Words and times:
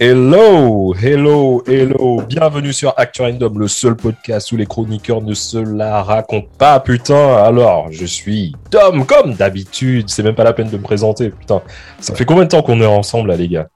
Hello, 0.00 0.92
hello, 1.00 1.62
hello. 1.68 2.20
Bienvenue 2.28 2.72
sur 2.72 2.92
Actu 2.96 3.22
Random, 3.22 3.60
le 3.60 3.68
seul 3.68 3.94
podcast 3.94 4.50
où 4.50 4.56
les 4.56 4.66
chroniqueurs 4.66 5.22
ne 5.22 5.34
se 5.34 5.56
la 5.56 6.02
racontent 6.02 6.48
pas, 6.58 6.80
putain. 6.80 7.36
Alors, 7.36 7.92
je 7.92 8.04
suis 8.04 8.56
Tom, 8.70 9.06
comme 9.06 9.34
d'habitude. 9.34 10.10
C'est 10.10 10.24
même 10.24 10.34
pas 10.34 10.42
la 10.42 10.52
peine 10.52 10.68
de 10.68 10.76
me 10.76 10.82
présenter, 10.82 11.30
putain. 11.30 11.62
Ça 12.00 12.12
fait 12.12 12.24
combien 12.24 12.42
de 12.42 12.48
temps 12.48 12.62
qu'on 12.62 12.80
est 12.80 12.86
ensemble, 12.86 13.28
là, 13.28 13.36
les 13.36 13.46
gars? 13.46 13.68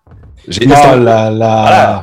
J'ai... 0.48 0.62
Oh 0.66 0.96
là 0.96 1.30
là. 1.30 1.62
Voilà. 1.62 2.02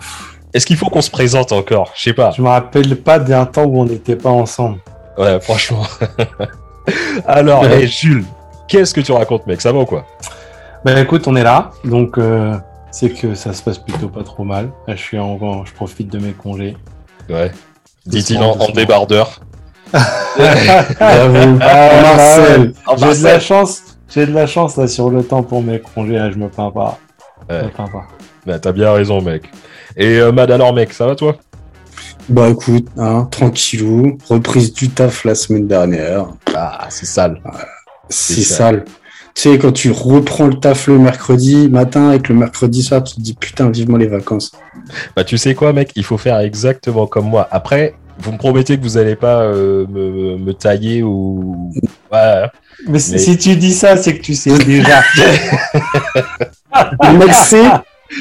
Est-ce 0.53 0.65
qu'il 0.65 0.77
faut 0.77 0.89
qu'on 0.89 1.01
se 1.01 1.11
présente 1.11 1.51
encore? 1.51 1.91
Je 1.97 2.03
sais 2.03 2.13
pas. 2.13 2.31
Je 2.31 2.41
me 2.41 2.47
rappelle 2.47 2.95
pas 2.95 3.19
d'un 3.19 3.45
temps 3.45 3.65
où 3.65 3.81
on 3.81 3.85
n'était 3.85 4.15
pas 4.15 4.29
ensemble. 4.29 4.79
Ouais, 5.17 5.41
franchement. 5.41 5.83
Alors, 7.27 7.65
hey, 7.65 7.85
Jules, 7.85 8.23
qu'est-ce 8.69 8.93
que 8.93 9.01
tu 9.01 9.11
racontes, 9.11 9.45
mec? 9.45 9.59
Ça 9.59 9.73
va 9.73 9.79
ou 9.79 9.85
quoi? 9.85 10.05
Ben 10.85 10.97
écoute, 10.99 11.27
on 11.27 11.35
est 11.35 11.43
là, 11.43 11.71
donc 11.83 12.17
euh, 12.17 12.55
c'est 12.95 13.09
que 13.09 13.35
ça 13.35 13.51
se 13.51 13.61
passe 13.61 13.77
plutôt 13.77 14.07
pas 14.07 14.23
trop 14.23 14.45
mal. 14.45 14.71
Là, 14.87 14.95
je 14.95 15.01
suis 15.01 15.19
en, 15.19 15.65
je 15.65 15.73
profite 15.73 16.09
de 16.09 16.17
mes 16.17 16.31
congés. 16.31 16.77
Ouais. 17.29 17.51
Dit-il 18.05 18.37
en, 18.37 18.51
en, 18.51 18.69
débardeur. 18.69 19.41
Marcel, 19.93 20.85
j'ai 22.97 23.17
de 23.17 23.23
la 23.23 23.41
chance. 23.41 23.81
J'ai 24.07 24.25
de 24.25 24.31
la 24.31 24.47
chance 24.47 24.77
là 24.77 24.87
sur 24.87 25.09
le 25.09 25.25
temps 25.25 25.43
pour 25.43 25.61
mes 25.61 25.81
congés. 25.81 26.13
Là, 26.13 26.31
je 26.31 26.37
me 26.37 26.47
plains 26.47 26.71
pas. 26.71 26.97
Ouais. 27.49 27.59
Je 27.59 27.65
me 27.65 27.71
plains 27.71 27.89
pas. 27.89 28.07
Bah, 28.45 28.59
t'as 28.59 28.71
bien 28.71 28.93
raison, 28.93 29.21
mec. 29.21 29.51
Et 29.97 30.19
euh, 30.19 30.31
Mad, 30.31 30.49
alors, 30.49 30.73
mec, 30.73 30.93
ça 30.93 31.05
va 31.05 31.15
toi? 31.15 31.35
Bah 32.29 32.47
écoute, 32.47 32.87
hein, 32.97 33.27
tranquillou, 33.29 34.17
reprise 34.29 34.73
du 34.73 34.89
taf 34.89 35.25
la 35.25 35.35
semaine 35.35 35.67
dernière. 35.67 36.27
Ah, 36.55 36.87
c'est 36.89 37.05
sale. 37.05 37.41
C'est 38.07 38.41
sale. 38.41 38.85
Tu 39.35 39.41
sais, 39.41 39.57
quand 39.59 39.73
tu 39.73 39.91
reprends 39.91 40.47
le 40.47 40.55
taf 40.55 40.87
le 40.87 40.97
mercredi 40.97 41.67
matin 41.69 42.13
et 42.13 42.19
que 42.21 42.31
le 42.31 42.39
mercredi 42.39 42.81
soir, 42.81 43.03
tu 43.03 43.15
te 43.15 43.21
dis 43.21 43.33
putain, 43.33 43.69
vivement 43.69 43.97
les 43.97 44.07
vacances. 44.07 44.51
Bah 45.15 45.23
tu 45.23 45.37
sais 45.37 45.55
quoi, 45.55 45.73
mec, 45.73 45.91
il 45.95 46.03
faut 46.03 46.17
faire 46.17 46.39
exactement 46.39 47.05
comme 47.05 47.27
moi. 47.27 47.47
Après, 47.51 47.95
vous 48.17 48.31
me 48.31 48.37
promettez 48.37 48.77
que 48.77 48.83
vous 48.83 48.97
n'allez 48.97 49.17
pas 49.17 49.41
euh, 49.41 49.85
me, 49.89 50.37
me, 50.37 50.53
tailler 50.53 51.03
ou. 51.03 51.71
Ouais. 52.11 52.45
Mais, 52.87 52.93
Mais, 52.93 52.99
si 52.99 53.37
tu 53.37 53.55
dis 53.57 53.73
ça, 53.73 53.97
c'est 53.97 54.17
que 54.17 54.21
tu 54.21 54.35
sais 54.35 54.57
déjà. 54.57 55.03
le 57.01 57.17
mec 57.17 57.33
sait 57.33 57.65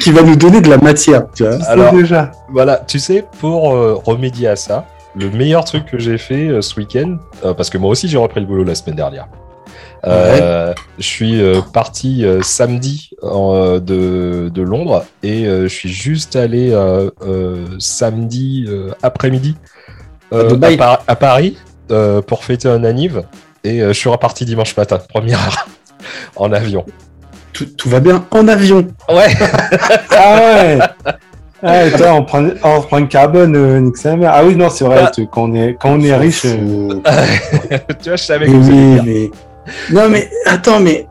qui 0.01 0.11
va 0.11 0.21
nous 0.21 0.35
donner 0.35 0.61
de 0.61 0.69
la 0.69 0.77
matière. 0.77 1.27
Tu 1.33 1.43
vois 1.43 1.63
Alors, 1.65 1.93
déjà. 1.93 2.31
Voilà, 2.49 2.83
tu 2.85 2.99
sais, 2.99 3.23
pour 3.39 3.73
euh, 3.73 3.95
remédier 4.05 4.49
à 4.49 4.55
ça, 4.55 4.85
le 5.15 5.29
meilleur 5.29 5.63
truc 5.63 5.85
que 5.85 5.97
j'ai 5.97 6.17
fait 6.17 6.47
euh, 6.47 6.61
ce 6.61 6.75
week-end, 6.79 7.17
euh, 7.43 7.53
parce 7.53 7.69
que 7.69 7.77
moi 7.77 7.89
aussi 7.89 8.07
j'ai 8.07 8.17
repris 8.17 8.41
le 8.41 8.45
boulot 8.45 8.63
la 8.63 8.75
semaine 8.75 8.95
dernière. 8.95 9.27
Ouais. 10.05 10.73
Je 10.99 11.03
suis 11.03 11.41
parti 11.73 12.25
samedi 12.41 13.09
de, 13.21 14.49
de, 14.49 14.61
Londres 14.61 15.05
et 15.23 15.45
je 15.45 15.67
suis 15.67 15.89
juste 15.89 16.35
allé 16.35 16.77
samedi 17.79 18.67
après-midi 19.01 19.55
à, 20.31 20.99
à, 21.07 21.15
Paris 21.15 21.57
pour 22.27 22.43
fêter 22.43 22.67
un 22.67 22.83
anniv 22.83 23.23
et 23.63 23.79
je 23.79 23.93
suis 23.93 24.09
reparti 24.09 24.45
dimanche 24.45 24.77
matin, 24.77 24.99
première 25.09 25.39
heure, 25.39 25.67
en 26.35 26.51
avion 26.51 26.85
tout, 27.55 27.65
tout, 27.65 27.89
va 27.89 27.99
bien 27.99 28.25
en 28.31 28.47
avion. 28.47 28.85
Ouais. 29.09 29.27
ah 30.11 30.35
ouais. 30.35 30.79
Ah, 31.63 31.89
toi, 31.97 32.13
on 32.13 32.23
prend, 32.23 32.45
on 32.63 32.81
prend 32.81 32.97
une 32.97 33.07
carbone, 33.07 33.55
euh, 33.55 33.91
Ah 34.25 34.43
oui, 34.45 34.55
non, 34.55 34.69
c'est 34.69 34.85
vrai, 34.85 35.05
ah. 35.05 35.11
quand, 35.31 35.49
on 35.49 35.55
est, 35.55 35.77
quand 35.79 35.93
on 35.93 36.01
est 36.01 36.15
riche. 36.15 36.45
Euh... 36.45 36.99
tu 38.03 38.09
vois, 38.09 38.17
je 38.17 38.23
savais 38.23 38.45
que 38.45 38.51
mais, 38.51 38.99
oui, 38.99 39.01
mais... 39.05 39.31
Non, 39.91 40.09
mais 40.09 40.29
attends, 40.45 40.79
mais. 40.79 41.07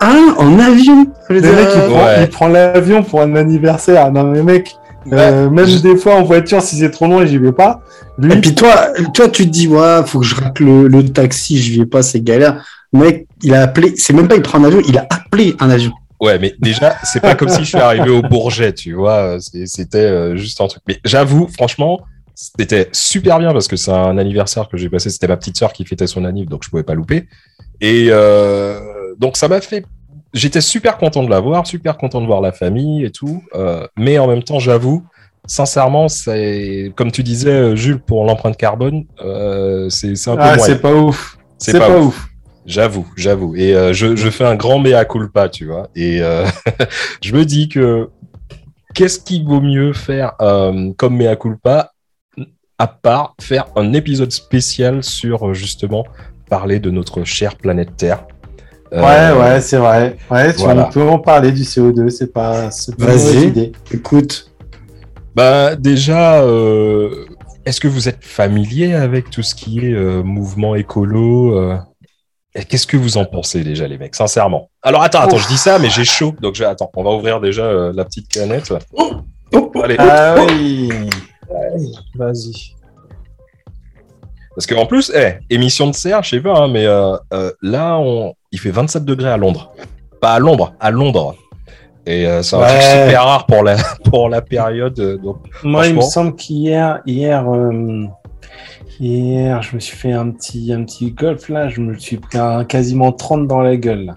Hein, 0.00 0.34
en 0.38 0.58
avion 0.58 1.06
Le 1.28 1.40
mec, 1.40 1.68
il 1.74 1.92
prend, 1.92 2.04
ouais. 2.04 2.26
prend 2.26 2.48
l'avion 2.48 3.02
pour 3.02 3.20
un 3.20 3.36
anniversaire. 3.36 4.10
Non, 4.10 4.24
mais 4.24 4.42
mec, 4.42 4.74
euh, 5.12 5.50
même 5.50 5.66
des 5.80 5.96
fois 5.96 6.14
en 6.14 6.22
voiture, 6.22 6.62
si 6.62 6.76
c'est 6.76 6.90
trop 6.90 7.06
loin, 7.06 7.26
j'y 7.26 7.38
vais 7.38 7.52
pas. 7.52 7.80
Lui... 8.18 8.32
Et 8.32 8.36
puis 8.40 8.54
toi, 8.54 8.88
toi, 9.14 9.28
tu 9.28 9.44
te 9.44 9.50
dis, 9.50 9.68
ouais, 9.68 10.00
faut 10.06 10.20
que 10.20 10.26
je 10.26 10.34
rate 10.34 10.58
le, 10.60 10.88
le 10.88 11.08
taxi, 11.08 11.60
je 11.62 11.80
vais 11.80 11.86
pas, 11.86 12.02
c'est 12.02 12.20
galère. 12.20 12.64
Le 12.92 13.00
mec, 13.00 13.26
il 13.42 13.54
a 13.54 13.62
appelé, 13.62 13.94
c'est 13.96 14.12
même 14.12 14.28
pas 14.28 14.36
il 14.36 14.42
prend 14.42 14.58
un 14.58 14.64
avion, 14.64 14.80
il 14.86 14.98
a 14.98 15.06
appelé 15.10 15.54
un 15.60 15.70
avion. 15.70 15.92
Ouais, 16.20 16.38
mais 16.38 16.54
déjà, 16.58 16.96
c'est 17.02 17.20
pas 17.20 17.34
comme 17.34 17.48
si 17.48 17.60
je 17.60 17.68
suis 17.68 17.78
arrivé 17.78 18.10
au 18.10 18.20
Bourget, 18.20 18.74
tu 18.74 18.92
vois. 18.92 19.38
C'était 19.64 19.98
euh, 19.98 20.36
juste 20.36 20.60
un 20.60 20.66
truc. 20.66 20.82
Mais 20.86 20.98
j'avoue, 21.04 21.48
franchement, 21.48 22.00
c'était 22.34 22.88
super 22.92 23.38
bien 23.38 23.52
parce 23.52 23.68
que 23.68 23.76
c'est 23.76 23.92
un 23.92 24.18
anniversaire 24.18 24.68
que 24.68 24.76
j'ai 24.76 24.88
passé. 24.88 25.10
C'était 25.10 25.28
ma 25.28 25.36
petite 25.36 25.56
sœur 25.56 25.72
qui 25.72 25.84
fêtait 25.84 26.06
son 26.06 26.24
anniv, 26.24 26.48
donc 26.48 26.64
je 26.64 26.70
pouvais 26.70 26.82
pas 26.82 26.94
louper. 26.94 27.28
Et 27.80 28.08
euh, 28.10 29.14
donc 29.18 29.36
ça 29.36 29.48
m'a 29.48 29.60
fait. 29.60 29.84
J'étais 30.32 30.60
super 30.60 30.96
content 30.96 31.24
de 31.24 31.30
la 31.30 31.40
voir, 31.40 31.66
super 31.66 31.96
content 31.96 32.20
de 32.20 32.26
voir 32.26 32.40
la 32.40 32.52
famille 32.52 33.04
et 33.04 33.10
tout. 33.10 33.42
Euh, 33.54 33.86
mais 33.96 34.18
en 34.18 34.28
même 34.28 34.44
temps, 34.44 34.60
j'avoue, 34.60 35.04
sincèrement, 35.46 36.08
c'est 36.08 36.92
comme 36.96 37.10
tu 37.10 37.22
disais, 37.22 37.74
Jules, 37.76 38.00
pour 38.00 38.24
l'empreinte 38.24 38.56
carbone, 38.56 39.04
euh, 39.24 39.88
c'est 39.88 40.28
un 40.28 40.36
peu. 40.36 40.42
Ah, 40.42 40.58
c'est 40.58 40.80
pas 40.80 40.94
ouf. 40.94 41.36
C'est 41.58 41.72
pas, 41.72 41.88
pas, 41.88 41.98
ouf. 41.98 42.06
ouf. 42.06 42.30
J'avoue, 42.66 43.06
j'avoue. 43.16 43.56
Et 43.56 43.74
euh, 43.74 43.92
je, 43.92 44.16
je, 44.16 44.30
fais 44.30 44.44
un 44.44 44.54
grand 44.54 44.78
mea 44.78 45.04
culpa, 45.04 45.48
tu 45.48 45.66
vois. 45.66 45.88
Et 45.96 46.22
euh, 46.22 46.46
je 47.22 47.34
me 47.34 47.44
dis 47.44 47.68
que 47.68 48.10
qu'est-ce 48.94 49.18
qui 49.18 49.42
vaut 49.42 49.60
mieux 49.60 49.92
faire 49.92 50.34
euh, 50.40 50.92
comme 50.96 51.16
mea 51.16 51.36
culpa 51.36 51.92
à 52.80 52.86
part 52.86 53.34
faire 53.40 53.66
un 53.76 53.92
épisode 53.92 54.32
spécial 54.32 55.04
sur 55.04 55.54
justement 55.54 56.04
parler 56.48 56.80
de 56.80 56.90
notre 56.90 57.24
chère 57.24 57.56
planète 57.56 57.96
Terre. 57.96 58.24
Ouais, 58.90 59.30
ouais, 59.30 59.60
c'est 59.60 59.76
vrai. 59.76 60.16
Ouais, 60.30 60.50
voilà. 60.52 60.88
on 60.88 60.90
peut 60.90 61.08
en 61.08 61.20
parler 61.20 61.52
du 61.52 61.62
CO2, 61.62 62.08
c'est 62.08 62.32
pas, 62.32 62.70
pas 62.98 63.32
une 63.32 63.42
idée. 63.42 63.72
Écoute. 63.92 64.50
Bah 65.36 65.76
déjà, 65.76 66.42
est-ce 67.64 67.80
que 67.80 67.86
vous 67.86 68.08
êtes 68.08 68.24
familier 68.24 68.94
avec 68.94 69.30
tout 69.30 69.42
ce 69.42 69.54
qui 69.54 69.78
est 69.78 70.22
mouvement 70.24 70.74
écolo 70.74 71.78
Qu'est-ce 72.52 72.86
que 72.86 72.96
vous 72.96 73.16
en 73.16 73.24
pensez 73.24 73.62
déjà, 73.62 73.86
les 73.86 73.96
mecs, 73.96 74.16
sincèrement? 74.16 74.70
Alors 74.82 75.02
attends, 75.02 75.20
attends, 75.20 75.36
je 75.36 75.46
dis 75.46 75.56
ça, 75.56 75.78
mais 75.78 75.88
j'ai 75.88 76.04
chaud, 76.04 76.34
donc 76.40 76.56
je... 76.56 76.64
attends, 76.64 76.90
on 76.96 77.04
va 77.04 77.10
ouvrir 77.10 77.40
déjà 77.40 77.62
euh, 77.62 77.92
la 77.94 78.04
petite 78.04 78.28
canette. 78.28 78.72
Oh, 78.92 79.20
oh, 79.54 79.70
Allez. 79.84 79.94
Ah 79.98 80.34
oui. 80.48 80.90
Vas-y. 82.14 82.74
Parce 84.54 84.66
qu'en 84.66 84.86
plus, 84.86 85.10
hey, 85.10 85.38
émission 85.48 85.86
de 85.86 85.94
serre, 85.94 86.22
je 86.22 86.30
sais 86.30 86.40
pas, 86.40 86.58
hein, 86.58 86.68
mais 86.68 86.86
euh, 86.86 87.16
euh, 87.32 87.52
là, 87.62 87.98
on... 87.98 88.34
il 88.52 88.58
fait 88.58 88.70
27 88.70 89.04
degrés 89.04 89.30
à 89.30 89.36
Londres. 89.36 89.72
Pas 90.20 90.34
à 90.34 90.38
Londres, 90.38 90.74
à 90.80 90.90
Londres. 90.90 91.36
Et 92.06 92.26
euh, 92.26 92.42
c'est 92.42 92.56
un 92.56 92.60
ouais. 92.60 92.66
truc 92.66 92.82
super 92.82 93.24
rare 93.24 93.46
pour 93.46 93.62
la, 93.62 93.76
pour 94.04 94.28
la 94.28 94.42
période. 94.42 95.20
Donc, 95.22 95.38
Moi, 95.62 95.86
il 95.86 95.94
me 95.94 96.00
semble 96.00 96.34
qu'hier, 96.34 97.00
hier, 97.06 97.44
Hier, 99.00 99.62
je 99.62 99.76
me 99.76 99.80
suis 99.80 99.96
fait 99.96 100.12
un 100.12 100.30
petit, 100.30 100.74
un 100.74 100.84
petit 100.84 101.10
golf 101.10 101.48
là, 101.48 101.70
je 101.70 101.80
me 101.80 101.96
suis 101.96 102.18
pris 102.18 102.36
un, 102.36 102.66
quasiment 102.66 103.12
30 103.12 103.46
dans 103.46 103.60
la 103.60 103.78
gueule. 103.78 104.14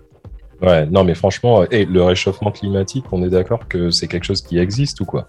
Ouais, 0.62 0.86
non, 0.88 1.06
mais 1.06 1.16
franchement, 1.16 1.64
hey, 1.72 1.86
le 1.86 2.04
réchauffement 2.04 2.52
climatique, 2.52 3.06
on 3.14 3.24
est 3.24 3.30
d'accord 3.30 3.70
que 3.70 3.92
c'est 3.92 4.08
quelque 4.08 4.26
chose 4.26 4.42
qui 4.42 4.58
existe 4.58 5.00
ou 5.00 5.06
quoi? 5.06 5.26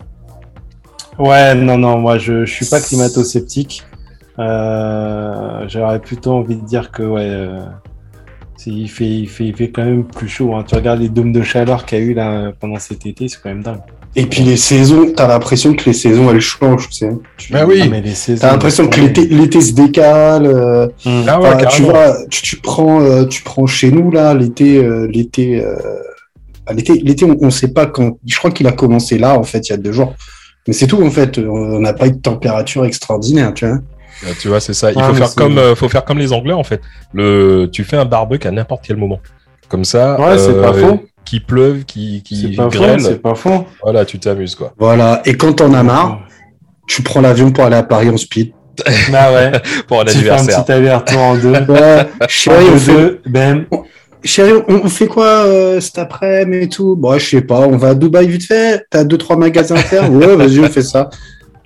Ouais, 1.19 1.55
non, 1.55 1.79
non, 1.79 1.99
moi 1.99 2.19
je, 2.19 2.45
je 2.45 2.53
suis 2.53 2.67
pas 2.67 2.81
climato-sceptique. 2.81 3.85
Euh, 4.39 5.65
J'aurais 5.69 6.01
plutôt 6.01 6.33
envie 6.33 6.57
de 6.57 6.65
dire 6.65 6.91
que 6.91 7.03
ouais, 7.03 7.29
euh, 7.29 7.61
il, 8.67 8.89
fait, 8.89 9.05
il, 9.05 9.29
fait, 9.29 9.47
il 9.47 9.57
fait 9.57 9.71
quand 9.71 9.85
même 9.85 10.05
plus 10.05 10.29
chaud. 10.29 10.55
Hein. 10.55 10.65
Tu 10.67 10.75
regardes 10.75 11.01
les 11.01 11.09
dômes 11.09 11.33
de 11.33 11.43
chaleur 11.43 11.87
qu'il 11.87 11.99
y 11.99 12.01
a 12.01 12.05
eu 12.05 12.15
là, 12.15 12.53
pendant 12.59 12.79
cet 12.79 13.07
été, 13.07 13.29
c'est 13.29 13.41
quand 13.41 13.51
même 13.51 13.63
dingue. 13.63 13.81
Et 14.17 14.27
puis 14.27 14.43
les 14.43 14.57
saisons, 14.57 15.13
t'as 15.15 15.27
l'impression 15.27 15.75
que 15.75 15.85
les 15.87 15.93
saisons 15.93 16.31
elles 16.31 16.41
changent, 16.41 16.89
tu 16.89 16.99
sais. 16.99 17.11
Ben 17.51 17.67
oui. 17.67 17.83
Ah, 17.83 18.37
t'as 18.41 18.53
l'impression 18.53 18.87
que 18.87 19.01
l'été, 19.01 19.27
l'été 19.27 19.61
se 19.61 19.73
décale. 19.73 20.47
Euh, 20.47 20.87
mmh. 21.05 21.23
ah 21.27 21.41
ouais, 21.41 21.67
tu 21.69 21.83
vois, 21.83 22.17
tu, 22.31 22.43
tu, 22.43 22.57
prends, 22.57 23.01
euh, 23.01 23.25
tu 23.25 23.43
prends 23.43 23.67
chez 23.67 23.91
nous 23.91 24.13
là, 24.13 24.33
l'été, 24.33 24.79
euh, 24.85 25.09
l'été, 25.09 25.65
euh, 25.65 25.75
l'été, 26.73 26.95
l'été, 26.95 27.25
on, 27.25 27.37
on 27.41 27.51
sait 27.51 27.73
pas 27.73 27.87
quand. 27.87 28.19
Je 28.25 28.37
crois 28.37 28.53
qu'il 28.53 28.69
a 28.69 28.73
commencé 28.73 29.19
là 29.19 29.37
en 29.37 29.43
fait, 29.43 29.69
il 29.69 29.73
y 29.73 29.75
a 29.75 29.79
deux 29.79 29.93
jours. 29.93 30.15
Mais 30.67 30.73
c'est 30.73 30.87
tout 30.87 31.03
en 31.03 31.11
fait. 31.11 31.39
On 31.39 31.81
n'a 31.81 31.93
pas 31.93 32.07
eu 32.07 32.13
de 32.13 32.21
température 32.21 32.85
extraordinaire, 32.85 33.53
tu 33.55 33.67
vois. 33.67 33.79
Tu 34.41 34.49
vois, 34.49 34.61
c'est 34.61 34.75
ça. 34.75 34.93
Il 34.93 34.99
ah, 34.99 35.09
faut 35.09 35.15
faire 35.15 35.35
comme, 35.35 35.75
faut 35.75 35.89
faire 35.89 36.05
comme 36.05 36.19
les 36.19 36.33
Anglais 36.33 36.53
en 36.53 36.65
fait. 36.65 36.81
Le, 37.13 37.69
tu 37.71 37.85
fais 37.85 37.97
un 37.97 38.05
barbecue 38.05 38.47
à 38.47 38.51
n'importe 38.51 38.85
quel 38.87 38.97
moment. 38.97 39.21
Comme 39.69 39.85
ça. 39.85 40.21
Ouais, 40.21 40.39
c'est 40.39 40.61
pas 40.61 40.73
faux 40.73 41.01
qui 41.25 41.41
pleuve, 41.41 41.85
qui, 41.85 42.23
qui 42.23 42.55
grêle. 42.55 43.01
C'est 43.01 43.23
pas 43.23 43.35
faux. 43.35 43.67
Voilà, 43.83 44.05
tu 44.05 44.19
t'amuses, 44.19 44.55
quoi. 44.55 44.73
Voilà. 44.79 45.23
Et 45.25 45.37
quand 45.37 45.55
t'en 45.55 45.73
as 45.75 45.83
marre, 45.83 46.21
tu 46.87 47.03
prends 47.03 47.21
l'avion 47.21 47.51
pour 47.51 47.65
aller 47.65 47.77
à 47.77 47.83
Paris 47.83 48.11
en 48.11 48.17
speed. 48.17 48.53
Bah 49.11 49.33
ouais. 49.33 49.53
pour 49.89 50.01
un 50.01 50.05
tu 50.05 50.17
anniversaire. 50.17 50.47
Fais 50.47 50.55
un 50.55 50.63
petit 50.63 50.73
aller-retour 50.73 51.21
en 51.21 51.35
deux. 51.37 51.53
Ouais. 51.53 52.07
Chérie, 52.29 52.67
on 52.73 52.79
fait... 52.79 53.21
Ben. 53.27 53.67
Chérie, 54.25 54.53
on 54.69 54.89
fait 54.89 55.07
quoi 55.07 55.45
euh, 55.45 55.81
cet 55.81 55.99
après-midi 55.99 56.65
et 56.65 56.69
tout? 56.69 56.97
Bon, 56.97 57.19
je 57.19 57.29
sais 57.29 57.43
pas, 57.43 57.61
on 57.61 57.77
va 57.77 57.91
à 57.91 57.95
Dubaï 57.95 58.27
vite 58.27 58.45
fait. 58.45 58.87
T'as 58.89 59.05
deux 59.05 59.19
trois 59.19 59.37
magasins 59.37 59.75
à 59.75 59.79
faire? 59.79 60.11
Ouais, 60.11 60.35
vas-y, 60.35 60.61
on 60.61 60.69
fait 60.69 60.83
ça. 60.83 61.11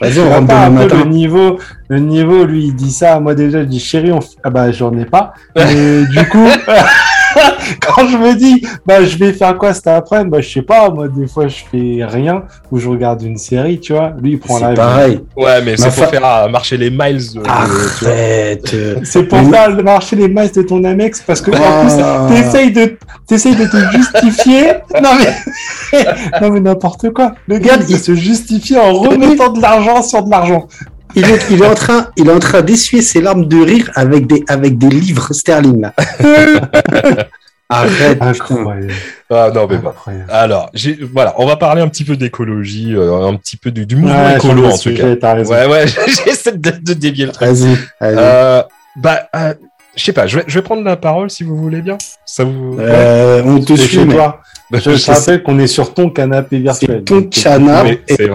Vas-y, 0.01 0.19
on 0.21 0.29
rentre 0.29 0.49
demain 0.49 0.71
matin. 0.71 1.05
Le 1.05 1.11
niveau, 1.11 1.59
le 1.89 1.99
niveau, 1.99 2.45
lui, 2.45 2.67
il 2.67 2.75
dit 2.75 2.93
ça. 2.93 3.21
Moi 3.21 3.35
déjà, 3.35 3.61
je 3.61 3.67
dis 3.67 3.81
chérie, 3.81 4.13
on... 4.13 4.21
ah 4.43 4.51
bah 4.51 4.71
j'en 4.73 4.97
ai 4.99 5.05
pas. 5.05 5.35
Mais 5.57 6.05
du 6.07 6.29
coup. 6.29 6.47
quand 7.87 8.07
je 8.07 8.17
me 8.17 8.35
dis, 8.35 8.67
bah, 8.87 9.05
je 9.05 9.17
vais 9.17 9.33
faire 9.33 9.57
quoi 9.57 9.75
cet 9.75 9.87
après-midi, 9.87 10.31
bah, 10.31 10.41
je 10.41 10.49
sais 10.49 10.63
pas, 10.63 10.91
moi, 10.91 11.09
des 11.09 11.27
fois, 11.27 11.49
je 11.49 11.63
fais 11.71 12.05
rien, 12.05 12.43
ou 12.71 12.79
je 12.79 12.89
regarde 12.89 13.23
une 13.23 13.37
série, 13.37 13.81
tu 13.81 13.93
vois. 13.93 14.13
Lui, 14.21 14.33
il 14.33 14.39
prend 14.39 14.59
la 14.59 14.75
pareil. 14.75 15.21
Ouais, 15.37 15.63
mais 15.63 15.77
c'est 15.77 15.95
pour 15.95 16.07
faire 16.07 16.49
marcher 16.51 16.77
les 16.77 16.91
miles. 16.91 17.21
Arrête. 17.47 18.75
c'est 19.05 19.25
pour 19.25 19.41
faire 19.51 19.83
marcher 19.83 20.17
les 20.17 20.29
miles 20.29 20.53
de 20.53 20.63
ton 20.63 20.83
Amex, 20.85 21.23
parce 21.27 21.41
que, 21.41 21.51
en 21.51 21.85
plus, 21.85 22.03
ah. 22.03 22.27
t'essayes 22.29 22.73
de, 22.73 22.99
t'essayes 23.27 23.57
de 23.57 23.67
te 23.67 23.97
justifier. 23.97 24.73
non, 25.03 25.11
mais, 25.19 26.05
non, 26.41 26.51
mais 26.51 26.61
n'importe 26.61 27.11
quoi. 27.11 27.33
Le 27.47 27.59
gars, 27.59 27.77
il 27.89 27.99
se 27.99 28.15
justifie 28.15 28.77
en 28.77 28.93
remettant 28.93 29.53
de 29.53 29.61
l'argent 29.61 30.03
sur 30.03 30.23
de 30.23 30.31
l'argent 30.31 30.67
il 31.15 31.25
est, 31.25 31.51
il 31.51 31.63
est 31.63 31.67
en 31.67 31.75
train, 31.75 32.09
il 32.17 32.29
est 32.29 32.33
en 32.33 32.39
train 32.39 32.63
d'essuyer 32.63 33.03
ses 33.03 33.21
larmes 33.21 33.47
de 33.47 33.63
rire 33.63 33.91
avec 33.95 34.27
des, 34.27 34.45
avec 34.49 34.79
des 34.79 34.89
livres 34.89 35.33
sterling 35.33 35.81
là. 35.81 35.95
Arrête. 37.71 38.23
Incroyable. 38.23 38.93
Ah 39.29 39.51
non, 39.55 39.67
mais 39.69 39.77
bon. 39.77 39.93
Alors, 40.31 40.71
voilà, 41.13 41.35
on 41.37 41.45
va 41.45 41.57
parler 41.57 41.83
un 41.83 41.89
petit 41.89 42.05
peu 42.05 42.17
d'écologie, 42.17 42.95
euh, 42.95 43.27
un 43.27 43.35
petit 43.35 43.59
peu 43.59 43.71
du, 43.71 43.85
du 43.85 43.97
mouvement 43.97 44.37
écolo 44.37 44.67
en 44.67 44.79
tout 44.79 44.95
cas. 44.95 45.37
Ouais, 45.37 45.67
ouais, 45.67 45.85
j'essaie 46.25 46.53
de, 46.53 46.71
de, 46.71 46.95
dévier 46.95 47.27
le 47.27 47.33
truc. 47.33 47.47
Vas-y. 47.47 47.77
Euh, 48.03 48.63
bah, 48.97 49.29
euh, 49.37 49.53
je 49.97 50.05
sais 50.05 50.13
pas, 50.13 50.27
je 50.27 50.39
vais, 50.39 50.45
je 50.47 50.55
vais 50.55 50.63
prendre 50.63 50.83
la 50.83 50.97
parole 50.97 51.29
si 51.29 51.45
vous 51.45 51.57
voulez 51.57 51.83
bien. 51.83 51.99
Ça 52.25 52.45
vous. 52.45 52.79
Euh, 52.79 53.43
on 53.45 53.61
te 53.61 53.75
suit, 53.77 54.07
toi. 54.07 54.41
Bah, 54.71 54.79
je, 54.83 54.91
te 55.05 55.11
rappelle 55.11 55.43
qu'on 55.43 55.59
est 55.59 55.67
sur 55.67 55.93
ton 55.93 56.09
canapé 56.09 56.61
virtuel. 56.61 57.05
Ton 57.05 57.25
canapé. 57.25 58.01
Et, 58.09 58.31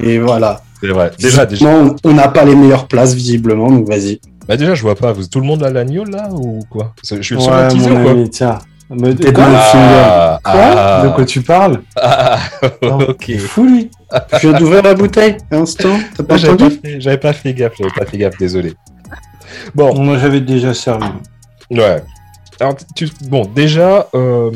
et, 0.00 0.18
voilà. 0.18 0.60
C'est 0.80 0.88
vrai. 0.88 1.10
Déjà, 1.18 1.46
déjà. 1.46 1.66
on 2.04 2.12
n'a 2.12 2.28
pas 2.28 2.44
les 2.44 2.54
meilleures 2.54 2.86
places, 2.86 3.14
visiblement, 3.14 3.70
donc 3.70 3.88
vas-y. 3.88 4.20
Bah, 4.46 4.56
déjà, 4.56 4.74
je 4.74 4.82
vois 4.82 4.94
pas. 4.94 5.12
Tout 5.30 5.40
le 5.40 5.46
monde 5.46 5.62
a 5.62 5.70
l'agneau 5.70 6.04
là 6.04 6.28
ou 6.32 6.60
quoi? 6.70 6.94
Je 7.02 7.20
suis 7.20 7.34
le 7.34 7.40
seul 7.40 7.52
à 7.54 7.68
teaser 7.68 7.90
quoi? 7.90 8.14
Tiens. 8.30 8.58
Me... 8.88 9.12
De 9.12 9.30
quoi, 9.32 9.44
ah, 9.48 10.38
ah, 10.44 11.02
de 11.04 11.08
quoi 11.12 11.24
tu 11.24 11.40
parles? 11.42 11.80
Ah, 12.00 12.38
Ok. 12.82 13.36
Fou 13.38 13.64
lui. 13.64 13.90
Je 14.34 14.48
viens 14.48 14.56
d'ouvrir 14.56 14.82
la 14.82 14.94
bouteille, 14.94 15.36
instant. 15.50 15.98
T'as 16.16 16.22
pas 16.22 16.36
entendu? 16.48 16.80
J'avais 16.98 17.18
pas, 17.18 17.32
fait 17.32 17.52
gaffe, 17.52 17.72
j'avais 17.76 17.90
pas 17.90 18.06
fait 18.06 18.18
gaffe, 18.18 18.38
désolé. 18.38 18.74
Bon. 19.74 19.92
Moi, 20.00 20.18
j'avais 20.18 20.40
déjà 20.40 20.72
servi. 20.72 21.08
Ouais. 21.70 22.02
Alors, 22.60 22.74
bon, 23.28 23.44
déjà, 23.54 24.08
euh, 24.14 24.50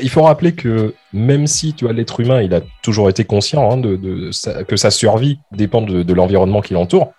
il 0.00 0.08
faut 0.08 0.22
rappeler 0.22 0.52
que 0.52 0.94
même 1.12 1.46
si 1.46 1.74
tu 1.74 1.84
vois 1.84 1.92
l'être 1.92 2.20
humain, 2.20 2.42
il 2.42 2.54
a 2.54 2.60
toujours 2.82 3.08
été 3.08 3.24
conscient 3.24 3.70
hein, 3.72 3.76
de, 3.76 4.30
que 4.62 4.76
sa 4.76 4.90
survie 4.90 5.38
dépend 5.52 5.82
de, 5.82 6.12
l'environnement 6.12 6.60
qui 6.60 6.74
l'entoure. 6.74 7.12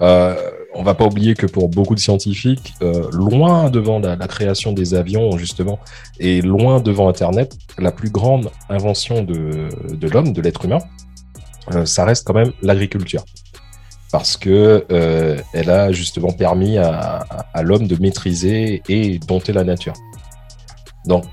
Euh, 0.00 0.34
on 0.74 0.82
va 0.82 0.94
pas 0.94 1.04
oublier 1.04 1.34
que 1.34 1.46
pour 1.46 1.68
beaucoup 1.68 1.94
de 1.94 2.00
scientifiques, 2.00 2.74
euh, 2.82 3.08
loin 3.12 3.70
devant 3.70 3.98
la, 3.98 4.16
création 4.16 4.72
des 4.72 4.94
avions 4.94 5.36
justement 5.36 5.78
et 6.18 6.40
loin 6.40 6.80
devant 6.80 7.08
Internet, 7.08 7.56
la 7.78 7.92
plus 7.92 8.10
grande 8.10 8.50
invention 8.68 9.22
de, 9.22 9.68
l'homme, 10.08 10.32
de 10.32 10.40
l'être 10.40 10.64
humain, 10.64 10.78
euh, 11.74 11.84
ça 11.84 12.04
reste 12.04 12.26
quand 12.26 12.34
même 12.34 12.52
l'agriculture 12.62 13.24
parce 14.12 14.36
que 14.36 14.84
euh, 14.92 15.38
elle 15.54 15.70
a 15.70 15.90
justement 15.90 16.32
permis 16.32 16.76
à, 16.76 17.24
l'homme 17.62 17.86
de 17.86 18.00
maîtriser 18.00 18.82
et 18.88 19.18
dompter 19.18 19.52
la 19.52 19.64
nature. 19.64 19.94
Donc, 21.06 21.24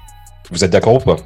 vous 0.49 0.63
êtes 0.63 0.71
d'accord 0.71 0.95
ou 0.95 0.99
pas? 0.99 1.17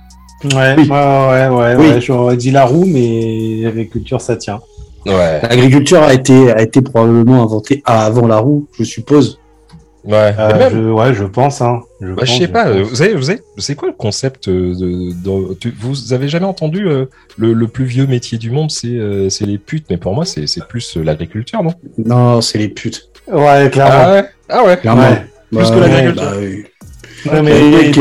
Ouais, 0.44 0.76
ouais, 0.76 1.48
ouais, 1.48 1.76
ouais, 1.76 2.02
j'aurais 2.02 2.36
dit 2.36 2.52
la 2.52 2.66
roue, 2.66 2.86
mais 2.86 3.62
l'agriculture, 3.62 4.20
ça 4.20 4.36
tient. 4.36 4.60
Ouais. 5.06 5.42
L'agriculture 5.42 6.02
a 6.02 6.14
été, 6.14 6.52
a 6.52 6.62
été 6.62 6.82
probablement 6.82 7.44
inventée 7.44 7.82
avant 7.86 8.28
la 8.28 8.40
roue, 8.40 8.68
je 8.78 8.84
suppose. 8.84 9.40
Ouais, 10.04 10.36
euh, 10.38 10.70
je, 10.70 10.78
ouais, 10.80 11.14
je 11.14 11.24
pense. 11.24 11.62
Hein. 11.62 11.82
Je, 12.02 12.14
bah, 12.14 12.26
sais 12.26 12.48
pas. 12.50 12.70
Vous 12.72 12.96
savez, 12.96 13.14
vous 13.14 13.24
savez, 13.24 13.42
c'est 13.58 13.76
quoi 13.76 13.88
le 13.88 13.94
concept 13.94 14.50
de, 14.50 15.70
Vous 15.80 16.14
avez 16.14 16.28
jamais 16.28 16.46
entendu 16.46 16.88
euh, 16.88 17.06
le, 17.38 17.68
plus 17.68 17.86
vieux 17.86 18.06
métier 18.06 18.38
du 18.38 18.52
monde, 18.52 18.70
c'est 18.70 18.88
euh, 18.88 19.30
les 19.42 19.58
putes, 19.58 19.86
mais 19.90 19.98
pour 19.98 20.14
moi, 20.14 20.26
c'est 20.26 20.68
plus 20.68 20.98
l'agriculture, 20.98 21.64
non? 21.64 21.74
Non, 21.98 22.42
c'est 22.42 22.58
les 22.58 22.70
putes. 22.70 23.10
Ouais, 23.32 23.70
clairement. 23.72 23.94
Ah 23.94 24.12
ouais, 24.12 24.30
ah 24.50 24.64
ouais. 24.66 24.78
Clairement. 24.78 25.16
Plus 25.52 25.70
que 25.70 25.80
l'agriculture. 25.80 26.24
Bah, 26.24 26.38
oui. 26.40 26.66
Non, 27.26 27.44
mais 27.44 27.92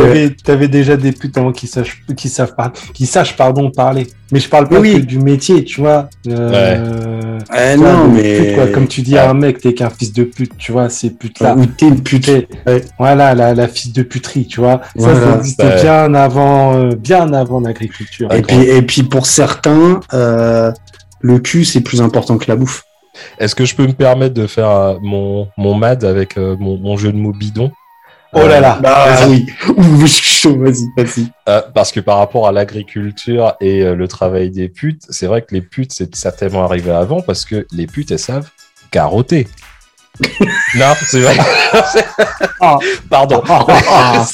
t'avais 0.44 0.68
déjà 0.68 0.96
des 0.96 1.12
putes 1.12 1.36
avant 1.38 1.52
qui 1.52 1.66
sachent, 1.66 2.02
qui 2.16 2.28
savent 2.28 2.54
pas, 2.54 2.72
qui 2.94 3.06
sachent 3.06 3.36
pardon 3.36 3.70
parler. 3.70 4.06
Mais 4.32 4.40
je 4.40 4.48
parle 4.48 4.68
pas 4.68 4.80
que 4.80 4.98
du 4.98 5.18
métier, 5.18 5.62
tu 5.62 5.80
vois. 5.80 6.08
Euh, 6.26 7.38
ouais. 7.52 7.76
non, 7.76 8.08
mais 8.08 8.54
quoi. 8.54 8.68
comme 8.68 8.88
tu 8.88 9.02
dis 9.02 9.18
à 9.18 9.28
un 9.28 9.34
mec, 9.34 9.60
t'es 9.60 9.74
qu'un 9.74 9.90
fils 9.90 10.12
de 10.12 10.24
pute, 10.24 10.56
tu 10.56 10.72
vois, 10.72 10.88
ces 10.88 11.10
putes 11.10 11.40
là. 11.40 11.54
Ou 11.54 11.66
t'es 11.66 11.88
une 11.88 12.02
pute. 12.02 12.30
Voilà, 12.98 13.34
la, 13.34 13.54
la 13.54 13.68
fils 13.68 13.92
de 13.92 14.02
puterie, 14.02 14.46
tu 14.46 14.60
vois. 14.60 14.80
Ça, 14.96 15.14
ça 15.14 15.36
existait 15.36 15.82
bien 15.82 16.14
avant, 16.14 16.74
euh, 16.76 16.90
bien 16.96 17.32
avant 17.34 17.60
l'agriculture. 17.60 18.32
Et 18.32 18.42
puis, 18.42 18.62
et 18.62 18.82
puis 18.82 19.02
pour 19.02 19.26
certains, 19.26 20.00
euh, 20.14 20.72
le 21.20 21.38
cul 21.38 21.64
c'est 21.64 21.82
plus 21.82 22.00
important 22.00 22.38
que 22.38 22.46
la 22.48 22.56
bouffe. 22.56 22.84
Est-ce 23.38 23.54
que 23.54 23.64
je 23.64 23.74
peux 23.74 23.86
me 23.86 23.92
permettre 23.92 24.34
de 24.34 24.46
faire 24.46 24.96
mon, 25.02 25.48
mon 25.58 25.74
mad 25.74 26.04
avec 26.04 26.38
euh, 26.38 26.56
mon, 26.58 26.78
mon, 26.78 26.96
jeu 26.96 27.12
de 27.12 27.18
mots 27.18 27.32
bidon? 27.32 27.70
Oh 28.34 28.46
là 28.46 28.60
là, 28.60 28.78
bah, 28.80 29.26
oui. 29.28 29.46
vas-y, 29.76 30.86
vas-y. 30.96 31.26
Euh, 31.48 31.60
parce 31.74 31.92
que 31.92 32.00
par 32.00 32.16
rapport 32.16 32.48
à 32.48 32.52
l'agriculture 32.52 33.54
et 33.60 33.82
euh, 33.82 33.94
le 33.94 34.08
travail 34.08 34.50
des 34.50 34.70
putes, 34.70 35.02
c'est 35.10 35.26
vrai 35.26 35.42
que 35.42 35.54
les 35.54 35.60
putes, 35.60 35.92
c'est 35.92 36.14
certainement 36.14 36.64
arrivé 36.64 36.90
avant 36.90 37.20
parce 37.20 37.44
que 37.44 37.66
les 37.72 37.86
putes, 37.86 38.10
elles 38.10 38.18
savent 38.18 38.48
carotter. 38.90 39.48
non, 40.76 40.94
c'est 41.06 41.20
vrai. 41.20 41.36
Ah. 42.60 42.78
Pardon. 43.10 43.42
Ah, 43.48 43.66
ah, 43.68 44.24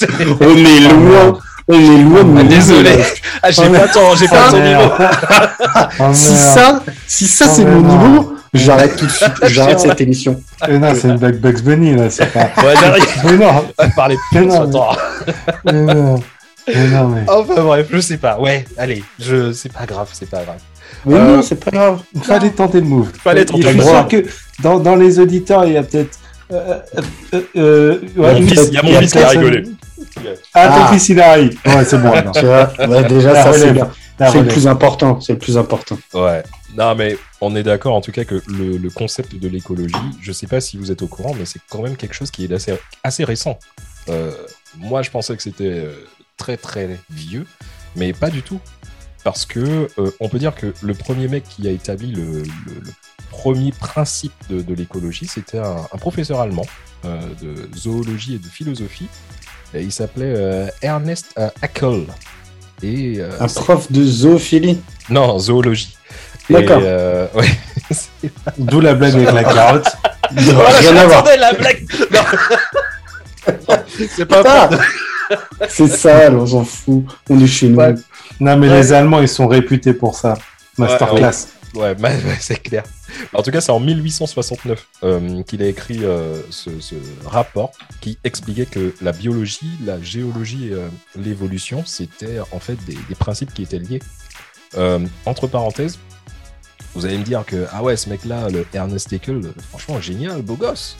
on 0.40 0.56
est 0.56 0.80
loin. 0.80 1.38
On 1.66 1.74
est 1.74 2.02
loin. 2.02 2.44
désolé. 2.44 3.02
j'ai 3.48 3.68
pas 3.68 3.88
ton, 3.88 4.14
j'ai 4.14 4.28
pas 4.28 4.50
ton 4.50 4.60
niveau. 4.62 6.12
si 6.12 6.36
ça, 6.36 6.82
si 7.06 7.26
ça 7.26 7.48
c'est 7.48 7.64
mon 7.64 7.80
niveau, 7.80 8.37
J'arrête 8.54 8.96
tout 8.96 9.06
de 9.06 9.10
suite, 9.10 9.32
j'arrête 9.48 9.80
cette 9.80 10.00
émission. 10.00 10.40
Mais 10.66 10.78
non, 10.78 10.94
c'est 10.94 11.08
une 11.08 11.16
Bugs 11.16 11.62
Bunny, 11.62 11.94
là, 11.94 12.10
c'est 12.10 12.32
pas. 12.32 12.50
Ouais, 12.62 12.74
j'arrive. 12.80 13.04
Mais 13.24 13.36
non. 13.36 13.88
Parler 13.94 14.16
plus 14.30 14.48
temps. 14.48 14.96
Mais 15.64 15.72
non. 15.72 16.22
Mais 16.66 16.88
non, 16.88 17.08
mais. 17.08 17.24
Enfin, 17.28 17.62
bref, 17.62 17.86
je 17.90 18.00
sais 18.00 18.16
pas. 18.18 18.38
Ouais, 18.38 18.64
allez, 18.76 19.02
je... 19.18 19.52
c'est 19.52 19.72
pas 19.72 19.86
grave, 19.86 20.08
c'est 20.12 20.28
pas 20.28 20.42
grave. 20.42 20.58
Mais 21.06 21.14
euh... 21.14 21.36
non, 21.36 21.42
c'est 21.42 21.62
pas 21.62 21.70
grave. 21.70 22.00
Fallait 22.22 22.50
tenter 22.50 22.80
le 22.80 22.86
move. 22.86 23.10
Fallait 23.22 23.44
tenter 23.44 23.62
le 23.62 23.74
move. 23.74 23.76
Je 23.76 23.88
suis 23.88 23.96
sûr 23.96 24.08
que 24.08 24.62
dans, 24.62 24.78
dans 24.78 24.96
les 24.96 25.18
auditeurs, 25.18 25.64
il 25.64 25.74
y 25.74 25.76
a 25.76 25.82
peut-être. 25.82 26.18
Euh, 26.50 26.78
euh, 27.34 27.40
euh, 27.56 28.00
ouais, 28.16 28.40
mon 28.40 28.46
fils, 28.46 28.68
il 28.68 28.74
y 28.74 28.78
a 28.78 28.82
mon 28.82 29.00
fils 29.00 29.12
qui 29.12 29.18
a 29.18 29.28
rigolé. 29.28 29.64
Ah, 30.54 30.68
ton 30.68 30.84
ah. 30.84 30.88
fils, 30.92 31.08
il 31.10 31.20
arrive. 31.20 31.58
Ouais, 31.66 31.84
c'est 31.84 31.98
bon. 31.98 32.12
Tu 32.34 32.46
vois, 32.46 32.72
ouais, 32.86 33.04
déjà, 33.04 33.34
ça, 33.34 33.52
c'est 33.52 34.40
le 34.40 34.46
plus 34.46 34.66
important. 34.66 35.20
C'est 35.20 35.34
le 35.34 35.38
plus 35.38 35.58
important. 35.58 35.98
Ouais. 36.14 36.42
Non, 36.76 36.94
mais 36.94 37.16
on 37.40 37.56
est 37.56 37.62
d'accord 37.62 37.94
en 37.94 38.00
tout 38.00 38.12
cas 38.12 38.24
que 38.24 38.42
le, 38.46 38.90
concept 38.90 39.34
de 39.36 39.48
l'écologie, 39.48 39.94
je 40.20 40.28
ne 40.28 40.34
sais 40.34 40.46
pas 40.46 40.60
si 40.60 40.76
vous 40.76 40.90
êtes 40.90 41.02
au 41.02 41.06
courant, 41.06 41.34
mais 41.34 41.44
c'est 41.44 41.60
quand 41.70 41.82
même 41.82 41.96
quelque 41.96 42.14
chose 42.14 42.30
qui 42.30 42.44
est 42.44 42.52
assez, 42.52 42.74
assez 43.02 43.24
récent. 43.24 43.58
Euh, 44.08 44.32
moi, 44.76 45.02
je 45.02 45.10
pensais 45.10 45.36
que 45.36 45.42
c'était 45.42 45.64
euh, 45.64 45.92
très 46.36 46.56
très 46.56 46.98
vieux, 47.10 47.46
mais 47.96 48.12
pas 48.12 48.30
du 48.30 48.42
tout. 48.42 48.60
Parce 49.24 49.46
que 49.46 49.88
euh, 49.98 50.10
on 50.20 50.28
peut 50.28 50.38
dire 50.38 50.54
que 50.54 50.72
le 50.80 50.94
premier 50.94 51.28
mec 51.28 51.44
qui 51.48 51.66
a 51.66 51.70
établi 51.70 52.12
le, 52.12 52.44
premier 53.30 53.72
principe 53.72 54.32
de, 54.48 54.74
l'écologie, 54.74 55.26
c'était 55.26 55.58
un, 55.58 55.82
professeur 55.98 56.40
allemand 56.40 56.66
de 57.04 57.68
zoologie 57.76 58.34
et 58.34 58.38
de 58.38 58.46
philosophie. 58.46 59.08
Et 59.74 59.82
il 59.82 59.92
s'appelait 59.92 60.70
Ernest 60.82 61.38
Haeckel. 61.62 62.06
Et, 62.82 63.20
un 63.20 63.46
prof 63.46 63.92
de 63.92 64.02
zoophilie? 64.02 64.80
Non, 65.10 65.38
zoologie. 65.38 65.97
D'accord. 66.50 66.80
Euh, 66.82 67.26
D'où 68.58 68.80
la 68.80 68.94
blague 68.94 69.14
avec 69.14 69.32
la 69.32 69.44
carotte. 69.44 69.88
rien 70.30 70.96
à 70.96 71.06
voir. 71.06 71.24
la 71.38 71.52
blague. 71.52 71.86
c'est 74.16 74.26
pas 74.26 74.70
C'est 75.68 75.88
ça, 75.88 76.30
on 76.32 76.46
s'en 76.46 76.64
fout. 76.64 77.04
On 77.28 77.38
est 77.40 77.46
chez 77.46 77.68
nous. 77.68 77.80
Non, 78.40 78.56
mais 78.56 78.68
les 78.68 78.92
Allemands, 78.92 79.20
ils 79.20 79.28
sont 79.28 79.46
réputés 79.46 79.92
pour 79.92 80.14
ça. 80.14 80.34
Masterclass. 80.78 81.48
Ouais, 81.74 81.94
c'est 82.40 82.62
clair. 82.62 82.82
En 83.34 83.42
tout 83.42 83.50
cas, 83.50 83.60
c'est 83.60 83.72
en 83.72 83.80
1869 83.80 84.86
euh, 85.02 85.42
qu'il 85.42 85.62
a 85.62 85.66
écrit 85.66 86.00
euh, 86.02 86.40
ce, 86.50 86.70
rapport 87.26 87.72
qui 88.00 88.18
expliquait 88.24 88.64
que 88.64 88.94
la 89.02 89.12
biologie, 89.12 89.70
la 89.84 90.00
géologie 90.00 90.70
et 90.72 91.20
l'évolution, 91.20 91.82
c'était 91.84 92.38
en 92.52 92.58
fait 92.58 92.76
des, 92.86 92.96
des, 93.08 93.14
principes 93.14 93.52
qui 93.52 93.62
étaient 93.62 93.78
liés. 93.78 94.00
entre 95.26 95.46
parenthèses, 95.46 95.98
vous 96.98 97.06
allez 97.06 97.18
me 97.18 97.22
dire 97.22 97.44
que, 97.46 97.64
ah 97.70 97.80
ouais, 97.80 97.96
ce 97.96 98.08
mec-là, 98.08 98.48
le 98.48 98.66
Ernest 98.74 99.12
Haeckel, 99.12 99.52
franchement, 99.68 100.00
génial, 100.00 100.42
beau 100.42 100.56
gosse. 100.56 100.96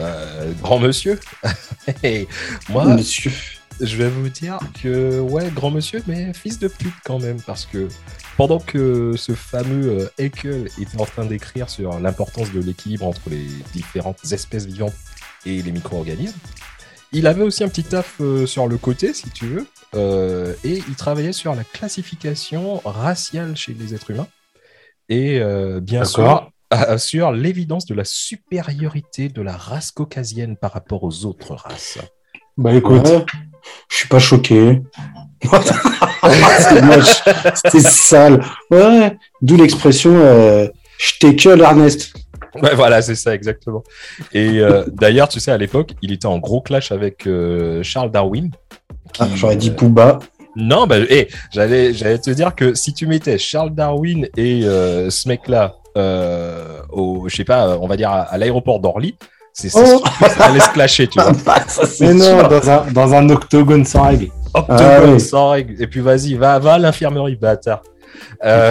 Euh, 0.00 0.50
grand 0.62 0.78
monsieur. 0.78 1.20
Et 2.02 2.26
moi, 2.70 2.86
monsieur. 2.86 3.30
je 3.78 3.96
vais 3.98 4.08
vous 4.08 4.30
dire 4.30 4.58
que, 4.82 5.20
ouais, 5.20 5.50
grand 5.54 5.70
monsieur, 5.70 6.02
mais 6.06 6.32
fils 6.32 6.58
de 6.58 6.68
pute 6.68 6.94
quand 7.04 7.18
même, 7.18 7.38
parce 7.42 7.66
que 7.66 7.88
pendant 8.38 8.60
que 8.60 9.12
ce 9.14 9.32
fameux 9.32 10.10
Haeckel 10.16 10.52
euh, 10.52 10.80
était 10.82 10.98
en 10.98 11.04
train 11.04 11.26
d'écrire 11.26 11.68
sur 11.68 12.00
l'importance 12.00 12.50
de 12.50 12.60
l'équilibre 12.60 13.06
entre 13.06 13.28
les 13.28 13.46
différentes 13.74 14.24
espèces 14.32 14.64
vivantes 14.64 14.94
et 15.44 15.60
les 15.60 15.70
micro-organismes, 15.70 16.38
il 17.12 17.26
avait 17.26 17.42
aussi 17.42 17.62
un 17.62 17.68
petit 17.68 17.84
taf 17.84 18.22
sur 18.46 18.68
le 18.68 18.78
côté, 18.78 19.12
si 19.12 19.28
tu 19.28 19.44
veux, 19.44 19.66
et 20.64 20.82
il 20.88 20.94
travaillait 20.96 21.34
sur 21.34 21.54
la 21.54 21.62
classification 21.62 22.80
raciale 22.86 23.54
chez 23.54 23.76
les 23.78 23.94
êtres 23.94 24.12
humains. 24.12 24.28
Et 25.12 25.40
bien 25.80 26.04
sûr, 26.04 26.50
sur 26.96 27.32
l'évidence 27.32 27.86
de 27.86 27.94
la 27.94 28.04
supériorité 28.04 29.28
de 29.28 29.42
la 29.42 29.56
race 29.56 29.90
caucasienne 29.90 30.56
par 30.56 30.72
rapport 30.72 31.04
aux 31.04 31.24
autres 31.24 31.54
races. 31.54 31.98
Bah 32.56 32.72
écoute, 32.72 33.08
je 33.88 33.96
suis 33.96 34.08
pas 34.08 34.18
choqué. 34.18 34.82
c'est 36.58 36.82
moche, 36.82 37.22
c'est 37.70 37.80
sale. 37.80 38.44
Ouais, 38.70 39.16
d'où 39.40 39.56
l'expression 39.56 40.12
euh, 40.14 40.68
je 40.98 41.12
t'ai 41.18 41.34
que 41.34 41.58
Ernest. 41.60 42.12
Ouais, 42.62 42.74
voilà, 42.74 43.00
c'est 43.00 43.14
ça, 43.14 43.34
exactement. 43.34 43.82
Et 44.32 44.60
euh, 44.60 44.84
d'ailleurs, 44.92 45.28
tu 45.28 45.40
sais, 45.40 45.50
à 45.50 45.56
l'époque, 45.56 45.94
il 46.02 46.12
était 46.12 46.26
en 46.26 46.38
gros 46.38 46.60
clash 46.60 46.92
avec 46.92 47.26
euh, 47.26 47.82
Charles 47.82 48.10
Darwin. 48.10 48.50
Ah, 49.18 49.26
J'aurais 49.34 49.56
dit 49.56 49.70
Pouba. 49.70 50.18
Non, 50.56 50.86
bah, 50.86 50.98
hey, 51.08 51.28
j'allais, 51.50 51.94
j'allais 51.94 52.18
te 52.18 52.30
dire 52.30 52.54
que 52.54 52.74
si 52.74 52.92
tu 52.92 53.06
mettais 53.06 53.38
Charles 53.38 53.74
Darwin 53.74 54.28
et 54.36 54.62
ce 54.62 55.28
mec-là, 55.28 55.76
au, 56.90 57.28
je 57.28 57.36
sais 57.36 57.44
pas, 57.44 57.78
on 57.78 57.86
va 57.86 57.96
dire 57.96 58.10
à 58.10 58.36
l'aéroport 58.38 58.80
d'Orly, 58.80 59.16
c'est 59.52 59.68
ça, 59.68 59.80
oh 59.84 60.02
allait 60.40 60.60
se 60.60 60.70
clasher, 60.70 61.06
tu 61.06 61.20
vois. 61.20 61.32
Bah, 61.44 61.62
mais 62.00 62.14
non, 62.14 62.48
dans 62.48 62.70
un, 62.70 62.90
dans 62.90 63.14
un, 63.14 63.28
octogone 63.28 63.84
sans 63.84 64.04
règle. 64.04 64.28
Octogone 64.54 65.14
ah 65.14 65.18
sans 65.18 65.50
règle. 65.50 65.82
Et 65.82 65.86
puis 65.86 66.00
vas-y, 66.00 66.34
va, 66.34 66.58
va 66.58 66.74
à 66.74 66.78
l'infirmerie, 66.78 67.36
bâtard. 67.36 67.82
Euh... 68.44 68.70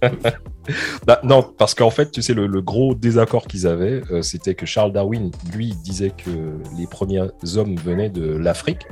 bah, 1.06 1.20
non, 1.24 1.42
parce 1.42 1.74
qu'en 1.74 1.90
fait, 1.90 2.10
tu 2.10 2.22
sais, 2.22 2.32
le, 2.32 2.62
gros 2.62 2.94
désaccord 2.94 3.46
qu'ils 3.46 3.66
avaient, 3.66 4.02
euh, 4.10 4.22
c'était 4.22 4.54
que 4.54 4.64
Charles 4.64 4.92
Darwin, 4.92 5.30
lui, 5.54 5.74
disait 5.84 6.12
que 6.16 6.30
les 6.78 6.86
premiers 6.86 7.26
hommes 7.56 7.76
venaient 7.76 8.10
de 8.10 8.34
l'Afrique, 8.36 8.86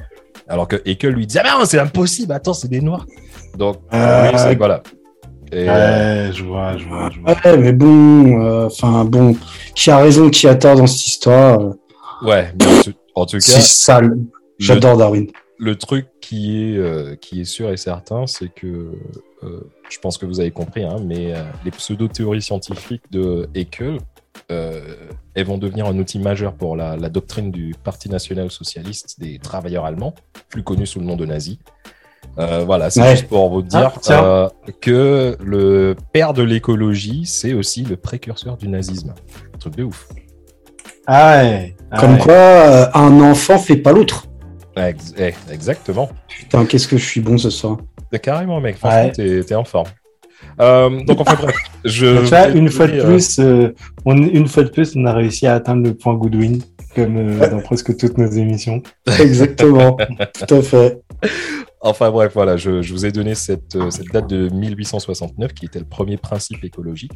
alors 0.49 0.69
que 0.69 0.77
et 0.85 0.97
que 0.97 1.07
lui 1.07 1.27
disait 1.27 1.41
ah 1.45 1.59
non, 1.59 1.65
c'est 1.65 1.79
impossible, 1.79 2.33
attends, 2.33 2.55
c'est 2.55 2.69
des 2.69 2.81
noirs. 2.81 3.07
Donc, 3.57 3.79
euh, 3.93 4.55
voilà. 4.57 4.83
Et, 5.53 5.69
ouais, 5.69 6.31
je 6.33 6.45
vois, 6.45 6.77
je 6.77 6.85
vois, 6.87 7.11
je 7.11 7.21
vois. 7.21 7.31
Ouais, 7.33 7.57
mais 7.57 7.73
bon, 7.73 8.43
euh, 8.43 8.67
enfin 8.67 9.05
bon, 9.05 9.37
qui 9.75 9.91
a 9.91 9.99
raison, 9.99 10.29
qui 10.29 10.49
a 10.49 10.55
tort 10.55 10.77
dans 10.77 10.87
cette 10.87 11.07
histoire 11.07 11.61
euh. 11.61 11.73
Ouais, 12.23 12.53
en 13.15 13.27
tout 13.27 13.37
cas. 13.37 13.41
C'est 13.41 13.61
sale. 13.61 14.17
J'adore 14.59 14.97
Darwin. 14.97 15.27
Le 15.59 15.77
truc 15.77 16.07
qui 16.21 16.73
est, 16.73 16.77
euh, 16.77 17.15
qui 17.17 17.41
est 17.41 17.45
sûr 17.45 17.71
et 17.71 17.77
certain, 17.77 18.27
c'est 18.27 18.49
que 18.49 18.93
je 19.89 19.99
pense 20.01 20.19
que 20.19 20.27
vous 20.27 20.41
avez 20.41 20.51
compris, 20.51 20.83
hein, 20.83 20.97
mais 21.05 21.35
les 21.65 21.71
pseudo-théories 21.71 22.43
scientifiques 22.43 23.05
de 23.13 23.49
Haeckel, 23.55 23.99
elles 25.37 25.47
vont 25.47 25.59
devenir 25.59 25.87
un 25.87 25.97
outil 25.99 26.19
majeur 26.19 26.55
pour 26.55 26.77
la, 26.77 26.97
la 26.97 27.11
doctrine 27.11 27.51
du 27.51 27.75
Parti 27.85 28.09
national-socialiste 28.09 29.21
des 29.21 29.39
travailleurs 29.39 29.85
allemands, 29.85 30.15
plus 30.49 30.63
connu 30.63 30.87
sous 30.87 30.99
le 30.99 31.05
nom 31.05 31.15
de 31.15 31.27
nazi. 31.27 31.61
Euh, 32.39 32.65
voilà, 32.65 32.91
c'est 32.91 33.09
juste 33.11 33.29
pour 33.29 33.51
vous 33.51 33.63
dire 33.63 33.93
ah, 34.09 34.13
euh, 34.13 34.49
que 34.81 35.37
le 35.41 35.95
père 36.13 36.33
de 36.33 36.43
l'écologie, 36.43 37.27
c'est 37.27 37.53
aussi 37.53 37.85
le 37.85 37.97
précurseur 37.97 38.57
du 38.57 38.69
nazisme. 38.69 39.15
Un 39.55 39.59
truc 39.59 39.77
de 39.77 39.85
ouf. 39.85 40.09
Ah 41.07 41.43
ouais. 41.43 41.77
Ah 41.91 42.01
Comme 42.01 42.19
quoi, 42.19 42.35
euh, 42.35 42.87
un 42.95 43.21
enfant 43.21 43.59
fait 43.59 43.77
pas 43.77 43.93
l'autre. 43.93 44.27
Eh, 44.77 45.33
exactement. 45.51 46.09
Putain, 46.29 46.65
qu'est-ce 46.65 46.89
que 46.89 46.97
je 46.97 47.05
suis 47.05 47.21
bon 47.21 47.39
ce 47.39 47.51
soir. 47.51 47.79
Carrément, 48.23 48.61
mec. 48.61 48.77
Franchement, 48.77 49.13
t'es 49.15 49.55
en 49.55 49.65
forme. 49.65 49.89
Donc 50.59 51.21
enfin 51.21 51.37
bref, 51.41 51.57
je. 51.85 52.57
une 52.57 52.69
fois 52.71 52.87
de 52.87 53.03
plus, 53.03 53.41
on, 54.05 54.17
une 54.17 54.49
fois 54.49 54.63
de 54.65 54.71
plus, 54.71 54.95
on 54.97 55.05
a 55.05 55.13
réussi 55.13 55.47
à 55.47 55.55
atteindre 55.55 55.85
le 55.85 55.95
point 55.95 56.15
Goodwin, 56.15 56.61
comme 56.95 57.39
dans 57.39 57.61
presque 57.61 57.97
toutes 57.97 58.19
nos 58.19 58.31
émissions. 58.31 58.83
Exactement, 59.21 59.97
tout 60.47 60.55
à 60.55 60.63
fait. 60.63 61.01
Enfin 61.87 62.11
bref, 62.11 62.33
voilà, 62.35 62.57
je, 62.57 62.93
vous 62.93 63.07
ai 63.07 63.13
donné 63.13 63.37
cette, 63.37 63.77
euh, 63.77 63.91
cette, 63.91 64.09
date 64.09 64.29
de 64.29 64.49
1869 64.49 65.53
qui 65.53 65.67
était 65.67 65.79
le 65.79 65.85
premier 65.85 66.17
principe 66.17 66.65
écologique. 66.65 67.13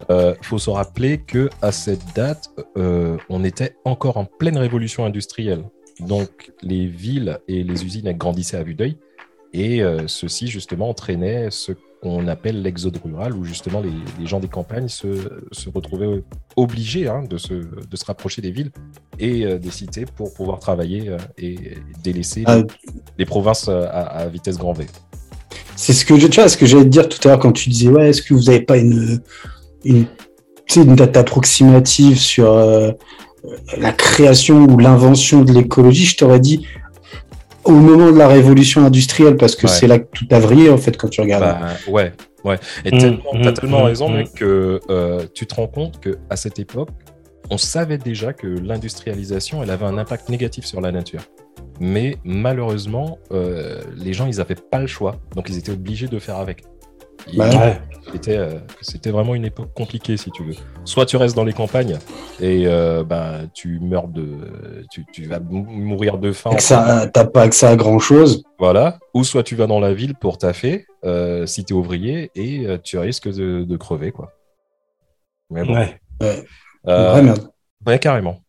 Il 0.00 0.12
euh, 0.12 0.34
faut 0.42 0.58
se 0.58 0.68
rappeler 0.68 1.18
que 1.18 1.48
à 1.62 1.72
cette 1.72 2.14
date, 2.14 2.50
euh, 2.76 3.16
on 3.30 3.44
était 3.44 3.76
encore 3.86 4.18
en 4.18 4.26
pleine 4.26 4.58
révolution 4.58 5.06
industrielle. 5.06 5.64
Donc 6.00 6.52
les 6.62 6.86
villes 6.86 7.38
et 7.48 7.62
les 7.62 7.84
usines 7.84 8.12
grandissaient 8.12 8.58
à 8.58 8.62
vue 8.62 8.74
d'œil. 8.74 8.98
Et 9.52 9.82
ceci 10.06 10.46
justement 10.46 10.88
entraînait 10.88 11.48
ce 11.50 11.72
qu'on 12.02 12.28
appelle 12.28 12.62
l'exode 12.62 12.98
rural, 13.04 13.34
où 13.36 13.44
justement 13.44 13.82
les, 13.82 14.26
gens 14.26 14.40
des 14.40 14.48
campagnes 14.48 14.88
se, 14.88 15.06
retrouvaient 15.74 16.22
obligés 16.56 17.08
hein, 17.08 17.24
de, 17.28 17.36
se, 17.36 17.52
de, 17.54 17.96
se, 17.96 18.04
rapprocher 18.04 18.40
des 18.40 18.50
villes 18.50 18.70
et 19.18 19.44
euh, 19.44 19.58
des 19.58 19.70
cités 19.70 20.06
pour 20.06 20.32
pouvoir 20.32 20.60
travailler 20.60 21.10
euh, 21.10 21.18
et 21.36 21.58
délaisser 22.02 22.44
ah. 22.46 22.62
les, 23.18 23.26
provinces 23.26 23.68
euh, 23.68 23.86
à, 23.90 24.26
vitesse 24.28 24.56
grand 24.56 24.72
V. 24.72 24.86
C'est 25.76 25.92
ce 25.92 26.04
que 26.06 26.18
je, 26.18 26.26
tu 26.26 26.40
vois, 26.40 26.48
ce 26.48 26.56
que 26.56 26.66
j'allais 26.66 26.84
te 26.84 26.88
dire 26.88 27.08
tout 27.08 27.18
à 27.28 27.32
l'heure 27.32 27.38
quand 27.38 27.52
tu 27.52 27.68
disais 27.68 27.88
ouais, 27.88 28.10
est-ce 28.10 28.22
que 28.22 28.32
vous 28.32 28.44
n'avez 28.44 28.62
pas 28.62 28.78
une, 28.78 29.20
une, 29.84 30.06
une 30.76 30.94
date 30.94 31.16
approximative 31.16 32.18
sur 32.18 32.54
la 33.78 33.92
création 33.92 34.64
ou 34.64 34.78
l'invention 34.78 35.42
de 35.42 35.52
l'écologie 35.52 36.04
Je 36.04 36.16
t'aurais 36.16 36.40
dit 36.40 36.66
au 37.64 37.72
moment 37.72 38.10
de 38.10 38.18
la 38.18 38.28
révolution 38.28 38.84
industrielle, 38.84 39.36
parce 39.36 39.56
que 39.56 39.66
c'est 39.66 39.86
là 39.86 39.98
que 39.98 40.06
tout 40.12 40.26
a 40.30 40.38
vrillé, 40.38 40.70
en 40.70 40.78
fait, 40.78 40.96
quand 40.96 41.08
tu 41.08 41.20
regardes. 41.20 41.44
Bah, 41.44 41.68
ouais, 41.88 42.12
ouais. 42.44 42.58
Et 42.84 42.90
tu 42.90 43.06
mmh, 43.06 43.46
as 43.46 43.52
tellement 43.52 43.80
mmh, 43.80 43.84
raison, 43.84 44.08
mmh. 44.08 44.14
mec, 44.14 44.32
que 44.34 44.80
euh, 44.88 45.26
tu 45.34 45.46
te 45.46 45.54
rends 45.54 45.68
compte 45.68 46.00
qu'à 46.00 46.36
cette 46.36 46.58
époque, 46.58 46.90
on 47.50 47.58
savait 47.58 47.98
déjà 47.98 48.32
que 48.32 48.46
l'industrialisation, 48.46 49.62
elle 49.62 49.70
avait 49.70 49.84
un 49.84 49.98
impact 49.98 50.28
négatif 50.28 50.64
sur 50.64 50.80
la 50.80 50.92
nature. 50.92 51.22
Mais 51.80 52.18
malheureusement, 52.24 53.18
euh, 53.32 53.80
les 53.96 54.12
gens, 54.12 54.26
ils 54.26 54.36
n'avaient 54.36 54.54
pas 54.54 54.78
le 54.78 54.86
choix. 54.86 55.16
Donc, 55.34 55.48
ils 55.48 55.58
étaient 55.58 55.72
obligés 55.72 56.08
de 56.08 56.18
faire 56.18 56.36
avec. 56.36 56.62
Bah 57.36 57.76
euh, 58.28 58.58
c'était 58.80 59.10
vraiment 59.10 59.34
une 59.34 59.44
époque 59.44 59.72
compliquée, 59.74 60.16
si 60.16 60.30
tu 60.30 60.44
veux. 60.44 60.54
Soit 60.84 61.06
tu 61.06 61.16
restes 61.16 61.36
dans 61.36 61.44
les 61.44 61.52
campagnes 61.52 61.98
et 62.40 62.66
euh, 62.66 63.04
ben, 63.04 63.48
tu 63.54 63.78
meurs 63.80 64.08
de. 64.08 64.26
Tu, 65.12 65.24
vas 65.24 65.40
mourir 65.40 66.18
de 66.18 66.32
faim. 66.32 66.50
T'as 66.58 67.24
pas 67.24 67.42
accès 67.42 67.66
à 67.66 67.76
grand 67.76 67.98
chose. 67.98 68.42
Voilà. 68.58 68.98
Ou 69.14 69.24
soit 69.24 69.42
tu 69.42 69.54
vas 69.54 69.66
dans 69.66 69.80
la 69.80 69.94
ville 69.94 70.14
pour 70.14 70.38
taffer, 70.38 70.86
euh, 71.04 71.46
si 71.46 71.64
tu 71.64 71.74
es 71.74 71.76
ouvrier, 71.76 72.30
et 72.34 72.66
tu 72.82 72.98
risques 72.98 73.28
de, 73.28 73.76
crever, 73.76 74.12
quoi. 74.12 74.32
Mais 75.50 75.64
bon. 75.64 75.74
Ouais. 75.74 76.00
Ouais. 76.20 77.34
ouais, 77.86 77.98
carrément. 77.98 78.40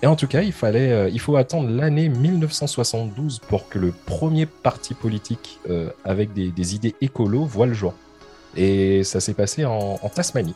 Et 0.00 0.06
en 0.06 0.14
tout 0.14 0.28
cas, 0.28 0.42
il, 0.42 0.52
fallait, 0.52 1.10
il 1.10 1.18
faut 1.18 1.36
attendre 1.36 1.68
l'année 1.68 2.08
1972 2.08 3.40
pour 3.40 3.68
que 3.68 3.80
le 3.80 3.92
premier 4.06 4.46
parti 4.46 4.94
politique 4.94 5.58
avec 6.04 6.32
des, 6.32 6.50
des 6.50 6.74
idées 6.76 6.94
écolo 7.00 7.44
voit 7.44 7.66
le 7.66 7.74
jour. 7.74 7.94
Et 8.56 9.04
ça 9.04 9.20
s'est 9.20 9.34
passé 9.34 9.64
en, 9.64 9.98
Tasmanie. 10.14 10.54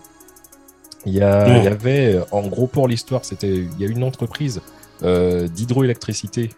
Il 1.04 1.14
y, 1.14 1.22
avait, 1.22 2.20
en 2.30 2.46
gros, 2.46 2.66
pour 2.66 2.86
l'histoire, 2.86 3.24
c'était, 3.24 3.54
il 3.54 3.80
y 3.80 3.84
a 3.84 3.88
une 3.88 4.04
entreprise 4.04 4.60
euh, 5.02 5.48
d'hydroélectricité 5.48 6.50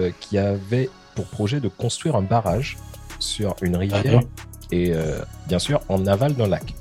euh, 0.00 0.10
qui 0.18 0.36
avait 0.36 0.90
pour 1.14 1.26
projet 1.26 1.60
de 1.60 1.68
construire 1.68 2.16
un 2.16 2.22
barrage 2.22 2.76
sur 3.20 3.54
une 3.62 3.76
rivière 3.76 4.22
et 4.72 4.92
euh, 4.92 5.20
bien 5.46 5.60
sûr 5.60 5.82
en 5.88 6.06
aval 6.06 6.34
d'un 6.34 6.48
lac. 6.48 6.74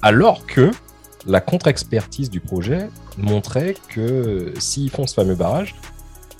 Alors 0.00 0.46
que 0.46 0.70
la 1.26 1.40
contre-expertise 1.40 2.30
du 2.30 2.38
projet 2.38 2.88
montrait 3.18 3.74
que 3.88 4.52
s'ils 4.58 4.90
font 4.90 5.06
ce 5.08 5.14
fameux 5.14 5.34
barrage, 5.34 5.74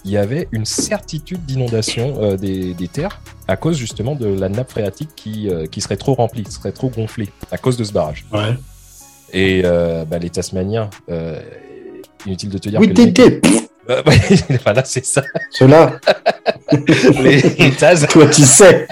il 0.04 0.11
y 0.11 0.16
avait 0.16 0.49
une 0.52 0.66
certitude 0.66 1.44
d'inondation 1.46 2.14
euh, 2.20 2.37
des, 2.37 2.88
terres 2.92 3.20
à 3.49 3.56
cause 3.56 3.76
justement 3.76 4.14
de 4.14 4.26
la 4.26 4.49
nappe 4.49 4.70
phréatique 4.70 5.11
qui, 5.16 5.49
euh, 5.49 5.66
qui 5.66 5.80
serait 5.80 5.96
trop 5.96 6.14
remplie, 6.14 6.44
serait 6.49 6.73
trop 6.73 6.90
gonflée 6.90 7.30
à 7.50 7.58
cause 7.58 7.76
de 7.76 7.84
ce 7.84 7.92
barrage. 7.92 8.26
Ouais. 8.32 8.54
Et 9.32 9.62
euh, 9.64 10.04
bah, 10.04 10.18
les 10.18 10.30
Tasmaniens, 10.30 10.90
inutile 12.26 12.50
de 12.50 12.58
te 12.58 12.68
dire 12.68 12.80
oui, 12.80 12.92
que. 12.92 13.02
Les 13.02 13.40
voilà, 14.64 14.84
c'est 14.84 15.04
ça. 15.04 15.23
Cela. 15.50 15.99
les, 17.23 17.42
les 17.42 17.70
Tas... 17.73 18.06
Toi, 18.08 18.26
tu 18.26 18.42
sais. 18.42 18.87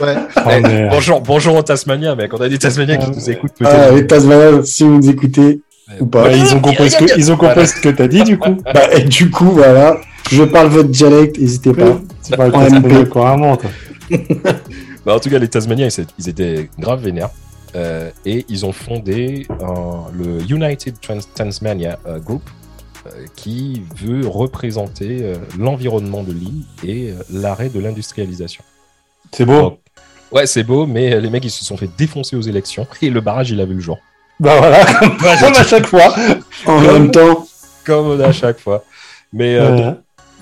Ouais. 0.00 0.16
Oh, 0.36 0.88
bonjour, 0.90 1.20
bonjour 1.20 1.56
aux 1.56 1.62
Tasmaniens, 1.62 2.14
mec. 2.14 2.32
On 2.32 2.40
a 2.40 2.48
des 2.48 2.58
Tasmaniens 2.58 2.96
qui 2.96 3.10
nous 3.10 3.30
écoutent 3.30 3.54
peut-être. 3.58 3.88
Ah, 3.90 3.90
les 3.90 4.06
Tasmaniens, 4.06 4.62
si 4.64 4.82
vous 4.82 4.96
nous 4.96 5.10
écoutez, 5.10 5.62
bah, 6.00 6.32
ils 6.32 6.54
ont 6.54 6.60
compris 6.60 6.90
ce 6.90 6.96
que, 6.96 7.18
ils 7.18 7.32
ont 7.32 7.36
compris 7.36 7.66
ce 7.66 7.80
que 7.80 7.88
t'as 7.88 8.08
dit, 8.08 8.22
du 8.22 8.38
coup. 8.38 8.56
Bah, 8.64 8.92
et 8.92 9.02
du 9.02 9.30
coup, 9.30 9.50
voilà. 9.50 10.00
Je 10.30 10.44
parle 10.44 10.68
votre 10.68 10.88
dialecte, 10.88 11.38
n'hésitez 11.38 11.72
pas. 11.72 12.00
Tu 12.24 12.32
parles 12.36 12.54
en 12.54 13.04
couramment, 13.06 13.56
toi. 13.56 13.70
bah, 15.04 15.16
en 15.16 15.20
tout 15.20 15.30
cas, 15.30 15.38
les 15.38 15.48
Tasmaniens, 15.48 15.88
ils 16.18 16.28
étaient 16.28 16.68
grave 16.78 17.02
vénères. 17.02 17.30
Euh, 17.76 18.10
et 18.24 18.44
ils 18.48 18.66
ont 18.66 18.72
fondé 18.72 19.46
le 20.12 20.40
United 20.50 20.96
Tasmania 21.34 21.98
euh, 22.06 22.18
Group, 22.18 22.42
euh, 23.06 23.10
qui 23.36 23.82
veut 23.96 24.26
représenter 24.26 25.34
l'environnement 25.58 26.22
de 26.22 26.32
l'île 26.32 26.64
et 26.84 27.14
l'arrêt 27.30 27.68
de 27.68 27.80
l'industrialisation. 27.80 28.64
C'est 29.32 29.44
beau. 29.44 29.78
ouais, 30.32 30.46
c'est 30.46 30.64
beau, 30.64 30.86
mais 30.86 31.20
les 31.20 31.30
mecs, 31.30 31.44
ils 31.44 31.50
se 31.50 31.64
sont 31.64 31.76
fait 31.76 31.90
défoncer 31.96 32.36
aux 32.36 32.40
élections 32.40 32.86
et 33.02 33.10
le 33.10 33.20
barrage, 33.20 33.50
il 33.50 33.60
a 33.60 33.64
vu 33.64 33.74
le 33.74 33.80
jour. 33.80 33.98
Bah 34.40 34.56
voilà, 34.58 34.84
comme, 34.86 35.54
à 35.54 35.62
chaque 35.64 35.86
fois. 35.86 36.14
En 36.66 36.80
même 36.80 37.10
temps. 37.10 37.46
comme 37.84 38.20
à 38.20 38.32
chaque 38.32 38.58
fois. 38.58 38.84
Mais 39.32 39.58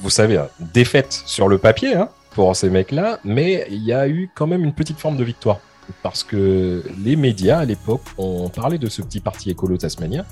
vous 0.00 0.11
savez, 0.11 0.38
hein, 0.38 0.49
défaite 0.61 1.23
sur 1.26 1.49
le 1.49 1.59
papier 1.59 1.95
hein, 1.95 2.09
pour 2.35 2.55
ces 2.55 2.71
mecs-là, 2.71 3.19
mais 3.25 3.67
il 3.71 3.83
y 3.83 3.93
a 3.93 4.09
eu 4.09 4.31
quand 4.35 4.47
même 4.47 4.64
une 4.64 4.73
petite 4.73 4.99
forme 4.99 5.17
de 5.17 5.25
victoire. 5.25 5.59
Parce 6.02 6.23
que 6.23 6.85
les 7.02 7.17
médias 7.17 7.59
à 7.59 7.64
l'époque 7.64 8.02
ont 8.19 8.49
parlé 8.50 8.78
de 8.78 8.88
ce 8.88 9.02
petit 9.02 9.21
parti 9.21 9.50
écolo 9.50 9.76
tasmanien. 9.76 10.25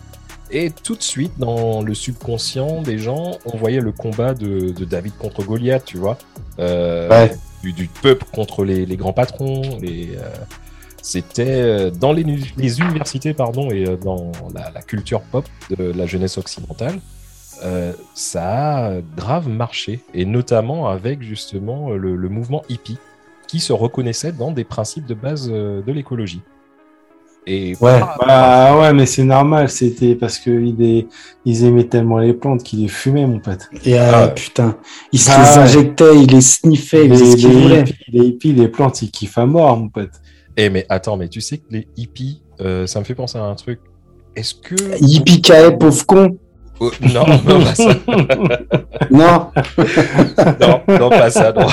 Et 0.50 0.70
tout 0.70 0.94
de 0.94 1.02
suite, 1.02 1.32
dans 1.38 1.82
le 1.82 1.94
subconscient 1.94 2.82
des 2.82 2.98
gens, 2.98 3.32
on 3.46 3.56
voyait 3.56 3.80
le 3.80 3.90
combat 3.90 4.32
de, 4.34 4.72
David 4.84 5.16
contre 5.16 5.42
Goliath, 5.42 5.84
tu 5.84 5.96
vois. 5.96 6.18
Euh, 6.60 7.26
du, 7.64 7.88
peuple 8.00 8.26
contre 8.32 8.64
les, 8.64 8.86
grands 8.96 9.12
patrons. 9.12 9.62
Euh, 9.82 10.14
c'était 11.06 11.62
euh, 11.62 11.90
dans 11.90 12.12
les, 12.12 12.22
universités 12.22 13.32
pardon, 13.32 13.70
et 13.70 13.84
dans 13.96 14.32
la, 14.52 14.82
culture 14.82 15.20
pop 15.20 15.44
de 15.70 15.92
la 15.92 16.06
jeunesse 16.06 16.36
occidentale. 16.36 16.98
ça 18.14 18.86
a 18.86 19.00
grave 19.16 19.48
marché, 19.48 20.00
et 20.14 20.24
notamment 20.24 20.88
avec 20.88 21.22
justement 21.22 21.90
le 21.90 22.28
mouvement 22.28 22.62
hippie, 22.68 22.98
qui 23.46 23.60
se 23.60 23.72
reconnaissait 23.72 24.32
dans 24.32 24.50
des 24.50 24.64
principes 24.64 25.06
de 25.06 25.14
base 25.14 25.48
de 25.48 25.92
l'écologie. 25.92 26.42
Et 27.48 27.76
ouais, 27.80 28.00
bah, 28.26 28.76
ouais, 28.76 28.92
mais 28.92 29.06
c'est 29.06 29.22
normal, 29.22 29.70
c'était 29.70 30.16
parce 30.16 30.38
qu'ils 30.38 31.06
ils 31.44 31.64
aimaient 31.64 31.84
tellement 31.84 32.18
les 32.18 32.34
plantes 32.34 32.64
qu'ils 32.64 32.82
les 32.82 32.88
fumaient, 32.88 33.24
mon 33.24 33.38
pote. 33.38 33.68
Et 33.84 33.96
ah, 33.96 34.22
ah 34.24 34.28
putain, 34.28 34.76
ils 35.12 35.20
se 35.20 35.30
les 35.30 35.58
injectaient, 35.58 36.16
ils 36.16 36.26
les 36.28 36.40
sniffaient, 36.40 37.06
les, 37.06 37.36
les, 37.36 37.84
les, 38.08 38.26
hippies, 38.26 38.52
les 38.52 38.66
plantes, 38.66 39.00
ils 39.02 39.12
kiffent 39.12 39.38
à 39.38 39.46
mort, 39.46 39.76
mon 39.76 39.88
pote. 39.88 40.10
Eh, 40.56 40.70
mais 40.70 40.86
attends, 40.88 41.16
mais 41.16 41.28
tu 41.28 41.40
sais 41.40 41.58
que 41.58 41.66
les 41.70 41.88
hippies, 41.96 42.42
euh, 42.60 42.86
ça 42.86 42.98
me 43.00 43.04
fait 43.04 43.14
penser 43.14 43.38
à 43.38 43.42
un 43.42 43.54
truc. 43.54 43.80
Est-ce 44.34 44.54
que. 44.54 44.74
Hippie 45.00 45.42
pauvre 45.78 46.06
con 46.06 46.38
Oh, 46.78 46.90
non, 47.00 47.24
non, 47.26 47.64
pas 47.64 47.74
ça. 47.74 47.94
non. 49.10 49.50
non, 50.60 50.80
non, 50.98 51.08
pas 51.08 51.30
ça, 51.30 51.52
non. 51.52 51.66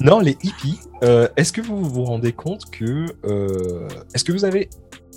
non, 0.00 0.20
les 0.20 0.36
hippies, 0.44 0.78
euh, 1.02 1.26
est-ce 1.36 1.52
que 1.52 1.60
vous 1.60 1.82
vous 1.82 2.04
rendez 2.04 2.32
compte 2.32 2.70
que. 2.70 3.06
Euh, 3.24 3.88
est-ce 4.14 4.24
que 4.24 4.32
vous 4.32 4.44
avez. 4.44 4.68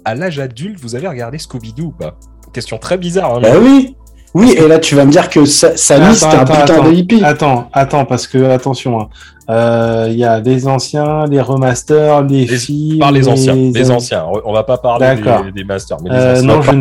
À 0.08 0.14
l'âge 0.14 0.38
adulte, 0.40 0.80
vous 0.80 0.96
avez 0.96 1.08
regardé 1.08 1.38
Scooby-Doo 1.40 1.86
ou 1.86 1.92
pas? 1.92 2.18
Question 2.54 2.78
très 2.78 2.98
bizarre. 2.98 3.36
Hein, 3.36 3.42
bah 3.42 3.60
oui 3.60 3.96
oui, 4.36 4.54
et 4.58 4.68
là 4.68 4.80
tu 4.80 4.96
vas 4.96 5.06
me 5.06 5.12
dire 5.12 5.30
que 5.30 5.46
Samy 5.46 6.14
c'était 6.14 6.36
un 6.36 6.44
putain 6.44 6.84
de 6.84 6.92
hippie. 6.92 7.24
Attends, 7.24 7.70
attends, 7.72 8.04
parce 8.04 8.28
que 8.28 8.50
attention, 8.50 9.00
hein. 9.00 9.08
euh, 9.50 10.08
il 10.10 10.18
y 10.18 10.26
a 10.26 10.42
des 10.42 10.68
anciens, 10.68 11.26
les 11.26 11.40
remasters, 11.40 12.22
les, 12.24 12.46
filles. 12.46 13.00
Par 13.00 13.14
les 13.14 13.30
anciens, 13.30 13.56
les 13.56 13.92
anciens. 13.92 14.26
On 14.44 14.52
va 14.52 14.64
pas 14.64 14.78
parler 14.78 15.16
des, 15.54 15.64
masters. 15.64 15.98
Mais 16.04 16.10
euh, 16.12 16.42
non, 16.42 16.62
je 16.62 16.72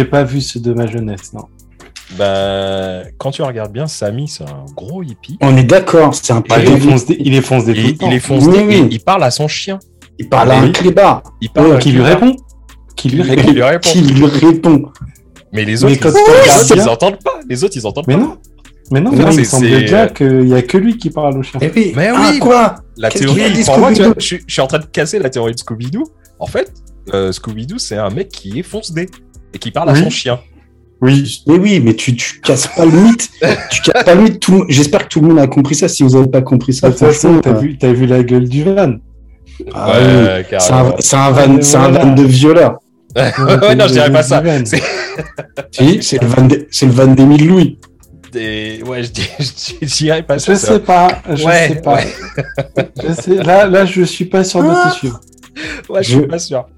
n'ai, 0.00 0.04
pas 0.04 0.22
vu 0.22 0.42
ceux 0.42 0.60
de 0.60 0.74
ma 0.74 0.86
jeunesse, 0.86 1.32
non. 1.32 1.46
Ben, 2.18 3.04
quand 3.16 3.30
tu 3.30 3.40
regardes 3.40 3.72
bien, 3.72 3.86
Samy, 3.86 4.28
c'est 4.28 4.44
un 4.44 4.66
gros 4.76 5.02
hippie. 5.02 5.38
On 5.40 5.56
est 5.56 5.64
d'accord, 5.64 6.14
c'est 6.14 6.34
un 6.34 6.42
il, 6.58 6.68
est 6.68 6.76
foncé, 6.78 7.16
il 7.18 7.34
est 7.34 7.40
foncé 7.40 7.72
il, 7.74 7.96
il 8.02 8.12
est 8.12 8.20
foncé 8.20 8.88
il 8.90 9.00
parle 9.00 9.24
à 9.24 9.30
son 9.30 9.48
chien. 9.48 9.78
Il 10.18 10.28
parle 10.28 10.50
à 10.50 10.58
un 10.58 10.72
clébard. 10.72 11.22
Il 11.40 11.48
parle 11.48 11.78
qui 11.78 11.92
lui 11.92 12.02
répond. 12.02 12.36
Qui 12.96 13.08
lui 13.08 13.22
répond. 13.22 13.78
Qui 13.80 14.02
lui 14.02 14.26
répond. 14.26 14.92
Mais 15.52 15.64
les 15.64 15.84
autres, 15.84 15.94
ils, 15.94 16.82
n'entendent 16.84 17.22
pas. 17.22 17.40
Les 17.48 17.64
autres, 17.64 17.76
ils 17.76 17.86
entendent 17.86 18.04
mais 18.06 18.16
Non. 18.16 18.36
Mais 18.90 19.00
non, 19.00 19.10
mais 19.12 19.34
il 19.34 19.46
semble 19.46 19.68
déjà 19.68 20.08
qu'il 20.08 20.44
n'y 20.44 20.54
a 20.54 20.62
que 20.62 20.78
lui 20.78 20.96
qui 20.96 21.10
parle 21.10 21.38
au 21.38 21.42
chien. 21.42 21.60
Mais 21.60 21.70
oui, 21.74 21.92
mais 21.94 22.10
ah, 22.14 22.32
quoi 22.40 22.76
La 22.96 23.10
théorie, 23.10 23.62
pour 23.64 23.78
moi, 23.78 23.92
tu 23.92 24.02
vois, 24.02 24.14
je, 24.18 24.36
suis 24.46 24.60
en 24.62 24.66
train 24.66 24.78
de 24.78 24.86
casser 24.86 25.18
la 25.18 25.28
théorie 25.28 25.52
de 25.52 25.58
Scooby-Doo. 25.58 26.04
En 26.38 26.46
fait, 26.46 26.72
euh, 27.12 27.32
Scooby-Doo, 27.32 27.78
c'est 27.78 27.96
un 27.96 28.10
mec 28.10 28.28
qui 28.28 28.58
est 28.58 28.62
fonce-dé 28.62 29.08
et 29.52 29.58
qui 29.58 29.70
parle 29.70 29.90
à 29.90 29.94
son 29.94 30.10
chien. 30.10 30.38
Oui, 31.00 31.42
mais 31.46 31.58
oui, 31.58 31.80
mais 31.80 31.94
tu, 31.94 32.16
tu 32.16 32.40
casses 32.40 32.66
pas 32.66 32.84
le 32.84 32.90
mythe. 32.90 33.30
tu 33.70 33.82
casses 33.82 34.04
pas 34.04 34.14
le 34.14 34.22
mythe. 34.22 34.44
J'espère 34.68 35.04
que 35.04 35.08
tout 35.08 35.20
le 35.20 35.28
monde 35.28 35.38
a 35.38 35.46
compris 35.46 35.74
ça. 35.74 35.86
Si 35.86 36.02
vous 36.02 36.10
n'avez 36.10 36.28
pas 36.28 36.42
compris 36.42 36.72
ça, 36.72 36.88
de 36.88 36.92
toute 36.92 37.06
façon, 37.06 37.40
t'as 37.40 37.52
vu, 37.52 37.78
as 37.82 37.92
vu 37.92 38.06
la 38.06 38.22
gueule 38.22 38.48
du 38.48 38.64
van. 38.64 38.94
Ah, 39.74 39.92
ouais, 39.92 40.46
C'est 40.58 40.72
un, 40.72 41.18
un, 41.18 41.30
van, 41.30 41.62
c'est 41.62 41.76
un 41.76 41.90
van 41.90 42.14
de 42.14 42.22
violeur. 42.22 42.78
Ouais, 43.16 43.74
non, 43.74 43.86
je 43.86 43.92
dirais 43.92 44.12
pas 44.12 44.22
ça. 44.22 44.42
si, 45.70 46.02
c'est 46.02 46.22
le, 46.22 46.28
van 46.28 46.46
le 46.48 46.90
van 46.90 47.06
d'Émile 47.08 47.46
Louis. 47.46 47.78
Des... 48.32 48.82
Ouais, 48.86 49.02
je 49.02 49.86
dirais 49.98 50.22
pas 50.22 50.38
ça. 50.38 50.52
Je 50.52 50.58
sais 50.58 50.80
pas, 50.80 51.22
je 51.30 51.36
sais 51.36 51.80
pas. 51.82 52.00
je 53.02 53.12
sais... 53.14 53.34
Là, 53.42 53.66
là, 53.66 53.84
je 53.84 54.02
suis 54.02 54.26
pas 54.26 54.44
sûr 54.44 54.62
de 54.62 54.88
te 54.88 54.94
suivre. 54.94 55.20
Ouais, 55.88 56.04
je, 56.04 56.18
suis 56.18 56.26
pas 56.28 56.38
sûr. 56.38 56.68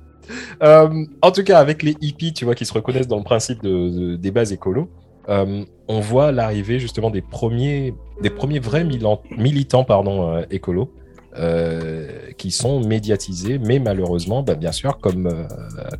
Euh, 0.62 1.04
en 1.20 1.32
tout 1.32 1.42
cas, 1.42 1.58
avec 1.58 1.82
les 1.82 1.96
hippies, 2.00 2.32
tu 2.32 2.46
vois, 2.46 2.54
qui 2.54 2.64
se 2.64 2.72
reconnaissent 2.72 3.08
dans 3.08 3.18
le 3.18 3.24
principe 3.24 3.62
de, 3.62 4.16
des 4.16 4.30
bases 4.30 4.52
écolo, 4.52 4.88
euh, 5.28 5.64
on 5.86 6.00
voit 6.00 6.32
l'arrivée 6.32 6.78
justement 6.78 7.10
des 7.10 7.20
premiers, 7.20 7.94
des 8.22 8.30
premiers 8.30 8.58
vrais 8.58 8.84
militants 8.84 9.84
pardon, 9.84 10.32
euh, 10.32 10.42
écolos 10.50 10.90
euh, 11.36 12.08
qui 12.38 12.50
sont 12.50 12.80
médiatisés, 12.80 13.60
mais 13.60 13.78
malheureusement, 13.78 14.42
bah, 14.42 14.56
bien 14.56 14.72
sûr, 14.72 14.98
comme, 14.98 15.28
euh, 15.28 15.46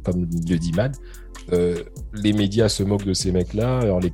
comme 0.03 0.23
le 0.23 0.59
dit 0.59 0.73
Mad, 0.73 0.97
euh, 1.53 1.85
les 2.13 2.33
médias 2.33 2.69
se 2.69 2.83
moquent 2.83 3.05
de 3.05 3.15
ces 3.15 3.31
mecs-là 3.31 3.95
en 3.95 4.01
les 4.01 4.11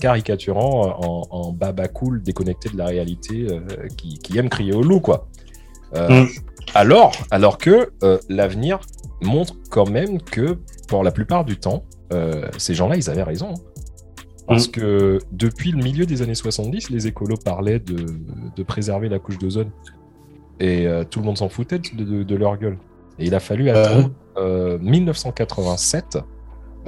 caricaturant 0.00 0.96
en, 0.98 1.22
en 1.30 1.52
baba 1.52 1.86
cool 1.86 2.20
déconnecté 2.20 2.68
de 2.68 2.76
la 2.76 2.86
réalité 2.86 3.46
qui, 3.96 4.18
qui 4.18 4.36
aiment 4.38 4.48
crier 4.48 4.72
au 4.72 4.82
loup, 4.82 4.98
quoi. 4.98 5.28
Mm. 5.94 6.24
alors, 6.74 7.12
alors 7.30 7.58
que 7.58 7.92
l'avenir 8.28 8.80
montre 9.22 9.54
quand 9.70 9.88
même 9.88 10.20
que 10.20 10.58
pour 10.88 11.04
la 11.04 11.12
plupart 11.12 11.44
du 11.44 11.58
temps, 11.58 11.84
ces 12.58 12.74
gens-là, 12.74 12.96
ils 12.96 13.08
avaient 13.08 13.22
raison. 13.22 13.54
Parce 14.48 14.66
mm. 14.66 14.72
que 14.72 15.18
depuis 15.30 15.70
le 15.70 15.78
milieu 15.80 16.06
des 16.06 16.22
années 16.22 16.34
70, 16.34 16.90
les 16.90 17.06
écolos 17.06 17.36
parlaient 17.36 17.78
de, 17.78 18.04
de 18.56 18.62
préserver 18.64 19.08
la 19.08 19.20
couche 19.20 19.38
d'ozone 19.38 19.70
et 20.60 20.86
euh, 20.86 21.04
tout 21.04 21.20
le 21.20 21.26
monde 21.26 21.38
s'en 21.38 21.48
foutait 21.48 21.78
de, 21.78 22.36
leur 22.36 22.56
gueule. 22.56 22.78
Et 23.18 23.26
il 23.26 23.34
a 23.34 23.40
fallu 23.40 23.70
attendre 23.70 24.10
1987 24.80 26.16
euh, 26.16 26.20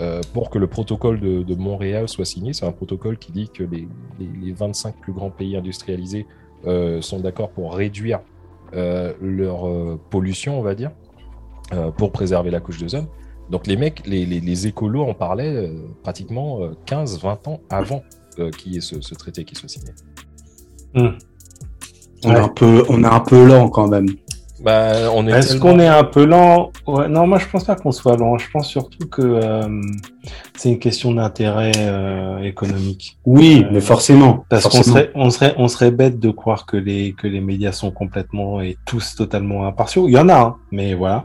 euh, 0.01 0.21
pour 0.33 0.51
que 0.51 0.59
le 0.59 0.67
protocole 0.67 1.21
de, 1.21 1.55
Montréal 1.55 2.09
soit 2.09 2.25
signé. 2.25 2.53
C'est 2.53 2.67
un 2.67 2.73
protocole 2.73 3.19
qui 3.19 3.33
dit 3.33 3.49
que 3.49 3.65
les, 3.65 3.89
les, 4.19 4.53
25 4.53 4.97
plus 5.01 5.13
grands 5.13 5.31
pays 5.31 5.57
industrialisés 5.57 6.27
sont 7.01 7.21
d'accord 7.21 7.51
pour 7.51 7.75
réduire 7.75 8.21
leur 8.73 9.99
pollution, 10.11 10.59
on 10.59 10.63
va 10.63 10.75
dire, 10.75 10.91
pour 11.97 12.13
préserver 12.13 12.51
la 12.51 12.61
couche 12.61 12.79
d'ozone. 12.79 13.07
Donc 13.51 13.67
les 13.67 13.77
mecs, 13.77 14.07
les, 14.07 14.27
les 14.27 14.67
écolos 14.67 15.05
en 15.05 15.15
parlaient 15.15 15.71
pratiquement 16.03 16.61
15-20 16.87 17.49
ans 17.49 17.61
avant 17.71 18.03
qu'il 18.59 18.75
y 18.75 18.77
ait 18.77 18.81
ce, 18.81 19.15
traité 19.15 19.45
qui 19.45 19.55
soit 19.55 19.69
signé. 19.69 19.93
Mmh. 20.95 21.19
On, 22.25 22.33
est 22.33 22.39
un 22.39 22.49
peu, 22.49 22.85
on 22.89 23.03
est 23.05 23.07
un 23.07 23.21
peu 23.21 23.47
lent 23.47 23.69
quand 23.69 23.89
même. 23.89 24.07
Bah, 24.61 24.93
Est-ce 25.29 25.57
qu'on 25.57 25.79
est 25.79 25.87
un 25.87 26.05
peu 26.05 26.25
lent? 26.25 26.73
Non, 26.87 27.27
moi 27.27 27.39
je 27.39 27.47
pense 27.47 27.65
pas 27.65 27.77
qu'on 27.77 27.93
soit 27.93 28.17
lent. 28.17 28.39
Je 28.39 28.51
pense 28.51 28.69
surtout 28.69 29.07
que 29.09 29.23
euh, 29.23 29.69
c'est 30.57 30.71
une 30.71 30.79
question 30.79 31.13
d'intérêt 31.13 31.73
euh, 31.79 32.39
économique. 32.39 33.19
Oui, 33.25 33.65
mais 33.71 33.81
forcément. 33.81 34.45
Parce 34.49 34.69
qu'on 34.69 34.83
serait, 34.83 35.11
on 35.15 35.31
serait, 35.31 35.55
on 35.59 35.69
serait 35.69 35.91
bête 35.91 36.19
de 36.19 36.31
croire 36.31 36.67
que 36.67 36.77
les 36.77 37.13
que 37.13 37.29
les 37.29 37.41
médias 37.41 37.73
sont 37.73 37.91
complètement 37.91 38.61
et 38.61 38.77
tous 38.85 39.15
totalement 39.15 39.67
impartiaux. 39.67 40.09
Il 40.09 40.13
y 40.13 40.19
en 40.19 40.29
a, 40.29 40.39
hein, 40.39 40.57
mais 40.73 40.95
voilà. 40.95 41.25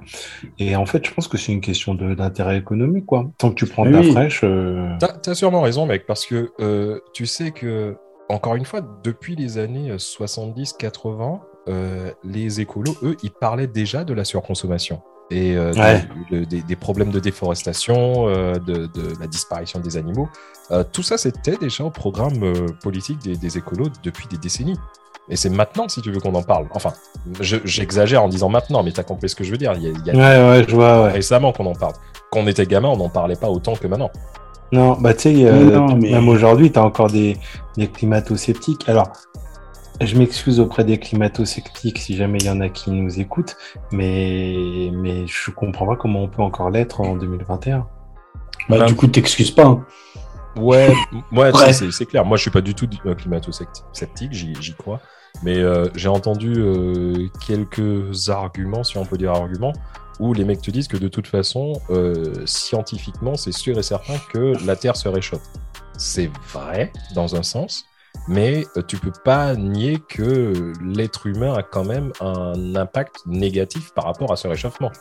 Et 0.60 0.76
en 0.76 0.86
fait, 0.86 1.06
je 1.06 1.12
pense 1.12 1.28
que 1.28 1.38
c'est 1.38 1.54
une 1.54 1.62
question 1.62 1.96
d'intérêt 1.96 2.58
économique, 2.58 3.06
quoi. 3.06 3.32
Tant 3.40 3.50
que 3.50 3.56
tu 3.56 3.66
prends 3.66 3.86
de 3.86 3.92
la 3.92 4.04
fraîche. 4.04 4.42
Euh... 4.44 4.96
T'as 5.00 5.32
as 5.32 5.36
sûrement 5.36 5.62
raison, 5.62 5.86
mec, 5.88 6.06
parce 6.06 6.26
que 6.26 6.52
euh, 6.60 7.00
tu 7.14 7.26
sais 7.26 7.52
que 7.52 7.96
encore 8.30 8.56
une 8.56 8.66
fois, 8.66 8.82
depuis 9.04 9.36
les 9.36 9.58
années 9.58 9.96
70-80, 9.96 11.40
euh, 11.70 12.12
les 12.24 12.60
écolos, 12.60 12.96
eux, 13.04 13.16
ils 13.24 13.32
parlaient 13.32 13.68
déjà 13.68 14.04
de 14.04 14.14
la 14.14 14.26
surconsommation 14.26 15.02
et 15.32 15.56
euh, 15.56 15.72
des, 16.32 16.76
problèmes 16.76 17.10
de 17.10 17.20
déforestation, 17.20 18.28
euh, 18.28 18.56
de, 18.56 18.90
la 19.20 19.28
disparition 19.28 19.80
des 19.80 19.98
animaux. 19.98 20.28
tout 20.92 21.04
ça, 21.04 21.18
c'était 21.18 21.58
déjà 21.58 21.86
au 21.86 21.90
programme 21.90 22.54
politique 22.82 23.20
des, 23.20 23.58
écolos 23.58 23.90
depuis 24.04 24.28
des 24.28 24.38
décennies. 24.38 24.78
Et 25.30 25.38
c'est 25.38 25.50
maintenant, 25.50 25.88
si 25.88 26.02
tu 26.02 26.12
veux 26.12 26.20
qu'on 26.20 26.36
en 26.36 26.44
parle. 26.44 26.68
Enfin, 26.72 26.92
j'exagère 27.40 28.22
en 28.22 28.28
disant 28.28 28.50
maintenant, 28.50 28.84
mais 28.84 28.92
tu 28.92 29.00
as 29.00 29.04
compris 29.04 29.30
ce 29.30 29.36
que 29.36 29.46
je 29.46 29.52
veux 29.52 29.58
dire. 29.58 29.74
Il 29.78 29.84
y 30.06 30.10
a, 30.10 30.14
ouais, 30.14 30.50
ouais, 30.50 30.66
je 30.68 30.76
vois, 30.76 31.08
récemment 31.08 31.54
qu'on 31.54 31.66
en 31.66 31.76
parle. 31.76 31.94
Quand 32.30 32.42
on 32.42 32.48
était 32.48 32.66
gamin, 32.66 32.90
on 32.90 32.98
n'en 32.98 33.10
parlait 33.10 33.38
pas 33.38 33.48
autant 33.48 33.76
que 33.76 33.88
maintenant. 33.88 34.12
Non, 34.74 34.98
bah 35.00 35.14
tu 35.14 35.22
sais, 35.22 35.46
euh, 35.46 35.88
même 35.98 36.28
aujourd'hui, 36.28 36.72
tu 36.72 36.80
as 36.80 36.84
encore 36.84 37.12
des, 37.12 37.38
climato-sceptiques. 37.78 38.90
Alors, 38.90 39.14
je 40.02 40.18
m'excuse 40.18 40.60
auprès 40.60 40.84
des 40.84 40.98
climato-sceptiques 40.98 42.00
si 42.00 42.18
jamais 42.18 42.40
il 42.40 42.46
y 42.48 42.50
en 42.50 42.60
a 42.60 42.70
qui 42.70 42.90
nous 42.90 43.20
écoutent, 43.20 43.56
mais, 43.92 44.90
mais 44.92 45.28
je 45.28 45.52
comprends 45.52 45.86
pas 45.86 45.96
comment 45.96 46.24
on 46.24 46.28
peut 46.28 46.42
encore 46.42 46.72
l'être 46.72 47.02
en 47.02 47.16
2021. 47.16 47.86
Bah, 48.68 48.86
du 48.86 48.96
coup, 48.96 49.06
t'excuses 49.06 49.52
pas. 49.52 49.66
Hein. 49.66 49.86
Ouais, 50.56 50.92
ouais 51.32 51.52
c'est 51.72 52.06
clair. 52.08 52.26
Moi, 52.26 52.38
je 52.38 52.42
suis 52.42 52.52
pas 52.52 52.62
du 52.62 52.74
tout 52.74 52.90
euh, 53.06 53.14
climato-sceptique, 53.14 54.34
j'y 54.34 54.74
crois. 54.74 55.02
Mais 55.44 55.60
euh, 55.60 55.86
j'ai 55.94 56.10
entendu 56.10 56.56
quelques 57.46 58.30
arguments, 58.30 58.84
si 58.84 58.98
on 58.98 59.06
peut 59.06 59.18
dire 59.20 59.34
arguments, 59.34 59.74
où 60.20 60.34
les 60.34 60.46
mecs 60.46 60.62
te 60.62 60.72
disent 60.72 60.88
que 60.88 60.98
de 60.98 61.08
toute 61.08 61.28
façon, 61.28 61.74
euh, 61.90 62.46
scientifiquement, 62.46 63.36
c'est 63.36 63.52
sûr 63.52 63.78
et 63.78 63.84
certain 63.84 64.16
que 64.32 64.54
la 64.66 64.76
Terre 64.76 64.96
se 64.96 65.08
réchauffe. 65.08 65.44
c'est 65.98 66.30
vrai 66.52 66.92
dans 67.16 67.36
un 67.36 67.44
sens, 67.44 67.86
mais 68.28 68.66
euh, 68.78 68.82
tu 68.88 68.98
peux 68.98 69.12
pas 69.24 69.56
nier 69.56 70.00
que 70.08 70.74
l'être 70.84 71.28
humain 71.28 71.54
a 71.54 71.64
quand 71.64 71.86
même 71.86 72.12
un 72.20 72.76
impact 72.76 73.18
négatif 73.26 73.94
par 73.94 74.06
rapport 74.06 74.32
à 74.32 74.36
ce 74.36 74.48
réchauffement. 74.48 74.92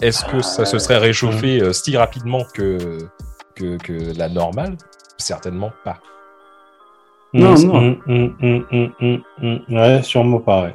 Est-ce 0.00 0.24
que 0.24 0.42
ça 0.42 0.64
se 0.64 0.78
serait 0.78 0.98
réchauffé 0.98 1.60
euh, 1.60 1.72
si 1.72 1.96
rapidement 1.96 2.44
que, 2.54 3.08
que, 3.56 4.16
la 4.16 4.28
normale? 4.28 4.76
Certainement 5.16 5.72
pas. 5.84 5.98
Non, 7.34 7.58
non. 7.58 7.98
Hum, 8.06 8.36
hum, 8.40 9.22
hum, 9.42 9.60
ouais, 9.68 10.02
sûrement 10.02 10.40
pas, 10.40 10.70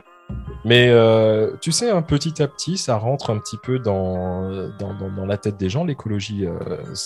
Mais 0.65 0.89
euh, 0.89 1.51
tu 1.61 1.71
sais, 1.71 1.89
un 1.89 2.01
petit 2.01 2.41
à 2.41 2.47
petit, 2.47 2.77
ça 2.77 2.97
rentre 2.97 3.29
un 3.29 3.37
petit 3.37 3.57
peu 3.57 3.79
dans, 3.79 4.69
dans, 4.79 5.25
la 5.25 5.37
tête 5.37 5.57
des 5.57 5.69
gens, 5.69 5.83
l'écologie. 5.83 6.45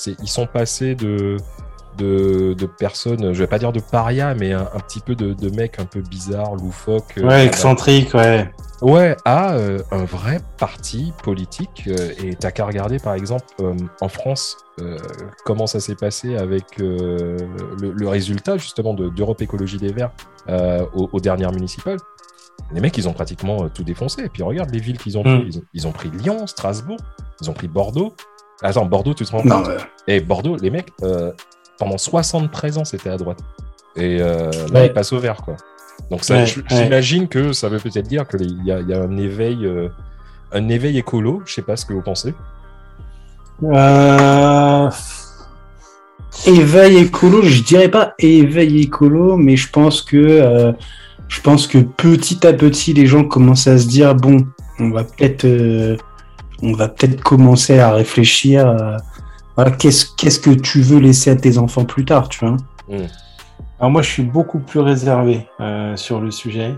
ils 0.06 0.28
sont 0.28 0.48
passés 0.48 0.96
de 0.96 1.38
de, 1.98 2.66
personnes, 2.66 3.34
je 3.34 3.40
vais 3.40 3.48
pas 3.48 3.60
dire 3.60 3.72
de 3.72 3.80
paria, 3.80 4.34
mais 4.36 4.54
un, 4.54 4.66
petit 4.88 5.00
peu 5.00 5.16
de, 5.16 5.34
de, 5.34 5.50
mecs 5.50 5.80
un 5.80 5.86
peu 5.86 6.02
bizarres, 6.02 6.56
loufoques. 6.56 7.18
Euh, 7.18 7.28
ouais, 7.28 7.46
excentriques, 7.46 8.13
ouais. 8.13 8.52
Ouais, 8.82 9.18
à 9.26 9.54
euh, 9.54 9.80
un 9.92 10.06
vrai 10.06 10.40
parti 10.58 11.12
politique. 11.24 11.86
Euh, 11.88 12.12
et 12.24 12.36
t'as 12.36 12.52
qu'à 12.52 12.66
regarder, 12.66 13.00
par 13.00 13.16
exemple, 13.16 13.46
en 14.02 14.10
France, 14.10 14.58
comment 15.46 15.66
ça 15.66 15.80
s'est 15.80 15.96
passé 15.96 16.36
avec 16.38 16.78
le, 16.78 18.08
résultat, 18.08 18.58
justement, 18.58 18.94
d'Europe 18.94 19.42
Écologie 19.42 19.78
des 19.78 19.92
Verts 19.92 20.12
aux, 20.94 21.20
dernières 21.20 21.52
municipales. 21.52 21.98
Les 22.74 22.82
mecs, 22.82 22.98
ils 22.98 23.08
ont 23.08 23.13
pratiquement 23.13 23.70
tout 23.70 23.84
défoncé. 23.84 24.26
Et 24.26 24.30
puis 24.30 24.43
regarde 24.43 24.70
les 24.72 24.80
villes 24.80 24.98
qu'ils 24.98 25.17
ont 25.17 25.24
mm. 25.24 25.41
pris. 25.41 25.62
Ils 25.74 25.88
ont, 25.88 25.91
pris 25.91 26.10
Lyon, 26.10 26.48
Strasbourg, 26.48 26.98
ils 27.41 27.50
ont 27.50 27.54
pris 27.54 27.67
Bordeaux. 27.67 28.13
Attends, 28.62 28.86
Bordeaux, 28.86 29.13
tu 29.13 29.24
te 29.24 29.32
rends 29.32 29.43
compte 29.43 29.70
Et 30.08 30.20
Bordeaux, 30.20 30.58
les 30.58 30.70
mecs, 30.70 30.91
pendant 31.78 31.98
73 31.98 32.78
ans, 32.80 32.86
c'était 32.86 33.10
à 33.10 33.17
droite. 33.17 33.39
Et 33.96 34.22
euh, 34.22 34.52
là, 34.72 34.86
il 34.86 34.93
passe 34.93 35.12
au 35.13 35.20
vert, 35.20 35.38
quoi. 35.38 35.56
Donc, 36.12 36.22
j'imagine 36.70 37.28
que 37.28 37.52
ça 37.54 37.70
veut 37.70 37.80
peut-être 37.80 38.08
dire 38.08 38.28
qu'il 38.28 38.63
y, 38.63 38.72
a, 38.72 39.02
un 39.02 39.17
éveil, 39.17 39.65
euh, 39.65 39.89
un 40.52 40.70
éveil 40.70 40.98
écolo. 40.98 41.41
Je 41.46 41.54
sais 41.56 41.62
pas 41.63 41.76
ce 41.76 41.86
que 41.86 41.93
vous 41.93 42.04
pensez. 42.04 42.34
Euh... 43.63 44.89
Éveil 46.46 46.98
écolo, 46.98 47.41
je 47.41 47.63
dirais 47.63 47.89
pas 47.89 48.13
éveil 48.20 48.84
écolo, 48.84 49.38
mais 49.38 49.58
je 49.58 49.70
pense 49.72 50.04
que 50.04 50.17
euh, 50.17 50.72
je 51.28 51.42
pense 51.42 51.68
que 51.68 51.80
petit 51.80 52.46
à 52.46 52.54
petit, 52.54 52.94
les 52.94 53.06
gens 53.06 53.24
commencent 53.24 53.68
à 53.68 53.78
se 53.78 53.88
dire 53.88 54.16
bon, 54.16 54.46
on 54.80 54.90
va 54.92 55.04
peut-être 55.04 55.46
on 56.62 56.74
va 56.74 56.88
peut-être 56.88 57.22
commencer 57.22 57.80
à 57.80 57.92
réfléchir 57.92 58.98
qu'est-ce 59.78 60.40
que 60.40 60.52
tu 60.52 60.82
veux 60.82 61.00
laisser 61.00 61.30
à 61.30 61.36
tes 61.36 61.58
enfants 61.58 61.86
plus 61.86 62.06
tard, 62.06 62.30
tu 62.30 62.46
vois 62.46 62.58
hmm. 62.88 63.08
Alors 63.80 63.92
moi, 63.92 64.02
je 64.02 64.10
suis 64.10 64.24
beaucoup 64.24 64.60
plus 64.60 64.80
réservé 64.80 65.48
euh, 65.60 65.96
sur 65.96 66.20
le 66.20 66.32
sujet. 66.32 66.76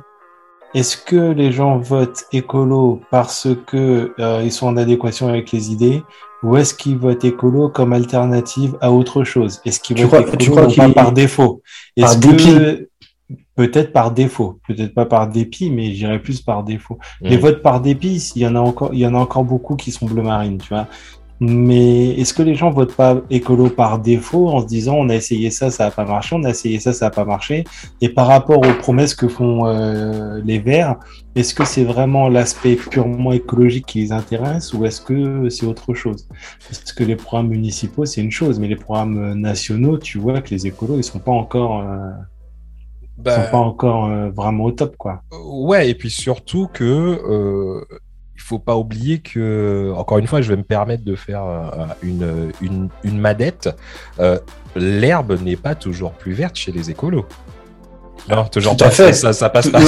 Est-ce 0.76 0.98
que 0.98 1.32
les 1.32 1.52
gens 1.52 1.78
votent 1.78 2.26
écolo 2.32 3.02
parce 3.10 3.48
que 3.66 4.14
euh, 4.20 4.42
ils 4.44 4.52
sont 4.52 4.68
en 4.68 4.78
adéquation 4.78 5.28
avec 5.30 5.52
les 5.52 5.72
idées, 5.72 6.04
ou 6.44 6.58
est-ce 6.58 6.74
qu'ils 6.74 6.98
votent 6.98 7.24
écolo 7.24 7.70
comme 7.70 7.94
alternative 7.94 8.78
à 8.82 8.92
autre 8.92 9.24
chose? 9.24 9.62
Est-ce 9.66 9.80
qu'ils 9.80 10.06
votent 10.06 10.42
écolo 10.42 10.68
pas 10.76 10.90
par 10.90 11.12
défaut? 11.12 11.62
Par 12.00 12.16
dépit? 12.18 12.86
Peut-être 13.60 13.91
par 13.91 14.12
défaut, 14.12 14.62
peut-être 14.65 14.93
pas 14.93 15.06
par 15.06 15.28
dépit, 15.28 15.69
mais 15.69 15.91
j'irais 15.91 16.22
plus 16.22 16.39
par 16.39 16.63
défaut. 16.63 16.98
Les 17.19 17.36
votes 17.36 17.62
par 17.62 17.82
dépit, 17.82 18.32
il 18.38 18.41
y 18.41 18.48
en 18.48 18.56
a 18.56 18.60
encore, 18.62 18.91
il 18.93 19.00
y 19.00 19.06
en 19.06 19.13
a 19.13 19.17
encore 19.17 19.43
beaucoup 19.43 19.76
qui 19.76 19.91
sont 19.91 20.06
bleu 20.06 20.22
marine, 20.22 20.60
tu 20.60 20.69
vois. 20.69 20.88
Mais 21.41 22.12
est-ce 22.12 22.34
que 22.34 22.41
les 22.41 22.56
gens 22.56 22.69
votent 22.69 22.95
pas 22.95 23.17
écolo 23.30 23.69
par 23.69 24.00
défaut 24.00 24.48
en 24.48 24.62
se 24.62 24.65
disant 24.65 24.95
on 24.95 25.10
a 25.10 25.15
essayé 25.15 25.52
ça, 25.52 25.72
ça 25.72 25.84
n'a 25.84 25.91
pas 25.91 26.06
marché, 26.06 26.38
on 26.38 26.43
a 26.45 26.52
essayé 26.52 26.80
ça, 26.80 26.93
ça 26.93 27.08
n'a 27.08 27.12
pas 27.12 27.26
marché? 27.26 27.65
Et 28.00 28.08
par 28.08 28.28
rapport 28.28 28.60
aux 28.60 28.74
promesses 28.80 29.13
que 29.13 29.28
font 29.28 29.67
euh, 29.67 30.39
les 30.45 30.60
Verts, 30.60 30.95
est-ce 31.36 31.54
que 31.54 31.65
c'est 31.65 31.84
vraiment 31.84 32.30
l'aspect 32.30 32.78
purement 32.78 33.34
écologique 33.34 33.88
qui 33.88 34.00
les 34.00 34.13
intéresse 34.13 34.74
ou 34.74 34.86
est-ce 34.86 35.02
que 35.02 35.50
c'est 35.50 35.65
autre 35.65 35.93
chose? 35.93 36.30
Parce 36.65 36.93
que 36.93 37.04
les 37.04 37.17
programmes 37.17 37.50
municipaux, 37.50 38.06
c'est 38.06 38.22
une 38.22 38.32
chose, 38.32 38.58
mais 38.58 38.69
les 38.69 38.78
programmes 38.78 39.34
nationaux, 39.34 39.98
tu 39.98 40.17
vois 40.17 40.39
que 40.39 40.52
les 40.52 40.65
écolos, 40.65 40.95
ils 40.95 41.04
sont 41.04 41.19
pas 41.19 41.34
encore... 41.34 41.82
Euh, 41.82 42.12
bah, 43.24 43.36
sont 43.36 43.52
pas 43.52 43.58
encore 43.58 44.06
euh, 44.06 44.30
vraiment 44.30 44.66
au 44.66 44.72
top, 44.72 44.96
quoi. 44.98 45.22
Ouais, 45.32 45.90
et 45.90 45.96
puis 45.96 46.10
surtout 46.10 46.70
que 46.72 47.86
il 48.40 48.44
faut 48.44 48.60
pas 48.60 48.78
oublier 48.78 49.20
que, 49.20 49.94
encore 49.98 50.18
une 50.18 50.26
fois, 50.26 50.42
je 50.42 50.50
vais 50.50 50.56
me 50.56 50.64
permettre 50.64 51.04
de 51.04 51.16
faire 51.16 51.44
euh, 51.44 51.86
une, 52.02 52.52
une, 52.62 52.90
une 53.04 53.20
madette. 53.20 53.70
Euh, 54.20 54.40
l'herbe 54.76 55.38
n'est 55.42 55.58
pas 55.58 55.76
toujours 55.76 56.14
plus 56.14 56.32
verte 56.32 56.56
chez 56.56 56.72
les 56.72 56.90
écolos. 56.90 57.26
Non, 58.30 58.46
toujours 58.46 58.78
pas. 58.78 58.90
Fait. 58.90 59.12
Ça, 59.12 59.34
ça, 59.34 59.50
passe 59.50 59.68
pas. 59.70 59.80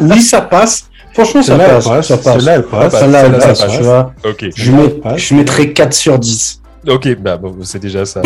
oui, 0.00 0.20
ça 0.20 0.40
passe. 0.40 0.90
Franchement, 1.14 1.42
ça 1.42 1.56
passe, 1.56 2.06
ça 2.06 2.18
passe. 2.18 2.34
Celle-là, 2.34 2.54
elle 2.56 2.64
passe. 2.64 2.98
Celle-là, 2.98 3.26
elle 3.26 3.38
passe. 3.38 3.66
Tu 3.68 3.82
vois. 3.82 4.12
Ok. 4.24 4.46
Je, 4.54 4.72
mets, 4.72 5.16
je 5.16 5.34
mettrais 5.34 5.72
4 5.72 5.94
sur 5.94 6.18
10. 6.18 6.60
Ok, 6.88 7.16
bah, 7.20 7.36
bon, 7.36 7.56
c'est 7.62 7.78
déjà 7.78 8.04
ça. 8.04 8.22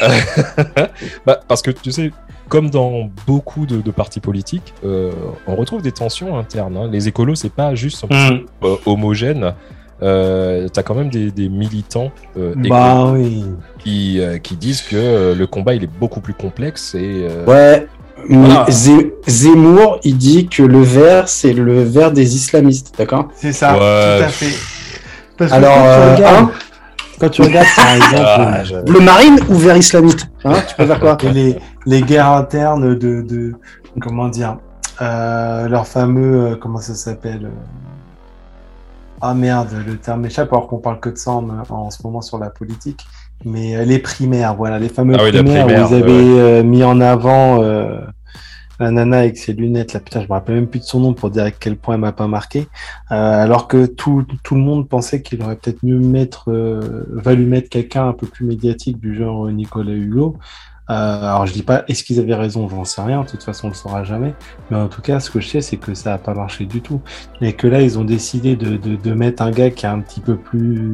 bah, 1.26 1.40
parce 1.48 1.62
que 1.62 1.72
tu 1.72 1.90
sais, 1.90 2.12
comme 2.48 2.70
dans 2.70 3.10
beaucoup 3.26 3.66
de, 3.66 3.90
partis 3.90 4.20
politiques, 4.20 4.74
euh, 4.84 5.12
on 5.46 5.56
retrouve 5.56 5.82
des 5.82 5.92
tensions 5.92 6.38
internes. 6.38 6.76
Hein. 6.76 6.88
Les 6.90 7.08
écolos, 7.08 7.34
c'est 7.34 7.52
pas 7.52 7.74
juste 7.74 8.04
mm. 8.04 8.44
euh, 8.64 8.76
homogène. 8.86 9.54
Euh, 10.02 10.68
T'as 10.68 10.82
quand 10.82 10.94
même 10.94 11.08
des, 11.08 11.48
militants 11.48 12.12
euh, 12.36 12.52
bah, 12.56 13.12
oui. 13.12 13.44
qui, 13.78 14.20
qui 14.42 14.56
disent 14.56 14.82
que 14.82 15.34
le 15.34 15.46
combat 15.46 15.74
il 15.74 15.84
est 15.84 15.90
beaucoup 15.98 16.20
plus 16.20 16.34
complexe 16.34 16.94
et 16.94 17.26
ouais. 17.46 17.86
Zemmour, 19.26 20.00
il 20.02 20.18
dit 20.18 20.48
que 20.48 20.62
le 20.62 20.82
vert, 20.82 21.28
c'est 21.28 21.52
le 21.52 21.82
vert 21.82 22.12
des 22.12 22.34
islamistes, 22.34 22.94
d'accord? 22.98 23.28
C'est 23.34 23.52
ça, 23.52 23.74
tout 23.74 24.24
à 24.24 24.28
fait. 24.28 25.52
Alors, 25.52 26.50
quand 27.18 27.28
tu 27.30 27.42
regardes, 27.42 27.66
par 27.74 27.94
exemple, 27.96 28.22
ah, 28.26 28.82
bleu 28.84 29.00
marine 29.00 29.38
ou 29.48 29.54
vert 29.54 29.76
islamiste? 29.76 30.28
Hein, 30.44 30.54
Tu 30.68 30.74
peux 30.74 30.86
faire 30.86 31.00
quoi? 31.00 31.16
Les, 31.32 31.56
les 31.86 32.02
guerres 32.02 32.32
internes 32.32 32.96
de, 32.96 33.22
de 33.22 33.54
comment 34.00 34.28
dire, 34.28 34.58
euh, 35.00 35.68
leur 35.68 35.86
fameux, 35.86 36.52
euh, 36.52 36.56
comment 36.56 36.78
ça 36.78 36.94
s'appelle 36.94 37.46
euh, 37.46 37.50
Ah 39.20 39.34
merde, 39.34 39.68
le 39.86 39.96
terme 39.96 40.22
m'échappe 40.22 40.52
alors 40.52 40.66
qu'on 40.66 40.78
parle 40.78 41.00
que 41.00 41.10
de 41.10 41.16
ça 41.16 41.32
en, 41.32 41.90
ce 41.90 42.02
moment 42.04 42.20
sur 42.20 42.38
la 42.38 42.50
politique. 42.50 43.06
Mais 43.44 43.84
les 43.84 43.98
primaires, 43.98 44.54
voilà, 44.54 44.78
les 44.78 44.88
fameux 44.88 45.14
ah 45.14 45.18
primaires, 45.18 45.66
où 45.66 45.86
vous 45.86 45.94
avez 45.94 46.62
mis 46.62 46.82
en 46.82 47.00
avant 47.00 47.62
la 48.78 48.90
nana 48.90 49.18
avec 49.18 49.36
ses 49.38 49.52
lunettes, 49.52 49.92
là, 49.92 50.00
putain, 50.00 50.20
je 50.20 50.26
me 50.26 50.32
rappelle 50.32 50.56
même 50.56 50.66
plus 50.66 50.80
de 50.80 50.84
son 50.84 51.00
nom 51.00 51.14
pour 51.14 51.30
dire 51.30 51.44
à 51.44 51.50
quel 51.50 51.76
point 51.76 51.94
elle 51.94 52.00
m'a 52.00 52.12
pas 52.12 52.26
marqué. 52.26 52.68
Euh, 53.10 53.44
alors 53.44 53.68
que 53.68 53.86
tout, 53.86 54.26
tout 54.42 54.54
le 54.54 54.60
monde 54.60 54.88
pensait 54.88 55.22
qu'il 55.22 55.42
aurait 55.42 55.56
peut-être 55.56 55.82
mieux 55.82 55.98
mettre, 55.98 56.50
euh, 56.50 57.06
valu 57.10 57.46
mettre 57.46 57.70
quelqu'un 57.70 58.08
un 58.08 58.12
peu 58.12 58.26
plus 58.26 58.44
médiatique 58.44 59.00
du 59.00 59.16
genre 59.16 59.48
Nicolas 59.48 59.92
Hulot. 59.92 60.36
Euh, 60.88 60.94
alors 60.94 61.46
je 61.46 61.52
dis 61.52 61.64
pas 61.64 61.84
est-ce 61.88 62.04
qu'ils 62.04 62.20
avaient 62.20 62.36
raison, 62.36 62.68
j'en 62.68 62.84
sais 62.84 63.02
rien, 63.02 63.22
de 63.22 63.26
toute 63.26 63.42
façon 63.42 63.66
on 63.66 63.70
le 63.70 63.74
saura 63.74 64.04
jamais. 64.04 64.34
Mais 64.70 64.76
en 64.76 64.88
tout 64.88 65.02
cas, 65.02 65.18
ce 65.18 65.30
que 65.30 65.40
je 65.40 65.48
sais, 65.48 65.60
c'est 65.60 65.76
que 65.76 65.94
ça 65.94 66.14
a 66.14 66.18
pas 66.18 66.34
marché 66.34 66.64
du 66.64 66.80
tout. 66.80 67.00
Et 67.40 67.54
que 67.54 67.66
là, 67.66 67.80
ils 67.80 67.98
ont 67.98 68.04
décidé 68.04 68.56
de, 68.56 68.76
de, 68.76 68.96
de 68.96 69.12
mettre 69.12 69.42
un 69.42 69.50
gars 69.50 69.70
qui 69.70 69.86
est 69.86 69.88
un 69.88 70.00
petit 70.00 70.20
peu 70.20 70.36
plus. 70.36 70.92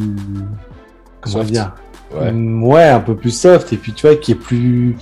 Comment 1.21 1.45
dire? 1.45 1.75
Ouais. 2.15 2.33
ouais. 2.33 2.89
un 2.89 3.01
peu 3.01 3.17
plus 3.17 3.31
soft, 3.31 3.73
et 3.73 3.77
puis 3.77 3.93
tu 3.93 4.07
vois, 4.07 4.17
qui 4.17 4.33
est 4.33 4.37
plus 4.37 4.97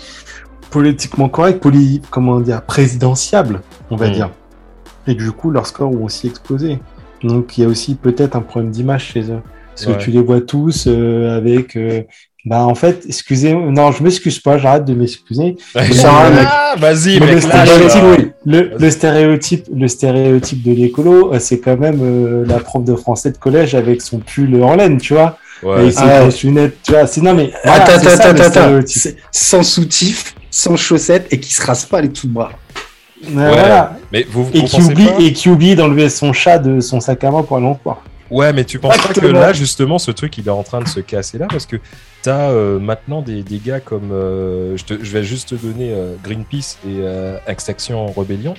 politiquement 0.71 1.29
correct, 1.29 1.61
poli, 1.61 2.01
comment 2.11 2.41
dire, 2.41 2.63
présidentiable, 2.63 3.63
on 3.91 3.97
va 3.97 4.09
mm. 4.09 4.13
dire. 4.13 4.31
Et 5.07 5.15
du 5.15 5.33
coup, 5.33 5.51
leurs 5.51 5.67
scores 5.67 5.93
ont 5.93 6.05
aussi 6.05 6.27
explosé. 6.27 6.79
Donc, 7.23 7.59
il 7.59 7.63
y 7.63 7.65
a 7.65 7.69
aussi 7.69 7.95
peut-être 7.95 8.37
un 8.37 8.41
problème 8.41 8.71
d'image 8.71 9.05
chez 9.05 9.31
eux. 9.31 9.41
Parce 9.71 9.87
que 9.87 10.03
tu 10.03 10.11
les 10.11 10.21
vois 10.21 10.41
tous 10.41 10.87
euh, 10.87 11.37
avec. 11.37 11.77
Euh, 11.77 12.03
bah, 12.45 12.65
en 12.65 12.75
fait, 12.75 13.05
excusez 13.07 13.55
moi 13.55 13.71
Non, 13.71 13.93
je 13.93 14.03
m'excuse 14.03 14.39
pas, 14.39 14.57
j'arrête 14.57 14.85
de 14.85 14.95
m'excuser. 14.95 15.57
ah, 15.75 16.75
vas-y, 16.79 17.19
le, 17.19 17.41
stéréotype, 17.41 18.33
le, 18.47 18.91
stéréotype, 18.91 19.67
le 19.75 19.89
stéréotype 19.89 20.63
de 20.63 20.73
l'écolo, 20.73 21.35
euh, 21.35 21.39
c'est 21.39 21.61
quand 21.61 21.77
même 21.77 22.45
la 22.45 22.59
prof 22.59 22.85
de 22.85 22.95
français 22.95 23.31
de 23.31 23.37
collège 23.37 23.75
avec 23.75 24.01
son 24.01 24.19
pull 24.19 24.63
en 24.63 24.77
laine, 24.77 24.99
tu 24.99 25.15
vois. 25.15 25.37
Ouais. 25.63 25.89
Et 25.89 25.91
ses 25.91 26.01
ah, 26.01 26.29
lunettes, 26.43 26.79
tu 26.83 26.93
vois. 26.93 27.07
C'est 27.07 27.21
non 27.21 27.35
mais. 27.35 27.53
attends, 27.65 28.09
attends, 28.09 28.43
attends, 28.43 28.81
Sans 29.31 29.63
soutif, 29.63 30.35
sans 30.51 30.77
chaussettes 30.77 31.27
et 31.31 31.39
qui 31.39 31.53
se 31.53 31.65
rase 31.65 31.85
pas 31.85 32.01
les 32.01 32.09
de 32.09 32.19
bras. 32.25 32.53
Voilà. 33.23 33.99
Mais 34.13 34.27
vous, 34.31 34.45
vous 34.45 34.51
et, 34.55 34.65
qui 34.65 34.81
oublie, 34.81 35.09
et 35.19 35.33
qui 35.35 35.51
oublie 35.51 35.77
d'enlever 35.77 36.09
son 36.09 36.33
chat 36.33 36.59
de 36.59 36.81
son 36.81 37.01
sac 37.01 37.23
à 37.25 37.31
main 37.31 37.43
pour 37.43 37.59
aller 37.59 37.67
en 37.67 37.75
sport. 37.75 38.03
Ouais, 38.31 38.53
mais 38.53 38.65
tu 38.65 38.79
penses 38.79 38.97
pas 38.97 39.13
que 39.13 39.27
là, 39.27 39.53
justement, 39.53 39.99
ce 39.99 40.11
truc, 40.13 40.39
il 40.39 40.47
est 40.47 40.51
en 40.51 40.63
train 40.63 40.81
de 40.81 40.89
se 40.89 41.01
casser 41.01 41.37
là? 41.37 41.47
Parce 41.51 41.67
que 41.67 41.77
tu 42.23 42.29
as 42.31 42.51
euh, 42.51 42.79
maintenant 42.79 43.23
des, 43.23 43.43
des, 43.43 43.59
gars 43.59 43.81
comme. 43.81 44.11
Euh, 44.13 44.77
je, 44.77 44.85
te, 44.85 45.03
je, 45.03 45.13
vais 45.13 45.25
juste 45.25 45.51
te 45.51 45.55
donner 45.55 45.93
euh, 45.93 46.17
Greenpeace 46.23 46.79
et 46.87 47.01
Extinction 47.47 48.07
Rebellion. 48.07 48.55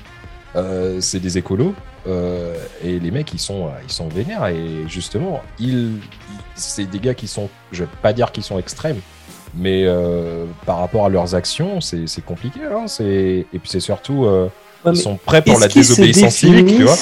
c'est 1.00 1.20
des 1.20 1.38
écolos. 1.38 1.74
et 2.08 3.00
les 3.00 3.12
mecs, 3.12 3.34
ils 3.34 3.40
sont, 3.40 3.70
ils 3.88 3.92
sont 3.92 4.10
vénères. 4.10 4.48
Et 4.48 4.88
justement, 4.88 5.42
ils, 5.60 5.98
c'est 6.56 6.90
des 6.90 7.00
gars 7.00 7.14
qui 7.14 7.28
sont. 7.28 7.50
Je 7.72 7.84
vais 7.84 7.90
pas 8.02 8.14
dire 8.14 8.32
qu'ils 8.32 8.44
sont 8.44 8.60
extrêmes, 8.60 9.00
Mais 9.56 9.86
par 10.66 10.80
rapport 10.80 11.06
à 11.06 11.10
leurs 11.10 11.36
actions, 11.36 11.82
c'est 11.82 12.26
compliqué. 12.26 12.62
Hein, 12.64 12.86
et 13.00 13.46
puis 13.52 13.62
c'est 13.66 13.80
surtout, 13.80 14.28
ils 14.86 14.96
sont 14.96 15.18
prêts 15.18 15.42
pour 15.42 15.60
la 15.60 15.68
désobéissance 15.68 16.36
civique, 16.36 16.76
tu 16.76 16.84
vois. 16.84 16.98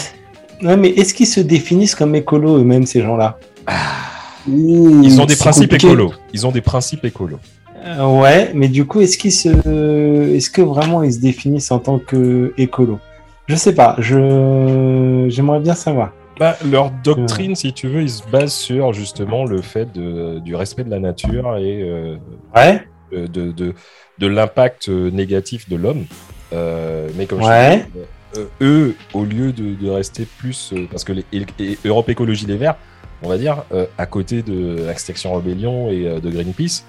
Ouais, 0.62 0.76
mais 0.76 0.90
est-ce 0.90 1.14
qu'ils 1.14 1.28
se 1.28 1.40
définissent 1.40 1.96
comme 1.96 2.14
écolos 2.16 2.58
eux-mêmes, 2.58 2.86
ces 2.86 3.02
gens-là? 3.02 3.40
Ah. 3.66 4.19
Ils 4.48 5.22
ont 5.22 5.26
des 5.26 5.36
principes 5.36 5.74
écolos. 5.74 6.14
Ils 6.34 6.48
ont 6.48 6.52
des 6.52 6.62
principes 6.62 7.06
écolos. 7.06 7.40
Euh, 7.86 8.22
ouais, 8.22 8.52
mais 8.54 8.68
du 8.68 8.86
coup, 8.86 9.02
est-ce 9.02 9.18
qu'ils 9.18 9.32
se, 9.32 10.36
est-ce 10.36 10.50
que 10.50 10.62
vraiment 10.62 11.02
ils 11.04 11.14
se 11.14 11.20
définissent 11.20 11.72
en 11.72 11.80
tant 11.80 11.98
que 11.98 12.54
écolo? 12.58 13.00
Je 13.48 13.56
sais 13.56 13.74
pas. 13.74 13.96
Je, 14.00 15.26
j'aimerais 15.30 15.60
bien 15.60 15.76
savoir. 15.76 16.12
Bah, 16.40 16.58
leur 16.70 16.92
doctrine, 17.04 17.56
si 17.56 17.74
tu 17.74 17.88
veux, 17.88 18.02
ils 18.02 18.10
se 18.10 18.24
basent 18.30 18.54
sur 18.54 18.94
justement 18.94 19.46
le 19.46 19.62
fait 19.62 19.92
de, 19.94 20.40
du 20.40 20.56
respect 20.56 20.84
de 20.84 20.90
la 20.90 21.00
nature 21.00 21.58
et 21.58 21.82
euh, 21.84 22.16
ouais. 22.56 22.84
de, 23.12 23.52
de, 23.52 23.74
de 24.20 24.28
l'impact 24.28 24.88
négatif 24.90 25.68
de 25.70 25.76
l'homme. 25.76 26.06
Euh, 26.54 27.10
mais 27.16 27.26
comme 27.26 27.42
ouais. 27.42 27.86
je 27.96 28.42
eux, 28.62 28.96
au 29.14 29.24
lieu 29.24 29.52
de, 29.52 29.90
rester 29.90 30.26
plus, 30.38 30.74
parce 30.92 31.04
que 31.04 31.14
les, 31.14 31.78
Europe 31.86 32.10
Écologie 32.10 32.46
Les 32.46 32.58
Verts, 32.58 32.78
on 33.24 33.30
va 33.30 33.38
dire, 33.38 33.64
à 33.98 34.06
côté 34.06 34.42
de 34.42 34.88
Extinction 34.90 35.34
Rebellion 35.34 35.90
et 35.90 36.20
de 36.22 36.30
Greenpeace, 36.30 36.84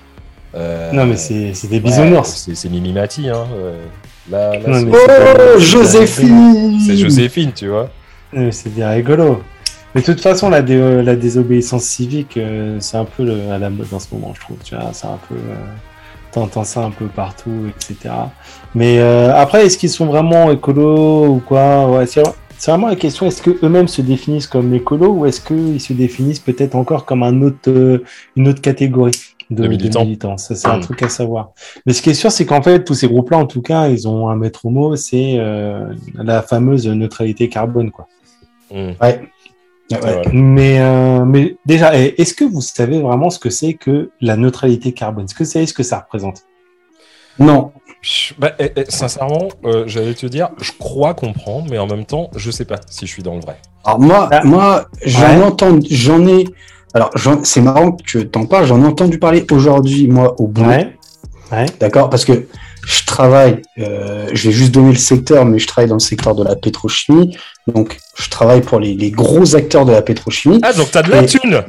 euh, 0.54 0.92
non, 0.92 1.06
mais 1.06 1.16
c'est 1.16 1.68
des 1.68 1.80
bisounours. 1.80 2.50
c'est 2.52 2.68
Mimimati. 2.68 3.28
Hein. 3.28 3.46
Euh, 3.54 3.84
là, 4.30 4.52
oh, 4.66 5.58
Joséphine 5.58 6.78
C'est 6.84 6.96
Joséphine, 6.96 7.52
tu 7.52 7.68
vois. 7.68 7.90
C'est 8.50 8.72
bien 8.72 8.90
rigolo. 8.90 9.42
Mais 9.94 10.02
de 10.02 10.06
toute 10.06 10.20
façon, 10.20 10.50
la, 10.50 10.60
la 10.60 11.16
désobéissance 11.16 11.82
civique, 11.82 12.36
euh, 12.36 12.76
c'est 12.78 12.96
un 12.96 13.04
peu 13.04 13.28
à 13.52 13.58
la 13.58 13.70
mode 13.70 13.92
en 13.92 13.98
ce 13.98 14.06
moment, 14.12 14.32
je 14.34 14.40
trouve. 14.40 14.58
Tu 14.62 14.74
vois, 14.74 14.90
c'est 14.92 15.06
un 15.06 15.18
peu. 15.28 15.36
T'entends 16.32 16.62
ça 16.62 16.82
un 16.82 16.92
peu 16.92 17.06
partout, 17.06 17.66
etc. 17.68 18.14
Mais 18.74 19.00
après, 19.00 19.66
est-ce 19.66 19.76
qu'ils 19.76 19.90
sont 19.90 20.06
vraiment 20.06 20.50
écolos 20.52 21.26
ou 21.26 21.42
quoi? 21.44 21.88
Ouais, 21.90 22.06
c'est 22.61 22.70
vraiment 22.70 22.88
la 22.88 22.96
question 22.96 23.27
est-ce 23.27 23.42
qu'eux-mêmes 23.42 23.88
se 23.88 24.03
définissent 24.03 24.46
comme 24.46 24.75
écolos 24.75 25.14
ou 25.14 25.25
est-ce 25.25 25.40
qu'ils 25.40 25.81
se 25.81 25.94
définissent 25.94 26.40
peut-être 26.40 26.75
encore 26.75 27.07
comme 27.07 27.23
un 27.23 27.40
autre, 27.40 28.03
une 28.37 28.49
autre 28.49 28.61
catégorie 28.61 29.12
de, 29.49 29.66
militants. 29.66 30.37
Ça, 30.37 30.55
c'est 30.55 30.68
un 30.68 30.77
hmm. 30.77 30.83
truc 30.83 31.03
à 31.03 31.09
savoir. 31.09 31.53
Mais 31.87 31.94
ce 31.94 32.03
qui 32.03 32.11
est 32.11 32.14
sûr, 32.14 32.31
c'est 32.31 32.44
qu'en 32.44 32.61
fait, 32.61 32.85
tous 32.85 32.92
ces 32.92 33.09
groupes-là, 33.09 33.38
en 33.38 33.46
tout 33.46 33.62
cas, 33.62 33.88
ils 33.88 34.07
ont 34.07 34.29
un 34.29 34.37
maître 34.37 34.68
mot, 34.68 34.94
c'est 34.94 35.37
euh, 35.38 35.92
la 36.14 36.42
fameuse 36.42 36.87
neutralité 36.87 37.49
carbone, 37.49 37.90
quoi. 37.90 38.07
Hmm. 38.70 38.92
Ouais. 39.01 39.23
Mais, 40.31 40.81
euh, 40.81 41.25
mais 41.25 41.57
déjà, 41.64 41.99
eh, 41.99 42.20
est-ce 42.20 42.35
que 42.35 42.44
vous 42.44 42.61
savez 42.61 43.01
vraiment 43.01 43.31
ce 43.31 43.38
que 43.38 43.49
c'est 43.49 43.73
que 43.73 44.11
la 44.20 44.37
neutralité 44.37 44.92
carbone? 44.92 45.25
Est-ce 45.25 45.35
que 45.35 45.44
vous 45.44 45.51
savez 45.51 45.66
ce 45.66 45.75
que 45.75 45.83
ça 45.83 45.99
représente? 46.01 46.44
Non. 47.38 47.73
Bah, 48.38 48.52
eh, 48.58 48.72
eh, 48.76 48.84
sincèrement, 48.88 49.48
euh, 49.64 49.84
j'allais 49.86 50.14
te 50.14 50.26
dire, 50.26 50.50
je 50.60 50.72
crois 50.78 51.14
comprendre, 51.14 51.66
mais 51.70 51.78
en 51.78 51.86
même 51.86 52.06
temps, 52.06 52.30
je 52.34 52.50
sais 52.50 52.64
pas 52.64 52.80
si 52.88 53.06
je 53.06 53.12
suis 53.12 53.22
dans 53.22 53.34
le 53.34 53.40
vrai. 53.40 53.56
Alors 53.84 54.00
moi, 54.00 54.28
ah. 54.32 54.42
moi, 54.44 54.86
j'en 55.04 55.42
entends, 55.42 55.78
j'en 55.90 56.26
ai, 56.26 56.44
alors, 56.94 57.10
c'est 57.44 57.60
marrant 57.60 57.92
que 57.92 58.02
tu 58.02 58.28
t'en 58.28 58.46
parles. 58.46 58.66
J'en 58.66 58.82
ai 58.82 58.86
entendu 58.86 59.18
parler 59.18 59.44
aujourd'hui, 59.50 60.08
moi, 60.08 60.34
au 60.40 60.48
bout. 60.48 60.64
Ouais. 60.64 61.66
D'accord 61.78 62.10
Parce 62.10 62.24
que 62.24 62.46
je 62.86 63.04
travaille, 63.04 63.62
euh, 63.78 64.28
je 64.32 64.48
vais 64.48 64.54
juste 64.54 64.72
donner 64.72 64.90
le 64.90 64.98
secteur, 64.98 65.44
mais 65.44 65.58
je 65.58 65.66
travaille 65.66 65.88
dans 65.88 65.96
le 65.96 66.00
secteur 66.00 66.34
de 66.34 66.42
la 66.42 66.56
pétrochimie. 66.56 67.36
Donc, 67.72 67.98
je 68.16 68.28
travaille 68.30 68.62
pour 68.62 68.80
les, 68.80 68.94
les 68.94 69.10
gros 69.10 69.54
acteurs 69.54 69.84
de 69.84 69.92
la 69.92 70.02
pétrochimie. 70.02 70.60
Ah, 70.62 70.72
donc 70.72 70.90
t'as 70.90 71.02
de 71.02 71.10
la 71.10 71.24
thune 71.24 71.62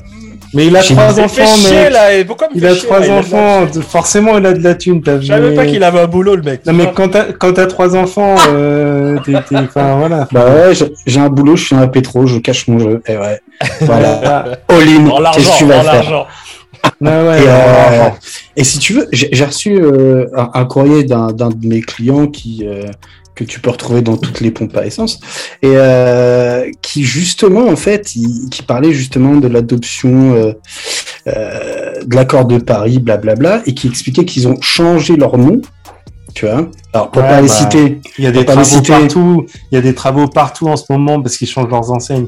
mais 0.53 0.67
il 0.67 0.75
a 0.75 0.83
trois 0.83 1.19
enfants, 1.19 1.43
mais 1.63 2.23
il 2.55 2.65
a 2.65 2.75
trois 2.75 3.09
enfants. 3.09 3.67
Forcément, 3.87 4.37
il 4.37 4.45
a 4.45 4.53
de 4.53 4.63
la 4.63 4.75
thune. 4.75 5.01
Je 5.05 5.27
savais 5.27 5.55
pas 5.55 5.65
qu'il 5.65 5.83
avait 5.83 5.99
un 5.99 6.07
boulot, 6.07 6.35
le 6.35 6.43
mec. 6.43 6.65
Non, 6.65 6.73
mais 6.73 6.91
quand 6.93 7.09
t'as 7.09 7.31
quand 7.33 7.57
as 7.57 7.67
trois 7.67 7.95
enfants, 7.95 8.35
euh, 8.49 9.17
enfin 9.53 9.97
voilà. 9.97 10.27
Bah 10.31 10.45
ouais, 10.45 10.73
j'ai 11.05 11.19
un 11.19 11.29
boulot, 11.29 11.55
je 11.55 11.65
suis 11.65 11.75
dans 11.75 11.81
la 11.81 11.87
pétro, 11.87 12.25
je 12.25 12.39
cache 12.39 12.67
mon 12.67 12.79
jeu. 12.79 13.01
Et 13.07 13.17
ouais, 13.17 13.39
voilà. 13.81 14.43
All 14.67 14.87
in. 14.87 15.31
Qu'est-ce 15.33 15.51
que 15.51 15.57
tu 15.59 15.65
vas 15.65 15.83
faire 15.83 16.27
ah 16.83 17.23
ouais, 17.25 17.43
et, 17.43 17.47
euh, 17.47 18.09
et, 18.55 18.63
si 18.63 18.79
tu 18.79 18.93
veux, 18.93 19.07
j'ai 19.11 19.45
reçu 19.45 19.79
euh, 19.79 20.27
un, 20.35 20.49
un, 20.53 20.65
courrier 20.65 21.03
d'un 21.03 21.31
de 21.31 21.67
mes 21.67 21.81
clients 21.81 22.27
qui, 22.27 22.65
euh, 22.65 22.85
que 23.45 23.51
tu 23.51 23.59
peux 23.59 23.69
retrouver 23.69 24.01
dans 24.01 24.17
toutes 24.17 24.39
les 24.39 24.51
pompes 24.51 24.75
à 24.75 24.85
essence, 24.85 25.19
et 25.61 25.71
euh, 25.73 26.69
qui 26.81 27.03
justement, 27.03 27.67
en 27.67 27.75
fait, 27.75 28.05
qui 28.05 28.63
parlait 28.65 28.93
justement 28.93 29.35
de 29.35 29.47
l'adoption 29.47 30.35
euh, 30.35 30.53
euh, 31.27 32.03
de 32.05 32.15
l'accord 32.15 32.45
de 32.45 32.57
Paris, 32.57 32.99
blablabla, 32.99 33.63
et 33.65 33.73
qui 33.73 33.87
expliquait 33.87 34.25
qu'ils 34.25 34.47
ont 34.47 34.59
changé 34.61 35.15
leur 35.15 35.37
nom. 35.37 35.61
Tu 36.33 36.45
vois 36.45 36.69
Alors, 36.93 37.11
pour 37.11 37.21
pas 37.23 37.41
les 37.41 37.47
bah, 37.47 37.53
citer, 37.53 37.99
il 38.17 38.23
y 38.23 38.27
a 38.27 38.31
des 38.31 38.45
travaux 38.45 38.81
partout. 38.81 39.45
Il 39.71 39.75
y 39.75 39.77
a 39.77 39.81
des 39.81 39.93
travaux 39.93 40.27
partout 40.27 40.67
en 40.67 40.77
ce 40.77 40.85
moment 40.89 41.21
parce 41.21 41.35
qu'ils 41.35 41.47
changent 41.47 41.69
leurs 41.69 41.91
enseignes. 41.91 42.27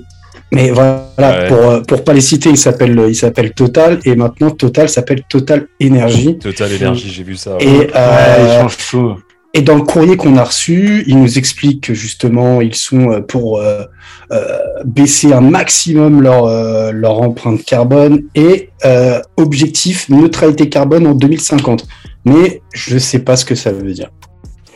Mais 0.52 0.69
voilà, 0.69 1.47
pour, 1.47 1.82
pour 1.84 2.04
pas 2.04 2.13
les 2.13 2.21
citer, 2.21 2.49
il 2.49 2.58
s'appelle 2.58 3.06
il 3.08 3.15
s'appelle 3.15 3.54
Total 3.54 3.99
et 4.06 4.15
maintenant 4.15 4.52
Total 4.52 4.88
s'appelle 4.88 5.23
Total 5.28 5.67
Énergie. 5.80 6.38
Total 6.38 6.71
Énergie, 6.71 7.10
j'ai 7.10 7.23
vu 7.23 7.36
ça. 7.36 7.58
Et 7.60 7.89
euh, 7.95 8.67
tout. 8.89 9.15
Et 9.55 9.61
dans 9.61 9.75
le 9.75 9.83
courrier 9.83 10.17
qu'on 10.17 10.35
a 10.37 10.43
reçu, 10.43 11.03
ils 11.05 11.19
nous 11.19 11.37
expliquent 11.37 11.83
que 11.83 11.93
justement, 11.93 12.59
ils 12.59 12.73
sont 12.73 13.11
euh, 13.11 13.21
pour 13.21 13.59
euh, 13.59 13.83
euh, 14.31 14.57
baisser 14.83 15.31
un 15.31 15.41
maximum 15.41 16.21
leur, 16.23 16.45
euh, 16.45 16.91
leur 16.91 17.21
empreinte 17.21 17.63
carbone 17.63 18.23
et 18.33 18.71
euh, 18.83 19.21
objectif 19.37 20.09
neutralité 20.09 20.69
carbone 20.69 21.05
en 21.05 21.13
2050. 21.13 21.87
Mais 22.25 22.63
je 22.73 22.95
ne 22.95 22.99
sais 22.99 23.19
pas 23.19 23.35
ce 23.35 23.45
que 23.45 23.53
ça 23.53 23.71
veut 23.71 23.93
dire. 23.93 24.09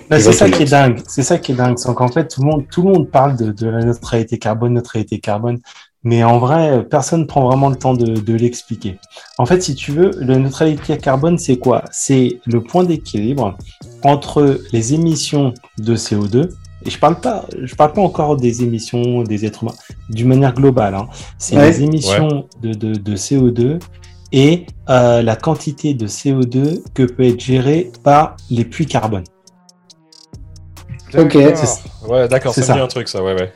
Bah, 0.09 0.19
c'est 0.19 0.31
ça 0.31 0.49
qui 0.49 0.63
est 0.63 0.69
dingue. 0.69 0.99
C'est 1.07 1.23
ça 1.23 1.39
qui 1.39 1.53
est 1.53 1.55
dingue. 1.55 1.77
C'est 1.77 1.93
qu'en 1.95 2.07
fait, 2.07 2.27
tout 2.27 2.41
le 2.41 2.47
monde, 2.47 2.65
tout 2.71 2.83
le 2.83 2.89
monde 2.93 3.09
parle 3.09 3.35
de, 3.35 3.51
de 3.51 3.67
la 3.67 3.83
neutralité 3.83 4.37
carbone, 4.37 4.73
neutralité 4.73 5.19
carbone. 5.19 5.59
Mais 6.03 6.23
en 6.23 6.37
vrai, 6.39 6.85
personne 6.89 7.21
ne 7.21 7.25
prend 7.25 7.47
vraiment 7.47 7.69
le 7.69 7.75
temps 7.75 7.93
de, 7.93 8.33
l'expliquer. 8.33 8.97
En 9.37 9.45
fait, 9.45 9.61
si 9.61 9.75
tu 9.75 9.91
veux, 9.91 10.11
la 10.19 10.37
neutralité 10.37 10.97
carbone, 10.97 11.37
c'est 11.37 11.57
quoi? 11.57 11.83
C'est 11.91 12.39
le 12.45 12.61
point 12.61 12.83
d'équilibre 12.83 13.57
entre 14.03 14.61
les 14.71 14.93
émissions 14.93 15.53
de 15.79 15.95
CO2 15.95 16.49
et 16.85 16.89
je 16.89 16.99
parle 16.99 17.19
pas, 17.19 17.45
je 17.61 17.75
parle 17.75 17.93
pas 17.93 18.01
encore 18.01 18.37
des 18.37 18.63
émissions 18.63 19.23
des 19.23 19.45
êtres 19.45 19.63
humains, 19.63 19.73
d'une 20.09 20.27
manière 20.27 20.53
globale. 20.53 20.95
Hein. 20.95 21.07
C'est 21.37 21.57
les 21.57 21.83
émissions 21.83 22.47
de, 22.61 23.15
CO2 23.15 23.79
et 24.31 24.65
euh, 24.89 25.21
la 25.21 25.35
quantité 25.35 25.93
de 25.93 26.07
CO2 26.07 26.81
que 26.93 27.03
peut 27.03 27.23
être 27.23 27.39
gérée 27.39 27.91
par 28.03 28.37
les 28.49 28.63
puits 28.63 28.85
carbone. 28.85 29.23
Ok. 31.17 31.35
Ouais, 32.07 32.27
d'accord, 32.27 32.53
c'est 32.53 32.69
un 32.69 32.87
truc 32.87 33.07
ça, 33.07 33.23
ouais, 33.23 33.33
ouais. 33.33 33.51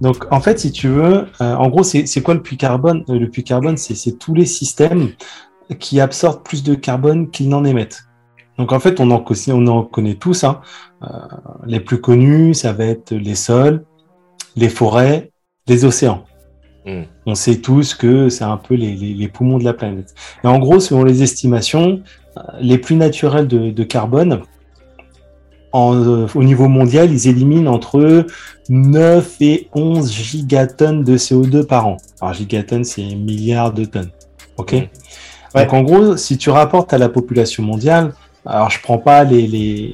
Donc, 0.00 0.26
en 0.30 0.40
fait, 0.40 0.58
si 0.58 0.72
tu 0.72 0.88
veux, 0.88 1.26
euh, 1.40 1.54
en 1.54 1.68
gros, 1.68 1.82
c'est 1.82 2.22
quoi 2.22 2.34
le 2.34 2.42
puits 2.42 2.56
carbone? 2.56 3.04
Euh, 3.08 3.18
Le 3.18 3.30
puits 3.30 3.44
carbone, 3.44 3.76
c'est 3.76 4.18
tous 4.18 4.34
les 4.34 4.46
systèmes 4.46 5.10
qui 5.78 6.00
absorbent 6.00 6.42
plus 6.42 6.62
de 6.62 6.74
carbone 6.74 7.30
qu'ils 7.30 7.48
n'en 7.48 7.64
émettent. 7.64 8.04
Donc, 8.58 8.72
en 8.72 8.80
fait, 8.80 9.00
on 9.00 9.10
en, 9.10 9.24
on 9.48 9.66
en 9.66 9.82
connaît 9.84 10.14
tous. 10.14 10.44
Hein. 10.44 10.60
Euh, 11.02 11.06
les 11.66 11.80
plus 11.80 12.00
connus, 12.00 12.54
ça 12.54 12.72
va 12.72 12.84
être 12.84 13.12
les 13.12 13.34
sols, 13.34 13.84
les 14.54 14.68
forêts, 14.68 15.30
les 15.66 15.84
océans. 15.84 16.24
Hmm. 16.84 17.02
On 17.26 17.34
sait 17.34 17.56
tous 17.56 17.94
que 17.94 18.28
c'est 18.28 18.44
un 18.44 18.56
peu 18.56 18.74
les, 18.74 18.94
les, 18.94 19.12
les, 19.12 19.28
poumons 19.28 19.58
de 19.58 19.64
la 19.64 19.74
planète. 19.74 20.14
Et 20.44 20.46
en 20.46 20.58
gros, 20.58 20.78
selon 20.78 21.04
les 21.04 21.22
estimations, 21.22 22.02
les 22.60 22.78
plus 22.78 22.96
naturels 22.96 23.48
de, 23.48 23.70
de 23.70 23.84
carbone, 23.84 24.42
euh, 25.74 26.26
au 26.34 26.44
niveau 26.44 26.68
mondial, 26.68 27.12
ils 27.12 27.28
éliminent 27.28 27.72
entre 27.72 28.26
9 28.68 29.36
et 29.40 29.68
11 29.74 30.12
gigatonnes 30.12 31.04
de 31.04 31.16
CO2 31.16 31.64
par 31.64 31.86
an. 31.86 31.96
Alors, 32.20 32.34
gigatonnes, 32.34 32.84
c'est 32.84 33.02
milliards 33.02 33.72
de 33.72 33.84
tonnes. 33.84 34.10
OK 34.56 34.74
Donc, 35.54 35.72
en 35.72 35.82
gros, 35.82 36.16
si 36.16 36.38
tu 36.38 36.50
rapportes 36.50 36.92
à 36.92 36.98
la 36.98 37.08
population 37.08 37.62
mondiale, 37.62 38.14
alors 38.44 38.70
je 38.70 38.80
prends 38.80 38.98
pas 38.98 39.24
les, 39.24 39.92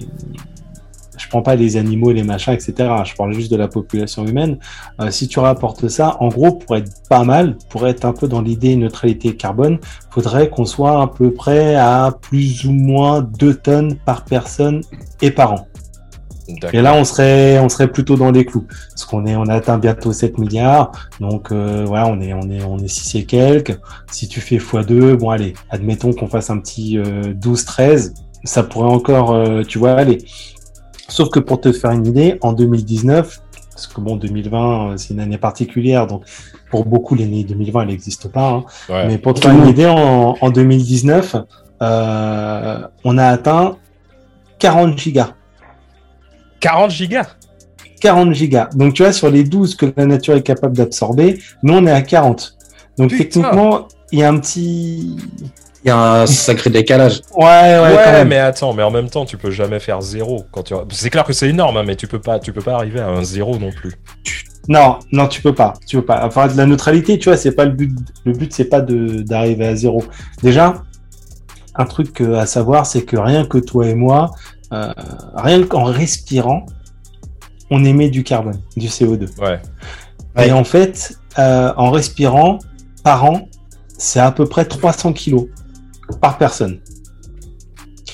prends 1.33 1.41
pas 1.41 1.57
les 1.57 1.79
animaux, 1.79 2.13
les 2.13 2.25
machins, 2.25 2.53
etc. 2.53 2.75
Je 3.05 3.15
parle 3.15 3.33
juste 3.33 3.51
de 3.51 3.57
la 3.57 3.67
population 3.67 4.27
humaine. 4.27 4.59
Euh, 5.01 5.11
si 5.11 5.29
tu 5.29 5.39
rapportes 5.39 5.89
ça, 5.89 6.19
en 6.21 6.29
gros, 6.29 6.53
pour 6.53 6.77
être 6.77 6.91
pas 7.09 7.25
mal, 7.25 7.57
pour 7.71 7.89
être 7.89 8.05
un 8.05 8.13
peu 8.13 8.29
dans 8.29 8.43
l'idée 8.43 8.77
neutralité 8.77 9.35
carbone, 9.35 9.79
faudrait 10.11 10.51
qu'on 10.51 10.67
soit 10.67 11.01
à 11.01 11.07
peu 11.07 11.33
près 11.33 11.75
à 11.75 12.15
plus 12.21 12.67
ou 12.67 12.73
moins 12.73 13.23
2 13.23 13.55
tonnes 13.55 13.97
par 14.05 14.27
personne 14.27 14.83
et 15.23 15.31
par 15.31 15.55
an. 15.55 15.67
Et 16.75 16.83
là, 16.83 16.95
on 16.95 17.05
serait, 17.05 17.59
on 17.61 17.71
serait 17.71 17.89
plutôt 17.89 18.17
dans 18.17 18.31
les 18.31 18.45
clous. 18.45 18.67
Parce 18.91 19.07
qu'on 19.07 19.25
est, 19.25 19.35
on 19.35 19.45
a 19.45 19.55
atteint 19.55 19.79
bientôt 19.79 20.13
7 20.13 20.37
milliards. 20.37 20.93
Donc, 21.19 21.51
euh, 21.51 21.85
voilà, 21.87 22.09
on 22.09 22.21
est, 22.21 22.35
on 22.35 22.51
est, 22.51 22.63
on 22.63 22.79
est 22.79 22.89
6 22.89 23.21
et 23.21 23.25
quelques. 23.25 23.79
Si 24.11 24.29
tu 24.29 24.43
fais 24.43 24.59
x2, 24.59 25.15
bon, 25.15 25.31
allez, 25.31 25.55
admettons 25.71 26.13
qu'on 26.13 26.27
fasse 26.27 26.51
un 26.51 26.59
petit 26.59 26.99
12-13. 26.99 28.11
Euh, 28.11 28.15
ça 28.45 28.63
pourrait 28.63 28.91
encore, 28.91 29.33
euh, 29.33 29.63
tu 29.63 29.79
vois, 29.79 29.93
aller. 29.93 30.19
Sauf 31.13 31.29
que 31.29 31.41
pour 31.41 31.61
te 31.61 31.73
faire 31.73 31.91
une 31.91 32.07
idée, 32.07 32.39
en 32.41 32.55
2019, 32.55 33.43
parce 33.71 33.87
que 33.87 34.01
bon, 34.01 34.17
2020, 34.17 34.97
c'est 34.97 35.13
une 35.13 35.21
année 35.21 35.37
particulière. 35.37 36.07
Donc, 36.07 36.25
pour 36.71 36.87
beaucoup, 36.87 37.15
l'année 37.15 37.45
2020, 37.45 37.83
elle 37.83 37.89
n'existe 37.89 38.29
pas. 38.29 38.49
Hein. 38.49 38.65
Mais 39.09 39.19
pour 39.19 39.35
te 39.35 39.41
faire 39.41 39.53
une 39.53 39.67
idée, 39.67 39.87
en, 39.87 40.37
en 40.41 40.51
2019, 40.51 41.37
on 41.81 43.19
a 43.19 43.27
atteint 43.27 43.77
40 44.59 44.99
gigas. 44.99 45.35
40 46.61 46.91
gigas? 46.91 47.37
40 48.01 48.33
gigas. 48.33 48.71
Donc, 48.75 48.95
tu 48.95 49.03
vois, 49.03 49.13
sur 49.13 49.31
les 49.31 49.45
12 49.45 49.75
que 49.75 49.93
la 49.95 50.07
nature 50.07 50.35
est 50.35 50.43
capable 50.43 50.75
d'absorber, 50.75 51.39
nous, 51.63 51.75
on 51.75 51.87
est 51.87 51.93
à 51.93 52.01
40. 52.01 52.57
Donc, 52.97 53.11
techniquement, 53.11 53.87
il 54.13 54.21
y 54.21 54.23
a 54.23 54.31
un 54.31 54.39
petit. 54.39 55.17
Il 55.85 55.89
y 55.89 55.91
a 55.91 56.23
un 56.23 56.27
sacré 56.27 56.71
décalage. 56.71 57.23
Ouais, 57.35 57.45
ouais, 57.45 57.97
ouais 57.97 58.25
mais 58.25 58.39
attends, 58.39 58.73
mais 58.73 58.85
en 58.85 58.91
même 58.91 59.11
temps, 59.11 59.25
tu 59.25 59.37
peux 59.37 59.51
jamais 59.51 59.81
faire 59.81 60.01
zéro. 60.01 60.45
Quand 60.53 60.63
tu... 60.63 60.75
C'est 60.91 61.11
clair 61.11 61.25
que 61.25 61.33
c'est 61.33 61.49
énorme, 61.49 61.77
hein, 61.77 61.83
mais 61.85 61.97
tu 61.97 62.07
peux 62.07 62.21
pas, 62.21 62.39
tu 62.39 62.53
peux 62.53 62.61
pas 62.61 62.75
arriver 62.75 63.01
à 63.01 63.09
un 63.09 63.25
zéro 63.25 63.59
non 63.59 63.73
plus. 63.73 63.93
Non, 64.69 65.01
non, 65.11 65.27
tu 65.27 65.43
peux 65.43 65.55
pas. 65.55 65.75
Tu 65.87 65.97
peux 65.97 66.05
pas. 66.05 66.25
Enfin, 66.25 66.47
de 66.47 66.57
la 66.57 66.67
neutralité, 66.67 67.19
tu 67.19 67.29
vois, 67.29 67.37
c'est 67.37 67.53
pas 67.53 67.65
le 67.65 67.73
but. 67.73 67.93
Le 68.25 68.33
but, 68.33 68.53
c'est 68.53 68.67
pas 68.67 68.81
d'arriver 68.81 69.67
à 69.67 69.75
zéro. 69.75 70.05
Déjà, 70.43 70.83
un 71.75 71.85
truc 71.85 72.21
à 72.21 72.47
savoir, 72.47 72.87
c'est 72.87 73.03
que 73.03 73.17
rien 73.17 73.45
que 73.45 73.59
toi 73.59 73.89
et 73.89 73.95
moi, 73.95 74.31
euh, 74.73 74.93
rien 75.35 75.65
qu'en 75.65 75.85
respirant, 75.85 76.65
on 77.71 77.85
émet 77.85 78.09
du 78.09 78.23
carbone, 78.23 78.61
du 78.77 78.87
CO2. 78.87 79.29
Ouais. 79.41 79.61
Et 80.39 80.53
en 80.53 80.65
fait, 80.65 81.19
euh, 81.39 81.73
en 81.77 81.91
respirant, 81.91 82.59
par 83.03 83.25
an, 83.25 83.49
c'est 83.99 84.21
à 84.21 84.31
peu 84.31 84.47
près 84.47 84.65
300 84.65 85.13
kilos 85.13 85.47
par 86.21 86.39
personne. 86.39 86.81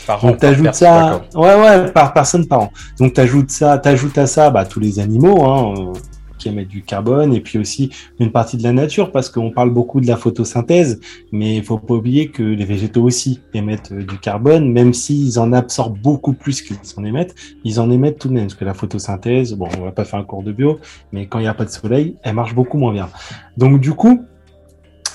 Par 0.07 0.25
an, 0.25 0.29
Donc 0.29 0.39
t'ajoutes 0.39 0.75
ça, 0.75 1.23
ouais 1.35 1.55
ouais, 1.55 1.91
par 1.93 2.15
personne 2.15 2.47
par 2.47 2.61
an. 2.61 2.73
Donc 2.99 3.13
t'ajoutes 3.13 3.51
ça, 3.51 3.79
t'ajoutes 3.79 4.17
à 4.19 4.27
ça, 4.27 4.51
bah, 4.51 4.65
tous 4.65 4.81
les 4.81 5.01
animaux, 5.01 5.45
hein, 5.45 5.93
qui 6.39 6.49
émettent 6.49 6.69
du 6.69 6.83
carbone 6.83 7.35
et 7.35 7.41
puis 7.41 7.59
aussi 7.59 7.91
une 8.19 8.31
partie 8.31 8.57
de 8.57 8.63
la 8.63 8.73
nature 8.73 9.13
parce 9.13 9.29
qu'on 9.29 9.51
parle 9.51 9.71
beaucoup 9.71 10.01
de 10.01 10.07
la 10.07 10.17
photosynthèse, 10.17 11.01
mais 11.33 11.57
il 11.57 11.65
faut 11.65 11.79
pas 11.79 11.95
oublier 11.95 12.31
que 12.31 12.43
les 12.43 12.65
végétaux 12.65 13.03
aussi 13.03 13.41
émettent 13.53 13.93
euh, 13.93 14.05
du 14.05 14.19
carbone, 14.19 14.73
même 14.73 14.95
s'ils 14.95 15.39
en 15.39 15.53
absorbent 15.53 15.99
beaucoup 15.99 16.33
plus 16.33 16.63
qu'ils 16.63 16.77
en 16.97 17.05
émettent, 17.05 17.35
ils 17.65 17.81
en 17.81 17.91
émettent 17.91 18.19
tout 18.19 18.29
de 18.29 18.35
même 18.35 18.45
parce 18.45 18.55
que 18.55 18.65
la 18.65 18.75
photosynthèse, 18.75 19.55
bon, 19.55 19.69
on 19.79 19.85
va 19.85 19.93
pas 19.93 20.05
faire 20.05 20.21
un 20.21 20.25
cours 20.25 20.43
de 20.43 20.53
bio, 20.53 20.79
mais 21.13 21.27
quand 21.27 21.39
il 21.39 21.43
n'y 21.43 21.49
a 21.49 21.55
pas 21.55 21.65
de 21.65 21.71
soleil, 21.71 22.17
elle 22.23 22.35
marche 22.35 22.55
beaucoup 22.55 22.79
moins 22.79 22.93
bien. 22.93 23.09
Donc 23.57 23.81
du 23.81 23.93
coup, 23.93 24.25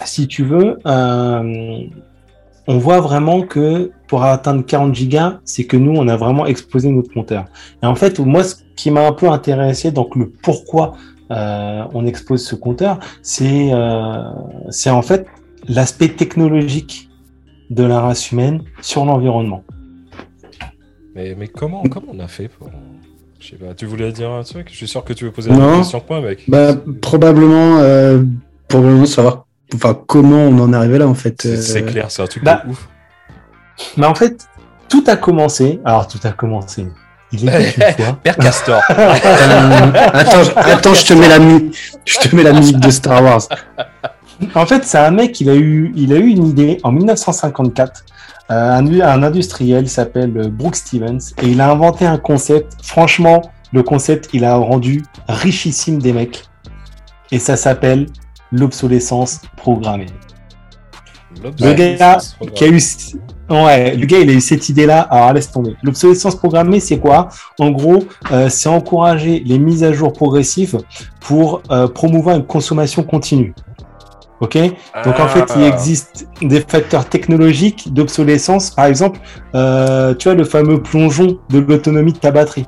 si 0.06 0.28
tu 0.28 0.44
veux, 0.44 0.80
euh, 0.86 1.84
on 2.68 2.78
voit 2.78 3.02
vraiment 3.02 3.42
que 3.42 3.92
pour 4.08 4.24
atteindre 4.24 4.66
40 4.66 4.96
gigas, 4.96 5.40
c'est 5.44 5.66
que 5.66 5.78
nous, 5.78 5.94
on 5.96 6.08
a 6.08 6.16
vraiment 6.16 6.46
explosé 6.46 6.90
notre 6.90 7.14
compteur. 7.14 7.46
Et 7.82 7.86
en 7.86 7.96
fait, 7.96 8.20
moi, 8.20 8.44
ce 8.44 8.56
qui 8.76 8.92
m'a 8.92 9.06
un 9.08 9.12
peu 9.12 9.30
intéressé, 9.30 9.92
donc 9.92 10.16
le 10.16 10.30
pourquoi 10.30 10.94
euh, 11.32 11.84
on 11.94 12.06
expose 12.06 12.46
ce 12.46 12.56
compteur, 12.56 13.00
euh, 13.42 14.24
c'est 14.70 14.90
en 14.90 15.02
fait 15.02 15.26
l'aspect 15.68 16.10
technologique 16.10 17.10
de 17.70 17.84
la 17.84 18.02
race 18.02 18.32
humaine 18.32 18.64
sur 18.82 19.06
l'environnement. 19.06 19.64
Mais, 21.16 21.36
mais 21.38 21.48
comment, 21.48 21.84
comment 21.84 22.08
on 22.14 22.20
a 22.20 22.28
fait 22.28 22.48
pour... 22.48 22.70
Je 23.40 23.50
sais 23.50 23.56
pas, 23.58 23.74
tu 23.74 23.86
voulais 23.86 24.12
dire 24.12 24.32
un 24.32 24.44
truc? 24.44 24.70
Je 24.72 24.76
suis 24.78 24.88
sûr 24.88 25.04
que 25.04 25.12
tu 25.12 25.26
veux 25.26 25.32
poser 25.32 25.50
la 25.50 25.78
question 25.78 26.00
point, 26.00 26.22
mec. 26.22 26.44
Bah, 26.48 26.76
probablement, 27.02 27.78
euh, 27.80 28.24
probablement 28.70 29.06
savoir 29.06 29.48
enfin, 29.74 29.98
comment 30.08 30.44
on 30.44 30.60
en 30.60 30.74
est 30.74 30.76
arrivé 30.76 30.98
là, 30.98 31.08
en 31.08 31.14
fait. 31.14 31.42
C'est 31.42 31.84
euh. 31.84 31.86
clair, 31.86 32.06
c'est 32.10 32.22
un 32.22 32.28
truc 32.28 32.44
bah, 32.44 32.62
de 32.66 32.72
ouf. 32.72 32.88
Mais 33.98 34.06
en 34.06 34.16
fait, 34.16 34.48
tout 34.90 35.04
a 35.08 35.16
commencé. 35.16 35.80
Alors, 35.86 36.08
tout 36.08 36.20
a 36.24 36.32
commencé. 36.32 36.88
Il 37.32 37.50
est 37.50 37.78
une 37.78 38.16
Père 38.22 38.38
Castor. 38.38 38.82
attends, 38.90 40.42
attends, 40.56 40.94
je 40.94 41.06
te 41.06 41.14
mets 41.14 41.28
la 41.28 41.40
je 42.06 42.20
te 42.20 42.36
mets 42.36 42.44
la 42.44 42.54
musique 42.54 42.80
de 42.80 42.92
Star 42.92 43.24
Wars. 43.24 43.42
En 44.56 44.66
fait, 44.66 44.84
c'est 44.84 45.00
un 45.00 45.12
mec, 45.12 45.40
il 45.42 45.50
a 45.50 45.56
eu, 45.56 45.92
il 45.96 46.14
a 46.14 46.18
eu 46.18 46.28
une 46.28 46.48
idée 46.48 46.80
en 46.84 46.92
1954. 46.92 48.06
Euh, 48.52 48.72
un, 48.72 49.00
un, 49.02 49.24
industriel 49.24 49.88
s'appelle 49.88 50.50
Brooke 50.50 50.76
Stevens 50.76 51.34
et 51.42 51.48
il 51.48 51.62
a 51.62 51.72
inventé 51.72 52.06
un 52.06 52.18
concept. 52.18 52.74
Franchement, 52.84 53.42
le 53.72 53.82
concept, 53.84 54.30
il 54.34 54.46
a 54.46 54.56
rendu 54.56 55.04
richissime 55.28 56.00
des 56.00 56.14
mecs. 56.14 56.44
Et 57.32 57.40
ça 57.40 57.56
s'appelle 57.56 58.08
l'obsolescence 58.54 59.42
programmée. 59.58 60.06
Le 61.42 61.74
gars 61.74 62.20
qui 62.54 62.64
a 62.64 62.68
eu, 62.68 62.80
ouais, 63.50 63.96
le 63.96 64.06
gars, 64.06 64.20
il 64.20 64.30
a 64.30 64.34
eu 64.34 64.42
cette 64.42 64.70
idée-là. 64.70 65.02
Alors 65.02 65.34
laisse 65.34 65.52
tomber. 65.52 65.76
L'obsolescence 65.82 66.36
programmée, 66.36 66.80
c'est 66.80 67.00
quoi? 67.00 67.30
En 67.60 67.72
gros, 67.72 68.04
euh, 68.32 68.50
c'est 68.50 68.70
encourager 68.70 69.42
les 69.44 69.58
mises 69.58 69.84
à 69.84 69.92
jour 69.92 70.14
progressives 70.14 70.80
pour 71.20 71.64
euh, 71.72 71.88
promouvoir 71.88 72.38
une 72.38 72.46
consommation 72.46 73.04
continue. 73.04 73.54
Ok? 74.40 74.58
Donc 75.06 75.20
en 75.20 75.28
fait, 75.28 75.46
il 75.56 75.64
ah. 75.64 75.68
existe 75.68 76.28
des 76.42 76.62
facteurs 76.62 77.06
technologiques 77.06 77.94
d'obsolescence. 77.94 78.70
Par 78.70 78.86
exemple, 78.86 79.20
euh, 79.56 80.14
tu 80.14 80.28
vois 80.28 80.36
le 80.36 80.44
fameux 80.44 80.82
plongeon 80.82 81.40
de 81.50 81.60
l'autonomie 81.60 82.14
de 82.14 82.20
ta 82.20 82.32
batterie. 82.32 82.68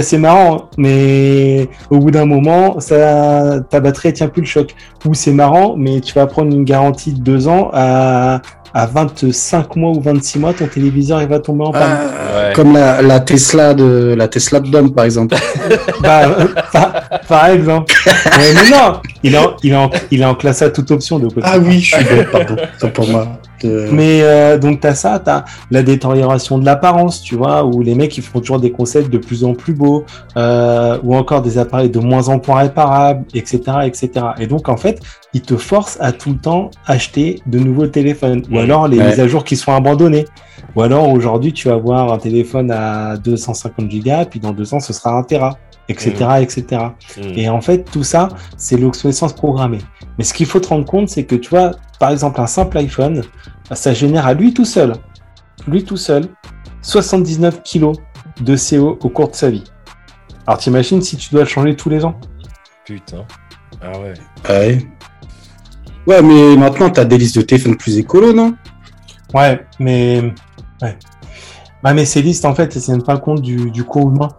C'est 0.00 0.18
marrant, 0.18 0.68
mais 0.76 1.68
au 1.90 1.98
bout 1.98 2.10
d'un 2.10 2.24
moment, 2.24 2.80
ça, 2.80 3.60
ta 3.70 3.80
batterie 3.80 4.12
tient 4.12 4.28
plus 4.28 4.42
le 4.42 4.46
choc. 4.46 4.74
Ou 5.06 5.14
c'est 5.14 5.32
marrant, 5.32 5.74
mais 5.76 6.00
tu 6.00 6.14
vas 6.14 6.26
prendre 6.26 6.52
une 6.52 6.64
garantie 6.64 7.12
de 7.12 7.20
deux 7.20 7.48
ans 7.48 7.70
à, 7.72 8.40
à 8.74 8.86
25 8.86 9.76
mois 9.76 9.90
ou 9.90 10.00
26 10.00 10.38
mois, 10.38 10.52
ton 10.52 10.66
téléviseur 10.66 11.22
il 11.22 11.28
va 11.28 11.38
tomber 11.38 11.64
en 11.64 11.72
panne. 11.72 11.82
Ah, 11.82 12.52
Comme 12.54 12.74
la, 12.74 13.20
Tesla 13.20 13.74
de 13.74 14.14
la 14.16 14.28
Tesla 14.28 14.60
de 14.60 14.68
Dom, 14.68 14.92
par 14.92 15.04
exemple. 15.04 15.36
bah, 16.00 16.28
euh, 16.28 16.46
par, 17.28 17.46
exemple. 17.46 17.92
mais, 18.36 18.54
non, 18.70 19.00
il 19.22 19.34
est, 19.34 19.38
en, 19.38 19.56
il, 19.62 19.72
est 19.72 19.76
en, 19.76 19.90
il 20.10 20.20
est 20.20 20.24
en 20.24 20.34
classe 20.34 20.62
à 20.62 20.70
toute 20.70 20.90
option. 20.90 21.18
De 21.18 21.28
ah 21.42 21.58
oui, 21.58 21.80
je 21.80 21.96
suis 21.96 22.04
bête, 22.04 22.30
pardon. 22.30 22.56
C'est 22.78 22.92
pour 22.92 23.08
moi. 23.08 23.26
Mais 23.64 24.22
euh, 24.22 24.58
donc, 24.58 24.80
tu 24.80 24.86
as 24.86 24.94
ça, 24.94 25.18
tu 25.18 25.30
as 25.30 25.44
la 25.70 25.82
détérioration 25.82 26.58
de 26.58 26.64
l'apparence, 26.64 27.22
tu 27.22 27.36
vois, 27.36 27.64
où 27.64 27.82
les 27.82 27.94
mecs, 27.94 28.16
ils 28.16 28.22
font 28.22 28.40
toujours 28.40 28.60
des 28.60 28.70
concepts 28.70 29.10
de 29.10 29.18
plus 29.18 29.44
en 29.44 29.54
plus 29.54 29.74
beaux, 29.74 30.04
euh, 30.36 30.98
ou 31.02 31.14
encore 31.14 31.42
des 31.42 31.58
appareils 31.58 31.90
de 31.90 31.98
moins 31.98 32.28
en 32.28 32.40
moins 32.46 32.60
réparables, 32.60 33.24
etc., 33.34 33.60
etc. 33.84 34.10
Et 34.38 34.46
donc, 34.46 34.68
en 34.68 34.76
fait, 34.76 35.00
ils 35.34 35.42
te 35.42 35.56
forcent 35.56 35.98
à 36.00 36.12
tout 36.12 36.30
le 36.30 36.38
temps 36.38 36.70
acheter 36.86 37.40
de 37.46 37.58
nouveaux 37.58 37.86
téléphones, 37.86 38.42
ou 38.50 38.58
alors 38.58 38.88
les 38.88 38.98
mises 38.98 39.20
à 39.20 39.28
jour 39.28 39.44
qui 39.44 39.56
sont 39.56 39.72
abandonnées. 39.72 40.26
Ou 40.76 40.82
alors, 40.82 41.08
aujourd'hui, 41.08 41.52
tu 41.52 41.68
vas 41.68 41.74
avoir 41.74 42.12
un 42.12 42.18
téléphone 42.18 42.70
à 42.70 43.16
250 43.16 43.88
Go, 43.88 44.10
puis 44.30 44.40
dans 44.40 44.52
deux 44.52 44.74
ans, 44.74 44.80
ce 44.80 44.92
sera 44.92 45.12
un 45.12 45.22
Tera 45.22 45.58
etc., 45.88 46.12
etc. 46.40 46.82
Mm. 47.16 47.22
Et 47.36 47.48
en 47.48 47.60
fait, 47.60 47.84
tout 47.90 48.04
ça, 48.04 48.28
c'est 48.56 48.76
l'obsolescence 48.76 49.32
programmée. 49.32 49.80
Mais 50.18 50.24
ce 50.24 50.34
qu'il 50.34 50.46
faut 50.46 50.60
te 50.60 50.68
rendre 50.68 50.84
compte, 50.84 51.08
c'est 51.08 51.24
que 51.24 51.34
tu 51.34 51.50
vois, 51.50 51.72
par 51.98 52.10
exemple, 52.10 52.40
un 52.40 52.46
simple 52.46 52.78
iPhone, 52.78 53.22
ça 53.72 53.94
génère 53.94 54.26
à 54.26 54.34
lui 54.34 54.52
tout 54.54 54.64
seul, 54.64 54.94
lui 55.66 55.84
tout 55.84 55.96
seul, 55.96 56.24
79 56.82 57.62
kilos 57.62 57.96
de 58.40 58.56
CO 58.56 58.98
au 59.00 59.08
cours 59.08 59.30
de 59.30 59.34
sa 59.34 59.50
vie. 59.50 59.64
Alors 60.46 60.58
t'imagines 60.58 61.02
si 61.02 61.16
tu 61.16 61.30
dois 61.30 61.42
le 61.42 61.48
changer 61.48 61.76
tous 61.76 61.90
les 61.90 62.04
ans? 62.04 62.18
Putain. 62.84 63.26
Ah 63.82 63.98
ouais. 63.98 64.14
Ouais. 64.48 64.78
Ouais, 66.06 66.22
mais 66.22 66.56
maintenant, 66.56 66.88
tu 66.88 67.00
as 67.00 67.04
des 67.04 67.18
listes 67.18 67.36
de 67.36 67.42
téléphones 67.42 67.76
plus 67.76 67.98
écolo, 67.98 68.32
non? 68.32 68.54
Ouais, 69.34 69.66
mais... 69.78 70.32
Ouais. 70.80 70.96
Bah, 71.82 71.92
mais 71.92 72.06
ces 72.06 72.22
listes, 72.22 72.46
en 72.46 72.54
fait, 72.54 72.74
elles 72.74 72.78
ne 72.78 72.84
tiennent 72.84 73.02
pas 73.02 73.18
compte 73.18 73.42
du, 73.42 73.70
du 73.70 73.84
coût 73.84 74.10
humain 74.10 74.30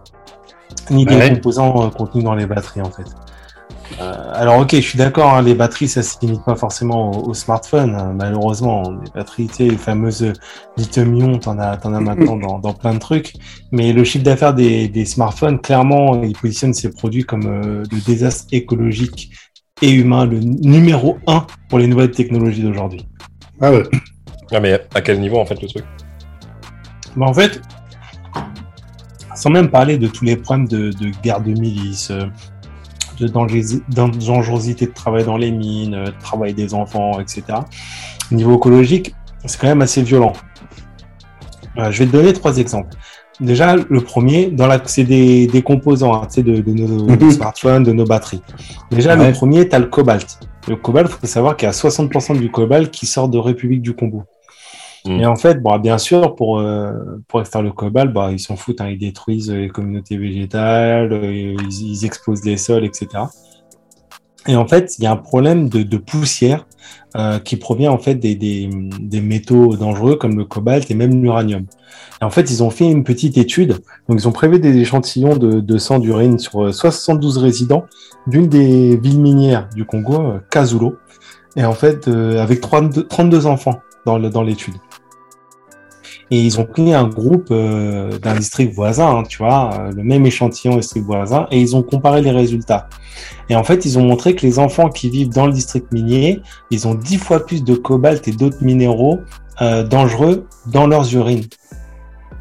ni 0.90 1.04
des 1.04 1.18
composants 1.30 1.86
euh, 1.86 1.90
contenus 1.90 2.24
dans 2.24 2.34
les 2.34 2.46
batteries 2.46 2.82
en 2.82 2.90
fait. 2.90 3.06
Euh, 4.00 4.32
alors 4.34 4.58
ok, 4.60 4.70
je 4.72 4.80
suis 4.80 4.98
d'accord, 4.98 5.34
hein, 5.34 5.42
les 5.42 5.54
batteries 5.54 5.88
ça 5.88 6.02
se 6.02 6.16
limite 6.22 6.44
pas 6.44 6.54
forcément 6.54 7.10
au, 7.10 7.34
smartphone, 7.34 7.94
hein, 7.94 8.12
malheureusement. 8.14 8.82
Les 9.04 9.10
batteries, 9.14 9.48
tu 9.48 9.54
sais, 9.54 9.64
les 9.64 9.76
fameuses 9.76 10.32
lithium-ion, 10.76 11.38
t'en 11.38 11.58
as, 11.58 11.78
en 11.84 11.94
as 11.94 12.00
maintenant 12.00 12.36
dans, 12.48 12.58
dans, 12.58 12.72
plein 12.72 12.94
de 12.94 12.98
trucs. 12.98 13.34
Mais 13.72 13.92
le 13.92 14.04
chiffre 14.04 14.24
d'affaires 14.24 14.54
des, 14.54 14.88
des, 14.88 15.04
smartphones, 15.04 15.60
clairement, 15.60 16.22
ils 16.22 16.36
positionnent 16.36 16.74
ces 16.74 16.90
produits 16.90 17.24
comme 17.24 17.46
euh, 17.46 17.82
le 17.90 18.00
désastre 18.04 18.46
écologique 18.52 19.32
et 19.82 19.90
humain, 19.90 20.24
le 20.26 20.38
numéro 20.38 21.18
un 21.26 21.46
pour 21.68 21.78
les 21.78 21.86
nouvelles 21.86 22.10
technologies 22.10 22.62
d'aujourd'hui. 22.62 23.06
Ah 23.60 23.72
ouais. 23.72 23.82
Ah 24.52 24.60
mais 24.60 24.80
à 24.94 25.00
quel 25.00 25.20
niveau 25.20 25.38
en 25.38 25.46
fait 25.46 25.60
le 25.60 25.68
truc? 25.68 25.84
Bah, 27.16 27.26
En 27.26 27.34
fait, 27.34 27.60
sans 29.40 29.48
même 29.48 29.70
parler 29.70 29.96
de 29.96 30.06
tous 30.06 30.24
les 30.24 30.36
problèmes 30.36 30.68
de, 30.68 30.92
guerre 31.22 31.40
de 31.40 31.52
milice, 31.52 32.10
euh, 32.10 32.26
de 33.18 33.26
dangerosité 33.26 34.86
de 34.86 34.92
travail 34.92 35.24
dans 35.24 35.38
les 35.38 35.50
mines, 35.50 35.94
euh, 35.94 36.04
de 36.06 36.20
travail 36.20 36.52
des 36.52 36.74
enfants, 36.74 37.18
etc. 37.20 37.42
Au 38.30 38.34
niveau 38.34 38.56
écologique, 38.56 39.14
c'est 39.46 39.58
quand 39.58 39.68
même 39.68 39.80
assez 39.80 40.02
violent. 40.02 40.34
Euh, 41.78 41.90
je 41.90 42.00
vais 42.00 42.06
te 42.06 42.12
donner 42.12 42.34
trois 42.34 42.58
exemples. 42.58 42.90
Déjà, 43.40 43.76
le 43.76 44.00
premier, 44.02 44.50
dans 44.50 44.66
la, 44.66 44.78
c'est 44.84 45.04
des, 45.04 45.62
composants 45.64 46.22
hein, 46.22 46.26
de, 46.36 46.60
de, 46.60 46.72
nos 46.72 47.06
mhm. 47.08 47.30
smartphones, 47.30 47.82
de 47.82 47.92
nos 47.92 48.04
batteries. 48.04 48.42
Déjà, 48.90 49.16
le 49.16 49.32
premier, 49.32 49.66
tu 49.66 49.74
as 49.74 49.78
le 49.78 49.86
cobalt. 49.86 50.38
Le 50.68 50.76
cobalt, 50.76 51.08
il 51.10 51.18
faut 51.18 51.26
savoir 51.26 51.56
qu'il 51.56 51.64
y 51.64 51.70
a 51.70 51.72
60% 51.72 52.38
du 52.38 52.50
cobalt 52.50 52.90
qui 52.90 53.06
sort 53.06 53.30
de 53.30 53.38
République 53.38 53.80
du 53.80 53.94
Congo. 53.94 54.24
Mm. 55.04 55.20
Et 55.20 55.26
en 55.26 55.36
fait, 55.36 55.62
bon, 55.62 55.78
bien 55.78 55.98
sûr, 55.98 56.34
pour, 56.34 56.58
euh, 56.58 56.92
pour 57.28 57.40
extraire 57.40 57.62
le 57.62 57.72
cobalt, 57.72 58.12
bah, 58.12 58.30
ils 58.32 58.38
s'en 58.38 58.56
foutent, 58.56 58.80
hein, 58.80 58.88
ils 58.88 58.98
détruisent 58.98 59.50
les 59.50 59.68
communautés 59.68 60.16
végétales, 60.16 61.12
euh, 61.12 61.56
ils, 61.70 62.04
explosent 62.04 62.44
les 62.44 62.56
sols, 62.56 62.84
etc. 62.84 63.08
Et 64.46 64.56
en 64.56 64.66
fait, 64.66 64.98
il 64.98 65.04
y 65.04 65.06
a 65.06 65.12
un 65.12 65.16
problème 65.16 65.68
de, 65.68 65.96
poussière 65.96 66.66
euh, 67.16 67.38
qui 67.38 67.56
provient 67.56 67.92
en 67.92 67.98
fait 67.98 68.14
des, 68.14 68.34
des, 68.34 69.20
métaux 69.20 69.76
dangereux 69.76 70.16
comme 70.16 70.38
le 70.38 70.44
cobalt 70.44 70.90
et 70.90 70.94
même 70.94 71.22
l'uranium. 71.22 71.66
Et 72.20 72.24
en 72.24 72.30
fait, 72.30 72.50
ils 72.50 72.62
ont 72.62 72.70
fait 72.70 72.90
une 72.90 73.04
petite 73.04 73.36
étude. 73.36 73.78
Donc, 74.08 74.18
ils 74.20 74.28
ont 74.28 74.32
prévu 74.32 74.58
des 74.58 74.76
échantillons 74.78 75.36
de, 75.36 75.60
de 75.60 75.78
sang 75.78 75.98
d'urine 75.98 76.38
sur 76.38 76.72
72 76.72 77.36
euh, 77.36 77.40
résidents 77.40 77.84
d'une 78.26 78.48
des 78.48 78.96
villes 78.96 79.20
minières 79.20 79.68
du 79.74 79.84
Congo, 79.84 80.34
Kazulo. 80.50 80.96
Et 81.56 81.64
en 81.64 81.72
fait, 81.72 82.06
avec 82.06 82.60
32, 82.60 83.08
32 83.08 83.46
enfants 83.46 83.80
dans 84.06 84.42
l'étude. 84.42 84.74
Et 86.30 86.40
ils 86.40 86.60
ont 86.60 86.64
pris 86.64 86.94
un 86.94 87.08
groupe 87.08 87.48
euh, 87.50 88.16
d'un 88.18 88.36
district 88.36 88.72
voisin, 88.72 89.18
hein, 89.18 89.22
tu 89.28 89.38
vois, 89.38 89.70
euh, 89.72 89.90
le 89.90 90.04
même 90.04 90.24
échantillon 90.26 90.76
district 90.76 91.04
voisin, 91.04 91.48
et 91.50 91.60
ils 91.60 91.74
ont 91.74 91.82
comparé 91.82 92.22
les 92.22 92.30
résultats. 92.30 92.88
Et 93.48 93.56
en 93.56 93.64
fait, 93.64 93.84
ils 93.84 93.98
ont 93.98 94.04
montré 94.04 94.36
que 94.36 94.46
les 94.46 94.60
enfants 94.60 94.88
qui 94.88 95.10
vivent 95.10 95.30
dans 95.30 95.46
le 95.46 95.52
district 95.52 95.90
minier, 95.92 96.40
ils 96.70 96.86
ont 96.86 96.94
dix 96.94 97.18
fois 97.18 97.44
plus 97.44 97.64
de 97.64 97.74
cobalt 97.74 98.28
et 98.28 98.32
d'autres 98.32 98.62
minéraux 98.62 99.20
euh, 99.60 99.82
dangereux 99.82 100.46
dans 100.66 100.86
leurs 100.86 101.12
urines. 101.14 101.46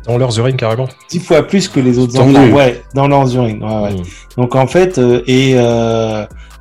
Dans 0.05 0.17
leurs 0.17 0.37
urines, 0.37 0.55
carrément 0.55 0.87
Dix 1.09 1.19
fois 1.19 1.43
plus 1.43 1.67
que 1.67 1.79
les 1.79 1.97
autres 1.97 2.19
enfants. 2.19 2.51
Ouais, 2.51 2.81
dans 2.93 3.07
leurs 3.07 3.35
urines. 3.35 3.63
Ouais, 3.63 3.81
ouais. 3.81 3.93
Mmh. 3.93 4.03
Donc 4.37 4.55
en 4.55 4.67
fait, 4.67 4.99
et 5.27 5.55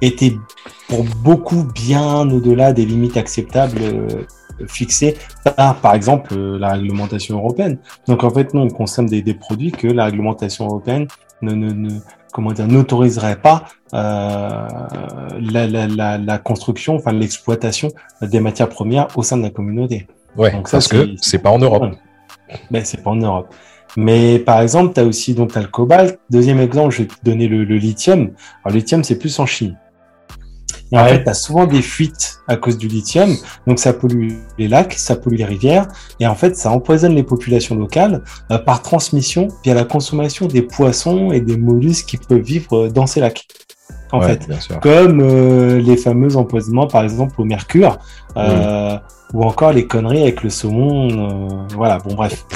était 0.01 0.37
pour 0.89 1.05
beaucoup 1.23 1.65
bien 1.75 2.29
au-delà 2.31 2.73
des 2.73 2.87
limites 2.87 3.17
acceptables 3.17 3.81
fixé 4.67 5.17
par, 5.45 5.77
par 5.77 5.95
exemple, 5.95 6.35
euh, 6.35 6.59
la 6.59 6.73
réglementation 6.73 7.37
européenne. 7.37 7.79
Donc, 8.07 8.25
en 8.25 8.31
fait, 8.31 8.55
nous, 8.55 8.63
on 8.63 8.69
consomme 8.69 9.09
des, 9.09 9.23
des 9.23 9.35
produits 9.35 9.73
que 9.73 9.87
la 9.87 10.07
réglementation 10.07 10.67
européenne 10.67 11.07
ne, 11.43 11.53
ne, 11.53 11.73
ne 11.73 11.91
comment 12.33 12.53
dire, 12.53 12.67
n'autoriserait 12.67 13.41
pas 13.41 13.65
euh, 13.95 14.69
la, 15.41 15.67
la, 15.67 15.87
la, 15.87 16.19
la, 16.19 16.39
construction, 16.39 16.97
enfin 16.97 17.13
l'exploitation 17.13 17.89
des 18.23 18.41
matières 18.41 18.69
premières 18.69 19.09
au 19.17 19.23
sein 19.23 19.37
de 19.37 19.43
la 19.43 19.51
communauté. 19.51 20.07
Ouais, 20.37 20.53
donc, 20.53 20.69
ça, 20.69 20.79
parce 20.79 20.89
que 20.89 21.15
c'est 21.21 21.39
pas 21.39 21.51
en 21.51 21.59
Europe. 21.59 21.95
Ben, 22.71 22.85
c'est 22.85 23.03
pas 23.03 23.11
en 23.11 23.17
Europe. 23.17 23.55
Mais 23.97 24.39
par 24.39 24.61
exemple, 24.61 24.95
tu 24.95 25.01
as 25.01 25.05
aussi 25.05 25.35
donc 25.35 25.57
as 25.57 25.61
le 25.61 25.69
cobalt. 25.69 26.19
Deuxième 26.31 26.61
exemple, 26.61 26.95
je 26.95 27.03
vais 27.03 27.09
te 27.09 27.15
donner 27.23 27.49
le, 27.49 27.65
le 27.65 27.77
lithium. 27.77 28.31
Alors, 28.63 28.75
le 28.75 28.75
lithium, 28.75 29.03
c'est 29.03 29.19
plus 29.19 29.39
en 29.39 29.47
Chine. 29.47 29.77
Et 30.93 30.99
en 30.99 31.05
fait, 31.05 31.23
tu 31.23 31.29
as 31.29 31.35
souvent 31.35 31.67
des 31.67 31.83
fuites 31.83 32.41
à 32.49 32.57
cause 32.57 32.79
du 32.79 32.89
lithium. 32.89 33.35
Donc, 33.67 33.79
ça 33.79 33.93
pollue 33.93 34.33
les 34.59 34.69
lacs, 34.69 34.95
ça 34.95 35.17
pollue 35.17 35.37
les 35.37 35.45
rivières. 35.45 35.87
Et 36.21 36.27
en 36.27 36.35
fait, 36.35 36.57
ça 36.57 36.71
empoisonne 36.71 37.15
les 37.15 37.23
populations 37.23 37.75
locales 37.75 38.23
euh, 38.51 38.59
par 38.59 38.83
transmission 38.83 39.49
via 39.65 39.75
la 39.75 39.85
consommation 39.85 40.47
des 40.47 40.63
poissons 40.63 41.31
et 41.33 41.41
des 41.41 41.57
mollusques 41.57 42.07
qui 42.07 42.17
peuvent 42.17 42.41
vivre 42.41 42.77
euh, 42.77 42.89
dans 42.89 43.07
ces 43.07 43.21
lacs. 43.21 43.47
En 44.11 44.23
fait, 44.23 44.49
comme 44.81 45.21
euh, 45.21 45.79
les 45.81 45.99
fameux 45.99 46.37
empoisonnements, 46.37 46.87
par 46.87 47.05
exemple, 47.05 47.35
au 47.43 47.45
mercure, 47.45 47.99
mm. 48.37 49.01
ou 49.35 49.43
encore 49.43 49.73
les 49.73 49.87
conneries 49.87 50.23
avec 50.23 50.43
le 50.43 50.49
saumon. 50.49 51.67
voilà, 51.77 51.99
bon, 51.99 52.15
bref. 52.15 52.47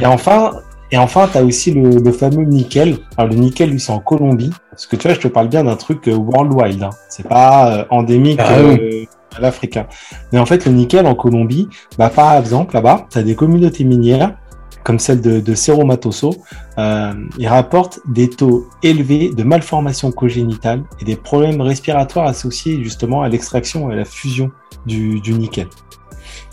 et 0.00 0.06
enfin, 0.06 0.52
et 0.92 0.98
enfin, 0.98 1.28
tu 1.30 1.38
as 1.38 1.44
aussi 1.44 1.72
le, 1.72 2.12
fameux 2.12 2.44
nickel. 2.44 2.98
Alors, 3.16 3.30
le 3.30 3.36
nickel, 3.36 3.70
lui, 3.70 3.80
c'est 3.80 3.92
en 3.92 4.00
Colombie. 4.00 4.50
Parce 4.70 4.86
que 4.86 4.96
tu 4.96 5.06
vois, 5.06 5.14
je 5.14 5.20
te 5.20 5.28
parle 5.28 5.48
bien 5.48 5.64
d'un 5.64 5.76
truc 5.76 6.08
euh, 6.08 6.16
worldwide. 6.16 6.82
Hein. 6.82 6.90
C'est 7.08 7.28
pas 7.28 7.72
euh, 7.72 7.84
endémique 7.90 8.40
ah 8.42 8.58
euh, 8.58 9.04
à 9.36 9.40
l'Africain. 9.40 9.86
Mais 10.32 10.38
en 10.38 10.46
fait, 10.46 10.66
le 10.66 10.72
nickel 10.72 11.06
en 11.06 11.14
Colombie, 11.14 11.68
bah, 11.96 12.10
par 12.10 12.36
exemple, 12.36 12.74
là-bas, 12.74 13.06
tu 13.10 13.18
as 13.18 13.22
des 13.22 13.36
communautés 13.36 13.84
minières, 13.84 14.34
comme 14.82 14.98
celle 14.98 15.20
de, 15.20 15.38
de 15.38 15.54
Cerro 15.54 15.84
Matoso. 15.84 16.34
ils 16.76 17.48
rapportent 17.48 18.00
des 18.08 18.28
taux 18.28 18.66
élevés 18.82 19.30
de 19.32 19.44
malformations 19.44 20.10
congénitales 20.10 20.82
et 21.00 21.04
des 21.04 21.16
problèmes 21.16 21.60
respiratoires 21.60 22.26
associés 22.26 22.82
justement 22.82 23.22
à 23.22 23.28
l'extraction 23.28 23.90
et 23.90 23.92
à 23.92 23.96
la 23.96 24.04
fusion 24.04 24.50
du, 24.86 25.20
nickel. 25.26 25.68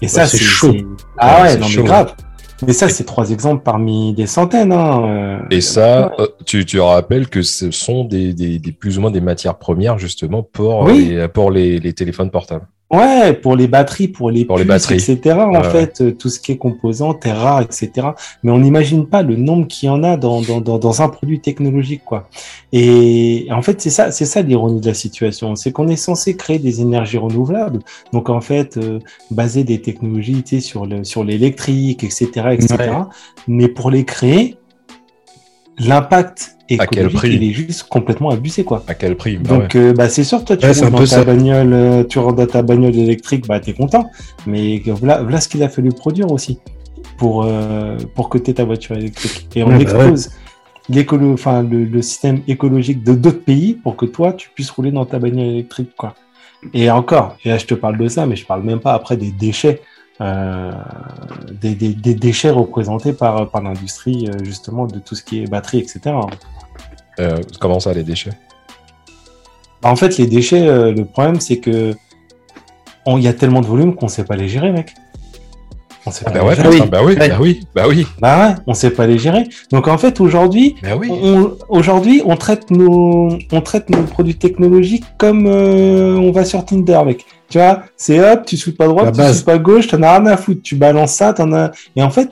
Et 0.01 0.07
ça, 0.07 0.27
c'est 0.27 0.37
chaud. 0.37 0.75
Ah 1.17 1.41
ouais, 1.41 1.57
non, 1.57 1.67
mais 1.75 1.83
grave. 1.83 2.13
Mais 2.65 2.73
ça, 2.73 2.89
c'est 2.89 3.03
trois 3.03 3.29
exemples 3.31 3.63
parmi 3.63 4.13
des 4.13 4.25
centaines. 4.25 4.71
Hein, 4.71 5.03
euh, 5.05 5.39
et 5.51 5.61
ça, 5.61 6.11
euh, 6.19 6.27
tu, 6.45 6.65
tu 6.65 6.79
rappelles 6.79 7.29
que 7.29 7.41
ce 7.43 7.71
sont 7.71 8.03
des, 8.03 8.33
des, 8.33 8.57
des, 8.57 8.71
plus 8.71 8.97
ou 8.97 9.01
moins 9.01 9.11
des 9.11 9.21
matières 9.21 9.57
premières 9.57 9.99
justement 9.99 10.41
pour, 10.41 10.87
les, 10.87 11.27
pour 11.27 11.51
les, 11.51 11.79
les 11.79 11.93
téléphones 11.93 12.31
portables. 12.31 12.67
Ouais, 12.89 13.33
pour 13.33 13.57
les 13.57 13.67
batteries, 13.67 14.07
pour 14.07 14.31
les 14.31 14.45
pour 14.45 14.57
les 14.57 14.63
batteries, 14.63 14.95
etc. 14.95 15.35
En 15.39 15.63
fait, 15.63 15.99
euh, 15.99 16.11
tout 16.13 16.29
ce 16.29 16.39
qui 16.39 16.53
est 16.53 16.57
composant, 16.57 17.13
terre 17.13 17.41
rare, 17.41 17.61
etc. 17.61 18.07
Mais 18.43 18.51
on 18.51 18.59
n'imagine 18.59 19.05
pas 19.05 19.23
le 19.23 19.35
nombre 19.35 19.67
qu'il 19.67 19.87
y 19.87 19.89
en 19.89 20.03
a 20.03 20.15
dans, 20.15 20.41
dans, 20.41 20.61
dans, 20.61 20.79
dans, 20.79 21.01
un 21.01 21.09
produit 21.09 21.41
technologique, 21.41 22.03
quoi. 22.05 22.29
Et 22.71 23.47
en 23.51 23.61
fait, 23.61 23.81
c'est 23.81 23.89
ça, 23.89 24.11
c'est 24.11 24.23
ça 24.25 24.41
l'ironie 24.41 24.79
de 24.79 24.87
la 24.87 24.93
situation, 24.93 25.57
c'est 25.57 25.73
qu'on 25.73 25.89
est 25.89 25.97
censé 25.97 26.37
créer 26.37 26.59
des 26.59 26.79
énergies 26.79 27.17
renouvelables. 27.17 27.79
Donc 28.13 28.29
en 28.29 28.39
fait, 28.39 28.77
euh, 28.77 28.99
baser 29.31 29.65
des 29.65 29.81
technologies, 29.81 30.43
tu 30.43 30.55
sais, 30.55 30.61
sur 30.61 30.85
le 30.85 31.03
sur 31.03 31.25
l'électrique, 31.25 32.05
etc., 32.05 32.51
etc. 32.53 32.91
Mais 33.49 33.67
pour 33.67 33.91
les 33.91 34.05
créer, 34.05 34.55
l'impact 35.79 36.57
et 36.69 36.79
à 36.79 36.87
quel 36.87 37.09
prix 37.09 37.35
il 37.35 37.43
est 37.43 37.53
juste 37.53 37.83
complètement 37.83 38.29
abusé 38.29 38.63
quoi. 38.63 38.83
À 38.87 38.93
quel 38.93 39.15
prix 39.15 39.37
bah 39.37 39.49
Donc 39.49 39.75
euh, 39.75 39.93
bah, 39.93 40.09
c'est 40.09 40.23
sûr 40.23 40.43
toi 40.43 40.57
tu 40.57 40.65
rentres 40.65 40.91
dans 40.91 41.05
ta 41.05 41.23
bagnole, 41.23 41.73
euh, 41.73 42.03
tu 42.03 42.19
rentres 42.19 42.35
dans 42.35 42.47
ta 42.47 42.61
bagnole 42.61 42.95
électrique, 42.95 43.47
bah 43.47 43.59
t'es 43.59 43.73
content. 43.73 44.09
Mais 44.45 44.81
voilà, 44.85 45.21
voilà 45.21 45.39
ce 45.39 45.47
qu'il 45.47 45.63
a 45.63 45.69
fallu 45.69 45.89
produire 45.89 46.31
aussi 46.31 46.59
pour 47.17 47.43
euh, 47.45 47.97
pour 48.15 48.29
que 48.29 48.37
tu 48.37 48.53
ta 48.53 48.65
voiture 48.65 48.97
électrique. 48.97 49.47
Et 49.55 49.63
on 49.63 49.69
bah 49.69 49.79
expose 49.79 50.31
l'écolo, 50.89 51.33
enfin 51.33 51.63
le, 51.63 51.85
le, 51.85 52.01
système 52.01 52.41
écologique 52.47 53.03
de 53.03 53.13
d'autres 53.13 53.43
pays 53.43 53.73
pour 53.73 53.95
que 53.95 54.05
toi 54.05 54.33
tu 54.33 54.49
puisses 54.49 54.71
rouler 54.71 54.91
dans 54.91 55.05
ta 55.05 55.19
bagnole 55.19 55.47
électrique 55.47 55.91
quoi. 55.97 56.15
Et 56.73 56.89
encore, 56.89 57.37
et 57.45 57.49
là 57.49 57.57
je 57.57 57.65
te 57.65 57.75
parle 57.75 57.97
de 57.97 58.07
ça, 58.07 58.25
mais 58.25 58.35
je 58.35 58.45
parle 58.45 58.63
même 58.63 58.79
pas 58.79 58.93
après 58.93 59.15
des 59.15 59.31
déchets. 59.31 59.81
Euh, 60.19 60.71
des, 61.61 61.75
des, 61.75 61.89
des, 61.89 62.15
déchets 62.15 62.49
représentés 62.49 63.13
par, 63.13 63.51
par 63.51 63.61
l'industrie 63.61 64.27
justement 64.41 64.87
de 64.87 64.97
tout 64.97 65.13
ce 65.13 65.21
qui 65.21 65.43
est 65.43 65.47
batterie, 65.47 65.77
etc. 65.77 66.15
Euh, 67.19 67.37
comment 67.59 67.79
ça, 67.79 67.93
les 67.93 68.03
déchets? 68.03 68.31
Bah, 69.81 69.89
En 69.89 69.95
fait, 69.95 70.17
les 70.17 70.27
déchets, 70.27 70.67
euh, 70.67 70.91
le 70.91 71.05
problème, 71.05 71.39
c'est 71.39 71.57
que 71.57 71.95
il 73.09 73.23
y 73.23 73.27
a 73.27 73.33
tellement 73.33 73.61
de 73.61 73.67
volume 73.67 73.95
qu'on 73.95 74.07
ne 74.07 74.11
sait 74.11 74.25
pas 74.25 74.35
les 74.35 74.49
gérer, 74.49 74.71
mec. 74.71 74.93
On 76.05 76.11
sait 76.11 76.25
ah 76.27 76.31
pas 76.31 76.39
bah, 76.39 76.45
ouais, 76.45 76.55
gérer. 76.55 76.81
bah, 76.87 77.01
oui, 77.03 77.15
bah 77.15 77.25
oui, 77.39 77.67
bah 77.73 77.83
oui. 77.87 78.07
Bah 78.19 78.39
ouais, 78.39 78.55
on 78.67 78.73
sait 78.73 78.91
pas 78.91 79.07
les 79.07 79.17
gérer. 79.17 79.47
Donc 79.71 79.87
en 79.87 79.97
fait, 79.97 80.19
aujourd'hui, 80.19 80.75
bah 80.83 80.97
oui. 80.97 81.09
on, 81.09 81.53
aujourd'hui, 81.69 82.21
on 82.25 82.35
traite 82.35 82.69
nos, 82.69 83.29
on 83.51 83.61
traite 83.61 83.89
nos 83.89 84.03
produits 84.03 84.35
technologiques 84.35 85.05
comme 85.17 85.47
euh, 85.47 86.17
on 86.17 86.31
va 86.31 86.43
sur 86.43 86.65
Tinder, 86.65 87.01
mec. 87.05 87.25
Tu 87.49 87.59
vois, 87.59 87.83
c'est 87.95 88.19
hop, 88.19 88.45
tu 88.45 88.57
suis 88.57 88.73
pas 88.73 88.87
droite, 88.87 89.15
tu 89.15 89.33
suis 89.33 89.43
pas 89.43 89.57
gauche, 89.57 89.87
t'en 89.87 90.01
as 90.03 90.17
rien 90.17 90.25
à 90.25 90.35
foutre. 90.35 90.61
Tu 90.61 90.75
balances 90.75 91.13
ça, 91.13 91.33
t'en 91.33 91.53
as. 91.53 91.71
Et 91.95 92.03
en 92.03 92.09
fait, 92.09 92.29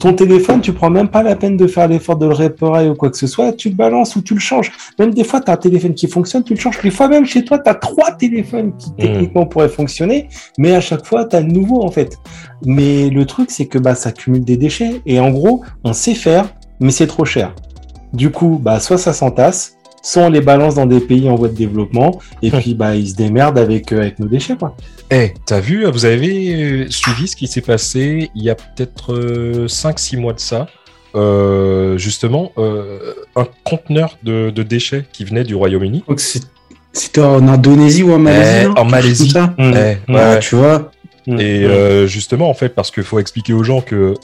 ton 0.00 0.12
téléphone, 0.14 0.60
tu 0.60 0.72
prends 0.72 0.90
même 0.90 1.08
pas 1.08 1.22
la 1.22 1.36
peine 1.36 1.56
de 1.56 1.66
faire 1.68 1.86
l'effort 1.86 2.16
de 2.16 2.26
le 2.26 2.34
réparer 2.34 2.88
ou 2.88 2.94
quoi 2.94 3.10
que 3.10 3.16
ce 3.16 3.28
soit. 3.28 3.52
Tu 3.52 3.68
le 3.68 3.76
balances 3.76 4.16
ou 4.16 4.22
tu 4.22 4.34
le 4.34 4.40
changes. 4.40 4.72
Même 4.98 5.14
des 5.14 5.22
fois, 5.22 5.40
tu 5.40 5.50
as 5.50 5.54
un 5.54 5.58
téléphone 5.58 5.94
qui 5.94 6.08
fonctionne, 6.08 6.42
tu 6.42 6.54
le 6.54 6.58
changes. 6.58 6.80
Des 6.82 6.90
fois, 6.90 7.06
même 7.08 7.24
chez 7.24 7.44
toi, 7.44 7.60
tu 7.60 7.70
as 7.70 7.74
trois 7.74 8.10
téléphones 8.12 8.76
qui 8.76 8.90
hmm. 8.90 8.96
techniquement 8.98 9.46
pourraient 9.46 9.68
fonctionner, 9.68 10.28
mais 10.58 10.74
à 10.74 10.80
chaque 10.80 11.06
fois, 11.06 11.24
tu 11.24 11.36
as 11.36 11.40
le 11.40 11.52
nouveau 11.52 11.82
en 11.82 11.90
fait. 11.90 12.18
Mais 12.64 13.10
le 13.10 13.26
truc, 13.26 13.52
c'est 13.52 13.66
que 13.66 13.78
bah, 13.78 13.94
ça 13.94 14.10
cumule 14.10 14.44
des 14.44 14.56
déchets. 14.56 15.02
Et 15.06 15.20
en 15.20 15.30
gros, 15.30 15.62
on 15.84 15.92
sait 15.92 16.14
faire, 16.14 16.48
mais 16.80 16.90
c'est 16.90 17.06
trop 17.06 17.24
cher. 17.24 17.54
Du 18.12 18.30
coup, 18.30 18.58
bah, 18.60 18.80
soit 18.80 18.98
ça 18.98 19.12
s'entasse, 19.12 19.77
soit 20.02 20.22
on 20.22 20.30
les 20.30 20.40
balance 20.40 20.76
dans 20.76 20.86
des 20.86 21.00
pays 21.00 21.28
en 21.28 21.34
voie 21.34 21.48
de 21.48 21.54
développement, 21.54 22.20
et 22.42 22.50
puis 22.50 22.74
bah, 22.74 22.94
ils 22.94 23.10
se 23.10 23.14
démerdent 23.14 23.58
avec, 23.58 23.92
euh, 23.92 24.00
avec 24.00 24.18
nos 24.18 24.26
déchets. 24.26 24.56
Quoi. 24.56 24.76
Eh, 25.10 25.32
t'as 25.46 25.60
vu, 25.60 25.86
vous 25.86 26.04
avez 26.04 26.54
euh, 26.54 26.86
suivi 26.90 27.28
ce 27.28 27.36
qui 27.36 27.46
s'est 27.46 27.60
passé 27.60 28.30
il 28.34 28.42
y 28.42 28.50
a 28.50 28.54
peut-être 28.54 29.14
5-6 29.66 30.16
euh, 30.16 30.20
mois 30.20 30.32
de 30.32 30.40
ça 30.40 30.66
Justement, 31.96 32.52
un 32.56 33.46
conteneur 33.64 34.18
de, 34.22 34.50
déchets 34.50 35.04
qui 35.12 35.24
venait 35.24 35.44
du 35.44 35.54
Royaume-Uni. 35.54 36.04
C'était 36.92 37.20
en 37.20 37.46
Indonésie 37.48 38.02
ou 38.02 38.12
en 38.12 38.18
Malaisie 38.18 38.66
eh, 38.76 38.78
En 38.78 38.84
Malaisie. 38.84 39.34
Mmh. 39.58 40.14
ouais, 40.14 40.38
tu 40.38 40.54
vois 40.54 40.90
mmh. 41.26 41.40
et 41.40 42.06
justement, 42.06 42.48
en 42.48 42.54
fait, 42.54 42.68
parce 42.68 42.92
qu'il 42.92 43.02
faut 43.02 43.18
expliquer 43.18 43.52
aux 43.52 43.64
gens 43.64 43.80
que 43.80 44.14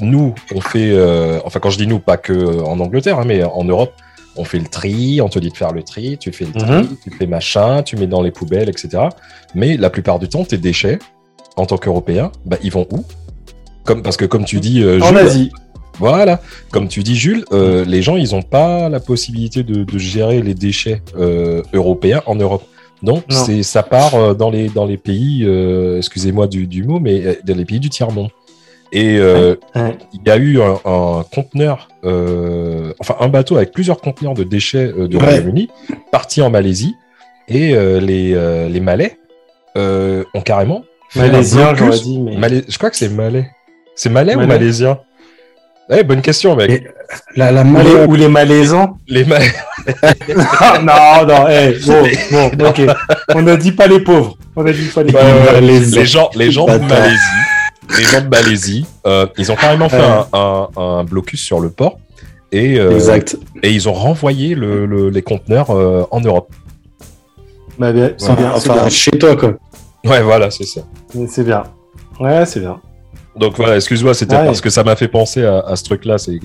nous, 0.00 0.34
on 0.52 0.60
fait, 0.60 0.98
enfin 1.44 1.60
quand 1.60 1.70
je 1.70 1.78
dis 1.78 1.86
nous, 1.86 2.00
pas 2.00 2.16
que 2.16 2.60
en 2.64 2.80
Angleterre, 2.80 3.20
hein, 3.20 3.24
mais 3.24 3.44
en 3.44 3.62
Europe, 3.62 3.92
on 4.36 4.44
fait 4.44 4.58
le 4.58 4.66
tri, 4.66 5.20
on 5.20 5.28
te 5.28 5.38
dit 5.38 5.50
de 5.50 5.56
faire 5.56 5.72
le 5.72 5.82
tri, 5.82 6.18
tu 6.18 6.32
fais 6.32 6.44
le 6.44 6.52
tri, 6.52 6.70
mhm. 6.70 6.96
tu 7.02 7.10
fais 7.10 7.26
machin, 7.26 7.82
tu 7.82 7.96
mets 7.96 8.06
dans 8.06 8.22
les 8.22 8.30
poubelles, 8.30 8.68
etc. 8.68 9.04
Mais 9.54 9.76
la 9.76 9.90
plupart 9.90 10.18
du 10.18 10.28
temps, 10.28 10.44
tes 10.44 10.58
déchets, 10.58 10.98
en 11.56 11.66
tant 11.66 11.78
qu'Européen, 11.78 12.30
bah, 12.44 12.58
ils 12.62 12.70
vont 12.70 12.86
où? 12.90 13.04
Comme, 13.84 14.02
Parce 14.02 14.16
que 14.16 14.24
comme 14.24 14.44
tu 14.44 14.60
dis, 14.60 14.82
euh, 14.82 15.00
en 15.00 15.14
Asie. 15.16 15.50
Voilà, 15.98 16.42
comme 16.70 16.88
tu 16.88 17.02
dis 17.02 17.16
Jules, 17.16 17.46
euh, 17.52 17.82
les 17.86 18.02
gens, 18.02 18.16
ils 18.16 18.32
n'ont 18.32 18.42
pas 18.42 18.90
la 18.90 19.00
possibilité 19.00 19.62
de, 19.62 19.86
gérer 19.98 20.42
les 20.42 20.52
déchets 20.52 21.00
euh, 21.16 21.62
européens 21.72 22.22
en 22.26 22.34
Europe. 22.34 22.64
Donc, 23.02 23.24
c'est 23.30 23.62
ça 23.62 23.82
part 23.82 24.34
dans 24.34 24.50
les, 24.50 24.68
dans 24.68 24.84
les 24.84 24.96
pays, 24.96 25.46
excusez-moi 25.96 26.48
du, 26.48 26.66
du, 26.66 26.82
mot, 26.84 26.98
mais 26.98 27.38
dans 27.46 27.56
les 27.56 27.64
pays 27.64 27.80
du 27.80 27.88
tiers-monde. 27.88 28.28
Et 28.92 29.18
euh, 29.18 29.56
il 30.12 30.20
y 30.26 30.30
a 30.30 30.36
eu 30.36 30.60
un, 30.60 31.24
conteneur, 31.34 31.88
euh, 32.04 32.92
enfin 32.98 33.16
un 33.20 33.28
bateau 33.28 33.56
avec 33.56 33.72
plusieurs 33.72 34.00
conteneurs 34.00 34.34
de 34.34 34.44
déchets 34.44 34.92
euh, 34.96 35.08
du 35.08 35.16
Royaume-Uni, 35.16 35.68
parti 36.12 36.42
en 36.42 36.50
Malaisie. 36.50 36.94
Et 37.48 37.74
les, 38.00 38.68
les 38.68 38.80
Malais 38.80 39.18
ont 39.76 40.40
carrément. 40.44 40.82
Malaisiens, 41.14 41.74
j'aurais 41.76 41.98
dit. 41.98 42.18
Mais... 42.18 42.64
Je 42.68 42.76
crois 42.76 42.90
que 42.90 42.96
c'est 42.96 43.08
Malais. 43.08 43.50
C'est 43.94 44.10
Malais, 44.10 44.34
ou 44.34 44.44
Malaisien 44.46 44.98
eh, 45.88 46.02
bonne 46.02 46.20
question, 46.20 46.56
mec. 46.56 46.82
la, 47.36 47.52
la 47.52 47.62
ou 47.62 48.14
les 48.16 48.26
Malaisans? 48.28 48.98
Les 49.06 49.24
Malais. 49.24 49.52
non, 50.82 51.24
non, 51.26 51.46
hey, 51.46 51.78
bon, 51.86 52.50
bon, 52.56 52.68
ok. 52.70 52.80
On 53.36 53.42
ne 53.42 53.54
dit 53.54 53.70
pas 53.70 53.86
les 53.86 54.00
pauvres. 54.00 54.36
On 54.56 54.64
ne 54.64 54.72
dit 54.72 54.88
pas 54.92 55.04
les 55.04 55.12
pauvres. 55.12 55.60
les, 55.60 56.06
gens, 56.06 56.28
les 56.34 56.50
gens 56.50 56.66
de 56.66 56.78
Malaisie, 56.78 57.16
les 57.96 58.04
gens 58.04 58.20
de 58.20 58.28
Malaisie, 58.28 58.86
euh, 59.06 59.26
ils 59.38 59.50
ont 59.52 59.56
carrément 59.56 59.88
fait 59.88 60.02
un, 60.32 60.68
un, 60.76 61.04
blocus 61.04 61.40
sur 61.40 61.60
le 61.60 61.70
port. 61.70 61.98
Et, 62.52 62.78
euh, 62.78 62.92
exact. 62.92 63.36
et 63.62 63.70
ils 63.72 63.88
ont 63.88 63.92
renvoyé 63.92 64.54
le, 64.54 64.86
le, 64.86 65.10
les 65.10 65.22
conteneurs 65.22 65.70
euh, 65.70 66.04
en 66.10 66.20
Europe. 66.20 66.52
Bah, 67.78 67.92
bien, 67.92 68.12
c'est 68.16 68.36
bien. 68.36 68.52
Enfin, 68.54 68.88
chez 68.88 69.10
toi, 69.12 69.36
quoi. 69.36 69.54
Ouais, 70.04 70.22
voilà, 70.22 70.50
c'est 70.50 70.64
ça. 70.64 70.82
C'est 71.28 71.44
bien. 71.44 71.64
Ouais, 72.20 72.46
c'est 72.46 72.60
bien. 72.60 72.80
Donc 73.36 73.56
voilà, 73.56 73.76
excuse-moi, 73.76 74.14
c'était 74.14 74.36
parce 74.36 74.62
que 74.62 74.70
ça 74.70 74.82
m'a 74.82 74.96
fait 74.96 75.08
penser 75.08 75.44
à, 75.44 75.76
ce 75.76 75.84
truc-là. 75.84 76.16
C'est 76.16 76.38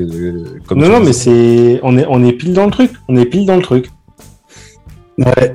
comme 0.67 0.79
non, 0.79 0.89
non, 0.89 0.99
mais 0.99 1.13
c'est 1.13 1.79
on 1.83 1.97
est 1.97 2.05
on 2.09 2.25
est 2.25 2.33
pile 2.33 2.53
dans 2.53 2.65
le 2.65 2.71
truc. 2.71 2.91
On 3.07 3.15
est 3.15 3.25
pile 3.25 3.45
dans 3.45 3.55
le 3.55 3.61
truc. 3.61 3.89
Ouais. 5.17 5.53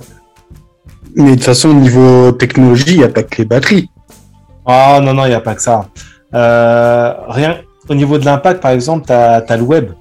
Mais 1.14 1.30
de 1.30 1.34
toute 1.34 1.44
façon, 1.44 1.70
au 1.70 1.74
niveau 1.74 2.32
technologie, 2.32 2.84
il 2.88 2.98
n'y 2.98 3.04
a 3.04 3.08
pas 3.08 3.22
que 3.22 3.36
les 3.38 3.44
batteries. 3.44 3.90
Ah 4.66 5.00
non, 5.02 5.14
non, 5.14 5.24
il 5.24 5.28
n'y 5.28 5.34
a 5.34 5.40
pas 5.40 5.54
que 5.54 5.62
ça. 5.62 5.88
Euh, 6.34 7.14
rien. 7.28 7.58
Au 7.88 7.94
niveau 7.94 8.18
de 8.18 8.24
l'impact, 8.24 8.60
par 8.60 8.72
exemple, 8.72 9.06
tu 9.06 9.12
as, 9.12 9.56
le 9.56 9.62
web, 9.62 9.92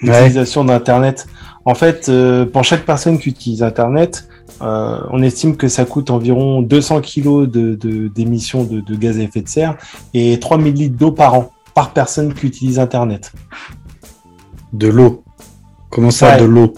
l'utilisation 0.00 0.64
d'Internet. 0.64 1.26
En 1.64 1.74
fait, 1.74 2.08
euh, 2.08 2.46
pour 2.46 2.62
chaque 2.62 2.84
personne 2.84 3.18
qui 3.18 3.30
utilise 3.30 3.62
Internet, 3.62 4.28
euh, 4.62 4.98
on 5.10 5.20
estime 5.20 5.56
que 5.56 5.66
ça 5.66 5.84
coûte 5.84 6.10
environ 6.10 6.62
200 6.62 7.00
kg 7.00 7.46
d'émissions 8.14 8.62
de, 8.62 8.80
de, 8.80 8.94
gaz 8.94 9.18
à 9.18 9.22
effet 9.22 9.40
de 9.40 9.48
serre 9.48 9.76
et 10.12 10.38
3000 10.38 10.74
litres 10.74 10.96
d'eau 10.96 11.10
par 11.10 11.34
an, 11.34 11.50
par 11.74 11.90
personne 11.90 12.32
qui 12.34 12.46
utilise 12.46 12.78
Internet. 12.78 13.32
De 14.72 14.86
l'eau 14.86 15.24
Comment 15.90 16.10
ça, 16.10 16.36
de 16.36 16.44
l'eau? 16.44 16.74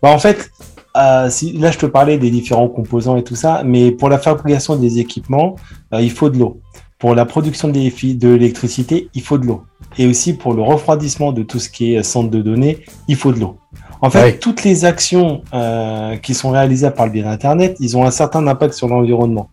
Bah, 0.00 0.10
En 0.10 0.18
fait, 0.18 0.51
euh, 0.96 1.30
si, 1.30 1.52
là, 1.52 1.70
je 1.70 1.78
te 1.78 1.86
parlais 1.86 2.18
des 2.18 2.30
différents 2.30 2.68
composants 2.68 3.16
et 3.16 3.24
tout 3.24 3.36
ça, 3.36 3.62
mais 3.64 3.90
pour 3.92 4.08
la 4.08 4.18
fabrication 4.18 4.76
des 4.76 4.98
équipements, 4.98 5.56
euh, 5.94 6.00
il 6.00 6.10
faut 6.10 6.30
de 6.30 6.38
l'eau. 6.38 6.60
Pour 6.98 7.14
la 7.14 7.24
production 7.24 7.68
de 7.68 8.28
l'électricité, 8.28 9.08
il 9.14 9.22
faut 9.22 9.38
de 9.38 9.46
l'eau. 9.46 9.64
Et 9.98 10.06
aussi 10.06 10.34
pour 10.34 10.54
le 10.54 10.62
refroidissement 10.62 11.32
de 11.32 11.42
tout 11.42 11.58
ce 11.58 11.68
qui 11.68 11.94
est 11.94 12.02
centre 12.02 12.30
de 12.30 12.40
données, 12.40 12.84
il 13.08 13.16
faut 13.16 13.32
de 13.32 13.40
l'eau. 13.40 13.56
En 14.00 14.10
fait, 14.10 14.38
toutes 14.38 14.64
les 14.64 14.84
actions 14.84 15.42
euh, 15.54 16.16
qui 16.16 16.34
sont 16.34 16.50
réalisées 16.50 16.90
par 16.90 17.06
le 17.06 17.12
biais 17.12 17.22
d'Internet, 17.22 17.76
ils 17.78 17.96
ont 17.96 18.04
un 18.04 18.10
certain 18.10 18.46
impact 18.48 18.74
sur 18.74 18.88
l'environnement. 18.88 19.48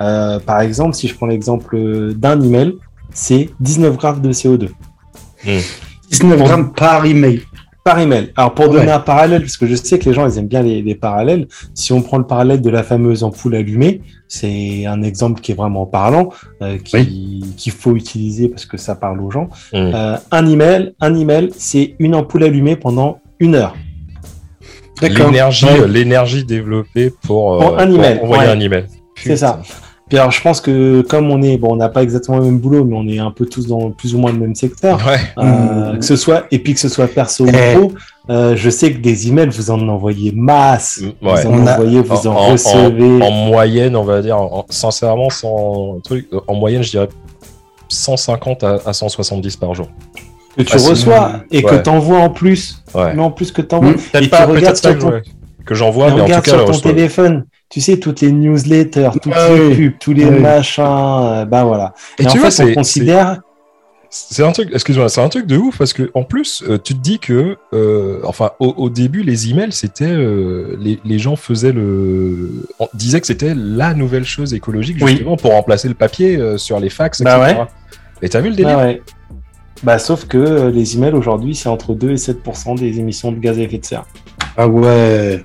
Euh, 0.00 0.40
par 0.40 0.60
exemple, 0.60 0.94
si 0.94 1.06
je 1.06 1.14
prends 1.14 1.26
l'exemple 1.26 2.12
d'un 2.14 2.40
email, 2.40 2.74
c'est 3.12 3.50
19 3.60 3.96
grammes 3.96 4.20
de 4.20 4.32
CO2. 4.32 4.70
19 5.44 6.38
hmm. 6.38 6.42
grammes 6.42 6.72
par 6.72 7.04
email. 7.06 7.42
Par 7.84 7.98
email. 7.98 8.32
Alors 8.36 8.54
pour 8.54 8.68
donner 8.68 8.92
un 8.92 9.00
parallèle, 9.00 9.40
parce 9.40 9.56
que 9.56 9.66
je 9.66 9.74
sais 9.74 9.98
que 9.98 10.08
les 10.08 10.14
gens 10.14 10.28
ils 10.28 10.38
aiment 10.38 10.46
bien 10.46 10.62
les, 10.62 10.94
parallèles, 10.94 11.48
si 11.74 11.92
on 11.92 12.00
prend 12.00 12.18
le 12.18 12.26
parallèle 12.26 12.60
de 12.60 12.70
la 12.70 12.84
fameuse 12.84 13.24
ampoule 13.24 13.56
allumée, 13.56 14.02
c'est 14.28 14.86
un 14.86 15.02
exemple 15.02 15.40
qui 15.40 15.52
est 15.52 15.56
vraiment 15.56 15.84
parlant, 15.86 16.30
euh, 16.62 16.78
qu'il 16.78 17.72
faut 17.72 17.96
utiliser 17.96 18.48
parce 18.48 18.66
que 18.66 18.76
ça 18.76 18.94
parle 18.94 19.20
aux 19.20 19.30
gens. 19.30 19.48
Hmm. 19.72 19.92
un 20.30 20.46
email, 20.46 20.94
un 21.00 21.14
email, 21.18 21.50
c'est 21.56 21.96
une 21.98 22.14
ampoule 22.14 22.44
allumée 22.44 22.76
pendant 22.76 23.20
une 23.40 23.56
heure. 23.56 23.74
L'énergie, 25.08 25.66
euh, 25.66 25.86
l'énergie 25.86 26.44
développée 26.44 27.12
pour, 27.22 27.62
euh, 27.62 27.76
un 27.78 27.90
email. 27.90 28.20
envoyer 28.22 28.50
un 28.50 28.60
email. 28.60 28.86
C'est 29.16 29.36
ça. 29.36 29.60
Puis 30.12 30.18
alors, 30.18 30.30
je 30.30 30.42
pense 30.42 30.60
que 30.60 31.00
comme 31.00 31.30
on 31.30 31.40
est, 31.40 31.56
bon, 31.56 31.72
on 31.72 31.76
n'a 31.76 31.88
pas 31.88 32.02
exactement 32.02 32.36
le 32.36 32.44
même 32.44 32.58
boulot, 32.58 32.84
mais 32.84 32.94
on 32.94 33.08
est 33.08 33.18
un 33.18 33.30
peu 33.30 33.46
tous 33.46 33.66
dans 33.66 33.90
plus 33.92 34.14
ou 34.14 34.18
moins 34.18 34.30
le 34.30 34.38
même 34.38 34.54
secteur. 34.54 35.00
Euh, 35.38 35.96
que 35.96 36.04
ce 36.04 36.16
soit, 36.16 36.44
et 36.50 36.58
puis 36.58 36.74
que 36.74 36.80
ce 36.80 36.90
soit 36.90 37.06
perso 37.06 37.46
ou 37.46 37.48
eh. 37.48 37.74
pro, 37.74 37.92
je 38.28 38.68
sais 38.68 38.92
que 38.92 38.98
des 38.98 39.28
emails, 39.28 39.48
vous 39.48 39.70
en 39.70 39.88
envoyez 39.88 40.30
masse. 40.32 41.00
Mm, 41.00 41.12
vous 41.22 41.46
en 41.46 41.66
envoyez, 41.66 42.00
vous 42.02 42.26
en, 42.26 42.34
recevez. 42.34 43.22
En, 43.22 43.30
moyenne, 43.30 43.96
on 43.96 44.04
va 44.04 44.20
dire, 44.20 44.36
sincèrement, 44.68 45.30
sans 45.30 45.98
truc, 46.04 46.28
en 46.46 46.56
moyenne, 46.56 46.82
je 46.82 46.90
dirais 46.90 47.08
150 47.88 48.64
à 48.84 48.92
170 48.92 49.56
par 49.56 49.74
jour 49.74 49.88
que 50.58 50.62
tu 50.62 50.76
reçois 50.76 51.40
et 51.50 51.62
que 51.62 51.76
tu 51.76 51.88
envoies 51.88 52.18
en 52.18 52.28
plus. 52.28 52.82
Mais 52.94 53.18
en 53.18 53.30
plus 53.30 53.50
que 53.50 53.62
tu 53.62 53.74
envoies. 53.74 53.92
Mmh. 53.92 54.16
Et 54.20 54.28
tu 54.28 54.42
regardes 54.42 54.76
sur 54.76 54.98
ton... 54.98 55.22
que 55.64 55.74
j'envoie, 55.74 56.10
mais 56.10 56.20
en 56.20 56.26
tout 56.26 56.32
cas, 56.32 56.42
sur 56.42 56.66
ton 56.66 56.80
téléphone. 56.80 57.46
Tu 57.72 57.80
sais, 57.80 57.96
toutes 57.96 58.20
les 58.20 58.30
newsletters, 58.30 59.10
toutes 59.12 59.34
les 59.34 59.74
pubs, 59.74 59.98
tous 59.98 60.12
les 60.12 60.30
machins, 60.30 60.84
euh, 60.84 61.44
ben 61.46 61.64
voilà. 61.64 61.94
Et, 62.18 62.26
tu 62.26 62.38
en 62.38 62.50
fait, 62.50 62.64
on 62.64 62.74
considère. 62.74 63.40
C'est 64.10 64.44
un 64.44 64.52
truc, 64.52 64.68
excuse-moi, 64.74 65.08
c'est 65.08 65.22
un 65.22 65.28
truc 65.30 65.46
de 65.46 65.56
ouf 65.56 65.78
parce 65.78 65.94
que 65.94 66.10
en 66.12 66.22
plus, 66.22 66.62
euh, 66.68 66.76
tu 66.76 66.94
te 66.94 67.00
dis 67.00 67.18
que, 67.18 67.56
euh, 67.72 68.20
enfin, 68.24 68.50
au, 68.58 68.90
début, 68.90 69.22
les 69.22 69.48
emails, 69.48 69.72
c'était, 69.72 70.14
les, 70.14 71.00
les, 71.02 71.18
gens 71.18 71.34
faisaient 71.34 71.72
le, 71.72 72.66
on 72.78 72.88
disait 72.92 73.22
que 73.22 73.26
c'était 73.26 73.54
la 73.56 73.94
nouvelle 73.94 74.26
chose 74.26 74.52
écologique 74.52 74.98
justement 74.98 75.38
pour 75.38 75.52
remplacer 75.52 75.88
le 75.88 75.94
papier 75.94 76.58
sur 76.58 76.78
les 76.78 76.90
fax, 76.90 77.22
etc. 77.22 77.36
Bah 77.38 77.42
ouais. 77.42 77.56
Et 78.20 78.28
t'as 78.28 78.40
vu 78.40 78.50
le 78.50 78.54
délire 78.54 78.76
bah 78.76 78.92
bah, 79.82 79.98
sauf 79.98 80.26
que 80.26 80.38
euh, 80.38 80.70
les 80.70 80.96
emails 80.96 81.14
aujourd'hui, 81.14 81.56
c'est 81.56 81.68
entre 81.68 81.94
2 81.94 82.12
et 82.12 82.14
7% 82.14 82.78
des 82.78 83.00
émissions 83.00 83.32
de 83.32 83.38
gaz 83.38 83.58
à 83.58 83.62
effet 83.62 83.78
de 83.78 83.84
serre. 83.84 84.04
Ah 84.56 84.68
ouais. 84.68 85.44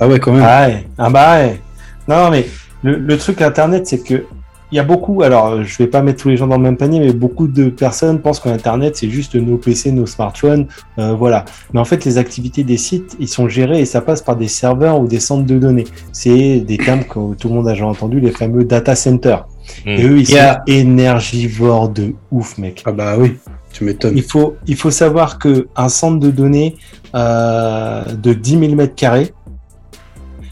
Ah 0.00 0.08
ouais, 0.08 0.18
quand 0.18 0.32
même. 0.32 0.44
Ah, 0.44 0.66
ouais. 0.66 0.86
ah 0.98 1.10
bah 1.10 1.38
ouais. 1.38 1.60
Non, 2.08 2.30
mais 2.30 2.46
le, 2.82 2.96
le 2.96 3.18
truc 3.18 3.42
Internet, 3.42 3.86
c'est 3.86 4.02
que 4.02 4.24
il 4.72 4.76
y 4.76 4.80
a 4.80 4.84
beaucoup, 4.84 5.22
alors 5.22 5.62
je 5.62 5.78
vais 5.78 5.86
pas 5.86 6.02
mettre 6.02 6.22
tous 6.22 6.28
les 6.28 6.36
gens 6.36 6.48
dans 6.48 6.56
le 6.56 6.62
même 6.62 6.76
panier, 6.76 6.98
mais 6.98 7.12
beaucoup 7.12 7.46
de 7.46 7.68
personnes 7.68 8.20
pensent 8.20 8.40
qu'Internet 8.40 8.96
c'est 8.96 9.08
juste 9.08 9.36
nos 9.36 9.58
PC, 9.58 9.92
nos 9.92 10.06
smartphones, 10.06 10.66
euh, 10.98 11.14
voilà. 11.14 11.44
Mais 11.72 11.78
en 11.78 11.84
fait, 11.84 12.04
les 12.04 12.18
activités 12.18 12.64
des 12.64 12.76
sites, 12.76 13.16
ils 13.20 13.28
sont 13.28 13.48
gérés 13.48 13.80
et 13.80 13.84
ça 13.84 14.00
passe 14.00 14.22
par 14.22 14.36
des 14.36 14.48
serveurs 14.48 15.00
ou 15.00 15.06
des 15.06 15.20
centres 15.20 15.46
de 15.46 15.58
données. 15.58 15.86
C'est 16.12 16.60
des 16.60 16.78
termes 16.78 17.04
que 17.04 17.34
tout 17.34 17.48
le 17.48 17.54
monde 17.54 17.68
a 17.68 17.72
déjà 17.72 17.86
entendu, 17.86 18.18
les 18.18 18.32
fameux 18.32 18.64
data 18.64 18.96
centers. 18.96 19.46
Hmm. 19.84 19.90
Et 19.90 20.04
eux, 20.04 20.18
ils 20.18 20.26
sont 20.26 20.56
énergivores 20.66 21.88
de 21.88 22.14
ouf, 22.32 22.58
mec. 22.58 22.82
Ah 22.86 22.92
bah 22.92 23.14
oui, 23.16 23.36
tu 23.72 23.84
m'étonnes. 23.84 24.16
Il 24.16 24.24
faut, 24.24 24.56
il 24.66 24.76
faut 24.76 24.90
savoir 24.90 25.38
que 25.38 25.68
un 25.76 25.88
centre 25.88 26.18
de 26.18 26.30
données 26.30 26.76
euh, 27.14 28.02
de 28.04 28.32
10 28.32 28.50
000 28.50 28.62
m2, 28.74 29.30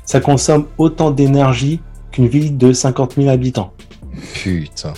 ça 0.04 0.20
consomme 0.20 0.66
autant 0.78 1.10
d'énergie 1.10 1.80
qu'une 2.12 2.28
ville 2.28 2.56
de 2.56 2.72
50 2.72 3.14
000 3.16 3.28
habitants. 3.28 3.72
Putain. 4.34 4.92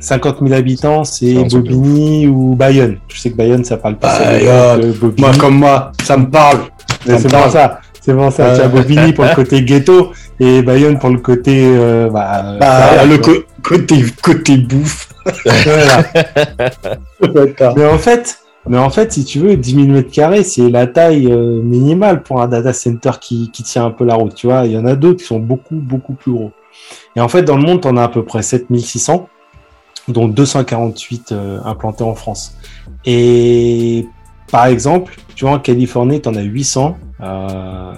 50 0.00 0.38
000 0.40 0.52
habitants, 0.54 1.04
c'est 1.04 1.44
Bobigny 1.44 2.26
ou 2.26 2.54
Bayonne. 2.54 2.98
Je 3.08 3.20
sais 3.20 3.30
que 3.30 3.36
Bayonne, 3.36 3.64
ça 3.64 3.76
parle 3.76 3.96
pas. 3.96 4.18
Bayonne. 4.18 4.94
Moi, 5.18 5.32
comme 5.38 5.56
moi, 5.56 5.92
ça 6.02 6.16
me 6.16 6.28
parle. 6.28 6.60
C'est 7.04 7.30
bon 7.30 7.50
ça. 7.50 7.80
C'est 8.00 8.14
bon 8.14 8.30
ça. 8.30 8.56
Tu 8.56 8.62
as 8.62 8.68
Bobigny 8.68 9.12
pour 9.12 9.24
le 9.24 9.34
côté 9.34 9.62
ghetto 9.62 10.12
et 10.38 10.62
Bayonne 10.62 10.98
pour 10.98 11.10
le 11.10 11.18
côté. 11.18 11.62
Euh, 11.64 12.08
bah, 12.08 12.56
bah 12.58 13.04
le 13.04 13.18
côté, 13.62 14.04
côté 14.22 14.56
bouffe. 14.56 15.08
mais 17.76 17.84
en 17.84 17.98
fait. 17.98 18.38
Mais 18.68 18.78
en 18.78 18.90
fait, 18.90 19.12
si 19.12 19.24
tu 19.24 19.38
veux, 19.38 19.56
10 19.56 19.86
000 19.86 19.86
m2, 19.86 20.42
c'est 20.42 20.68
la 20.68 20.86
taille 20.86 21.32
euh, 21.32 21.62
minimale 21.62 22.22
pour 22.22 22.42
un 22.42 22.48
data 22.48 22.72
center 22.72 23.12
qui, 23.20 23.50
qui 23.50 23.62
tient 23.62 23.86
un 23.86 23.90
peu 23.90 24.04
la 24.04 24.14
route. 24.14 24.34
Tu 24.34 24.46
vois, 24.46 24.66
il 24.66 24.72
y 24.72 24.78
en 24.78 24.84
a 24.84 24.96
d'autres 24.96 25.20
qui 25.20 25.26
sont 25.26 25.40
beaucoup, 25.40 25.76
beaucoup 25.76 26.12
plus 26.12 26.32
gros. 26.32 26.52
Et 27.16 27.20
en 27.20 27.28
fait, 27.28 27.42
dans 27.42 27.56
le 27.56 27.62
monde, 27.62 27.80
on 27.84 27.96
a 27.96 28.04
à 28.04 28.08
peu 28.08 28.24
près 28.24 28.42
7600, 28.42 29.28
dont 30.08 30.28
248 30.28 31.32
euh, 31.32 31.60
implantés 31.64 32.04
en 32.04 32.14
France. 32.14 32.56
Et 33.04 34.06
par 34.50 34.66
exemple, 34.66 35.16
tu 35.34 35.44
vois, 35.44 35.54
en 35.54 35.58
Californie, 35.58 36.20
tu 36.20 36.28
en 36.28 36.34
as 36.34 36.42
800. 36.42 36.98
Euh, 37.22 37.92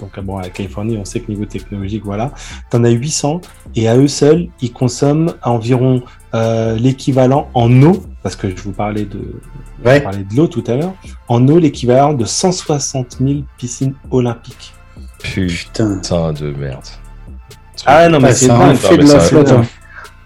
donc, 0.00 0.18
bon, 0.20 0.38
à 0.38 0.48
Californie, 0.48 0.96
on 0.98 1.04
sait 1.04 1.20
que 1.20 1.30
niveau 1.30 1.44
technologique, 1.44 2.04
voilà. 2.04 2.32
Tu 2.70 2.76
en 2.76 2.84
as 2.84 2.90
800. 2.90 3.40
Et 3.74 3.88
à 3.88 3.96
eux 3.96 4.08
seuls, 4.08 4.48
ils 4.60 4.72
consomment 4.72 5.34
environ 5.42 6.02
euh, 6.34 6.76
l'équivalent 6.76 7.48
en 7.54 7.82
eau, 7.82 8.02
parce 8.26 8.34
que 8.34 8.50
je 8.50 8.60
vous 8.60 8.72
parlais 8.72 9.04
de, 9.04 9.20
ouais. 9.84 10.00
de 10.00 10.36
l'eau 10.36 10.48
tout 10.48 10.64
à 10.66 10.74
l'heure, 10.74 10.94
en 11.28 11.46
eau, 11.46 11.60
l'équivalent 11.60 12.12
de 12.12 12.24
160 12.24 13.18
000 13.20 13.42
piscines 13.56 13.94
olympiques. 14.10 14.74
Putain 15.20 16.32
de 16.32 16.50
merde. 16.50 16.82
Ah 17.84 18.08
non, 18.08 18.18
mais 18.18 18.34
c'est 18.34 18.48
pas 18.48 18.74
fait 18.74 18.96
de 18.96 19.04
la 19.04 19.20
flotte. 19.20 19.52
Hein. 19.52 19.62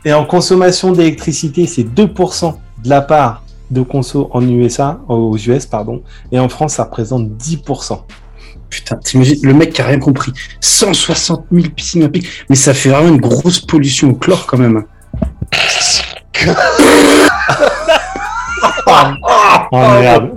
Et 0.06 0.14
en 0.14 0.24
consommation 0.24 0.92
d'électricité, 0.92 1.66
c'est 1.66 1.82
2% 1.82 2.56
de 2.82 2.88
la 2.88 3.02
part 3.02 3.42
de 3.70 3.82
conso 3.82 4.30
en 4.32 4.48
USA, 4.48 4.98
aux 5.06 5.36
US, 5.36 5.66
pardon, 5.66 6.02
et 6.32 6.38
en 6.38 6.48
France, 6.48 6.76
ça 6.76 6.84
représente 6.84 7.28
10%. 7.32 8.00
Putain, 8.70 8.96
t'imagines, 8.96 9.40
le 9.42 9.52
mec 9.52 9.74
qui 9.74 9.82
a 9.82 9.84
rien 9.84 9.98
compris. 9.98 10.32
160 10.62 11.48
000 11.52 11.66
piscines 11.76 12.00
olympiques, 12.00 12.46
mais 12.48 12.56
ça 12.56 12.72
fait 12.72 12.88
vraiment 12.88 13.10
une 13.10 13.20
grosse 13.20 13.60
pollution 13.60 14.08
au 14.08 14.14
chlore 14.14 14.46
quand 14.46 14.56
même. 14.56 14.84
oh 19.72 19.76
merde. 20.00 20.30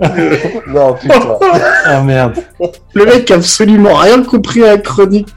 non, 0.68 0.94
putain. 0.94 1.14
Oh 1.86 2.02
merde. 2.02 2.34
le 2.94 3.04
mec 3.04 3.30
a 3.30 3.34
absolument 3.34 3.94
rien 3.94 4.22
compris 4.22 4.64
à 4.64 4.72
la 4.72 4.78
chronique. 4.78 5.28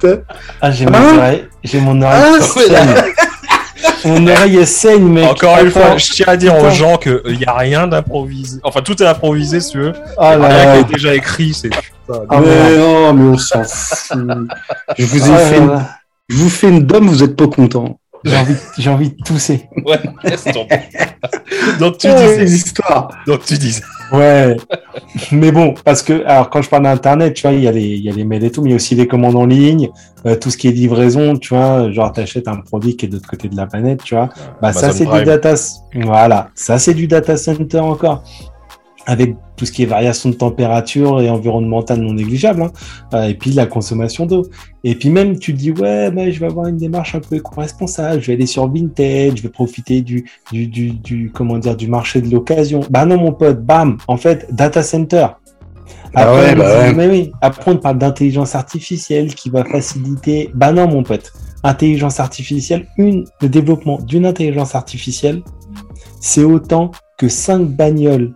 Ah, 0.61 0.71
j'ai 0.71 0.85
mon 0.85 0.95
hein 0.95 1.17
oreille, 1.17 1.47
j'ai 1.63 1.79
mon 1.79 2.01
oreille. 2.01 2.23
Ah, 2.75 4.07
mon 4.07 4.27
oreille 4.27 4.65
saigne, 4.65 5.07
mec. 5.07 5.29
Encore 5.29 5.59
une 5.59 5.71
fois, 5.71 5.97
je 5.97 6.11
tiens 6.11 6.27
à 6.27 6.37
dire 6.37 6.55
aux 6.55 6.69
gens 6.69 6.97
qu'il 6.97 7.37
n'y 7.37 7.45
a 7.45 7.53
rien 7.53 7.87
d'improvisé. 7.87 8.59
Enfin, 8.63 8.81
tout 8.81 9.01
est 9.01 9.07
improvisé, 9.07 9.59
si 9.59 9.71
tu 9.71 9.79
veux. 9.79 9.93
Ah 10.17 10.37
là 10.37 10.47
rien 10.47 10.83
qui 10.83 10.91
est 10.91 10.93
déjà 10.95 11.15
écrit, 11.15 11.53
c'est. 11.53 11.69
Ah, 12.09 12.39
mais 12.39 12.77
non, 12.77 13.13
mais 13.13 13.29
on 13.33 13.37
s'en 13.37 13.63
fout. 13.63 14.17
Je 14.97 15.05
vous 15.05 15.29
ai 15.29 15.33
ah 15.33 15.37
fait, 15.37 15.57
une... 15.57 15.85
je 16.29 16.37
vous 16.37 16.49
fais 16.49 16.69
une 16.69 16.85
dame, 16.85 17.07
vous 17.07 17.23
êtes 17.23 17.35
pas 17.35 17.47
content. 17.47 17.99
J'ai 18.23 18.37
envie, 18.37 18.55
j'ai 18.77 18.89
envie 18.89 19.09
de 19.11 19.23
tousser. 19.23 19.67
Ouais. 19.85 19.99
Donc 21.79 21.97
tu 21.97 22.07
disais. 22.07 22.43
l'histoire. 22.43 23.09
Donc 23.25 23.45
tu 23.45 23.57
disais. 23.57 23.83
Ouais. 24.11 24.57
mais 25.31 25.51
bon, 25.51 25.75
parce 25.85 26.01
que, 26.01 26.25
alors 26.25 26.49
quand 26.49 26.61
je 26.61 26.69
parle 26.69 26.83
d'Internet, 26.83 27.33
tu 27.33 27.43
vois, 27.43 27.51
il 27.51 27.63
y, 27.63 27.67
a 27.67 27.71
les, 27.71 27.85
il 27.85 28.03
y 28.03 28.09
a 28.09 28.13
les 28.13 28.23
mails 28.25 28.43
et 28.43 28.51
tout, 28.51 28.61
mais 28.61 28.69
il 28.69 28.71
y 28.71 28.73
a 28.73 28.77
aussi 28.77 28.95
les 28.95 29.07
commandes 29.07 29.35
en 29.35 29.45
ligne, 29.45 29.89
euh, 30.25 30.35
tout 30.35 30.49
ce 30.49 30.57
qui 30.57 30.67
est 30.67 30.71
livraison, 30.71 31.37
tu 31.37 31.53
vois, 31.53 31.91
genre 31.91 32.11
t'achètes 32.11 32.47
un 32.47 32.57
produit 32.57 32.97
qui 32.97 33.05
est 33.05 33.09
de 33.09 33.13
l'autre 33.13 33.29
côté 33.29 33.47
de 33.47 33.55
la 33.55 33.67
planète, 33.67 34.03
tu 34.03 34.15
vois. 34.15 34.29
Bah, 34.61 34.73
ça, 34.73 34.91
c'est 34.91 35.05
du 35.05 35.23
data. 35.23 35.55
Voilà. 35.93 36.49
Ça, 36.55 36.79
c'est 36.79 36.93
du 36.93 37.07
data 37.07 37.37
center 37.37 37.79
encore 37.79 38.23
avec 39.07 39.35
tout 39.55 39.65
ce 39.65 39.71
qui 39.71 39.83
est 39.83 39.85
variation 39.85 40.29
de 40.29 40.35
température 40.35 41.21
et 41.21 41.29
environnementale 41.29 42.01
non 42.01 42.13
négligeable, 42.13 42.63
hein. 42.63 42.71
euh, 43.13 43.29
et 43.29 43.33
puis 43.33 43.51
la 43.51 43.65
consommation 43.65 44.25
d'eau. 44.25 44.45
Et 44.83 44.95
puis 44.95 45.09
même, 45.09 45.39
tu 45.39 45.53
dis, 45.53 45.71
ouais, 45.71 46.11
mais 46.11 46.31
je 46.33 46.41
vais 46.41 46.45
avoir 46.45 46.67
une 46.67 46.75
démarche 46.77 47.15
un 47.15 47.21
peu 47.21 47.37
éco-responsable, 47.37 48.21
je 48.21 48.27
vais 48.27 48.33
aller 48.33 48.45
sur 48.45 48.69
Vintage, 48.69 49.37
je 49.37 49.43
vais 49.43 49.49
profiter 49.49 50.01
du, 50.01 50.29
du, 50.51 50.67
du, 50.67 51.31
comment 51.33 51.57
dire, 51.57 51.77
du 51.77 51.87
marché 51.87 52.21
de 52.21 52.29
l'occasion. 52.29 52.81
Bah 52.89 53.05
non, 53.05 53.17
mon 53.17 53.31
pote, 53.31 53.63
bam, 53.63 53.97
en 54.09 54.17
fait, 54.17 54.45
data 54.53 54.83
center. 54.83 55.27
Ah 56.13 56.23
après, 56.23 56.55
bah 56.55 56.93
Mais 56.93 57.07
oui, 57.07 57.31
après, 57.41 57.71
on 57.71 57.77
parle 57.77 57.99
d'intelligence 57.99 58.55
artificielle 58.55 59.33
qui 59.33 59.49
va 59.49 59.63
faciliter. 59.63 60.51
Bah 60.53 60.73
non, 60.73 60.87
mon 60.87 61.03
pote. 61.03 61.31
Intelligence 61.63 62.19
artificielle, 62.19 62.87
une, 62.97 63.23
le 63.41 63.47
développement 63.47 63.99
d'une 63.99 64.25
intelligence 64.25 64.75
artificielle, 64.75 65.41
c'est 66.19 66.43
autant 66.43 66.91
que 67.17 67.29
cinq 67.29 67.61
bagnoles 67.69 68.33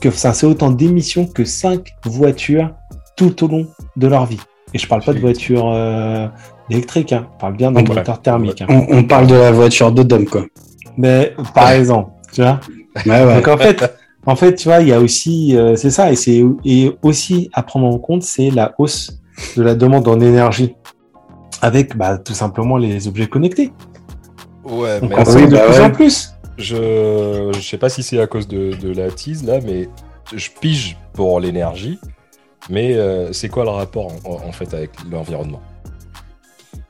que 0.00 0.10
ça 0.10 0.32
c'est 0.32 0.46
autant 0.46 0.70
d'émissions 0.70 1.26
que 1.26 1.44
5 1.44 1.94
voitures 2.04 2.70
tout 3.16 3.44
au 3.44 3.48
long 3.48 3.66
de 3.96 4.06
leur 4.06 4.26
vie. 4.26 4.40
Et 4.74 4.78
je 4.78 4.86
parle 4.86 5.02
pas 5.02 5.14
de 5.14 5.20
voitures 5.20 5.70
euh, 5.72 6.26
électriques, 6.68 7.12
hein. 7.12 7.28
je 7.34 7.40
parle 7.40 7.56
bien 7.56 7.72
d'un 7.72 7.82
moteur 7.82 8.20
thermique. 8.20 8.62
Hein. 8.62 8.86
On, 8.90 9.04
parle 9.04 9.26
de 9.26 9.34
la 9.34 9.52
voiture 9.52 9.92
de 9.92 10.02
Dom, 10.02 10.26
quoi. 10.26 10.44
Mais 10.96 11.34
par 11.54 11.70
exemple, 11.70 12.10
tu 12.32 12.42
vois. 12.42 12.60
Donc 13.06 13.48
en 13.48 13.56
fait, 13.56 13.98
en 14.26 14.36
fait, 14.36 14.54
tu 14.56 14.68
vois, 14.68 14.80
il 14.80 14.88
y 14.88 14.92
a 14.92 15.00
aussi, 15.00 15.56
euh, 15.56 15.76
c'est 15.76 15.90
ça, 15.90 16.10
et 16.10 16.16
c'est 16.16 16.42
et 16.64 16.96
aussi 17.02 17.48
à 17.52 17.62
prendre 17.62 17.86
en 17.86 17.98
compte, 17.98 18.22
c'est 18.22 18.50
la 18.50 18.74
hausse 18.78 19.20
de 19.56 19.62
la 19.62 19.74
demande 19.74 20.08
en 20.08 20.20
énergie 20.20 20.74
avec 21.62 21.96
bah, 21.96 22.18
tout 22.18 22.34
simplement 22.34 22.76
les 22.76 23.08
objets 23.08 23.28
connectés. 23.28 23.72
Ouais, 24.64 24.98
mais 25.00 25.08
de 25.08 25.50
bah 25.52 25.60
plus 25.68 25.80
en 25.80 25.90
plus. 25.90 26.35
Je 26.58 27.48
ne 27.48 27.60
sais 27.60 27.78
pas 27.78 27.88
si 27.88 28.02
c'est 28.02 28.20
à 28.20 28.26
cause 28.26 28.48
de, 28.48 28.92
la 28.92 29.10
tease 29.10 29.44
là, 29.44 29.60
mais 29.64 29.88
je 30.34 30.48
pige 30.60 30.96
pour 31.12 31.38
l'énergie. 31.40 31.98
Mais 32.68 32.94
euh, 32.94 33.32
c'est 33.32 33.48
quoi 33.48 33.64
le 33.64 33.70
rapport 33.70 34.10
en, 34.24 34.52
fait 34.52 34.74
avec 34.74 34.90
l'environnement? 35.10 35.60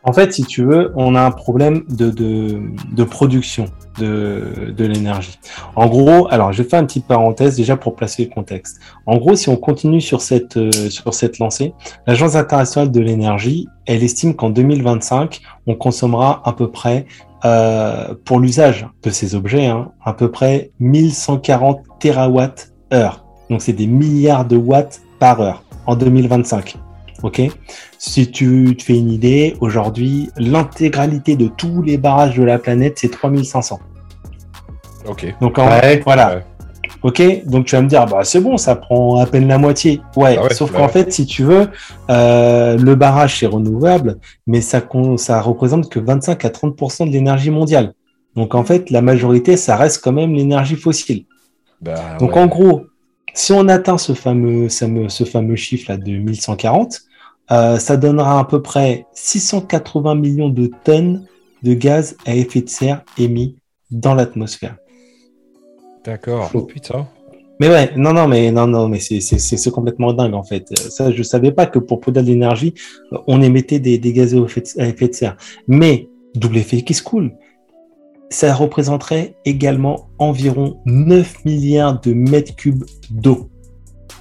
En 0.05 0.12
fait, 0.12 0.33
si 0.33 0.45
tu 0.45 0.64
veux, 0.64 0.93
on 0.95 1.17
a 1.17 1.21
un 1.21 1.33
problème 1.33 1.85
de, 1.89 2.11
de, 2.11 3.05
production 3.05 3.67
de, 3.99 4.73
de 4.75 4.85
l'énergie. 4.85 5.37
En 5.75 5.89
gros, 5.89 6.29
alors 6.31 6.53
je 6.53 6.62
vais 6.62 6.69
faire 6.69 6.79
une 6.79 6.87
petite 6.87 7.09
parenthèse 7.09 7.57
déjà 7.57 7.77
pour 7.77 7.97
placer 7.97 8.25
le 8.27 8.31
contexte. 8.31 8.79
En 9.07 9.17
gros, 9.17 9.35
si 9.35 9.49
on 9.49 9.57
continue 9.57 10.01
sur 10.01 10.21
cette, 10.21 10.57
euh, 10.57 10.71
sur 10.71 11.12
cette 11.12 11.41
lancée, 11.41 11.75
l'Agence 12.07 12.37
internationale 12.37 12.93
de 12.93 13.01
l'énergie, 13.01 13.67
elle 13.85 14.05
estime 14.05 14.37
qu'en 14.37 14.51
2025, 14.51 15.41
on 15.67 15.75
consommera 15.75 16.41
à 16.45 16.53
peu 16.53 16.71
près 16.71 17.07
euh, 17.45 18.14
pour 18.24 18.41
l'usage 18.41 18.87
de 19.03 19.11
ces 19.11 19.34
objets, 19.34 19.66
hein, 19.66 19.93
à 20.05 20.12
peu 20.12 20.30
près 20.30 20.70
1140 20.80 21.82
TWh. 22.01 23.01
Donc 23.51 23.62
c'est 23.62 23.72
des 23.72 23.87
milliards 23.87 24.45
de 24.45 24.57
watts 24.57 25.01
par 25.18 25.41
heure 25.41 25.62
en 25.87 25.97
2025. 25.97 26.76
Ok? 27.22 27.43
Si 27.99 28.30
tu 28.30 28.76
te 28.76 28.82
fais 28.82 28.99
une 28.99 29.11
idée, 29.11 29.57
aujourd'hui, 29.61 30.30
l'intégralité 30.37 31.37
de 31.37 31.49
tous 31.49 31.82
les 31.82 31.97
barrages 31.97 32.37
de 32.37 32.45
la 32.45 32.59
planète, 32.59 32.99
c'est 32.99 33.11
3500. 33.11 33.78
Ok. 35.09 35.34
Donc 35.41 35.59
en, 35.59 35.68
voilà. 36.05 36.43
Ok, 37.07 37.23
donc 37.47 37.67
tu 37.67 37.77
vas 37.77 37.83
me 37.83 37.89
dire, 37.89 38.05
bah, 38.07 38.25
c'est 38.25 38.41
bon, 38.41 38.57
ça 38.57 38.75
prend 38.75 39.21
à 39.21 39.27
peine 39.27 39.47
la 39.47 39.59
moitié. 39.59 40.01
Ouais, 40.17 40.37
ah 40.43 40.53
sauf 40.53 40.73
bah 40.73 40.81
qu'en 40.81 40.89
fait, 40.89 41.13
si 41.13 41.25
tu 41.25 41.45
veux, 41.45 41.69
euh, 42.11 42.77
le 42.77 42.97
barrage, 42.97 43.39
c'est 43.39 43.47
renouvelable, 43.47 44.19
mais 44.49 44.61
ça, 44.61 44.83
ça 45.17 45.41
représente 45.41 45.89
que 45.89 46.01
25 46.01 46.45
à 46.45 46.49
30% 46.49 47.07
de 47.07 47.13
l'énergie 47.13 47.51
mondiale. 47.51 47.95
Donc 48.35 48.57
en 48.57 48.65
fait, 48.65 48.91
la 48.91 49.03
majorité, 49.03 49.57
ça 49.57 49.77
reste 49.77 50.03
quand 50.03 50.11
même 50.11 50.35
l'énergie 50.35 50.75
fossile. 50.75 51.27
Bah 51.81 52.17
donc 52.19 52.37
en 52.37 52.49
gros, 52.49 52.87
si 53.35 53.53
on 53.53 53.69
atteint 53.69 53.99
ce 53.99 54.13
fameux, 54.13 54.69
ce 54.69 55.25
fameux 55.25 55.55
chiffre-là 55.55 55.99
de 55.99 56.11
1140, 56.11 57.03
euh, 57.53 57.79
ça 57.79 57.97
donnera 57.97 58.41
à 58.41 58.45
peu 58.47 58.63
près 58.63 59.07
680 59.13 60.17
millions 60.17 60.49
de 60.49 60.73
tonnes 60.83 61.25
de 61.63 61.73
gaz 61.75 62.17
à 62.27 62.35
effet 62.35 62.63
de 62.63 62.69
serre 62.69 63.05
émis 63.17 63.55
dans 63.93 64.17
l'atmosphère. 64.17 64.75
D'accord. 66.07 66.51
putain. 66.69 67.09
Mais 67.59 67.69
ouais, 67.69 67.91
non, 67.97 68.13
non, 68.13 68.29
mais 68.29 68.53
non, 68.53 68.67
non, 68.67 68.89
mais 68.89 69.01
c'est 69.01 69.71
complètement 69.71 70.13
dingue 70.13 70.35
en 70.35 70.43
fait. 70.43 70.77
Ça, 70.77 71.11
je 71.11 71.23
savais 71.23 71.53
pas 71.53 71.67
que 71.67 71.79
pour 71.79 72.01
produire 72.01 72.23
de 72.23 72.29
l'énergie, 72.29 72.75
on 73.27 73.41
émettait 73.41 73.79
des, 73.79 73.99
des 73.99 74.13
gaz 74.13 74.35
à 74.35 74.87
effet 74.87 75.09
de 75.09 75.15
serre. 75.15 75.37
Mais 75.67 76.09
double 76.35 76.59
effet 76.59 76.83
qui 76.83 76.93
se 76.93 77.03
coule, 77.03 77.33
ça 78.29 78.55
représenterait 78.55 79.37
également 79.45 80.11
environ 80.19 80.81
9 80.85 81.45
milliards 81.45 82.01
de 82.01 82.13
mètres 82.13 82.55
cubes 82.57 82.85
d'eau 83.11 83.49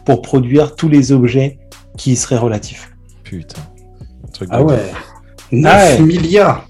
pour 0.06 0.22
produire 0.22 0.76
tous 0.76 0.88
les 0.88 1.12
objets 1.12 1.60
qui 1.98 2.14
y 2.14 2.16
seraient 2.16 2.38
relatifs. 2.38 2.96
Putain. 3.24 3.62
ah 4.50 4.64
ouais. 4.64 4.92
9 5.52 6.00
milliards 6.02 6.68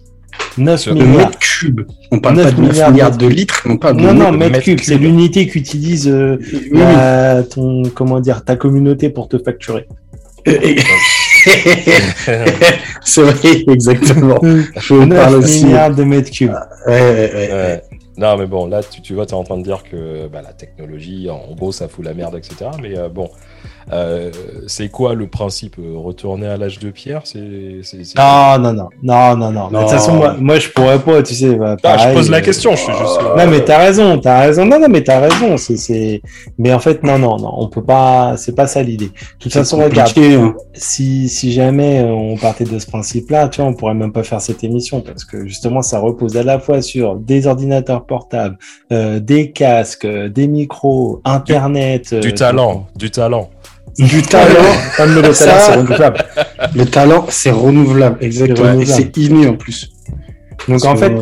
9 0.58 0.88
milliards. 0.88 1.32
de 1.32 1.36
cubes. 1.38 1.82
On 2.12 2.20
parle 2.20 2.36
pas 2.36 2.52
de 2.52 2.62
9 2.62 2.92
milliards, 2.92 3.18
de... 3.18 3.28
litres, 3.28 3.64
on 3.70 3.78
parle 3.78 3.98
non, 3.98 4.14
non, 4.14 4.32
mètres 4.32 4.60
cubes. 4.62 4.80
C'est 4.82 4.98
l'unité 4.98 5.48
qu'utilise 5.48 6.08
euh, 6.08 7.44
ton, 7.44 7.84
comment 7.94 8.20
dire, 8.20 8.44
ta 8.44 8.56
communauté 8.56 9.10
pour 9.10 9.28
te 9.28 9.38
facturer. 9.38 9.88
c'est 13.04 13.22
vrai, 13.22 13.64
exactement. 13.68 14.40
9 14.44 15.64
milliards 15.64 15.96
de 15.96 16.04
mètres 16.04 16.32
cubes. 16.32 16.54
ouais, 16.88 17.82
Non, 18.18 18.38
mais 18.38 18.46
bon, 18.46 18.68
là, 18.68 18.82
tu, 18.84 19.02
tu 19.02 19.14
vois, 19.14 19.26
tu 19.26 19.32
es 19.32 19.36
en 19.38 19.44
train 19.44 19.58
de 19.58 19.64
dire 19.64 19.84
que 19.90 20.28
bah, 20.28 20.42
la 20.42 20.54
technologie, 20.54 21.30
en 21.30 21.54
gros, 21.56 21.72
ça 21.72 21.88
fout 21.88 22.06
la 22.06 22.14
merde, 22.14 22.36
etc. 22.36 22.72
Mais 22.82 22.98
euh, 22.98 23.10
bon, 23.10 23.30
euh, 23.94 24.32
c'est 24.68 24.90
quoi 24.90 25.14
le 25.14 25.28
principe 25.28 25.76
Retourner 25.78 26.48
à 26.48 26.58
l'âge 26.58 26.80
de 26.80 26.90
pierre? 26.90 27.22
C'est, 27.26 27.40
Non, 28.18 28.58
non, 28.60 28.74
non, 28.74 28.90
non, 29.04 29.36
non, 29.36 29.52
non. 29.52 29.68
De 29.70 29.80
toute 29.80 29.90
façon, 29.90 30.16
moi, 30.16 30.36
moi, 30.40 30.60
je 30.60 30.70
pourrais 30.70 31.00
pas, 31.00 31.22
tu 31.22 31.36
sais. 31.36 31.56
Bah, 31.56 31.78
je 31.84 32.14
pose 32.14 32.30
la 32.30 32.42
question, 32.42 32.72
je 32.72 32.78
suis 32.78 32.94
juste. 32.94 33.20
Euh, 33.22 33.36
non, 33.38 33.52
mais 33.52 33.64
t'as 33.64 33.78
raison, 33.78 34.18
t'as 34.18 34.42
raison. 34.42 34.66
Non, 34.66 34.80
non, 34.80 34.88
mais 34.90 35.04
t'as 35.04 35.20
raison. 35.20 35.58
C'est, 35.58 35.78
c'est... 35.78 36.22
Mais 36.58 36.74
en 36.74 36.80
fait, 36.80 37.04
non, 37.04 37.20
non, 37.20 37.38
non, 37.38 37.54
on 37.58 37.68
peut 37.68 37.84
pas. 37.84 38.36
C'est 38.38 38.56
pas 38.56 38.68
ça 38.68 38.82
l'idée. 38.82 39.08
De 39.08 39.40
toute 39.40 39.54
façon, 39.54 39.78
regarde. 39.78 40.12
Hein. 40.18 40.56
Si, 40.74 41.30
si 41.30 41.52
jamais 41.52 42.02
on 42.04 42.38
partait 42.38 42.64
de 42.64 42.80
ce 42.80 42.88
principe-là, 42.88 43.50
tu 43.50 43.62
vois, 43.62 43.70
on 43.70 43.74
pourrait 43.74 43.94
même 43.94 44.12
pas 44.12 44.24
faire 44.24 44.42
cette 44.42 44.64
émission 44.64 45.02
parce 45.02 45.26
que 45.26 45.46
justement, 45.46 45.82
ça 45.82 46.00
repose 46.00 46.38
à 46.38 46.44
la 46.44 46.60
fois 46.60 46.82
sur 46.82 47.16
des 47.16 47.48
ordinateurs 47.48 48.06
portables, 48.06 48.58
euh, 48.92 49.20
des 49.20 49.52
casques, 49.52 50.08
des 50.08 50.48
micros, 50.48 51.22
Internet. 51.24 52.14
du 52.16 52.34
talent, 52.34 52.88
du 52.96 53.12
talent 53.12 53.50
du 53.98 54.22
talent. 54.22 54.46
le 55.00 55.22
talent, 55.22 55.34
c'est 55.34 55.76
renouvelable. 55.76 56.26
Le 56.76 56.86
talent, 56.86 57.26
c'est 57.30 57.52
renouvelable, 57.52 58.18
exactement. 58.22 58.80
Et 58.80 58.86
c'est 58.86 59.16
inné 59.18 59.48
en 59.48 59.56
plus. 59.56 59.92
Donc 60.68 60.86
en 60.86 60.96
fait, 60.96 61.14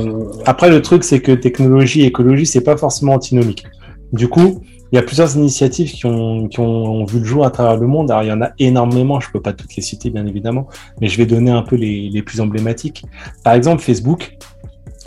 après 0.46 0.70
le 0.70 0.82
truc, 0.82 1.04
c'est 1.04 1.20
que 1.20 1.32
technologie 1.32 2.02
et 2.02 2.06
écologie, 2.06 2.46
c'est 2.46 2.62
pas 2.62 2.78
forcément 2.78 3.14
antinomique. 3.14 3.66
Du 4.12 4.28
coup, 4.28 4.64
il 4.92 4.96
y 4.96 5.00
a 5.00 5.02
plusieurs 5.02 5.36
initiatives 5.36 5.92
qui 5.92 6.06
ont, 6.06 6.48
qui 6.48 6.60
ont, 6.60 7.04
vu 7.06 7.20
le 7.20 7.26
jour 7.26 7.46
à 7.46 7.50
travers 7.50 7.78
le 7.78 7.88
monde. 7.88 8.12
Alors, 8.12 8.24
il 8.24 8.30
y 8.30 8.32
en 8.32 8.44
a 8.44 8.52
énormément, 8.60 9.20
je 9.20 9.28
peux 9.32 9.42
pas 9.42 9.52
toutes 9.52 9.76
les 9.76 9.82
citer, 9.82 10.12
bien 10.12 10.28
évidemment, 10.28 10.68
mais 11.02 11.08
je 11.08 11.18
vais 11.18 11.26
donner 11.26 11.50
un 11.50 11.64
peu 11.64 11.76
les, 11.76 12.10
les 12.10 12.22
plus 12.22 12.40
emblématiques. 12.40 13.04
Par 13.44 13.54
exemple, 13.54 13.82
Facebook, 13.82 14.38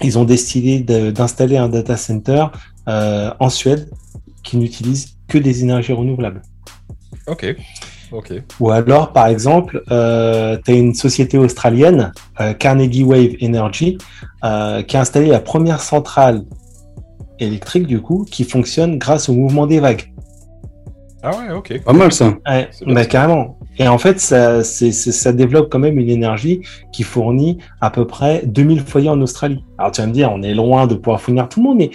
ils 0.02 0.18
ont 0.18 0.24
décidé 0.24 0.80
d'installer 0.80 1.56
un 1.56 1.68
data 1.68 1.96
center 1.96 2.46
euh, 2.88 3.30
en 3.38 3.48
Suède 3.48 3.88
qui 4.42 4.56
n'utilise 4.56 5.16
que 5.28 5.38
des 5.38 5.62
énergies 5.62 5.92
renouvelables. 5.92 6.42
Ok. 7.26 7.56
Ok. 8.12 8.32
Ou 8.60 8.70
alors, 8.70 9.12
par 9.12 9.26
exemple, 9.26 9.82
euh, 9.90 10.56
tu 10.64 10.70
as 10.70 10.74
une 10.74 10.94
société 10.94 11.38
australienne, 11.38 12.12
euh, 12.40 12.52
Carnegie 12.54 13.02
Wave 13.02 13.34
Energy, 13.42 13.98
euh, 14.44 14.82
qui 14.82 14.96
a 14.96 15.00
installé 15.00 15.26
la 15.26 15.40
première 15.40 15.80
centrale 15.80 16.44
électrique, 17.38 17.86
du 17.86 18.00
coup, 18.00 18.24
qui 18.30 18.44
fonctionne 18.44 18.98
grâce 18.98 19.28
au 19.28 19.32
mouvement 19.32 19.66
des 19.66 19.80
vagues. 19.80 20.12
Ah 21.22 21.30
ouais, 21.30 21.52
ok. 21.52 21.82
Pas 21.82 21.92
mal 21.92 22.12
ça. 22.12 22.34
Ouais, 22.46 22.68
bah, 22.86 23.04
carrément. 23.04 23.58
Et 23.78 23.88
en 23.88 23.98
fait, 23.98 24.20
ça, 24.20 24.62
ça 24.62 25.32
développe 25.32 25.68
quand 25.70 25.80
même 25.80 25.98
une 25.98 26.08
énergie 26.08 26.62
qui 26.92 27.02
fournit 27.02 27.58
à 27.80 27.90
peu 27.90 28.06
près 28.06 28.42
2000 28.46 28.80
foyers 28.80 29.08
en 29.08 29.20
Australie. 29.20 29.64
Alors 29.76 29.90
tu 29.90 30.00
vas 30.00 30.06
me 30.06 30.12
dire, 30.12 30.30
on 30.32 30.42
est 30.42 30.54
loin 30.54 30.86
de 30.86 30.94
pouvoir 30.94 31.20
fournir 31.20 31.48
tout 31.48 31.60
le 31.60 31.64
monde, 31.64 31.78
mais 31.78 31.90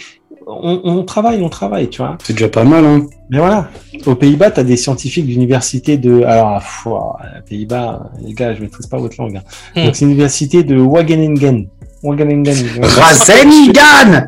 on, 0.48 1.04
travaille, 1.04 1.42
on 1.42 1.50
travaille, 1.50 1.90
tu 1.90 2.02
vois. 2.02 2.18
C'est 2.24 2.34
déjà 2.34 2.50
pas 2.50 2.64
mal, 2.64 2.86
hein. 2.86 3.06
Mais 3.30 3.38
voilà, 3.38 3.70
aux 4.06 4.16
Pays-Bas, 4.16 4.52
tu 4.52 4.60
as 4.60 4.64
des 4.64 4.78
scientifiques 4.78 5.26
d'université 5.26 5.98
de... 5.98 6.24
Alors, 6.24 6.62
aux 6.86 7.16
Pays-Bas, 7.48 8.12
les 8.22 8.34
gars, 8.34 8.54
je 8.54 8.62
maîtrise 8.62 8.88
pas 8.88 8.98
votre 8.98 9.22
langue. 9.22 9.38
Hein. 9.38 9.44
Hmm. 9.76 9.86
Donc, 9.86 9.96
c'est 9.96 10.06
l'université 10.06 10.64
de 10.64 10.78
Wageningen. 10.78 11.68
Rasengan 12.04 12.44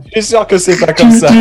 Je 0.05 0.21
suis 0.21 0.23
sûr 0.23 0.45
que 0.45 0.57
c'est 0.57 0.77
pas 0.77 0.93
comme 0.93 1.11
ça. 1.11 1.27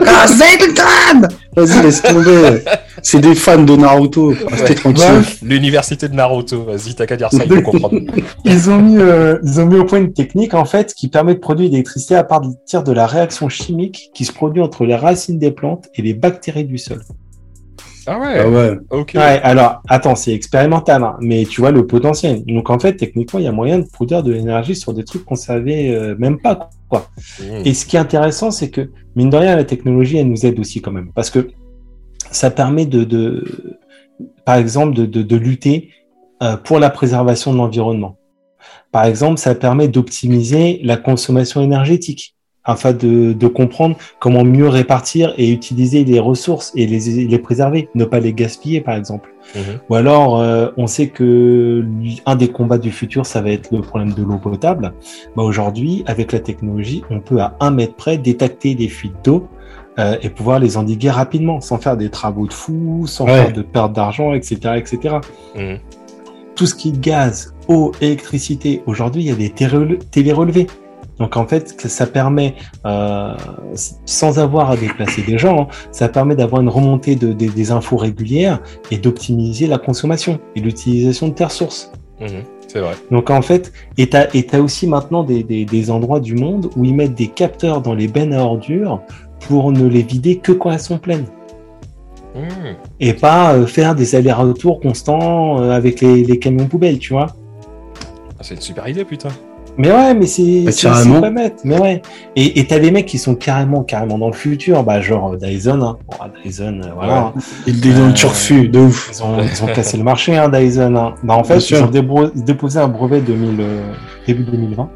Rasengan 0.00 1.28
Vas-y, 1.54 1.82
laisse 1.82 2.00
tomber. 2.00 2.62
C'est 3.02 3.20
des 3.20 3.34
fans 3.34 3.62
de 3.62 3.76
Naruto. 3.76 4.32
Restez 4.46 4.74
tranquille. 4.76 5.04
L'université 5.42 6.08
de 6.08 6.14
Naruto. 6.14 6.64
Vas-y, 6.64 6.94
t'as 6.94 7.06
qu'à 7.06 7.16
dire 7.16 7.30
ça, 7.30 7.44
il 7.44 7.52
faut 7.52 7.62
comprendre. 7.62 7.98
ils, 8.44 8.70
ont 8.70 8.78
mis, 8.78 8.96
euh, 8.96 9.38
ils 9.42 9.60
ont 9.60 9.66
mis 9.66 9.76
au 9.76 9.84
point 9.84 9.98
une 9.98 10.12
technique, 10.12 10.54
en 10.54 10.64
fait, 10.64 10.94
qui 10.94 11.08
permet 11.08 11.34
de 11.34 11.40
produire 11.40 11.68
de 11.68 11.72
l'électricité 11.72 12.14
à 12.14 12.24
partir 12.24 12.84
de 12.84 12.92
la 12.92 13.06
réaction 13.06 13.48
chimique 13.48 14.10
qui 14.14 14.24
se 14.24 14.32
produit 14.32 14.62
entre 14.62 14.86
les 14.86 14.94
racines 14.94 15.38
des 15.38 15.50
plantes 15.50 15.88
et 15.94 16.02
les 16.02 16.14
bactéries 16.14 16.64
du 16.64 16.78
sol. 16.78 17.02
Ah 18.06 18.18
ouais. 18.18 18.38
Ah 18.38 18.96
ouais. 18.96 19.40
Alors, 19.42 19.82
attends, 19.88 20.14
c'est 20.14 20.32
expérimental, 20.32 21.02
hein, 21.02 21.16
mais 21.20 21.44
tu 21.44 21.60
vois 21.60 21.70
le 21.70 21.86
potentiel. 21.86 22.44
Donc, 22.44 22.70
en 22.70 22.78
fait, 22.78 22.96
techniquement, 22.96 23.38
il 23.38 23.44
y 23.44 23.48
a 23.48 23.52
moyen 23.52 23.78
de 23.78 23.86
produire 23.86 24.22
de 24.22 24.32
l'énergie 24.32 24.74
sur 24.76 24.92
des 24.94 25.04
trucs 25.04 25.24
qu'on 25.24 25.36
savait 25.36 25.90
euh, 25.90 26.14
même 26.18 26.40
pas, 26.40 26.70
quoi. 26.88 27.08
Mmh. 27.40 27.44
Et 27.64 27.74
ce 27.74 27.86
qui 27.86 27.96
est 27.96 28.00
intéressant, 28.00 28.50
c'est 28.50 28.70
que, 28.70 28.90
mine 29.16 29.30
de 29.30 29.36
rien, 29.36 29.56
la 29.56 29.64
technologie, 29.64 30.18
elle 30.18 30.28
nous 30.28 30.46
aide 30.46 30.58
aussi 30.58 30.80
quand 30.80 30.92
même. 30.92 31.12
Parce 31.14 31.30
que 31.30 31.50
ça 32.30 32.50
permet 32.50 32.86
de, 32.86 33.04
de 33.04 33.78
par 34.44 34.56
exemple, 34.56 34.94
de, 34.94 35.06
de, 35.06 35.22
de 35.22 35.36
lutter 35.36 35.90
euh, 36.42 36.56
pour 36.56 36.78
la 36.78 36.90
préservation 36.90 37.52
de 37.52 37.58
l'environnement. 37.58 38.16
Par 38.90 39.04
exemple, 39.04 39.38
ça 39.38 39.54
permet 39.54 39.88
d'optimiser 39.88 40.80
la 40.82 40.96
consommation 40.96 41.62
énergétique 41.62 42.34
afin 42.64 42.92
de, 42.92 43.32
de, 43.32 43.46
comprendre 43.48 43.96
comment 44.20 44.44
mieux 44.44 44.68
répartir 44.68 45.34
et 45.36 45.50
utiliser 45.50 46.04
les 46.04 46.20
ressources 46.20 46.72
et 46.76 46.86
les, 46.86 47.26
les 47.26 47.38
préserver, 47.38 47.88
ne 47.94 48.04
pas 48.04 48.20
les 48.20 48.32
gaspiller 48.32 48.80
par 48.80 48.94
exemple. 48.94 49.32
Mhm. 49.54 49.62
Ou 49.88 49.94
alors, 49.94 50.40
euh, 50.40 50.68
on 50.76 50.86
sait 50.86 51.08
que 51.08 51.84
un 52.26 52.36
des 52.36 52.48
combats 52.48 52.78
du 52.78 52.90
futur, 52.90 53.26
ça 53.26 53.40
va 53.40 53.50
être 53.50 53.72
le 53.72 53.80
problème 53.80 54.12
de 54.12 54.22
l'eau 54.22 54.38
potable. 54.38 54.92
Bah, 55.36 55.42
Aujourd'hui, 55.42 56.04
avec 56.06 56.32
la 56.32 56.38
technologie, 56.40 57.02
on 57.10 57.20
peut 57.20 57.40
à 57.40 57.56
un 57.60 57.70
mètre 57.70 57.94
près 57.94 58.18
détecter 58.18 58.74
des 58.74 58.88
fuites 58.88 59.24
d'eau 59.24 59.48
euh, 59.98 60.16
et 60.22 60.30
pouvoir 60.30 60.58
les 60.58 60.76
endiguer 60.76 61.10
rapidement, 61.10 61.60
sans 61.60 61.78
faire 61.78 61.96
des 61.96 62.08
travaux 62.08 62.46
de 62.46 62.52
fou, 62.52 63.04
sans 63.06 63.26
faire 63.26 63.52
de 63.52 63.62
perte 63.62 63.92
d'argent, 63.92 64.32
etc. 64.34 64.56
etc. 64.76 65.16
Mhm. 65.56 65.78
Tout 66.54 66.66
ce 66.66 66.74
qui 66.74 66.90
est 66.90 67.00
gaz, 67.00 67.54
eau, 67.66 67.92
électricité, 68.00 68.82
aujourd'hui, 68.86 69.22
il 69.22 69.28
y 69.28 69.32
a 69.32 69.34
des 69.34 69.50
télé-relevés. 69.50 70.66
Donc 71.18 71.36
en 71.36 71.46
fait, 71.46 71.80
ça 71.88 72.06
permet, 72.06 72.54
euh, 72.84 73.34
sans 74.06 74.38
avoir 74.38 74.70
à 74.70 74.76
déplacer 74.76 75.22
des 75.22 75.38
gens, 75.38 75.62
hein, 75.62 75.66
ça 75.90 76.08
permet 76.08 76.34
d'avoir 76.34 76.62
une 76.62 76.68
remontée 76.68 77.16
de, 77.16 77.32
des 77.32 77.70
infos 77.70 77.96
régulières 77.96 78.60
et 78.90 78.98
d'optimiser 78.98 79.66
la 79.66 79.78
consommation 79.78 80.40
et 80.56 80.60
l'utilisation 80.60 81.28
de 81.28 81.34
tes 81.34 81.44
ressources. 81.44 81.92
Mmh, 82.20 82.26
c'est 82.66 82.80
vrai. 82.80 82.94
Donc 83.10 83.30
en 83.30 83.42
fait, 83.42 83.72
et 83.98 84.08
tu 84.08 84.16
as, 84.16 84.60
aussi 84.60 84.86
maintenant 84.86 85.22
des, 85.22 85.42
des, 85.42 85.90
endroits 85.90 86.20
du 86.20 86.34
monde 86.34 86.70
où 86.76 86.84
ils 86.84 86.94
mettent 86.94 87.14
des 87.14 87.28
capteurs 87.28 87.82
dans 87.82 87.94
les 87.94 88.08
bennes 88.08 88.32
à 88.32 88.42
ordures 88.42 89.00
pour 89.40 89.72
ne 89.72 89.86
les 89.86 90.02
vider 90.02 90.38
que 90.38 90.52
quand 90.52 90.70
elles 90.72 90.80
sont 90.80 90.98
pleines. 90.98 91.26
Mmh. 92.34 92.74
Et 93.00 93.12
pas 93.12 93.54
euh, 93.54 93.66
faire 93.66 93.94
des 93.94 94.14
allers-retours 94.14 94.80
constants 94.80 95.60
euh, 95.60 95.70
avec 95.70 96.00
les, 96.00 96.24
les, 96.24 96.38
camions 96.38 96.66
poubelles, 96.66 96.98
tu 96.98 97.12
vois. 97.12 97.26
Ah, 98.38 98.42
c'est 98.42 98.54
une 98.54 98.60
super 98.62 98.88
idée, 98.88 99.04
putain. 99.04 99.28
Mais 99.78 99.90
ouais, 99.90 100.14
mais 100.14 100.26
c'est 100.26 100.66
pas 101.20 101.30
bête. 101.30 101.60
Mais 101.64 101.78
ouais. 101.78 102.02
Et 102.36 102.66
t'as 102.66 102.78
des 102.78 102.90
mecs 102.90 103.06
qui 103.06 103.18
sont 103.18 103.34
carrément, 103.34 103.82
carrément 103.82 104.18
dans 104.18 104.26
le 104.26 104.34
futur, 104.34 104.82
bah 104.84 105.00
genre 105.00 105.36
Dyson. 105.36 105.80
Hein. 105.82 105.98
Bon, 106.06 106.16
Dyson, 106.44 106.82
euh, 106.84 106.90
voilà. 106.94 107.32
Ils 107.66 108.00
ont 108.00 108.12
turfu, 108.12 108.68
de 108.68 108.78
ouf. 108.80 109.10
Ils 109.12 109.22
ont, 109.22 109.38
ils 109.40 109.64
ont 109.64 109.66
cassé 109.66 109.96
le 109.96 110.04
marché, 110.04 110.36
hein, 110.36 110.48
Dyson. 110.48 110.94
Hein. 110.94 111.14
Bah 111.22 111.34
en 111.34 111.44
fait, 111.44 111.58
ils 111.70 111.82
ont 111.82 111.90
déposé 112.34 112.78
un 112.78 112.88
brevet 112.88 113.20
2000, 113.20 113.60
euh, 113.60 113.92
début 114.26 114.44
2020. 114.44 114.90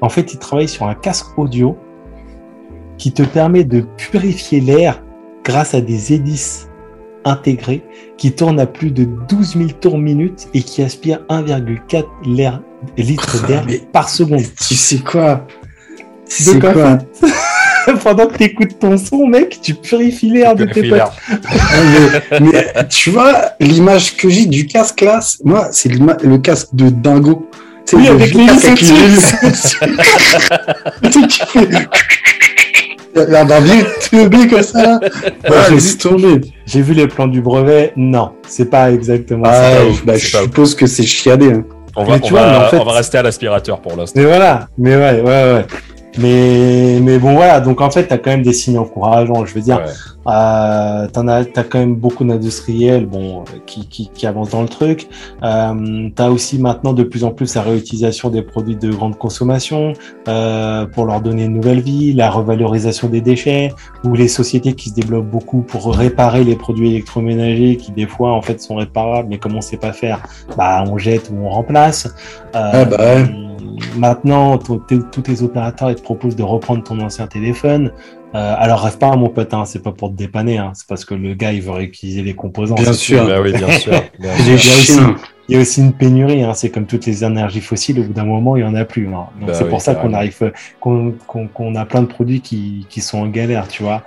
En 0.00 0.08
fait, 0.08 0.32
ils 0.32 0.38
travaillent 0.38 0.68
sur 0.68 0.86
un 0.86 0.94
casque 0.94 1.38
audio 1.38 1.76
qui 2.96 3.12
te 3.12 3.22
permet 3.22 3.64
de 3.64 3.84
purifier 3.96 4.60
l'air 4.60 5.02
grâce 5.44 5.74
à 5.74 5.80
des 5.80 6.14
hélices 6.14 6.68
intégrées 7.24 7.82
qui 8.16 8.32
tournent 8.32 8.60
à 8.60 8.66
plus 8.66 8.90
de 8.90 9.06
12 9.28 9.56
000 9.56 9.70
tours 9.80 9.98
minute 9.98 10.48
et 10.54 10.62
qui 10.62 10.82
aspirent 10.82 11.20
1,4 11.28 12.04
litres 12.96 13.46
d'air 13.46 13.66
par 13.92 14.08
seconde. 14.08 14.44
Tu 14.66 14.74
sais 14.74 14.98
quoi? 14.98 15.46
Tu 16.28 16.42
sais 16.42 16.58
quoi? 16.58 16.98
pendant 18.02 18.26
que 18.26 18.38
tu 18.38 18.44
écoutes 18.44 18.78
ton 18.78 18.96
son, 18.96 19.26
mec, 19.26 19.60
tu 19.60 19.74
purifies 19.74 20.30
l'air 20.30 20.54
de 20.54 20.64
tes 20.64 20.88
potes. 20.88 21.00
Ah, 21.00 21.18
mais, 22.40 22.72
tu 22.88 23.10
vois, 23.10 23.50
l'image 23.60 24.16
que 24.16 24.28
j'ai 24.28 24.46
du 24.46 24.66
casque 24.66 25.00
là, 25.00 25.18
moi, 25.44 25.68
c'est 25.72 25.88
le 25.88 26.38
casque 26.38 26.68
de 26.72 26.90
Dingo. 26.90 27.48
Oui, 27.92 28.08
avec 28.08 28.32
les 28.32 28.46
barbier 33.14 33.84
teubé 34.10 34.48
comme 34.48 34.62
ça. 34.62 35.00
J'ai 36.66 36.82
vu 36.82 36.94
les 36.94 37.06
plans 37.06 37.26
du 37.26 37.40
brevet. 37.40 37.92
Non, 37.96 38.32
c'est 38.46 38.70
pas 38.70 38.90
exactement 38.92 39.44
ah, 39.46 39.52
ça. 39.52 40.02
Bah, 40.04 40.16
je 40.16 40.36
suppose 40.36 40.74
que 40.74 40.86
c'est 40.86 41.02
chiadé. 41.04 41.52
Hein. 41.52 41.64
On 41.94 42.04
va, 42.04 42.18
on, 42.22 42.28
va, 42.28 42.70
on 42.72 42.84
va 42.84 42.92
rester 42.92 43.18
à 43.18 43.22
l'aspirateur 43.22 43.80
pour 43.80 43.96
l'instant. 43.96 44.18
Mais 44.18 44.26
voilà, 44.26 44.68
mais 44.78 44.96
ouais, 44.96 45.20
ouais, 45.20 45.52
ouais. 45.52 45.66
Mais, 46.18 46.98
mais 47.00 47.18
bon, 47.18 47.34
voilà. 47.34 47.60
Donc, 47.60 47.80
en 47.80 47.90
fait, 47.90 48.06
tu 48.06 48.12
as 48.12 48.18
quand 48.18 48.30
même 48.30 48.42
des 48.42 48.52
signes 48.52 48.78
encourageants. 48.78 49.44
Je 49.46 49.54
veux 49.54 49.60
dire, 49.60 49.80
euh, 50.26 51.08
tu 51.08 51.20
as, 51.20 51.34
as, 51.34 51.64
quand 51.64 51.78
même 51.78 51.94
beaucoup 51.94 52.24
d'industriels 52.24 53.06
bon, 53.06 53.44
qui, 53.66 53.88
qui, 53.88 54.10
qui, 54.12 54.26
avancent 54.26 54.50
dans 54.50 54.62
le 54.62 54.68
truc. 54.68 55.08
Euh, 55.42 56.08
tu 56.14 56.22
as 56.22 56.30
aussi 56.30 56.58
maintenant 56.58 56.92
de 56.92 57.02
plus 57.02 57.24
en 57.24 57.30
plus 57.30 57.54
la 57.54 57.62
réutilisation 57.62 58.28
des 58.28 58.42
produits 58.42 58.76
de 58.76 58.90
grande 58.90 59.16
consommation 59.16 59.94
euh, 60.28 60.86
pour 60.86 61.06
leur 61.06 61.20
donner 61.20 61.44
une 61.44 61.54
nouvelle 61.54 61.80
vie, 61.80 62.12
la 62.12 62.30
revalorisation 62.30 63.08
des 63.08 63.20
déchets, 63.20 63.72
ou 64.04 64.14
les 64.14 64.28
sociétés 64.28 64.74
qui 64.74 64.90
se 64.90 64.94
développent 64.94 65.30
beaucoup 65.30 65.62
pour 65.62 65.94
réparer 65.94 66.44
les 66.44 66.56
produits 66.56 66.90
électroménagers 66.90 67.76
qui, 67.76 67.92
des 67.92 68.06
fois, 68.06 68.32
en 68.32 68.42
fait, 68.42 68.60
sont 68.60 68.76
réparables, 68.76 69.28
mais 69.30 69.38
comme 69.38 69.56
on 69.56 69.62
sait 69.62 69.78
pas 69.78 69.92
faire, 69.92 70.22
bah, 70.56 70.84
on 70.86 70.98
jette 70.98 71.30
ou 71.30 71.36
on 71.42 71.48
remplace. 71.48 72.06
Euh, 72.54 72.70
ah 72.74 72.84
bah 72.84 72.96
ouais 72.98 73.51
maintenant, 73.96 74.58
tous 74.58 74.78
tes 74.78 75.42
opérateurs 75.42 75.90
ils 75.90 75.96
te 75.96 76.02
proposent 76.02 76.36
de 76.36 76.42
reprendre 76.42 76.82
ton 76.82 77.00
ancien 77.00 77.26
téléphone. 77.26 77.92
Euh, 78.34 78.54
alors 78.56 78.80
rêve 78.80 78.96
pas, 78.96 79.14
mon 79.14 79.28
pote, 79.28 79.52
hein, 79.52 79.64
c'est 79.66 79.82
pas 79.82 79.92
pour 79.92 80.08
te 80.10 80.14
dépanner, 80.14 80.56
hein, 80.56 80.72
c'est 80.74 80.86
parce 80.86 81.04
que 81.04 81.14
le 81.14 81.34
gars 81.34 81.52
il 81.52 81.60
veut 81.60 81.72
réutiliser 81.72 82.22
les 82.22 82.34
composants. 82.34 82.76
Bien 82.76 82.94
sûr, 82.94 83.26
bah 83.26 83.42
oui, 83.42 83.52
bien 83.52 83.70
sûr. 83.72 83.92
il, 84.18 84.24
y 84.24 84.54
aussi, 84.54 84.92
il, 85.48 85.54
y 85.54 85.58
a 85.58 85.60
aussi, 85.60 85.82
une 85.82 85.92
pénurie, 85.92 86.42
hein, 86.42 86.54
c'est 86.54 86.70
comme 86.70 86.86
toutes 86.86 87.04
les 87.04 87.24
énergies 87.24 87.60
fossiles, 87.60 88.00
au 88.00 88.04
bout 88.04 88.14
d'un 88.14 88.24
moment 88.24 88.56
il 88.56 88.60
y 88.60 88.64
en 88.64 88.74
a 88.74 88.86
plus. 88.86 89.06
Hein. 89.08 89.26
Donc 89.38 89.48
bah 89.48 89.54
c'est 89.54 89.68
pour 89.68 89.82
ça 89.82 89.94
qu'on 89.94 90.14
arrive, 90.14 90.52
qu'on 90.80 91.74
a 91.74 91.84
plein 91.84 92.00
de 92.00 92.06
produits 92.06 92.40
qui, 92.40 92.86
qui, 92.88 93.02
sont 93.02 93.18
en 93.18 93.26
galère, 93.26 93.68
tu 93.68 93.82
vois. 93.82 94.02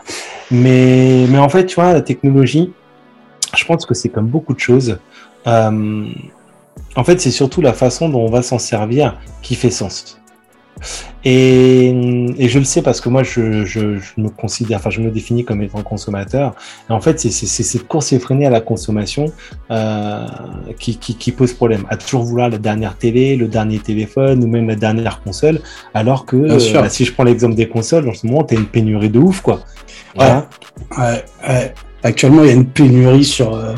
Mais, 0.50 1.26
mais 1.30 1.38
en 1.38 1.50
fait, 1.50 1.68
tu 1.68 1.76
vois, 1.76 1.94
la 1.94 2.02
technologie, 2.02 2.74
je 3.56 3.64
pense 3.66 3.86
que 3.86 3.94
c'est 3.94 4.10
comme 4.10 4.28
beaucoup 4.28 4.56
de 4.56 4.60
choses. 4.60 4.98
Euh, 5.46 6.06
en 6.96 7.04
fait, 7.04 7.20
c'est 7.20 7.32
surtout 7.32 7.62
la 7.62 7.74
façon 7.74 8.10
dont 8.10 8.22
on 8.22 8.30
va 8.30 8.42
s'en 8.42 8.60
servir 8.60 9.18
qui 9.42 9.56
fait 9.56 9.72
sens. 9.72 10.22
Et, 11.24 11.92
je 12.38 12.60
le 12.60 12.66
sais 12.66 12.82
parce 12.82 13.02
que 13.02 13.10
moi, 13.10 13.24
je, 13.24 13.40
me 14.18 14.30
considère, 14.30 14.78
enfin, 14.78 14.90
je 14.90 15.02
me 15.02 15.10
définis 15.10 15.44
comme 15.44 15.62
étant 15.62 15.82
consommateur. 15.82 16.54
Et 16.90 16.94
en 16.94 17.02
fait, 17.02 17.20
c'est 17.20 17.32
cette 17.46 17.88
course 17.88 18.14
effrénée 18.14 18.46
à 18.46 18.50
la 18.50 18.62
consommation 18.62 19.26
euh, 19.72 20.28
qui, 20.78 21.32
pose 21.32 21.54
problème. 21.54 21.86
À 21.90 21.98
toujours 21.98 22.24
vouloir 22.24 22.50
la 22.50 22.58
dernière 22.58 22.98
télé, 22.98 23.36
le 23.36 23.48
dernier 23.48 23.80
téléphone 23.80 24.44
ou 24.44 24.48
même 24.48 24.68
la 24.68 24.76
dernière 24.76 25.22
console, 25.22 25.62
alors 25.94 26.26
que 26.26 26.36
euh, 26.36 26.74
bah, 26.74 26.90
si 26.90 27.06
je 27.06 27.14
prends 27.14 27.24
l'exemple 27.24 27.56
des 27.56 27.68
consoles, 27.68 28.08
en 28.08 28.14
ce 28.14 28.28
moment, 28.28 28.44
t'as 28.44 28.56
une 28.56 28.68
pénurie 28.68 29.10
de 29.10 29.20
ouf, 29.20 29.42
quoi. 29.42 29.62
Ouais. 30.18 30.44
Actuellement, 32.04 32.44
il 32.44 32.48
y 32.48 32.52
a 32.52 32.54
une 32.54 32.68
pénurie 32.68 33.24
sur. 33.26 33.56
Euh, 33.56 33.74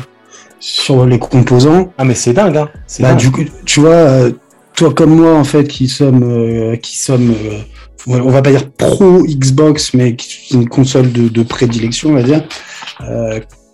sur 0.60 1.06
les 1.06 1.18
composants. 1.18 1.92
Ah 1.98 2.04
mais 2.04 2.14
c'est 2.14 2.32
dingue, 2.32 2.56
hein. 2.56 2.68
Bah, 3.00 3.14
du 3.14 3.30
coup, 3.30 3.42
tu 3.64 3.80
vois, 3.80 3.90
euh, 3.90 4.32
toi 4.74 4.92
comme 4.92 5.16
moi 5.16 5.34
en 5.34 5.44
fait, 5.44 5.64
qui 5.64 5.88
sommes, 5.88 6.22
euh, 6.22 6.76
qui 6.76 6.96
sommes, 6.96 7.30
euh, 7.30 7.60
on 8.06 8.30
va 8.30 8.42
pas 8.42 8.50
dire 8.50 8.70
pro 8.70 9.22
Xbox, 9.22 9.94
mais 9.94 10.16
qui 10.16 10.54
une 10.54 10.68
console 10.68 11.12
de, 11.12 11.42
prédilection, 11.42 12.10
on 12.10 12.14
va 12.14 12.22
dire. 12.22 12.42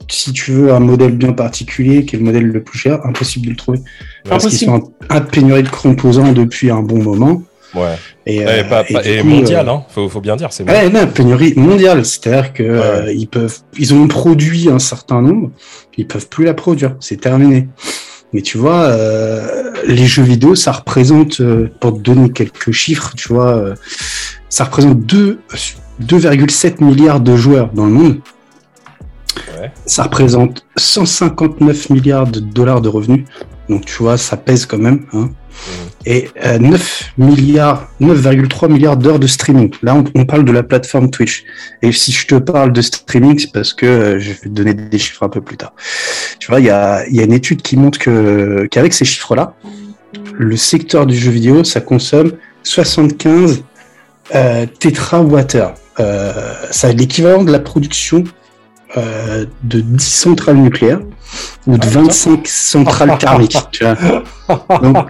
si 0.09 0.33
tu 0.33 0.53
veux 0.53 0.73
un 0.73 0.81
modèle 0.81 1.17
bien 1.17 1.33
particulier, 1.33 2.05
qui 2.05 2.17
est 2.17 2.19
le 2.19 2.25
modèle 2.25 2.47
le 2.47 2.63
plus 2.63 2.79
cher, 2.79 3.01
impossible 3.05 3.47
de 3.47 3.51
le 3.51 3.57
trouver. 3.57 3.81
Parce 4.29 4.47
qu'ils 4.47 4.59
sont 4.59 4.93
un, 5.09 5.21
pénurie 5.21 5.63
de 5.63 5.69
composants 5.69 6.33
depuis 6.33 6.71
un 6.71 6.83
bon 6.83 7.03
moment. 7.03 7.43
Ouais. 7.75 7.97
Et, 8.27 8.39
et, 8.39 9.23
mondial, 9.23 9.69
hein, 9.69 9.85
faut, 9.89 10.09
faut, 10.09 10.21
bien 10.21 10.37
dire. 10.37 10.53
C'est 10.53 10.69
ouais, 10.69 10.89
non, 10.89 11.07
pénurie 11.07 11.55
mondiale. 11.57 12.05
C'est-à-dire 12.05 12.53
que 12.53 13.13
ils 13.13 13.27
peuvent, 13.27 13.59
ils 13.79 13.93
ont 13.95 14.07
produit 14.07 14.69
un 14.71 14.79
certain 14.79 15.21
nombre, 15.21 15.51
ils 15.97 16.07
peuvent 16.07 16.29
plus 16.29 16.45
la 16.45 16.55
produire. 16.55 16.97
C'est 17.01 17.21
terminé. 17.21 17.69
Mais 18.33 18.43
tu 18.43 18.59
vois, 18.59 18.97
les 19.87 20.07
jeux 20.07 20.23
vidéo, 20.23 20.55
ça 20.55 20.73
représente, 20.73 21.41
pour 21.81 21.95
te 21.95 21.99
donner 21.99 22.31
quelques 22.31 22.73
chiffres, 22.73 23.13
tu 23.17 23.29
vois, 23.29 23.75
ça 24.49 24.65
représente 24.65 24.99
2,7 24.99 26.83
milliards 26.83 27.21
de 27.21 27.37
joueurs 27.37 27.71
dans 27.73 27.87
le 27.87 27.93
monde. 27.93 28.21
Ça 29.87 30.05
représente 30.05 30.67
159 30.77 31.91
milliards 31.91 32.27
de 32.27 32.41
dollars 32.41 32.81
de 32.81 32.89
revenus. 32.89 33.25
Donc 33.69 33.85
tu 33.85 34.03
vois, 34.03 34.17
ça 34.17 34.37
pèse 34.37 34.67
quand 34.67 34.79
même. 34.79 35.07
Hein. 35.13 35.31
Et 36.07 36.29
9 36.59 37.13
euh, 37.19 37.25
milliards, 37.25 37.89
9,3 38.01 38.71
milliards 38.71 38.97
d'heures 38.97 39.19
de 39.19 39.27
streaming. 39.27 39.73
Là, 39.83 39.97
on, 40.15 40.25
parle 40.25 40.45
de 40.45 40.53
la 40.53 40.63
plateforme 40.63 41.11
Twitch. 41.11 41.45
Et 41.83 41.93
si 41.93 42.13
je 42.13 42.27
te 42.27 42.35
parle 42.35 42.73
de 42.73 42.83
streaming, 42.83 43.39
c'est 43.39 43.53
parce 43.53 43.73
que 43.73 43.87
euh, 43.87 44.19
je 44.19 44.31
vais 44.31 44.37
te 44.37 44.49
donner 44.49 44.75
des 44.75 44.99
chiffres 44.99 45.23
un 45.23 45.29
peu 45.29 45.41
plus 45.41 45.57
tard. 45.57 45.73
Tu 46.39 46.49
vois, 46.49 46.61
il 46.61 46.67
y 46.67 46.71
a, 46.71 47.05
une 47.07 47.33
étude 47.33 47.63
qui 47.63 47.77
montre 47.77 47.99
que 47.99 48.67
qu'avec 48.71 48.93
ces 48.93 49.05
chiffres-là, 49.05 49.55
le 50.37 50.57
secteur 50.57 51.07
du 51.07 51.17
jeu 51.17 51.31
vidéo, 51.31 51.65
ça 51.65 51.81
consomme 51.81 52.33
75 52.63 53.63
euh, 54.35 54.67
térawattheures. 54.79 55.75
Euh, 56.01 56.33
ça 56.71 56.93
l'équivalent 56.93 57.45
de 57.45 57.53
la 57.53 57.61
production 57.61 58.25
euh, 58.97 59.45
de 59.63 59.81
10 59.81 60.05
centrales 60.05 60.57
nucléaires 60.57 61.01
ou 61.67 61.79
de 61.79 61.87
25 61.87 62.33
ah, 62.33 62.41
centrales 62.45 63.19
thermiques. 63.19 63.57
tu 63.73 63.85
vois. 63.85 63.97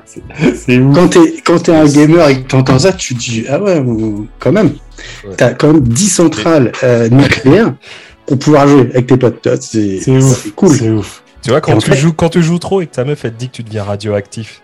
quand 1.45 1.63
tu 1.63 1.71
es 1.71 1.77
un 1.77 1.87
gamer 1.87 2.29
et 2.29 2.43
que 2.43 2.49
tu 2.49 2.57
entends 2.57 2.79
ça, 2.79 2.93
tu 2.93 3.15
te 3.15 3.21
dis 3.21 3.45
ah 3.49 3.61
ouais, 3.61 3.83
quand 4.39 4.53
même. 4.53 4.75
Tu 5.37 5.45
as 5.45 5.55
quand 5.55 5.73
même 5.73 5.81
10 5.81 6.09
centrales 6.09 6.73
euh, 6.83 7.09
nucléaires 7.09 7.75
pour 8.27 8.39
pouvoir 8.39 8.69
jouer 8.69 8.81
avec 8.81 9.07
tes 9.07 9.17
potes. 9.17 9.47
C'est 9.61 10.01
cool. 10.55 10.77
C'est 10.77 10.91
ouf. 10.91 11.23
Tu 11.43 11.51
vois, 11.51 11.61
quand 11.61 11.77
tu, 11.77 11.95
joues, 11.95 12.15
quand 12.15 12.31
tu 12.31 12.43
joues 12.43 12.59
trop 12.59 12.81
et 12.81 12.87
que 12.87 12.95
ta 12.95 13.05
meuf 13.05 13.23
elle 13.25 13.33
te 13.33 13.39
dit 13.39 13.51
que 13.51 13.57
tu 13.57 13.63
deviens 13.63 13.85
radioactif. 13.85 14.63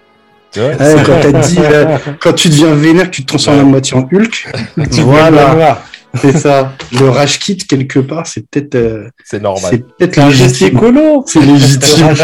Tu 0.50 0.60
vois, 0.60 0.70
quand, 1.04 1.40
dit, 1.46 1.58
euh, 1.60 1.98
quand 2.18 2.32
tu 2.32 2.48
deviens 2.48 2.74
vénère, 2.74 3.04
que 3.04 3.16
tu 3.16 3.22
te 3.22 3.28
transformes 3.28 3.60
en 3.60 3.64
moitié 3.64 3.96
en 3.96 4.08
Hulk. 4.10 4.50
voilà. 4.76 5.82
C'est 6.14 6.36
ça. 6.36 6.72
Le 6.98 7.08
rage 7.08 7.38
kit, 7.38 7.56
quelque 7.56 8.00
part, 8.00 8.26
c'est 8.26 8.46
peut-être. 8.48 8.74
Euh, 8.74 9.08
c'est 9.24 9.42
normal. 9.42 9.70
C'est 9.70 9.86
peut-être 9.96 10.18
un 10.18 10.30
geste 10.30 10.62
écolo. 10.62 11.24
C'est 11.26 11.40
légitime. 11.40 12.14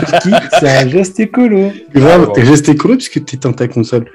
c'est 0.61 0.69
un 0.69 0.89
geste 0.89 1.21
écolo. 1.21 1.73
Grave, 1.95 2.31
un 2.37 2.45
geste 2.45 2.69
écolo 2.69 2.97
puisque 2.97 3.25
tu 3.25 3.37
es 3.37 3.39
dans 3.39 3.53
ta 3.53 3.69
console. 3.69 4.07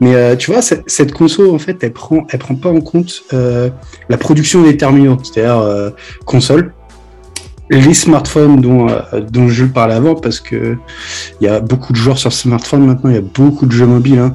Mais 0.00 0.14
euh, 0.14 0.36
tu 0.36 0.52
vois, 0.52 0.60
cette, 0.60 1.12
console, 1.12 1.48
en 1.48 1.58
fait, 1.58 1.82
elle 1.82 1.92
prend, 1.92 2.26
elle 2.30 2.38
prend 2.38 2.54
pas 2.54 2.68
en 2.68 2.82
compte 2.82 3.22
euh, 3.32 3.70
la 4.10 4.18
production 4.18 4.62
des 4.62 4.76
terminaux, 4.76 5.16
c'est-à-dire 5.22 5.94
console, 6.26 6.74
les 7.70 7.94
smartphones 7.94 8.60
dont, 8.60 8.88
dont 9.30 9.48
je 9.48 9.64
parlais 9.64 9.94
avant, 9.94 10.14
parce 10.14 10.38
que 10.38 10.76
il 11.40 11.46
y 11.46 11.48
a 11.48 11.60
beaucoup 11.60 11.94
de 11.94 11.96
joueurs 11.96 12.18
sur 12.18 12.30
smartphone 12.30 12.84
maintenant, 12.84 13.08
il 13.08 13.16
y 13.16 13.18
a 13.18 13.22
beaucoup 13.22 13.64
de 13.64 13.72
jeux 13.72 13.86
mobiles, 13.86 14.18
hein, 14.18 14.34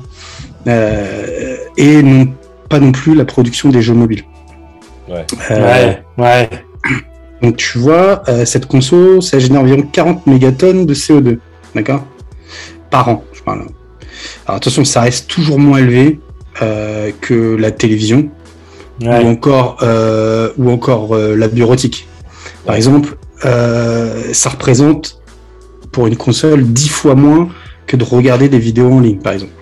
et 1.77 2.01
non 2.01 2.27
pas 2.71 2.79
non 2.79 2.93
plus 2.93 3.13
la 3.13 3.25
production 3.25 3.69
des 3.69 3.81
jeux 3.81 3.93
mobiles. 3.93 4.23
Ouais. 5.11 5.25
Euh, 5.51 5.93
ouais. 6.17 6.49
Donc 7.41 7.57
tu 7.57 7.79
vois, 7.79 8.23
euh, 8.27 8.45
cette 8.45 8.67
console, 8.67 9.21
ça 9.21 9.39
génère 9.39 9.61
environ 9.61 9.81
40 9.81 10.27
mégatonnes 10.27 10.85
de 10.85 10.93
CO2, 10.93 11.39
d'accord? 11.75 12.05
Par 12.89 13.09
an, 13.09 13.23
je 13.33 13.41
parle. 13.41 13.65
Alors 14.45 14.57
attention, 14.57 14.85
ça 14.85 15.01
reste 15.01 15.27
toujours 15.29 15.59
moins 15.59 15.79
élevé 15.79 16.19
euh, 16.61 17.11
que 17.19 17.55
la 17.55 17.71
télévision 17.71 18.29
ou 19.01 19.09
encore, 19.09 19.83
ou 20.57 20.69
encore 20.69 21.15
la 21.15 21.47
bureautique. 21.47 22.07
Par 22.67 22.75
exemple, 22.75 23.17
ça 23.41 24.49
représente 24.49 25.19
pour 25.91 26.05
une 26.05 26.17
console 26.17 26.65
10 26.65 26.89
fois 26.89 27.15
moins 27.15 27.49
que 27.87 27.97
de 27.97 28.03
regarder 28.03 28.47
des 28.47 28.59
vidéos 28.59 28.91
en 28.91 28.99
ligne, 28.99 29.17
par 29.17 29.33
exemple. 29.33 29.53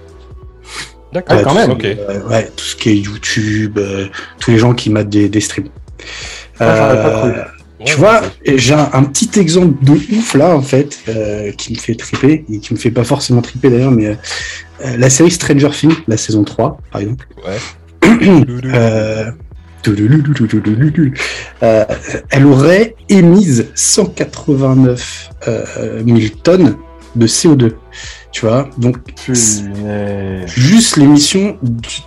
D'accord, 1.12 1.42
quand 1.44 1.54
même. 1.56 1.76
Euh, 1.84 2.28
ouais, 2.30 2.50
tout 2.56 2.64
ce 2.64 2.76
qui 2.76 2.90
est 2.90 2.96
YouTube, 2.96 3.80
euh, 3.80 4.08
tous 4.40 4.52
les 4.52 4.58
gens 4.60 4.74
qui 4.74 4.90
mettent 4.92 5.10
des, 5.10 5.42
streams. 5.42 5.70
Euh, 6.62 7.44
tu 7.84 7.96
vois, 7.96 8.22
j'ai 8.46 8.76
un, 8.76 9.04
petit 9.04 9.40
exemple 9.40 9.84
de 9.84 9.94
ouf 9.94 10.34
là, 10.36 10.56
en 10.56 10.62
fait, 10.62 11.00
qui 11.58 11.74
me 11.74 11.80
fait 11.80 11.96
triper, 11.96 12.46
et 12.52 12.60
qui 12.60 12.74
me 12.74 12.80
fait 12.80 12.92
pas 12.92 13.04
forcément 13.04 13.42
triper 13.42 13.70
d'ailleurs, 13.70 13.92
mais 13.92 14.18
la 14.98 15.10
série 15.10 15.32
Stranger 15.32 15.70
Things, 15.72 15.96
la 16.08 16.18
saison 16.18 16.44
3, 16.44 16.80
par 16.92 17.02
exemple. 17.02 17.28
Ouais. 17.46 17.58
elle 22.30 22.46
aurait 22.46 22.96
émise 23.08 23.68
189 23.76 25.30
000 26.06 26.20
tonnes 26.44 26.76
de 27.16 27.28
CO2. 27.28 27.74
Tu 28.32 28.46
vois, 28.46 28.70
donc 28.78 28.98
juste 30.46 30.98
l'émission. 30.98 31.58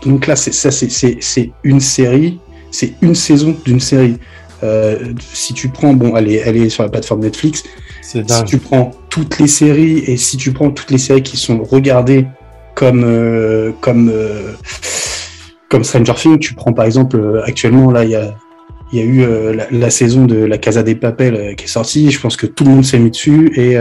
Donc 0.06 0.26
là, 0.26 0.36
c'est 0.36 0.52
ça, 0.52 0.70
c'est 0.70 1.52
une 1.64 1.80
série, 1.80 2.38
c'est 2.70 2.94
une 3.02 3.14
saison 3.14 3.56
d'une 3.64 3.80
série. 3.80 4.18
Euh, 4.62 5.12
si 5.32 5.52
tu 5.52 5.68
prends, 5.68 5.92
bon, 5.94 6.16
elle 6.16 6.30
est, 6.30 6.42
elle 6.44 6.56
est 6.56 6.68
sur 6.68 6.84
la 6.84 6.88
plateforme 6.88 7.20
Netflix. 7.20 7.64
Si 8.02 8.22
tu 8.46 8.58
prends 8.58 8.92
toutes 9.08 9.38
les 9.38 9.48
séries 9.48 9.98
et 10.06 10.16
si 10.16 10.36
tu 10.36 10.52
prends 10.52 10.70
toutes 10.70 10.90
les 10.90 10.98
séries 10.98 11.22
qui 11.22 11.36
sont 11.36 11.62
regardées 11.64 12.26
comme 12.74 13.02
euh, 13.04 13.72
comme 13.80 14.10
euh, 14.12 14.52
comme 15.68 15.82
Stranger 15.82 16.14
Things, 16.14 16.38
tu 16.38 16.54
prends 16.54 16.72
par 16.72 16.84
exemple 16.84 17.42
actuellement 17.44 17.90
là 17.90 18.04
il 18.04 18.10
y 18.10 18.16
a 18.16 18.34
il 18.92 18.98
y 18.98 19.02
a 19.02 19.04
eu 19.04 19.54
la, 19.54 19.66
la, 19.70 19.90
saison 19.90 20.26
de 20.26 20.36
La 20.36 20.58
Casa 20.58 20.82
des 20.82 20.94
Papel 20.94 21.56
qui 21.56 21.64
est 21.64 21.68
sortie. 21.68 22.10
Je 22.10 22.20
pense 22.20 22.36
que 22.36 22.46
tout 22.46 22.64
le 22.64 22.70
monde 22.70 22.84
s'est 22.84 22.98
mis 22.98 23.10
dessus 23.10 23.50
et 23.56 23.78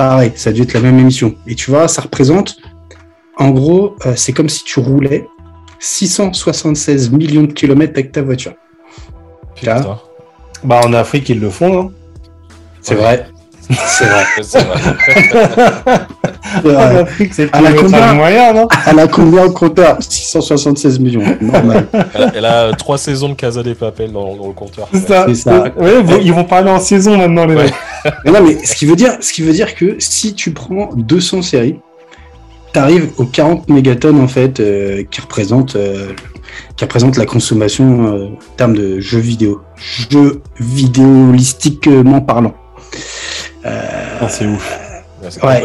pareil, 0.00 0.32
ça 0.34 0.48
a 0.48 0.52
dû 0.54 0.62
être 0.62 0.72
la 0.72 0.80
même 0.80 0.98
émission. 0.98 1.34
Et 1.46 1.54
tu 1.54 1.70
vois, 1.70 1.86
ça 1.86 2.00
représente, 2.00 2.56
en 3.36 3.50
gros, 3.50 3.96
euh, 4.06 4.14
c'est 4.16 4.32
comme 4.32 4.48
si 4.48 4.64
tu 4.64 4.80
roulais 4.80 5.26
676 5.78 7.10
millions 7.10 7.42
de 7.42 7.52
kilomètres 7.52 7.92
avec 7.92 8.10
ta 8.10 8.22
voiture. 8.22 8.54
Là. 9.62 9.98
Bah, 10.64 10.80
en 10.86 10.94
Afrique, 10.94 11.28
ils 11.28 11.38
le 11.38 11.50
font, 11.50 11.78
hein 11.78 11.90
C'est 12.80 12.94
vrai. 12.94 13.26
C'est 13.70 14.04
vrai. 14.04 14.24
c'est 14.42 14.64
vrai. 14.64 14.80
en 16.64 16.96
Afrique, 16.96 17.34
c'est 17.34 17.46
plus 17.46 17.74
combien, 17.76 18.14
moyen, 18.14 18.52
non 18.52 18.68
Elle 18.86 18.98
a 18.98 19.06
combien 19.06 19.44
au 19.44 19.50
compteur 19.50 19.98
676 20.00 20.98
millions, 20.98 21.22
normal. 21.40 21.86
Elle, 22.34 22.44
a 22.44 22.64
euh, 22.64 22.72
trois 22.72 22.98
saisons 22.98 23.28
de 23.28 23.34
Casa 23.34 23.62
des 23.62 23.74
Papel 23.74 24.12
dans, 24.12 24.34
le 24.34 24.52
compteur. 24.52 24.88
C'est 24.92 25.06
ça. 25.06 25.34
ça. 25.34 25.64
Ouais, 25.76 26.02
ils 26.22 26.32
vont 26.32 26.44
parler 26.44 26.70
en 26.70 26.80
saison 26.80 27.16
maintenant, 27.16 27.46
les 27.46 27.54
mecs. 27.54 27.74
non, 28.26 28.42
mais 28.42 28.64
ce 28.64 28.74
qui, 28.74 28.86
veut 28.86 28.96
dire, 28.96 29.16
ce 29.20 29.32
qui 29.32 29.42
veut 29.42 29.52
dire 29.52 29.74
que 29.74 29.96
si 29.98 30.34
tu 30.34 30.52
prends 30.52 30.90
200 30.94 31.42
séries, 31.42 31.78
tu 32.72 32.78
arrives 32.78 33.10
aux 33.18 33.24
40 33.24 33.68
mégatonnes, 33.68 34.20
en 34.20 34.28
fait, 34.28 34.60
euh, 34.60 35.04
qui 35.10 35.20
représentent... 35.20 35.76
Euh, 35.76 36.12
qui 36.76 36.84
représente 36.84 37.16
la 37.16 37.26
consommation 37.26 38.06
en 38.06 38.56
termes 38.56 38.74
de 38.74 38.98
jeux 38.98 39.20
vidéo. 39.20 39.60
Jeux 39.76 40.42
vidéolistiquement 40.58 42.20
parlant. 42.20 42.54
Ah, 43.64 44.28
c'est 44.28 44.46
ouf. 44.46 44.78
Ouais, 45.42 45.62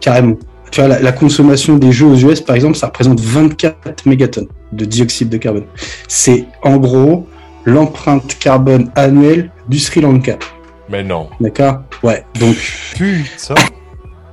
Carrément. 0.00 0.36
Tu 0.70 0.80
vois, 0.80 0.98
la, 0.98 1.12
consommation 1.12 1.76
des 1.76 1.92
jeux 1.92 2.06
aux 2.06 2.16
US, 2.16 2.40
par 2.40 2.56
exemple, 2.56 2.76
ça 2.76 2.86
représente 2.86 3.20
24 3.20 4.06
mégatonnes 4.06 4.48
de 4.72 4.84
dioxyde 4.84 5.28
de 5.28 5.36
carbone. 5.36 5.66
C'est 6.08 6.46
en 6.62 6.78
gros 6.78 7.28
l'empreinte 7.64 8.36
carbone 8.40 8.90
annuelle 8.96 9.50
du 9.68 9.78
Sri 9.78 10.00
Lanka. 10.00 10.36
Mais 10.88 11.04
non. 11.04 11.28
D'accord? 11.40 11.82
Ouais. 12.02 12.24
Donc. 12.40 12.56
Putain. 12.96 13.54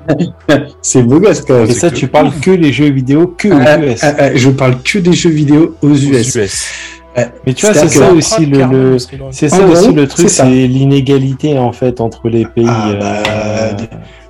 c'est 0.82 1.04
beau 1.04 1.20
gosse 1.20 1.42
quand 1.42 1.60
même. 1.60 1.70
Et 1.70 1.74
ça, 1.74 1.92
tu 1.92 2.08
parles 2.08 2.32
que 2.42 2.52
les 2.52 2.74
jeux 2.74 2.89
vidéo 2.89 3.36
que 3.38 3.50
aux 3.50 3.62
ah, 3.66 3.78
US. 3.78 4.00
Ah, 4.04 4.16
ah, 4.18 4.36
je 4.36 4.50
parle 4.50 4.82
que 4.82 5.00
des 5.00 5.14
jeux 5.14 5.30
vidéo 5.30 5.76
aux 5.82 5.96
US. 5.96 6.38
Mais 7.16 7.53
tu 7.53 7.66
vois, 7.66 7.76
c'est 7.76 7.89
ça 7.89 8.12
aussi 8.14 8.45
le, 8.45 8.97
c'est 9.32 9.49
ça 9.49 9.66
aussi 9.66 9.91
le 9.91 10.07
truc, 10.07 10.30
c'est 10.30 10.68
l'inégalité 10.68 11.57
en 11.57 11.72
fait 11.72 11.99
entre 11.99 12.30
les 12.30 12.45
pays. 12.45 12.66
Ah, 12.68 12.93
bah, 12.99 13.24
euh, 13.28 13.72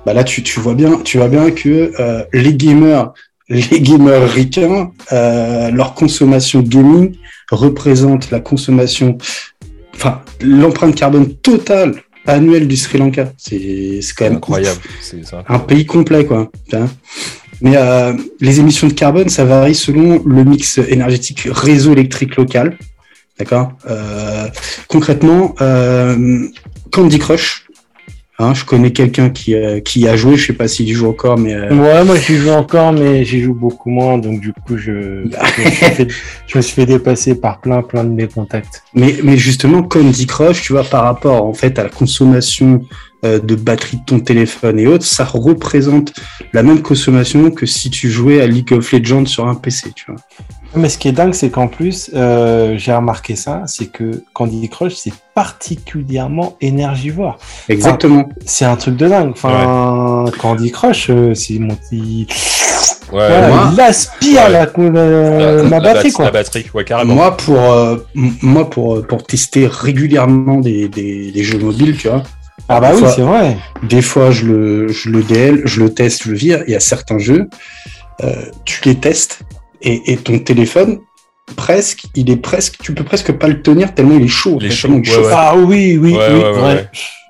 bah, 0.04 0.14
là, 0.14 0.24
tu, 0.24 0.42
tu, 0.42 0.58
vois 0.60 0.74
bien, 0.74 0.98
tu 1.04 1.18
vois 1.18 1.28
bien 1.28 1.50
que 1.50 1.92
euh, 2.00 2.24
les 2.32 2.54
gamers, 2.54 3.12
les 3.48 3.80
gamers 3.80 4.28
ricains, 4.28 4.90
euh, 5.12 5.70
leur 5.70 5.94
consommation 5.94 6.60
gaming 6.60 7.14
représente 7.50 8.30
la 8.30 8.40
consommation, 8.40 9.18
enfin 9.94 10.22
l'empreinte 10.40 10.94
carbone 10.94 11.34
totale 11.34 11.94
annuelle 12.26 12.66
du 12.66 12.76
Sri 12.76 12.98
Lanka. 12.98 13.32
C'est 13.36 14.00
quand 14.16 14.24
même 14.24 14.36
incroyable. 14.36 14.80
C'est 15.00 15.20
un 15.48 15.58
pays 15.58 15.86
complet 15.86 16.24
quoi. 16.24 16.50
Mais 17.62 17.76
euh, 17.76 18.12
les 18.40 18.60
émissions 18.60 18.88
de 18.88 18.92
carbone, 18.92 19.28
ça 19.28 19.44
varie 19.44 19.74
selon 19.74 20.22
le 20.24 20.44
mix 20.44 20.78
énergétique 20.78 21.48
réseau 21.50 21.92
électrique 21.92 22.36
local. 22.36 22.76
D'accord? 23.38 23.72
Euh, 23.88 24.48
Concrètement, 24.88 25.54
euh, 25.60 26.46
Candy 26.90 27.18
Crush, 27.18 27.62
Hein, 28.42 28.54
je 28.54 28.64
connais 28.64 28.90
quelqu'un 28.90 29.30
qui, 29.30 29.54
euh, 29.54 29.80
qui 29.80 30.08
a 30.08 30.16
joué, 30.16 30.36
je 30.36 30.46
sais 30.46 30.52
pas 30.52 30.66
s'il 30.66 30.92
joue 30.92 31.08
encore, 31.08 31.38
mais. 31.38 31.54
Euh, 31.54 31.74
ouais, 31.76 32.04
moi 32.04 32.16
j'y 32.16 32.36
joue 32.36 32.50
encore, 32.50 32.92
mais 32.92 33.24
j'y 33.24 33.40
joue 33.40 33.54
beaucoup 33.54 33.90
moins, 33.90 34.18
donc 34.18 34.40
du 34.40 34.52
coup 34.52 34.76
je, 34.76 35.24
je, 36.46 36.56
me 36.56 36.62
suis 36.62 36.74
fait 36.74 36.86
dépasser 36.86 37.34
par 37.34 37.60
plein 37.60 37.82
plein 37.82 38.04
de 38.04 38.08
mes 38.08 38.26
contacts. 38.26 38.82
Mais, 38.94 39.16
mais 39.22 39.36
justement, 39.36 39.82
Candy 39.82 40.26
Crush, 40.26 40.62
tu 40.62 40.72
vois, 40.72 40.82
par 40.82 41.04
rapport 41.04 41.44
en 41.44 41.54
fait 41.54 41.78
à 41.78 41.84
la 41.84 41.88
consommation 41.90 42.82
de 43.22 43.54
batterie 43.54 43.98
de 43.98 44.04
ton 44.04 44.20
téléphone 44.20 44.78
et 44.78 44.86
autres, 44.86 45.04
ça 45.04 45.24
représente 45.24 46.12
la 46.52 46.62
même 46.62 46.82
consommation 46.82 47.50
que 47.50 47.66
si 47.66 47.90
tu 47.90 48.10
jouais 48.10 48.40
à 48.40 48.46
League 48.46 48.72
of 48.72 48.90
Legends 48.92 49.26
sur 49.26 49.46
un 49.46 49.54
PC, 49.54 49.92
tu 49.94 50.06
vois. 50.08 50.16
Mais 50.74 50.88
ce 50.88 50.96
qui 50.96 51.08
est 51.08 51.12
dingue, 51.12 51.34
c'est 51.34 51.50
qu'en 51.50 51.68
plus, 51.68 52.10
euh, 52.14 52.76
j'ai 52.78 52.94
remarqué 52.94 53.36
ça, 53.36 53.62
c'est 53.66 53.86
que 53.86 54.24
Candy 54.32 54.68
Crush, 54.70 54.94
c'est 54.94 55.12
particulièrement 55.34 56.56
énergivore. 56.62 57.38
Exactement. 57.68 58.28
c'est 58.46 58.64
un 58.64 58.76
truc 58.76 58.96
de 58.96 59.06
dingue. 59.06 59.30
Enfin, 59.32 60.24
Candy 60.38 60.70
Crush, 60.70 61.10
euh, 61.10 61.34
c'est 61.34 61.58
mon 61.58 61.74
petit... 61.74 62.26
Ouais, 63.12 63.28
il 63.74 63.80
aspire 63.80 64.48
la, 64.48 64.66
ma 65.64 65.80
batterie, 65.80 66.12
quoi. 66.12 66.24
La 66.24 66.30
batterie, 66.30 66.64
ouais, 66.72 66.84
carrément. 66.84 67.14
Moi, 67.14 67.36
pour, 67.36 67.60
euh, 67.60 67.96
moi 68.14 68.70
pour, 68.70 69.06
pour 69.06 69.24
tester 69.24 69.66
régulièrement 69.66 70.60
des, 70.60 70.88
des, 70.88 71.30
des, 71.30 71.44
jeux 71.44 71.58
mobiles, 71.58 71.94
tu 71.98 72.08
vois. 72.08 72.22
Ah 72.68 72.80
bah 72.80 72.92
oui, 72.94 73.02
c'est 73.14 73.22
vrai. 73.22 73.56
Des 73.82 74.02
fois, 74.02 74.30
je 74.30 74.46
le, 74.46 74.88
je 74.88 75.10
le 75.10 75.22
DL, 75.22 75.62
je 75.64 75.80
le 75.80 75.92
teste, 75.92 76.24
je 76.24 76.30
le 76.30 76.36
vire. 76.36 76.62
Il 76.66 76.72
y 76.72 76.76
a 76.76 76.80
certains 76.80 77.18
jeux, 77.18 77.48
euh, 78.22 78.32
tu 78.64 78.80
les 78.84 78.94
testes 78.94 79.40
et, 79.82 80.16
ton 80.16 80.38
téléphone, 80.38 81.00
presque, 81.56 82.04
il 82.14 82.30
est 82.30 82.36
presque, 82.36 82.78
tu 82.80 82.94
peux 82.94 83.04
presque 83.04 83.32
pas 83.32 83.48
le 83.48 83.62
tenir 83.62 83.94
tellement 83.94 84.16
il 84.16 84.24
est 84.24 84.28
chaud. 84.28 84.58
Ah 85.32 85.56
oui, 85.56 85.98
oui, 86.00 86.16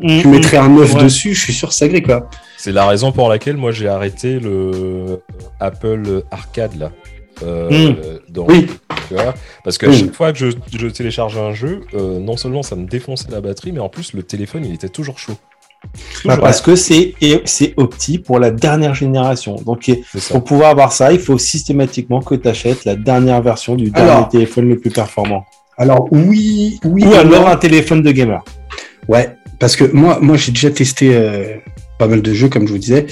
oui. 0.01 0.21
Tu 0.21 0.29
mettrais 0.29 0.59
un 0.59 0.77
œuf 0.79 0.97
dessus, 0.97 1.35
je 1.35 1.41
suis 1.41 1.53
sûr 1.53 1.69
que 1.69 1.75
ça 1.75 1.89
grille 1.89 2.03
quoi. 2.03 2.29
C'est 2.59 2.73
la 2.73 2.87
raison 2.87 3.11
pour 3.11 3.29
laquelle 3.29 3.57
moi 3.57 3.73
j'ai 3.73 3.89
arrêté 3.89 4.39
le 4.39 5.23
Apple 5.61 6.25
Arcade 6.31 6.79
là. 6.79 6.93
Euh, 7.43 7.71
hmm. 7.71 8.39
oui. 8.49 8.67
parce 9.65 9.79
qu'à 9.79 9.93
chaque 9.93 10.15
fois 10.15 10.33
que 10.33 10.39
je, 10.39 10.47
je 10.77 10.87
téléchargeais 10.87 11.41
un 11.41 11.53
jeu, 11.53 11.81
euh, 11.95 12.19
non 12.19 12.37
seulement 12.37 12.63
ça 12.63 12.77
me 12.77 12.87
défonçait 12.87 13.31
la 13.31 13.41
batterie, 13.41 13.73
mais 13.73 13.81
en 13.81 13.89
plus 13.89 14.13
le 14.13 14.23
téléphone 14.23 14.65
il 14.65 14.75
était 14.75 14.89
toujours 14.89 15.19
chaud. 15.19 15.37
Bah, 16.25 16.37
parce 16.37 16.61
que 16.61 16.77
c'est 16.77 17.15
c'est 17.45 17.75
opti 17.77 18.19
pour 18.19 18.39
la 18.39 18.51
dernière 18.51 18.95
génération. 18.95 19.57
Donc 19.57 19.91
pour 20.31 20.45
pouvoir 20.45 20.71
avoir 20.71 20.93
ça, 20.93 21.13
il 21.13 21.19
faut 21.19 21.39
systématiquement 21.39 22.21
que 22.21 22.35
tu 22.37 22.49
achètes 22.49 22.85
la 22.85 22.95
dernière 22.95 23.43
version 23.43 23.75
du 23.75 23.91
dernier 23.91 24.29
téléphone 24.29 24.69
le 24.69 24.79
plus 24.79 24.91
performant. 24.91 25.45
Alors 25.77 26.07
oui, 26.13 26.79
oui. 26.85 27.05
Ou 27.05 27.15
alors 27.15 27.49
un 27.49 27.57
téléphone 27.57 28.03
de 28.03 28.13
gamer. 28.13 28.45
Ouais, 29.09 29.37
parce 29.59 29.75
que 29.75 29.85
moi, 29.85 30.19
moi 30.21 30.37
j'ai 30.37 30.53
déjà 30.53 30.71
testé 30.71 31.11
euh, 31.15 31.57
pas 32.03 32.09
mal 32.09 32.21
de 32.21 32.35
jeux, 32.35 32.49
comme 32.49 32.67
je 32.67 32.73
vous 32.73 32.79
disais, 32.79 33.07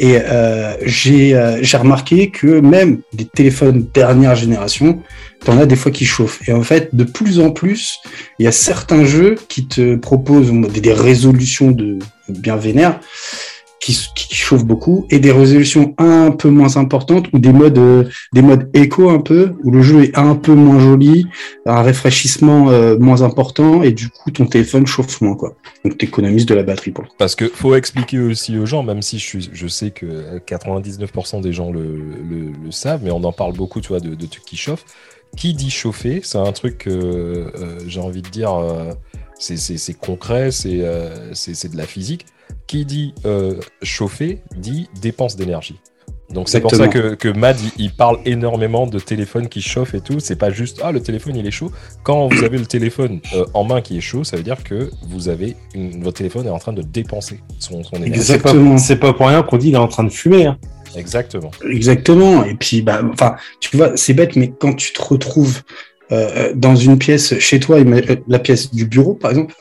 et 0.00 0.16
euh, 0.18 0.74
j'ai 0.84 1.36
euh, 1.36 1.62
j'ai 1.62 1.76
remarqué 1.76 2.30
que 2.30 2.58
même 2.58 3.02
des 3.12 3.24
téléphones 3.24 3.86
dernière 3.94 4.34
génération, 4.34 5.00
t'en 5.44 5.58
as 5.58 5.66
des 5.66 5.76
fois 5.76 5.92
qui 5.92 6.04
chauffent. 6.04 6.40
Et 6.48 6.52
en 6.52 6.64
fait, 6.64 6.92
de 6.92 7.04
plus 7.04 7.38
en 7.38 7.50
plus, 7.50 8.00
il 8.40 8.44
y 8.44 8.48
a 8.48 8.52
certains 8.52 9.04
jeux 9.04 9.36
qui 9.46 9.68
te 9.68 9.94
proposent 9.94 10.50
des, 10.50 10.92
résolutions 10.92 11.70
de 11.70 11.98
bien 12.28 12.56
vénères 12.56 12.98
qui, 13.82 13.98
qui 14.14 14.34
chauffent 14.34 14.64
beaucoup 14.64 15.06
et 15.10 15.18
des 15.18 15.32
résolutions 15.32 15.94
un 15.98 16.30
peu 16.30 16.48
moins 16.48 16.76
importantes 16.76 17.26
ou 17.32 17.38
des 17.38 17.52
modes 17.52 17.78
euh, 17.78 18.04
des 18.32 18.40
modes 18.40 18.70
éco 18.74 19.10
un 19.10 19.20
peu 19.20 19.52
où 19.64 19.70
le 19.70 19.82
jeu 19.82 20.04
est 20.04 20.16
un 20.16 20.36
peu 20.36 20.54
moins 20.54 20.78
joli, 20.78 21.26
un 21.66 21.82
rafraîchissement 21.82 22.70
euh, 22.70 22.96
moins 22.96 23.22
important 23.22 23.82
et 23.82 23.92
du 23.92 24.08
coup 24.08 24.30
ton 24.30 24.46
téléphone 24.46 24.86
chauffe 24.86 25.20
moins 25.20 25.34
quoi. 25.34 25.56
Donc 25.84 25.98
tu 25.98 26.06
économises 26.06 26.46
de 26.46 26.54
la 26.54 26.62
batterie 26.62 26.92
pour. 26.92 27.04
Parce 27.18 27.34
que 27.34 27.48
faut 27.48 27.74
expliquer 27.74 28.20
aussi 28.20 28.56
aux 28.56 28.66
gens, 28.66 28.82
même 28.82 29.02
si 29.02 29.18
je 29.18 29.24
suis, 29.26 29.50
je 29.52 29.66
sais 29.66 29.90
que 29.90 30.38
99% 30.38 31.42
des 31.42 31.52
gens 31.52 31.72
le, 31.72 31.82
le, 32.62 32.70
savent, 32.70 33.00
mais 33.02 33.10
on 33.10 33.22
en 33.24 33.32
parle 33.32 33.52
beaucoup, 33.52 33.80
tu 33.80 33.88
vois, 33.88 34.00
de, 34.00 34.14
de 34.14 34.26
trucs 34.26 34.44
qui 34.44 34.56
chauffent 34.56 34.84
qui 35.36 35.54
dit 35.54 35.70
chauffer, 35.70 36.20
c'est 36.22 36.38
un 36.38 36.52
truc, 36.52 36.86
euh, 36.86 37.78
j'ai 37.86 38.00
envie 38.00 38.22
de 38.22 38.28
dire, 38.28 38.54
euh, 38.54 38.92
c'est 39.38 39.98
concret, 39.98 40.50
euh, 40.66 41.30
c'est 41.34 41.72
de 41.72 41.76
la 41.76 41.86
physique. 41.86 42.26
Qui 42.66 42.84
dit 42.84 43.14
chauffer 43.82 44.42
dit 44.56 44.88
dépense 45.00 45.36
d'énergie. 45.36 45.80
Donc 46.30 46.48
c'est 46.48 46.60
pour 46.60 46.74
ça 46.74 46.88
que, 46.88 47.14
que 47.14 47.28
Mad 47.28 47.56
il, 47.76 47.92
parle 47.92 48.18
énormément 48.24 48.86
de 48.86 48.98
téléphone 48.98 49.48
qui 49.48 49.60
chauffe 49.60 49.94
et 49.94 50.00
tout. 50.00 50.18
C'est 50.18 50.36
pas 50.36 50.50
juste 50.50 50.80
ah 50.82 50.90
le 50.90 51.02
téléphone 51.02 51.36
il 51.36 51.46
est 51.46 51.50
chaud. 51.50 51.70
Quand 52.04 52.28
vous 52.28 52.42
avez 52.42 52.56
le 52.56 52.64
téléphone 52.64 53.20
en 53.52 53.64
main 53.64 53.82
qui 53.82 53.98
est 53.98 54.00
chaud, 54.00 54.24
ça 54.24 54.38
veut 54.38 54.42
dire 54.42 54.64
que 54.64 54.90
vous 55.08 55.28
avez 55.28 55.56
votre 55.98 56.16
téléphone 56.16 56.46
est 56.46 56.50
en 56.50 56.58
train 56.58 56.72
de 56.72 56.82
dépenser 56.82 57.40
son, 57.58 57.84
son 57.84 57.96
énergie. 57.96 58.14
Exactement. 58.14 58.78
C'est 58.78 58.96
pas, 58.96 59.12
pour 59.12 59.26
rien 59.26 59.42
qu'on 59.42 59.58
dit 59.58 59.68
il 59.68 59.74
est 59.74 59.78
en 59.78 59.88
train 59.88 60.04
de 60.04 60.10
fumer. 60.10 60.46
Hein. 60.46 60.58
Exactement. 60.96 61.50
Exactement. 61.68 62.44
Et 62.44 62.54
puis, 62.54 62.82
bah, 62.82 63.02
enfin, 63.12 63.36
tu 63.60 63.76
vois, 63.76 63.96
c'est 63.96 64.14
bête, 64.14 64.36
mais 64.36 64.52
quand 64.58 64.74
tu 64.74 64.92
te 64.92 65.02
retrouves 65.02 65.62
euh, 66.10 66.52
dans 66.54 66.76
une 66.76 66.98
pièce 66.98 67.38
chez 67.38 67.60
toi, 67.60 67.78
euh, 67.78 68.16
la 68.28 68.38
pièce 68.38 68.72
du 68.72 68.86
bureau, 68.86 69.14
par 69.14 69.30
exemple, 69.30 69.54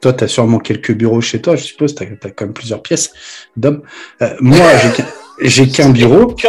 toi, 0.00 0.12
tu 0.12 0.24
as 0.24 0.28
sûrement 0.28 0.58
quelques 0.58 0.92
bureaux 0.92 1.20
chez 1.20 1.40
toi, 1.40 1.56
je 1.56 1.64
suppose, 1.64 1.94
tu 1.94 2.02
as, 2.02 2.06
quand 2.30 2.46
même 2.46 2.54
plusieurs 2.54 2.82
pièces 2.82 3.12
d'hommes. 3.56 3.82
Euh, 4.22 4.34
moi, 4.40 4.66
j'ai 5.42 5.68
qu'un 5.68 5.90
bureau. 5.90 6.34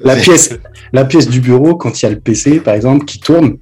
la, 0.00 0.16
pièce, 0.16 0.58
la 0.92 1.04
pièce 1.04 1.28
du 1.28 1.40
bureau, 1.40 1.74
quand 1.76 2.00
il 2.00 2.04
y 2.04 2.08
a 2.08 2.10
le 2.10 2.20
PC, 2.20 2.60
par 2.60 2.74
exemple, 2.74 3.04
qui 3.04 3.20
tourne, 3.20 3.58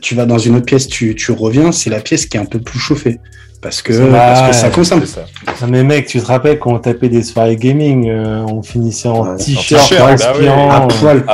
tu 0.00 0.14
vas 0.14 0.26
dans 0.26 0.38
une 0.38 0.56
autre 0.56 0.66
pièce, 0.66 0.86
tu, 0.88 1.14
tu 1.14 1.32
reviens, 1.32 1.72
c'est 1.72 1.90
la 1.90 2.00
pièce 2.00 2.26
qui 2.26 2.36
est 2.36 2.40
un 2.40 2.46
peu 2.46 2.60
plus 2.60 2.78
chauffée 2.78 3.20
parce 3.60 3.82
que, 3.82 4.10
parce 4.10 4.48
que 4.48 4.54
ça 4.54 4.70
consomme. 4.70 5.04
Ça. 5.04 5.26
Mais 5.68 5.84
mec, 5.84 6.06
tu 6.06 6.20
te 6.20 6.26
rappelles 6.26 6.58
quand 6.58 6.72
on 6.72 6.78
tapait 6.78 7.08
des 7.08 7.22
soirées 7.22 7.56
gaming, 7.56 8.08
euh, 8.08 8.42
on 8.48 8.62
finissait 8.62 9.08
en 9.08 9.36
t-shirt, 9.36 9.92
en 10.00 10.06
respirant, 10.06 10.68
bah 10.68 10.76
à 10.76 10.86
poil. 10.86 11.24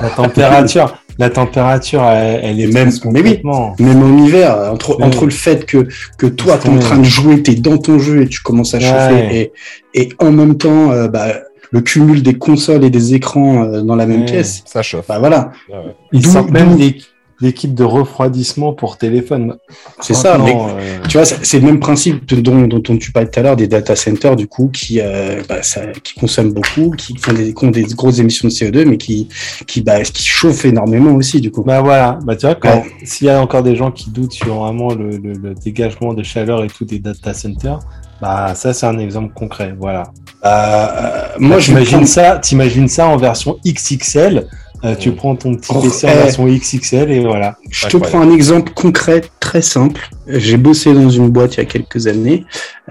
La 0.00 0.10
température, 0.10 0.96
la 1.18 1.30
température, 1.30 2.02
elle, 2.04 2.60
est 2.60 2.72
même, 2.72 2.90
mais 3.06 3.22
oui, 3.22 3.40
même 3.78 4.02
en 4.02 4.24
hiver, 4.24 4.70
entre, 4.72 5.00
entre 5.02 5.24
le 5.24 5.30
fait 5.30 5.64
que, 5.64 5.88
que 6.18 6.26
toi, 6.26 6.58
tu 6.60 6.68
es 6.68 6.70
en 6.70 6.78
train 6.78 6.98
de 6.98 7.04
jouer, 7.04 7.42
tu 7.42 7.52
es 7.52 7.54
dans 7.54 7.78
ton 7.78 7.98
jeu 7.98 8.22
et 8.22 8.28
tu 8.28 8.40
commences 8.40 8.74
à 8.74 8.80
chauffer, 8.80 9.52
et, 9.94 10.00
et 10.00 10.08
en 10.18 10.32
même 10.32 10.56
temps, 10.56 10.90
euh, 10.90 11.08
bah, 11.08 11.28
le 11.70 11.80
cumul 11.80 12.22
des 12.22 12.34
consoles 12.34 12.84
et 12.84 12.90
des 12.90 13.14
écrans 13.14 13.64
euh, 13.64 13.82
dans 13.82 13.96
la 13.96 14.06
même 14.06 14.24
pièce. 14.24 14.62
Ça 14.64 14.82
chauffe. 14.82 15.06
Bah 15.08 15.18
voilà. 15.18 15.50
Ils 16.12 16.22
même 16.52 16.76
des, 16.76 16.96
l'équipe 17.40 17.74
de 17.74 17.84
refroidissement 17.84 18.72
pour 18.72 18.96
téléphone. 18.96 19.56
C'est 20.00 20.14
ça, 20.14 20.38
mais 20.38 20.54
euh, 20.54 20.98
tu 21.08 21.16
vois, 21.16 21.24
c'est 21.24 21.58
le 21.58 21.66
même 21.66 21.80
principe 21.80 22.32
dont, 22.34 22.66
dont, 22.66 22.96
tu 22.96 23.12
parlais 23.12 23.28
tout 23.28 23.40
à 23.40 23.42
l'heure, 23.42 23.56
des 23.56 23.66
data 23.66 23.96
centers, 23.96 24.36
du 24.36 24.46
coup, 24.46 24.68
qui, 24.68 25.00
euh, 25.00 25.42
bah, 25.48 25.62
ça, 25.62 25.82
qui 26.02 26.14
consomment 26.14 26.52
beaucoup, 26.52 26.90
qui 26.96 27.16
font 27.16 27.32
des, 27.32 27.52
qui 27.52 27.64
ont 27.64 27.70
des 27.70 27.84
grosses 27.84 28.18
émissions 28.18 28.48
de 28.48 28.52
CO2, 28.52 28.84
mais 28.86 28.96
qui, 28.96 29.28
qui, 29.66 29.82
bah, 29.82 30.02
qui 30.02 30.24
chauffent 30.24 30.64
énormément 30.64 31.14
aussi, 31.14 31.40
du 31.40 31.50
coup. 31.50 31.62
Bah 31.62 31.80
voilà, 31.80 32.18
bah, 32.24 32.36
tu 32.36 32.46
vois, 32.46 32.56
s'il 33.04 33.26
y 33.26 33.30
a 33.30 33.40
encore 33.40 33.62
des 33.62 33.76
gens 33.76 33.90
qui 33.90 34.10
doutent 34.10 34.32
sur 34.32 34.54
vraiment 34.56 34.94
le, 34.94 35.16
le, 35.16 35.54
dégagement 35.54 36.14
de 36.14 36.22
chaleur 36.22 36.64
et 36.64 36.68
tout 36.68 36.84
des 36.84 36.98
data 36.98 37.32
centers, 37.32 37.78
bah 38.20 38.54
ça 38.54 38.72
c'est 38.72 38.86
un 38.86 38.98
exemple 38.98 39.32
concret, 39.34 39.74
voilà. 39.78 40.04
Euh, 40.44 41.26
moi, 41.38 41.58
j'imagine 41.58 42.06
ça, 42.06 42.38
t'imagines 42.38 42.88
ça 42.88 43.06
en 43.06 43.16
version 43.16 43.58
XXL. 43.66 44.46
Euh, 44.84 44.94
tu 44.94 45.12
prends 45.12 45.34
ton 45.34 45.54
petit 45.54 45.72
en 45.72 46.46
eh. 46.46 46.58
XXL 46.58 47.10
et 47.10 47.20
voilà. 47.20 47.56
Je 47.70 47.88
te 47.88 47.96
prends 47.96 48.20
un 48.20 48.30
exemple 48.30 48.72
concret 48.74 49.22
très 49.40 49.62
simple. 49.62 50.10
J'ai 50.26 50.58
bossé 50.58 50.92
dans 50.92 51.08
une 51.08 51.30
boîte 51.30 51.54
il 51.54 51.58
y 51.58 51.60
a 51.60 51.64
quelques 51.64 52.06
années. 52.06 52.44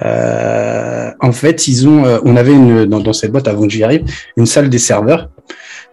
Euh, 0.03 1.11
en 1.19 1.31
fait, 1.31 1.67
ils 1.67 1.87
ont, 1.87 2.03
euh, 2.05 2.19
on 2.23 2.35
avait 2.35 2.53
une, 2.53 2.85
dans, 2.85 3.13
cette 3.13 3.31
boîte 3.31 3.47
avant 3.47 3.67
que 3.67 3.73
j'y 3.73 3.83
arrive, 3.83 4.05
une 4.37 4.47
salle 4.47 4.69
des 4.69 4.79
serveurs. 4.79 5.29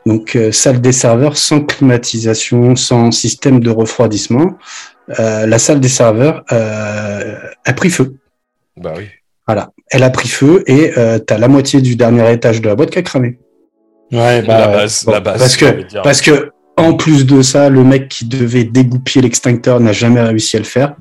Donc 0.07 0.39
salle 0.53 0.81
des 0.81 0.93
serveurs 0.93 1.37
sans 1.37 1.61
climatisation, 1.61 2.75
sans 2.75 3.11
système 3.11 3.61
de 3.61 3.69
refroidissement. 3.69 4.57
la 5.19 5.59
salle 5.59 5.81
des 5.81 5.91
serveurs 5.91 6.43
a 6.49 7.73
pris 7.75 7.91
feu. 7.91 8.15
Bah 8.79 8.95
oui. 8.97 9.05
Voilà, 9.47 9.73
elle 9.91 10.03
a 10.05 10.09
pris 10.09 10.29
feu 10.29 10.65
et 10.67 10.93
tu 10.95 11.35
as 11.35 11.39
la 11.39 11.49
moitié 11.49 11.83
du 11.83 11.97
dernier 11.97 12.33
étage 12.33 12.63
de 12.63 12.69
la 12.69 12.77
boîte 12.77 12.91
qui 12.91 12.99
a 12.99 13.03
cramé. 13.03 13.39
Ouais, 14.13 14.43
bah, 14.43 14.59
la 14.59 14.69
base, 14.69 15.07
la 15.07 15.21
base. 15.21 15.39
Parce 15.39 15.57
que, 15.57 16.03
parce 16.03 16.21
que, 16.21 16.53
en 16.81 16.95
plus 16.95 17.27
de 17.27 17.43
ça, 17.43 17.69
le 17.69 17.85
mec 17.85 18.09
qui 18.09 18.25
devait 18.25 18.65
dégoupiller 18.65 19.23
l'extincteur 19.23 19.81
n'a 19.81 19.93
jamais 19.93 20.21
réussi 20.21 20.57
à 20.57 20.61
le 20.61 20.65
faire. 20.65 20.95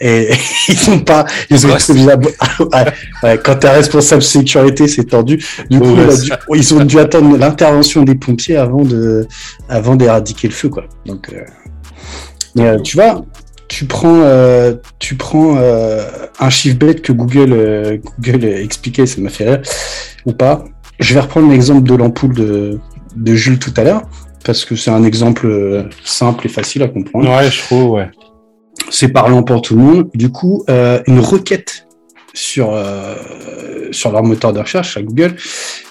Et 0.00 0.30
ils 0.68 0.90
n'ont 0.90 1.00
pas, 1.00 1.26
ils 1.50 1.66
ont 1.66 1.70
ouais, 3.22 3.40
quand 3.44 3.56
t'es 3.56 3.70
responsable 3.70 4.22
sécurité, 4.22 4.88
c'est 4.88 5.04
tendu. 5.04 5.44
Du 5.70 5.78
coup, 5.78 5.96
ils 6.54 6.74
ont 6.74 6.84
dû 6.84 6.98
attendre 6.98 7.36
l'intervention 7.36 8.02
des 8.02 8.14
pompiers 8.14 8.56
avant 8.56 8.82
de, 8.82 9.26
avant 9.68 9.96
d'éradiquer 9.96 10.48
le 10.48 10.54
feu, 10.54 10.68
quoi. 10.68 10.84
Donc, 11.06 11.28
euh... 11.32 11.42
mais 12.54 12.66
euh, 12.66 12.78
tu 12.80 12.96
vois, 12.96 13.22
tu 13.68 13.84
prends, 13.84 14.22
euh, 14.22 14.74
tu 14.98 15.14
prends 15.14 15.56
euh, 15.58 16.06
un 16.40 16.50
chiffre 16.50 16.78
bête 16.78 17.02
que 17.02 17.12
Google, 17.12 18.00
Google 18.18 18.44
expliquait, 18.46 19.06
ça 19.06 19.20
m'a 19.20 19.28
fait 19.28 19.48
rire, 19.48 19.62
ou 20.24 20.32
pas. 20.32 20.64
Je 20.98 21.14
vais 21.14 21.20
reprendre 21.20 21.50
l'exemple 21.50 21.88
de 21.88 21.94
l'ampoule 21.94 22.34
de, 22.34 22.80
de 23.16 23.34
Jules 23.34 23.58
tout 23.58 23.72
à 23.76 23.84
l'heure, 23.84 24.02
parce 24.44 24.64
que 24.64 24.76
c'est 24.76 24.90
un 24.90 25.04
exemple 25.04 25.46
euh, 25.46 25.84
simple 26.04 26.46
et 26.46 26.48
facile 26.48 26.82
à 26.82 26.88
comprendre. 26.88 27.28
Ouais, 27.28 27.50
je 27.50 27.60
trouve, 27.60 27.90
ouais. 27.90 28.10
c'est 28.90 29.08
parlant 29.08 29.42
pour 29.42 29.62
tout 29.62 29.76
le 29.76 29.82
monde. 29.82 30.10
Du 30.14 30.30
coup, 30.30 30.64
une 30.68 31.20
requête 31.20 31.86
sur, 32.34 32.72
sur 33.90 34.12
leur 34.12 34.22
moteur 34.22 34.52
de 34.52 34.60
recherche 34.60 34.96
à 34.96 35.02
Google, 35.02 35.36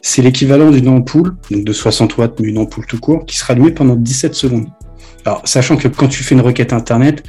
c'est 0.01 0.22
l'équivalent 0.22 0.72
d'une 0.72 0.88
ampoule, 0.89 1.36
donc 1.51 1.64
de 1.64 1.74
60 1.74 2.18
watts, 2.18 2.39
mais 2.39 2.49
une 2.49 2.58
ampoule 2.58 2.86
tout 2.86 2.99
court, 2.99 3.26
qui 3.26 3.38
sera 3.38 3.53
allumée 3.53 3.72
pendant 3.72 3.95
17 3.95 4.34
secondes. 4.34 4.68
Alors, 5.28 5.41
sachant 5.43 5.76
que 5.76 5.89
quand 5.89 6.08
tu 6.08 6.24
fais 6.24 6.36
une 6.36 6.41
requête 6.41 6.72
Internet, 6.72 7.24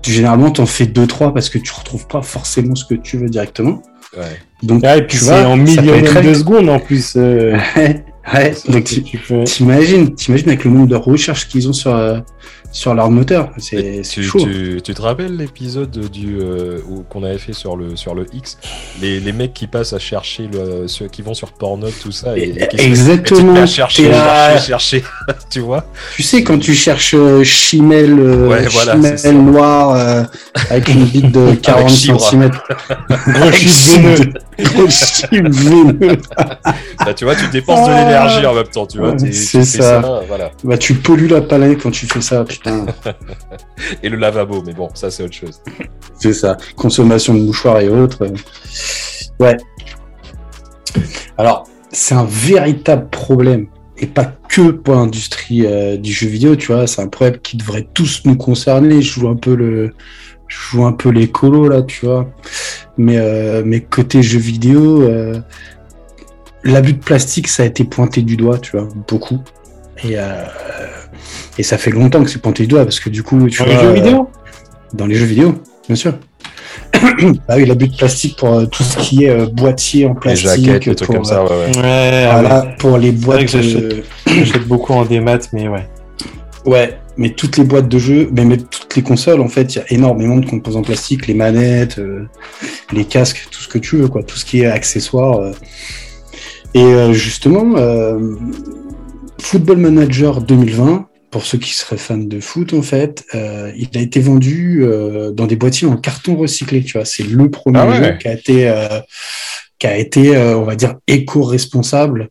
tu, 0.00 0.10
généralement, 0.10 0.50
tu 0.50 0.62
en 0.62 0.66
fais 0.66 0.84
2-3 0.86 1.34
parce 1.34 1.50
que 1.50 1.58
tu 1.58 1.72
retrouves 1.72 2.06
pas 2.06 2.22
forcément 2.22 2.74
ce 2.74 2.86
que 2.86 2.94
tu 2.94 3.18
veux 3.18 3.28
directement. 3.28 3.82
Ouais. 4.16 4.38
Donc, 4.62 4.84
et 4.84 5.02
puis 5.02 5.18
c'est 5.18 5.44
en 5.44 5.56
millions 5.56 6.00
de 6.00 6.34
secondes 6.34 6.68
en 6.68 6.78
plus. 6.78 7.14
Euh. 7.16 7.56
ouais, 8.34 8.54
donc 8.68 8.84
tu, 8.84 9.02
t'imagines, 9.44 10.14
t'imagines 10.14 10.48
avec 10.48 10.64
le 10.64 10.70
nombre 10.70 10.86
de 10.86 10.96
recherches 10.96 11.48
qu'ils 11.48 11.68
ont 11.68 11.72
sur, 11.72 11.94
euh, 11.94 12.18
sur 12.76 12.94
leur 12.94 13.10
moteur. 13.10 13.50
C'est 13.56 14.02
chaud. 14.04 14.38
Tu, 14.38 14.80
tu, 14.84 14.94
te 14.94 15.00
rappelles 15.00 15.34
l'épisode 15.36 15.90
du 16.10 16.38
euh, 16.40 16.78
qu'on 17.08 17.22
avait 17.22 17.38
fait 17.38 17.54
sur 17.54 17.74
le 17.74 17.96
sur 17.96 18.14
le 18.14 18.26
X, 18.34 18.58
les, 19.00 19.18
les 19.18 19.32
mecs 19.32 19.54
qui 19.54 19.66
passent 19.66 19.94
à 19.94 19.98
chercher 19.98 20.48
le, 20.52 20.86
ceux 20.86 21.08
qui 21.08 21.22
vont 21.22 21.32
sur 21.32 21.52
Pornhub 21.52 21.90
tout 22.02 22.12
ça 22.12 22.36
et, 22.36 22.54
exactement. 22.78 23.62
Et 23.62 23.66
chercher, 23.66 24.10
chercher, 24.10 24.66
chercher, 24.66 25.04
tu 25.50 25.60
vois? 25.60 25.86
Tu 26.16 26.22
sais 26.22 26.42
quand 26.42 26.58
tu 26.58 26.74
cherches 26.74 27.14
euh, 27.14 27.42
chimel, 27.44 28.14
euh, 28.18 28.48
ouais, 28.48 28.66
voilà, 28.68 29.16
chimel 29.16 29.42
noir 29.42 29.94
euh, 29.94 30.24
avec 30.68 30.88
une 30.88 31.04
bite 31.04 31.32
de 31.32 31.54
40 31.62 31.90
cm. 31.90 32.50
Bah, 37.04 37.14
tu 37.14 37.24
vois, 37.24 37.34
tu 37.36 37.46
dépenses 37.48 37.86
de 37.86 37.92
l'énergie 37.94 38.46
en 38.46 38.54
même 38.54 38.66
temps, 38.66 38.86
tu 38.86 38.98
vois. 38.98 39.14
C'est 39.18 39.64
ça. 39.64 40.02
ça. 40.02 40.20
voilà. 40.26 40.50
Bah 40.64 40.78
tu 40.78 40.94
pollues 40.94 41.28
la 41.28 41.40
palette 41.40 41.82
quand 41.82 41.90
tu 41.90 42.06
fais 42.06 42.20
ça. 42.20 42.44
Putain. 42.44 42.65
Et 44.02 44.08
le 44.08 44.16
lavabo, 44.16 44.62
mais 44.64 44.72
bon, 44.72 44.88
ça 44.94 45.10
c'est 45.10 45.22
autre 45.22 45.34
chose. 45.34 45.60
C'est 46.18 46.32
ça. 46.32 46.56
Consommation 46.76 47.34
de 47.34 47.40
mouchoirs 47.40 47.80
et 47.80 47.88
autres. 47.88 48.26
Ouais. 49.38 49.56
Alors, 51.38 51.68
c'est 51.92 52.14
un 52.14 52.26
véritable 52.28 53.08
problème. 53.10 53.66
Et 53.98 54.06
pas 54.06 54.24
que 54.48 54.70
pour 54.70 54.94
l'industrie 54.94 55.64
euh, 55.64 55.96
du 55.96 56.12
jeu 56.12 56.26
vidéo, 56.26 56.56
tu 56.56 56.72
vois. 56.72 56.86
C'est 56.86 57.00
un 57.02 57.08
problème 57.08 57.38
qui 57.38 57.56
devrait 57.56 57.86
tous 57.94 58.22
nous 58.24 58.36
concerner. 58.36 59.00
Je 59.02 59.20
joue 59.20 59.28
un 59.28 59.36
peu 59.36 59.54
le. 59.54 59.92
Je 60.48 60.56
joue 60.56 60.84
un 60.84 60.92
peu 60.92 61.08
l'écolo 61.08 61.68
là, 61.68 61.82
tu 61.82 62.06
vois. 62.06 62.30
Mais, 62.98 63.16
euh, 63.18 63.62
mais 63.64 63.80
côté 63.80 64.22
jeu 64.22 64.38
vidéo, 64.38 65.02
euh, 65.02 65.40
l'abus 66.62 66.92
de 66.92 67.02
plastique, 67.02 67.48
ça 67.48 67.62
a 67.64 67.66
été 67.66 67.84
pointé 67.84 68.22
du 68.22 68.36
doigt, 68.36 68.58
tu 68.58 68.76
vois, 68.76 68.88
beaucoup. 69.08 69.40
Et, 70.04 70.16
et 71.58 71.62
ça 71.62 71.78
fait 71.78 71.90
longtemps 71.90 72.22
que 72.22 72.30
c'est 72.30 72.40
pointé 72.40 72.64
du 72.64 72.68
doigt 72.68 72.84
parce 72.84 73.00
que 73.00 73.10
du 73.10 73.22
coup, 73.22 73.48
tu 73.48 73.62
dans 73.62 73.66
les 73.66 73.78
jeux 73.78 73.92
vidéo 73.92 74.30
Dans 74.92 75.06
les 75.06 75.14
jeux 75.14 75.26
vidéo, 75.26 75.54
bien 75.86 75.96
sûr. 75.96 76.14
bah 77.48 77.54
oui, 77.56 77.66
l'abus 77.66 77.88
de 77.88 77.96
plastique 77.96 78.36
pour 78.36 78.52
euh, 78.52 78.66
tout 78.66 78.82
ce 78.82 78.98
qui 78.98 79.24
est 79.24 79.30
euh, 79.30 79.46
boîtier 79.46 80.06
en 80.06 80.14
plastique. 80.14 80.56
Les 80.58 80.72
jaquettes, 80.72 80.96
trucs 80.96 81.10
comme 81.10 81.24
ça, 81.24 81.44
ouais, 81.44 81.50
ouais. 81.50 81.72
voilà, 81.72 82.64
ah 82.64 82.66
pour 82.78 82.98
les 82.98 83.12
boîtes. 83.12 83.46
J'achète 84.26 84.66
beaucoup 84.66 84.92
en 84.92 85.04
démat, 85.04 85.38
mais 85.52 85.68
ouais. 85.68 85.88
Ouais, 86.64 86.98
mais 87.16 87.30
toutes 87.30 87.56
les 87.56 87.64
boîtes 87.64 87.88
de 87.88 87.98
jeux, 87.98 88.28
mais 88.32 88.44
même 88.44 88.62
toutes 88.62 88.94
les 88.96 89.02
consoles, 89.02 89.40
en 89.40 89.48
fait, 89.48 89.74
il 89.74 89.78
y 89.78 89.80
a 89.80 89.84
énormément 89.90 90.36
de 90.36 90.46
composants 90.46 90.82
plastiques, 90.82 91.26
les 91.26 91.34
manettes, 91.34 91.98
euh, 91.98 92.28
les 92.92 93.04
casques, 93.04 93.48
tout 93.50 93.60
ce 93.60 93.68
que 93.68 93.78
tu 93.78 93.96
veux, 93.96 94.08
quoi, 94.08 94.22
tout 94.22 94.36
ce 94.36 94.44
qui 94.44 94.62
est 94.62 94.66
accessoire. 94.66 95.52
Et 96.74 97.14
justement, 97.14 97.74
Football 99.40 99.78
Manager 99.78 100.42
2020, 100.42 101.05
pour 101.30 101.44
ceux 101.44 101.58
qui 101.58 101.72
seraient 101.72 101.96
fans 101.96 102.16
de 102.16 102.40
foot, 102.40 102.72
en 102.72 102.82
fait, 102.82 103.24
euh, 103.34 103.72
il 103.76 103.88
a 103.96 104.00
été 104.00 104.20
vendu 104.20 104.82
euh, 104.84 105.32
dans 105.32 105.46
des 105.46 105.56
boîtiers 105.56 105.88
en 105.88 105.96
carton 105.96 106.36
recyclé. 106.36 106.82
Tu 106.82 106.92
vois, 106.94 107.04
c'est 107.04 107.24
le 107.24 107.50
premier 107.50 107.80
ah 107.80 108.02
jeu 108.02 108.12
qui 108.18 108.28
a 108.28 108.32
été, 108.32 108.68
euh, 108.68 109.00
qui 109.78 109.86
a 109.86 109.96
été, 109.96 110.36
on 110.36 110.62
va 110.62 110.76
dire, 110.76 110.94
éco-responsable. 111.06 112.28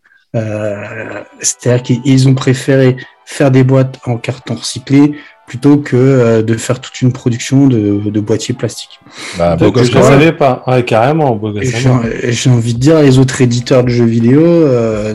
C'est-à-dire 1.40 1.84
qu'ils 1.84 2.28
ont 2.28 2.36
préféré 2.36 2.98
faire 3.26 3.52
des 3.52 3.64
boîtes 3.64 4.00
en 4.06 4.18
carton 4.18 4.56
recyclé 4.56 5.14
plutôt 5.48 5.78
que 5.78 6.42
de 6.42 6.58
faire 6.58 6.82
toute 6.82 7.02
une 7.02 7.14
production 7.14 7.68
de, 7.68 8.20
boîtiers 8.20 8.54
plastiques. 8.54 9.00
Bah, 9.38 9.56
je 9.60 9.66
ne 9.66 10.02
savais 10.02 10.34
pas, 10.34 10.64
carrément. 10.86 11.40
J'ai 11.62 12.50
envie 12.50 12.74
de 12.74 12.80
dire, 12.80 13.02
les 13.02 13.20
autres 13.20 13.42
éditeurs 13.42 13.84
de 13.84 13.90
jeux 13.90 14.06
vidéo, 14.06 14.42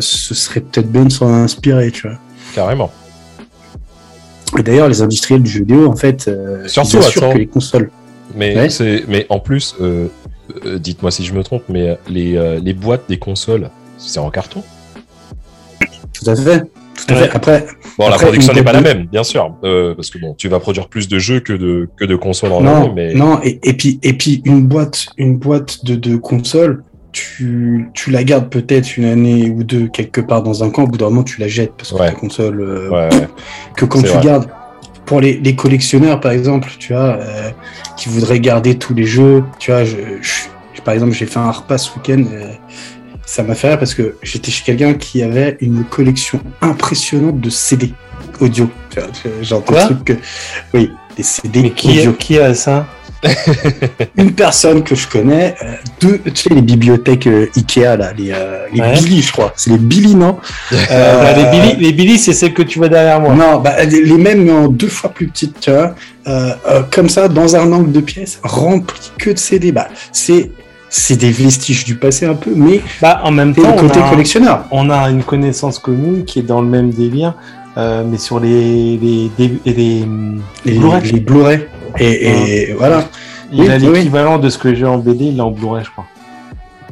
ce 0.00 0.34
serait 0.34 0.60
peut-être 0.60 0.90
bien 0.90 1.04
de 1.04 1.12
s'en 1.12 1.32
inspirer, 1.32 1.90
tu 1.90 2.08
vois. 2.08 2.16
Carrément. 2.54 2.90
Et 4.58 4.62
d'ailleurs, 4.62 4.88
les 4.88 5.02
industriels 5.02 5.42
du 5.42 5.50
jeu 5.50 5.60
vidéo, 5.60 5.86
en 5.86 5.96
fait, 5.96 6.26
euh, 6.28 6.66
Surtout, 6.66 6.98
que 6.98 7.38
les 7.38 7.46
consoles. 7.46 7.90
Mais, 8.34 8.68
c'est, 8.68 9.04
mais 9.08 9.26
en 9.28 9.40
plus, 9.40 9.74
euh, 9.80 10.06
euh, 10.64 10.78
dites-moi 10.78 11.10
si 11.10 11.24
je 11.24 11.32
me 11.34 11.42
trompe, 11.42 11.64
mais 11.68 11.98
les, 12.08 12.58
les 12.62 12.74
boîtes 12.74 13.04
des 13.08 13.18
consoles, 13.18 13.70
c'est 13.98 14.20
en 14.20 14.30
carton? 14.30 14.62
Tout 16.12 16.30
à 16.30 16.36
fait. 16.36 16.62
Tout 16.94 17.14
à 17.14 17.16
fait. 17.16 17.30
Après, 17.32 17.66
bon, 17.98 18.08
la 18.08 18.16
production 18.16 18.52
n'est 18.52 18.62
pas 18.62 18.72
la 18.72 18.82
même, 18.82 19.06
bien 19.06 19.24
sûr, 19.24 19.54
parce 19.62 20.10
que 20.10 20.18
bon, 20.18 20.34
tu 20.34 20.48
vas 20.48 20.60
produire 20.60 20.88
plus 20.88 21.08
de 21.08 21.18
jeux 21.18 21.40
que 21.40 21.52
de 21.52 21.88
que 21.96 22.04
de 22.04 22.16
consoles 22.16 22.52
en 22.52 22.60
non, 22.60 22.92
mais 22.94 23.14
non. 23.14 23.40
Et, 23.42 23.58
et, 23.62 23.72
puis 23.72 23.98
et 24.02 24.12
puis 24.12 24.42
une 24.44 24.66
boîte 24.66 25.06
une 25.16 25.38
boîte 25.38 25.84
de, 25.84 25.94
de 25.94 26.16
consoles, 26.16 26.84
tu, 27.12 27.90
tu 27.94 28.10
la 28.10 28.24
gardes 28.24 28.48
peut-être 28.48 28.96
une 28.96 29.04
année 29.04 29.50
ou 29.50 29.64
deux 29.64 29.88
quelque 29.88 30.20
part 30.20 30.42
dans 30.42 30.62
un 30.64 30.70
camp, 30.70 30.84
au 30.84 30.86
bout 30.86 30.98
d'un 30.98 31.06
moment 31.06 31.22
tu 31.22 31.40
la 31.40 31.48
jettes 31.48 31.72
parce 31.76 31.92
que 31.92 31.98
la 31.98 32.12
console. 32.12 32.60
Euh, 32.60 33.10
que 33.76 33.84
quand 33.84 34.02
tu 34.02 34.18
gardes. 34.20 34.48
Pour 35.06 35.20
les, 35.20 35.38
les, 35.38 35.56
collectionneurs 35.56 36.20
par 36.20 36.30
exemple, 36.30 36.68
tu 36.78 36.92
vois, 36.92 37.18
euh, 37.18 37.50
qui 37.96 38.08
voudraient 38.08 38.38
garder 38.38 38.78
tous 38.78 38.94
les 38.94 39.06
jeux, 39.06 39.42
tu 39.58 39.72
vois, 39.72 39.82
je, 39.82 39.96
par 40.84 40.94
exemple 40.94 41.14
j'ai 41.14 41.26
fait 41.26 41.40
un 41.40 41.50
repas 41.50 41.78
ce 41.78 41.90
week-end, 41.96 42.22
euh, 42.32 42.52
ça 43.26 43.42
m'a 43.42 43.56
fait 43.56 43.70
rire 43.70 43.78
parce 43.80 43.92
que 43.92 44.14
j'étais 44.22 44.52
chez 44.52 44.62
quelqu'un 44.62 44.94
qui 44.94 45.24
avait 45.24 45.56
une 45.60 45.82
collection 45.82 46.38
impressionnante 46.60 47.40
de 47.40 47.50
CD 47.50 47.92
audio. 48.40 48.70
Genre 49.42 49.62
des 49.62 49.74
trucs 49.74 50.04
que. 50.04 50.12
Oui, 50.74 50.92
des 51.16 51.22
CD 51.24 51.62
Mais 51.62 51.70
qui, 51.70 51.98
audio. 52.00 52.12
qui 52.12 52.38
a 52.38 52.54
ça? 52.54 52.86
Une 54.16 54.32
personne 54.32 54.82
que 54.82 54.94
je 54.94 55.06
connais, 55.06 55.54
euh, 55.62 55.74
deux, 56.00 56.20
tu 56.24 56.34
sais, 56.34 56.54
les 56.54 56.62
bibliothèques 56.62 57.26
euh, 57.26 57.46
Ikea, 57.56 57.96
là, 57.96 58.12
les, 58.16 58.32
euh, 58.32 58.66
les 58.72 58.80
Billy, 58.80 59.22
je 59.22 59.32
crois. 59.32 59.52
C'est 59.56 59.70
les 59.70 59.78
Billy, 59.78 60.14
non 60.14 60.38
bah, 60.70 61.32
Les 61.36 61.50
Billy, 61.50 61.76
les 61.78 61.92
Billy 61.92 62.18
c'est 62.18 62.32
celles 62.32 62.54
que 62.54 62.62
tu 62.62 62.78
vois 62.78 62.88
derrière 62.88 63.20
moi. 63.20 63.34
Non, 63.34 63.60
bah, 63.60 63.84
les, 63.84 64.16
mêmes, 64.16 64.44
mais 64.44 64.52
en 64.52 64.68
deux 64.68 64.88
fois 64.88 65.10
plus 65.10 65.26
petites, 65.28 65.60
tu 65.60 65.70
vois. 65.70 65.94
comme 66.90 67.08
ça, 67.08 67.28
dans 67.28 67.56
un 67.56 67.72
angle 67.72 67.92
de 67.92 68.00
pièce, 68.00 68.40
rempli 68.42 69.12
que 69.18 69.30
de 69.30 69.38
CD. 69.38 69.72
Bah, 69.72 69.88
c'est 70.12 70.50
c'est 70.92 71.16
des 71.16 71.30
vestiges 71.30 71.84
du 71.84 71.94
passé 71.94 72.26
un 72.26 72.34
peu, 72.34 72.50
mais 72.54 72.80
bah, 73.00 73.20
en 73.22 73.30
même 73.30 73.54
temps, 73.54 73.72
côté 73.74 74.00
collectionneur. 74.08 74.64
On 74.70 74.90
a 74.90 75.10
une 75.10 75.22
connaissance 75.22 75.78
commune 75.78 76.24
qui 76.24 76.40
est 76.40 76.42
dans 76.42 76.62
le 76.62 76.68
même 76.68 76.90
délire, 76.90 77.34
mais 77.76 78.18
sur 78.18 78.40
les 78.40 78.96
les 78.96 79.30
les, 79.38 79.60
les, 79.66 80.04
les 80.64 81.20
Blu-ray. 81.20 81.60
Et, 81.98 82.72
voilà. 82.76 83.08
Il 83.52 83.70
a 83.70 83.78
l'équivalent 83.78 84.38
de 84.38 84.48
ce 84.48 84.58
que 84.58 84.74
j'ai 84.74 84.86
en 84.86 84.98
BD, 84.98 85.26
il 85.26 85.36
l'a 85.36 85.44
en 85.44 85.50
Blu-ray, 85.50 85.84
je 85.84 85.90
crois. 85.90 86.06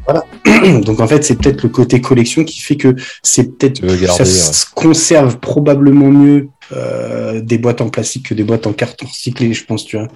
Voilà. 0.04 0.24
Donc 0.80 1.00
en 1.00 1.06
fait, 1.06 1.22
c'est 1.22 1.36
peut-être 1.36 1.62
le 1.62 1.68
côté 1.68 2.00
collection 2.00 2.44
qui 2.44 2.60
fait 2.60 2.76
que 2.76 2.96
c'est 3.22 3.58
peut-être 3.58 3.86
ça 4.08 4.24
se 4.24 4.66
conserve 4.74 5.38
probablement 5.38 6.08
mieux 6.08 6.48
euh, 6.72 7.40
des 7.40 7.58
boîtes 7.58 7.80
en 7.80 7.88
plastique 7.88 8.28
que 8.28 8.34
des 8.34 8.44
boîtes 8.44 8.66
en 8.66 8.72
carton 8.72 9.06
recyclé, 9.06 9.52
je 9.52 9.64
pense, 9.64 9.84
tu 9.84 9.96
vois. 9.96 10.08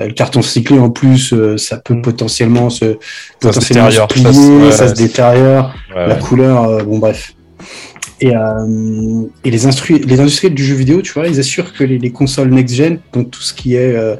Euh, 0.00 0.06
le 0.06 0.12
carton 0.12 0.40
recyclé 0.40 0.78
en 0.78 0.90
plus, 0.90 1.32
euh, 1.32 1.58
ça 1.58 1.76
peut 1.76 1.94
mm. 1.94 2.02
potentiellement 2.02 2.70
se 2.70 2.96
ça 3.42 3.48
potentiellement 3.48 3.90
se, 3.90 4.06
plier, 4.06 4.72
ça, 4.72 4.88
se 4.88 4.94
détériore, 4.94 5.74
la 5.94 6.14
couleur, 6.14 6.84
bon 6.84 6.98
bref. 6.98 7.34
Et, 8.20 8.36
euh, 8.36 9.22
et 9.44 9.50
les, 9.50 9.58
les 9.58 10.20
industriels 10.20 10.54
du 10.54 10.64
jeu 10.64 10.74
vidéo, 10.74 11.00
tu 11.00 11.12
vois, 11.12 11.26
ils 11.26 11.40
assurent 11.40 11.72
que 11.72 11.84
les, 11.84 12.12
consoles 12.12 12.50
next-gen, 12.50 12.98
donc 13.12 13.30
tout 13.30 13.40
ce 13.40 13.54
qui 13.54 13.74
est 13.74 13.96
euh, 13.96 14.16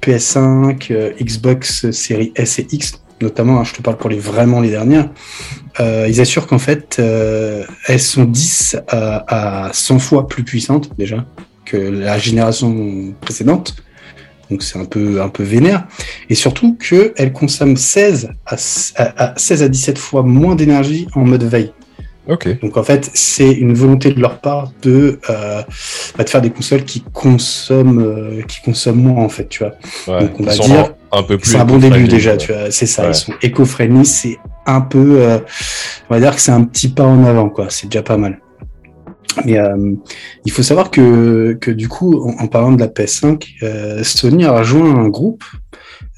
PS5, 0.00 0.90
euh, 0.90 1.12
Xbox 1.20 1.90
série 1.90 2.32
S 2.34 2.58
et 2.58 2.66
X, 2.72 3.02
notamment, 3.20 3.60
hein, 3.60 3.64
je 3.64 3.74
te 3.74 3.82
parle 3.82 3.98
pour 3.98 4.08
les 4.08 4.18
vraiment 4.18 4.60
les 4.60 4.70
dernières, 4.70 5.10
ils 5.78 6.20
assurent 6.20 6.46
qu'en 6.46 6.58
fait, 6.58 7.00
elles 7.88 8.00
sont 8.00 8.24
10 8.24 8.76
à, 8.88 9.66
à 9.68 9.72
100 9.72 9.98
fois 10.00 10.28
plus 10.28 10.44
puissantes 10.44 10.90
déjà 10.98 11.24
que 11.64 11.76
la 11.76 12.18
génération 12.18 13.14
précédente. 13.22 13.76
Donc 14.50 14.62
c'est 14.62 14.78
un 14.78 14.84
peu, 14.84 15.22
un 15.22 15.30
peu 15.30 15.42
vénère. 15.42 15.86
Et 16.28 16.34
surtout 16.34 16.76
qu'elles 16.76 17.32
consomment 17.32 17.78
16 17.78 18.32
à, 18.44 18.56
à, 18.96 19.34
16 19.38 19.62
à 19.62 19.68
17 19.68 19.96
fois 19.96 20.22
moins 20.22 20.54
d'énergie 20.54 21.06
en 21.14 21.24
mode 21.24 21.44
veille. 21.44 21.72
Donc 22.28 22.76
en 22.76 22.82
fait, 22.82 23.10
c'est 23.14 23.50
une 23.50 23.74
volonté 23.74 24.12
de 24.12 24.20
leur 24.20 24.38
part 24.40 24.70
de, 24.82 25.18
euh, 25.28 25.62
bah, 26.16 26.24
de 26.24 26.30
faire 26.30 26.40
des 26.40 26.50
consoles 26.50 26.84
qui 26.84 27.02
consomment, 27.12 28.00
euh, 28.00 28.42
qui 28.42 28.60
consomment 28.62 29.02
moins 29.02 29.24
en 29.24 29.28
fait, 29.28 29.48
tu 29.48 29.64
vois. 29.64 30.20
Donc 30.20 30.38
on 30.38 30.44
va 30.44 30.54
dire, 30.54 30.94
un 31.10 31.22
peu 31.24 31.36
plus. 31.36 31.50
C'est 31.50 31.58
un 31.58 31.64
bon 31.64 31.78
début 31.78 32.06
déjà, 32.06 32.36
tu 32.36 32.52
vois. 32.52 32.70
C'est 32.70 32.86
ça, 32.86 33.08
ils 33.08 33.14
sont 33.14 33.34
éco-friendly, 33.42 34.06
c'est 34.06 34.38
un 34.66 34.80
peu, 34.80 35.20
euh, 35.20 35.38
on 36.08 36.14
va 36.14 36.20
dire 36.20 36.34
que 36.34 36.40
c'est 36.40 36.52
un 36.52 36.64
petit 36.64 36.88
pas 36.88 37.04
en 37.04 37.24
avant, 37.24 37.48
quoi. 37.48 37.66
C'est 37.70 37.88
déjà 37.88 38.02
pas 38.02 38.16
mal. 38.16 38.38
Mais 39.44 39.58
euh, 39.58 39.94
il 40.44 40.52
faut 40.52 40.62
savoir 40.62 40.90
que, 40.90 41.56
que 41.60 41.70
du 41.70 41.88
coup, 41.88 42.22
en, 42.38 42.46
parlant 42.46 42.72
de 42.72 42.80
la 42.80 42.88
PS5, 42.88 43.42
euh, 43.62 44.04
Sony 44.04 44.44
a 44.44 44.52
rejoint 44.52 44.94
un 44.94 45.08
groupe 45.08 45.44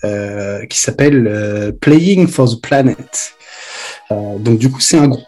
euh, 0.05 0.64
qui 0.66 0.78
s'appelle 0.78 1.74
Playing 1.81 2.26
for 2.26 2.51
the 2.51 2.60
Planet. 2.60 3.35
donc 4.10 4.59
du 4.59 4.70
coup, 4.70 4.81
c'est 4.81 4.98
un 4.98 5.09
groupe 5.09 5.24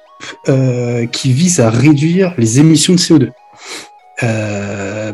qui 1.13 1.33
vise 1.33 1.61
à 1.61 1.71
réduire 1.71 2.35
les 2.39 2.61
émissions 2.61 2.95
de 2.95 2.99
CO2. 2.99 3.31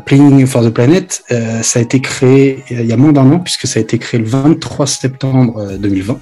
Playing 0.04 0.46
for 0.46 0.62
the 0.62 0.70
Planet, 0.70 1.22
ça 1.62 1.78
a 1.78 1.82
été 1.82 2.00
créé 2.00 2.62
il 2.70 2.86
y 2.86 2.92
a 2.92 2.96
moins 2.96 3.12
d'un 3.12 3.30
an, 3.32 3.38
puisque 3.40 3.66
ça 3.66 3.78
a 3.78 3.82
été 3.82 3.98
créé 3.98 4.20
le 4.20 4.26
23 4.26 4.86
septembre 4.86 5.76
2020. 5.78 6.18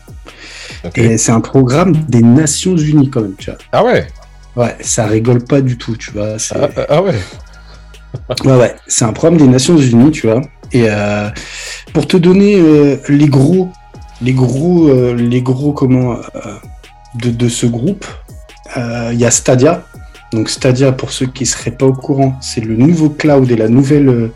Et 0.96 1.18
c'est 1.18 1.32
un 1.32 1.40
programme 1.40 1.92
des 2.08 2.22
Nations 2.22 2.76
Unies 2.76 3.10
quand 3.10 3.20
même. 3.22 3.34
Tu 3.38 3.50
vois. 3.50 3.58
Ah 3.72 3.84
ouais? 3.84 4.06
Ouais, 4.56 4.76
ça 4.80 5.06
rigole 5.06 5.44
pas 5.44 5.60
du 5.60 5.78
tout, 5.78 5.96
tu 5.96 6.10
vois. 6.12 6.36
Ah, 6.54 6.68
ah, 6.88 7.02
ouais. 7.02 7.14
ouais, 8.44 8.56
ouais. 8.56 8.76
C'est 8.86 9.04
un 9.04 9.12
programme 9.12 9.38
des 9.38 9.46
Nations 9.46 9.76
Unies, 9.76 10.10
tu 10.10 10.26
vois. 10.26 10.40
Et 10.72 10.84
euh, 10.88 11.28
pour 11.92 12.06
te 12.06 12.16
donner 12.16 12.56
euh, 12.56 12.96
les 13.08 13.28
gros, 13.28 13.70
les 14.22 14.32
gros, 14.32 14.88
euh, 14.88 15.14
les 15.14 15.42
gros 15.42 15.72
comment 15.72 16.16
de, 17.16 17.30
de, 17.30 17.48
ce 17.48 17.66
groupe, 17.66 18.06
il 18.76 19.18
y 19.18 19.24
a 19.24 19.30
Stadia. 19.30 19.84
Donc 20.32 20.48
Stadia, 20.48 20.92
pour 20.92 21.10
ceux 21.10 21.26
qui 21.26 21.44
seraient 21.44 21.72
pas 21.72 21.86
au 21.86 21.92
courant, 21.92 22.38
c'est 22.40 22.60
le 22.60 22.76
nouveau 22.76 23.10
cloud 23.10 23.50
et 23.50 23.56
la 23.56 23.68
nouvelle 23.68 24.30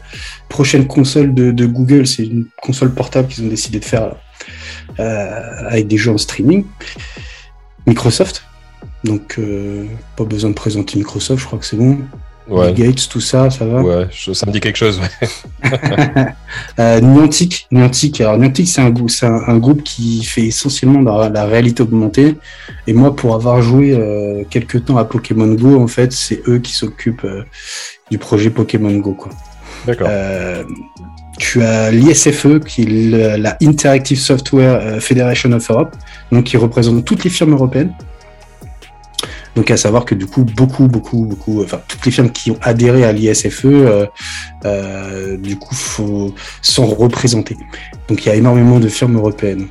prochaine 0.49 0.87
console 0.87 1.33
de, 1.35 1.67
Google. 1.67 2.07
C'est 2.07 2.27
une 2.27 2.47
console 2.61 2.93
portable 2.93 3.29
qu'ils 3.29 3.45
ont 3.45 3.49
décidé 3.49 3.79
de 3.79 3.85
faire 3.85 4.17
avec 4.99 5.87
des 5.87 5.97
jeux 5.97 6.13
en 6.13 6.19
streaming. 6.19 6.65
Microsoft, 7.87 8.45
donc, 9.05 9.39
euh, 9.39 9.85
pas 10.17 10.25
besoin 10.25 10.51
de 10.51 10.55
présenter 10.55 10.99
Microsoft, 10.99 11.41
je 11.41 11.47
crois 11.47 11.59
que 11.59 11.67
c'est 11.67 11.77
bon. 11.77 11.99
Ouais. 12.47 12.75
Gates, 12.75 13.09
tout 13.09 13.21
ça, 13.21 13.49
ça 13.49 13.65
va 13.65 13.81
Ouais, 13.83 14.07
ça 14.13 14.47
me 14.47 14.53
dit 14.53 14.61
quelque 14.61 14.77
chose, 14.77 15.01
ouais. 15.01 15.71
euh, 16.79 17.01
Niantic, 17.01 17.67
Niantic, 17.71 18.21
alors 18.21 18.37
Niantic, 18.37 18.69
c'est 18.69 18.83
un, 18.83 18.93
un, 19.47 19.59
groupe 19.59 19.83
qui 19.83 20.23
fait 20.25 20.43
essentiellement 20.43 21.01
la, 21.01 21.31
la, 21.31 21.47
réalité 21.47 21.83
augmentée. 21.83 22.37
Et 22.87 22.93
moi, 22.93 23.17
pour 23.17 23.35
avoir 23.35 23.63
joué 23.63 23.93
euh, 23.93 24.45
quelques 24.51 24.85
temps 24.85 24.99
à 24.99 25.07
Pokémon 25.07 25.55
Go, 25.55 25.81
en 25.81 25.87
fait, 25.87 26.13
c'est 26.13 26.43
eux 26.47 26.59
qui 26.59 26.75
s'occupent 26.75 27.25
euh, 27.25 27.45
du 28.11 28.19
projet 28.19 28.51
Pokémon 28.51 28.95
Go, 28.99 29.15
quoi. 29.15 29.33
D'accord. 29.87 30.09
Euh, 30.11 30.65
tu 31.39 31.63
as 31.63 31.91
l'ISFE, 31.91 32.61
qui 32.61 32.83
est 32.83 33.39
la 33.39 33.57
Interactive 33.63 34.19
Software 34.19 35.01
Federation 35.01 35.51
of 35.53 35.69
Europe, 35.71 35.97
donc 36.31 36.45
qui 36.45 36.57
représente 36.57 37.05
toutes 37.05 37.25
les 37.25 37.31
firmes 37.31 37.53
européennes. 37.53 37.93
Donc 39.57 39.71
à 39.71 39.77
savoir 39.77 40.05
que 40.05 40.15
du 40.15 40.27
coup, 40.27 40.45
beaucoup, 40.45 40.89
beaucoup, 40.89 41.25
beaucoup, 41.25 41.63
enfin 41.63 41.81
toutes 41.87 42.05
les 42.05 42.13
firmes 42.13 42.31
qui 42.31 42.51
ont 42.51 42.59
adhéré 42.63 43.05
à 43.05 43.13
l'ISFE, 43.13 43.65
euh, 43.65 44.07
euh, 44.65 45.37
du 45.37 45.57
coup, 45.57 45.75
faut, 45.75 46.35
sont 46.61 46.87
représentées. 46.87 47.57
Donc 48.09 48.25
il 48.25 48.29
y 48.29 48.33
a 48.33 48.35
énormément 48.35 48.81
de 48.81 48.89
firmes 48.89 49.17
européennes. 49.17 49.69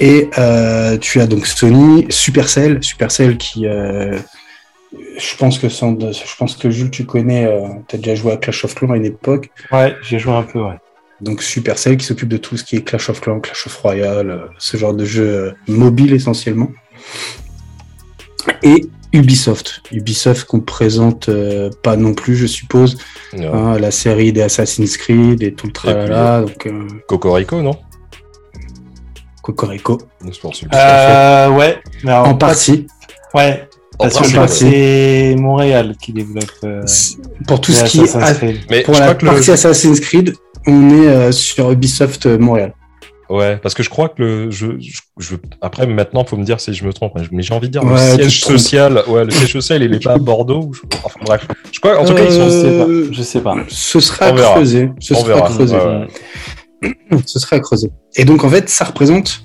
Et 0.00 0.30
euh, 0.38 0.96
tu 0.98 1.20
as 1.20 1.26
donc 1.26 1.46
Sony, 1.46 2.06
Supercell, 2.08 2.82
Supercell 2.82 3.36
qui, 3.36 3.64
je 3.64 5.36
pense 5.36 5.58
que 5.58 5.68
sans, 5.68 5.98
je 6.00 6.36
pense 6.36 6.56
que 6.56 6.70
Jules, 6.70 6.90
tu 6.90 7.04
connais, 7.04 7.48
tu 7.88 7.96
as 7.96 7.98
déjà 7.98 8.14
joué 8.14 8.32
à 8.32 8.36
Clash 8.36 8.64
of 8.64 8.74
Clans 8.74 8.92
à 8.92 8.96
une 8.96 9.04
époque. 9.04 9.50
Ouais, 9.70 9.94
j'ai 10.02 10.18
joué 10.18 10.32
un 10.32 10.42
peu, 10.42 10.60
ouais. 10.60 10.78
Donc 11.20 11.40
Supercell 11.40 11.96
qui 11.98 12.04
s'occupe 12.04 12.28
de 12.28 12.36
tout 12.36 12.56
ce 12.56 12.64
qui 12.64 12.76
est 12.76 12.82
Clash 12.82 13.08
of 13.10 13.20
Clans, 13.20 13.38
Clash 13.38 13.66
of 13.66 13.76
Royale, 13.76 14.48
ce 14.58 14.76
genre 14.76 14.94
de 14.94 15.04
jeu 15.04 15.54
mobile 15.68 16.14
essentiellement. 16.14 16.72
Et 18.62 18.88
Ubisoft. 19.12 19.82
Ubisoft 19.92 20.46
qu'on 20.46 20.60
présente 20.60 21.28
euh, 21.28 21.70
pas 21.82 21.96
non 21.96 22.14
plus, 22.14 22.34
je 22.36 22.46
suppose. 22.46 22.96
Hein, 23.34 23.78
la 23.78 23.90
série 23.90 24.32
des 24.32 24.42
Assassin's 24.42 24.96
Creed 24.96 25.42
et 25.42 25.52
tout 25.52 25.66
le 25.66 25.72
tralala. 25.72 26.42
Donc, 26.42 26.66
euh... 26.66 26.86
Cocorico, 27.06 27.60
non? 27.62 27.76
Cocorico. 29.42 29.98
Euh, 30.74 31.48
ouais. 31.50 31.80
en 32.06 32.34
partie. 32.34 32.86
Ouais. 33.34 33.68
Parce 33.98 34.18
que 34.18 34.46
c'est 34.46 35.36
Montréal 35.38 35.94
qui 36.00 36.12
développe. 36.12 36.50
Euh, 36.64 36.84
pour 37.46 37.60
tout 37.60 37.72
ce 37.72 37.84
qui 37.84 38.00
est. 38.00 38.70
Mais 38.70 38.82
pour 38.82 38.94
la 38.94 39.14
partie 39.14 39.50
Assassin's 39.50 40.00
Creed, 40.00 40.34
on 40.66 40.90
est 40.90 41.32
sur 41.32 41.70
Ubisoft 41.70 42.26
Montréal. 42.26 42.72
Ouais, 43.32 43.56
parce 43.56 43.74
que 43.74 43.82
je 43.82 43.88
crois 43.88 44.10
que 44.10 44.22
le 44.22 44.50
je, 44.50 44.66
je, 45.18 45.36
après 45.62 45.86
maintenant 45.86 46.22
faut 46.24 46.36
me 46.36 46.44
dire 46.44 46.60
si 46.60 46.74
je 46.74 46.84
me 46.84 46.92
trompe, 46.92 47.12
mais 47.30 47.42
j'ai 47.42 47.54
envie 47.54 47.68
de 47.68 47.72
dire 47.72 47.84
le 47.84 47.96
siège 47.96 48.40
social, 48.40 49.02
ouais, 49.08 49.24
le 49.24 49.30
siège 49.30 49.52
social 49.52 49.82
il 49.82 49.94
est 49.94 50.04
pas 50.04 50.12
à 50.12 50.18
Bordeaux 50.18 50.64
ou 50.64 50.72
enfin 51.02 51.20
bref. 51.24 51.48
Je 51.72 51.80
crois 51.80 51.98
en 51.98 52.04
tout 52.04 52.14
cas 52.14 52.24
ils 52.24 52.32
sont 52.32 52.40
euh, 52.40 53.08
je 53.10 53.22
sais 53.22 53.40
pas. 53.40 53.56
Ce 53.68 54.00
sera 54.00 54.26
à 54.26 54.32
creuser, 54.32 54.90
ce 55.00 55.14
sera 55.14 55.46
à 55.46 55.48
creuser. 55.48 55.76
ce 57.24 57.38
sera 57.38 57.56
à 57.56 57.60
creuser. 57.60 57.88
Et 58.16 58.26
donc 58.26 58.44
en 58.44 58.50
fait, 58.50 58.68
ça 58.68 58.84
représente 58.84 59.42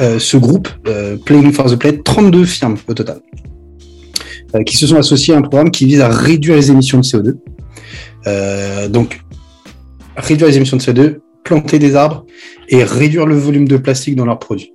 euh, 0.00 0.18
ce 0.18 0.36
groupe 0.36 0.68
euh, 0.86 1.16
Playing 1.24 1.52
for 1.52 1.64
the 1.70 1.76
Play 1.76 1.98
32 2.04 2.44
firmes 2.44 2.76
au 2.88 2.94
total. 2.94 3.20
Euh, 4.54 4.64
qui 4.64 4.76
se 4.76 4.86
sont 4.86 4.96
associés 4.96 5.34
à 5.34 5.38
un 5.38 5.42
programme 5.42 5.70
qui 5.70 5.86
vise 5.86 6.00
à 6.00 6.08
réduire 6.08 6.56
les 6.56 6.70
émissions 6.70 6.98
de 6.98 7.04
CO2. 7.04 7.36
Euh, 8.26 8.88
donc 8.88 9.20
réduire 10.16 10.48
les 10.48 10.56
émissions 10.56 10.76
de 10.76 10.82
CO2, 10.82 11.18
planter 11.44 11.78
des 11.78 11.96
arbres 11.96 12.24
et 12.68 12.84
réduire 12.84 13.26
le 13.26 13.36
volume 13.36 13.66
de 13.66 13.76
plastique 13.76 14.16
dans 14.16 14.26
leurs 14.26 14.38
produits. 14.38 14.72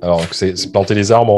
Alors, 0.00 0.22
c'est 0.32 0.70
planter 0.70 0.94
les 0.94 1.10
arbres 1.10 1.32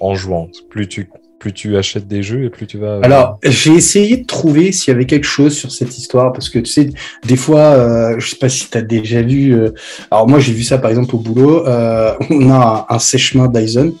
en, 0.00 0.14
jouant. 0.14 0.48
Plus 0.68 0.88
tu, 0.88 1.08
plus 1.38 1.52
tu 1.52 1.76
achètes 1.76 2.08
des 2.08 2.22
jeux 2.22 2.44
et 2.44 2.50
plus 2.50 2.66
tu 2.66 2.78
vas. 2.78 3.00
Alors, 3.02 3.38
j'ai 3.44 3.72
essayé 3.72 4.16
de 4.16 4.26
trouver 4.26 4.72
s'il 4.72 4.92
y 4.92 4.94
avait 4.94 5.06
quelque 5.06 5.26
chose 5.26 5.56
sur 5.56 5.70
cette 5.70 5.96
histoire 5.96 6.32
parce 6.32 6.48
que 6.48 6.58
tu 6.58 6.70
sais, 6.70 6.90
des 7.24 7.36
fois, 7.36 7.60
euh, 7.60 8.16
je 8.18 8.30
sais 8.30 8.36
pas 8.36 8.48
si 8.48 8.68
tu 8.68 8.76
as 8.76 8.82
déjà 8.82 9.22
vu. 9.22 9.54
Euh, 9.54 9.70
alors, 10.10 10.28
moi, 10.28 10.40
j'ai 10.40 10.52
vu 10.52 10.64
ça 10.64 10.78
par 10.78 10.90
exemple 10.90 11.14
au 11.14 11.18
boulot. 11.18 11.66
Euh, 11.66 12.14
on 12.30 12.50
a 12.50 12.86
un, 12.88 12.94
un 12.94 12.98
sèche-main 12.98 13.46
Dyson 13.46 13.94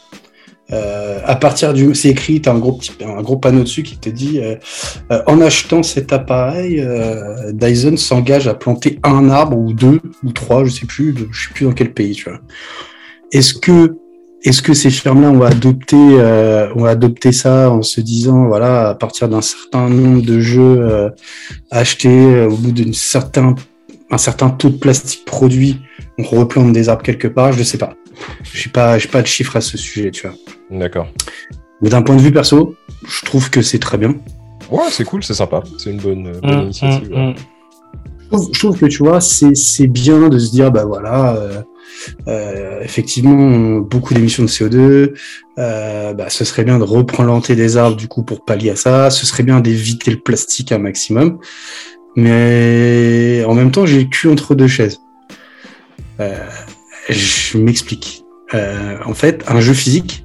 euh, 0.72 1.18
à 1.24 1.36
partir 1.36 1.72
du, 1.72 1.94
c'est 1.94 2.10
écrit, 2.10 2.40
as 2.46 2.50
un 2.50 2.58
gros 2.58 2.78
un 3.04 3.22
gros 3.22 3.36
panneau 3.36 3.62
dessus 3.62 3.82
qui 3.82 3.98
te 3.98 4.08
dit, 4.08 4.38
euh, 4.38 4.56
euh, 5.10 5.22
en 5.26 5.40
achetant 5.40 5.82
cet 5.82 6.12
appareil, 6.12 6.86
Dyson 7.52 7.96
s'engage 7.96 8.46
à 8.48 8.54
planter 8.54 8.98
un 9.02 9.30
arbre 9.30 9.56
ou 9.58 9.72
deux 9.72 10.00
ou 10.24 10.32
trois, 10.32 10.64
je 10.64 10.70
sais 10.70 10.86
plus, 10.86 11.14
je 11.30 11.48
sais 11.48 11.54
plus 11.54 11.64
dans 11.64 11.72
quel 11.72 11.92
pays, 11.92 12.12
tu 12.12 12.28
vois. 12.28 12.40
Est-ce 13.32 13.54
que, 13.54 13.96
est-ce 14.42 14.62
que 14.62 14.74
ces 14.74 14.90
firmes-là 14.90 15.30
ont 15.30 15.42
adopté, 15.42 15.96
ont 15.96 16.84
adopté 16.84 17.32
ça 17.32 17.70
en 17.70 17.82
se 17.82 18.00
disant, 18.00 18.46
voilà, 18.46 18.90
à 18.90 18.94
partir 18.94 19.28
d'un 19.28 19.42
certain 19.42 19.88
nombre 19.88 20.22
de 20.22 20.40
jeux 20.40 21.12
achetés 21.70 22.44
au 22.44 22.56
bout 22.56 22.72
d'un 22.72 22.92
certain, 22.92 23.54
un 24.10 24.18
certain 24.18 24.50
taux 24.50 24.70
de 24.70 24.76
plastique 24.76 25.24
produit, 25.24 25.80
on 26.18 26.22
replante 26.22 26.72
des 26.72 26.88
arbres 26.88 27.02
quelque 27.02 27.28
part, 27.28 27.52
je 27.52 27.62
sais 27.62 27.78
pas. 27.78 27.94
Je 28.42 28.66
n'ai 28.66 28.72
pas, 28.72 28.98
pas 29.10 29.22
de 29.22 29.26
chiffres 29.26 29.56
à 29.56 29.60
ce 29.60 29.78
sujet, 29.78 30.10
tu 30.10 30.26
vois. 30.26 30.36
D'accord. 30.70 31.08
Mais 31.80 31.88
d'un 31.88 32.02
point 32.02 32.16
de 32.16 32.20
vue 32.20 32.32
perso, 32.32 32.74
je 33.06 33.24
trouve 33.24 33.50
que 33.50 33.62
c'est 33.62 33.78
très 33.78 33.98
bien. 33.98 34.14
Ouais, 34.70 34.84
c'est 34.90 35.04
cool, 35.04 35.22
c'est 35.24 35.34
sympa. 35.34 35.62
C'est 35.78 35.90
une 35.90 35.98
bonne, 35.98 36.32
bonne 36.42 36.58
mmh, 36.58 36.62
initiative. 36.62 37.10
Mmh, 37.10 37.28
mmh. 37.30 37.34
Je, 38.52 38.58
trouve, 38.58 38.78
que 38.78 38.86
tu 38.86 38.98
vois, 38.98 39.20
c'est 39.20 39.86
bien 39.88 40.28
de 40.28 40.38
se 40.38 40.50
dire, 40.52 40.70
bah 40.70 40.84
voilà, 40.84 41.34
euh, 41.34 41.62
euh, 42.28 42.80
effectivement, 42.82 43.78
beaucoup 43.78 44.14
d'émissions 44.14 44.44
de 44.44 44.48
CO2. 44.48 45.14
Euh, 45.58 46.14
bah, 46.14 46.30
ce 46.30 46.44
serait 46.44 46.64
bien 46.64 46.78
de 46.78 46.84
replanter 46.84 47.56
des 47.56 47.76
arbres 47.76 47.96
du 47.96 48.08
coup 48.08 48.22
pour 48.22 48.44
pallier 48.44 48.70
à 48.70 48.76
ça. 48.76 49.10
Ce 49.10 49.26
serait 49.26 49.42
bien 49.42 49.60
d'éviter 49.60 50.10
le 50.12 50.18
plastique 50.18 50.70
un 50.70 50.78
maximum. 50.78 51.38
Mais 52.16 53.44
en 53.46 53.54
même 53.54 53.70
temps, 53.70 53.86
j'ai 53.86 54.00
le 54.00 54.08
cul 54.08 54.28
entre 54.28 54.54
deux 54.54 54.68
chaises. 54.68 54.98
je 57.08 57.58
m'explique. 57.58 58.24
en 58.52 59.14
fait, 59.14 59.44
un 59.48 59.60
jeu 59.60 59.74
physique, 59.74 60.24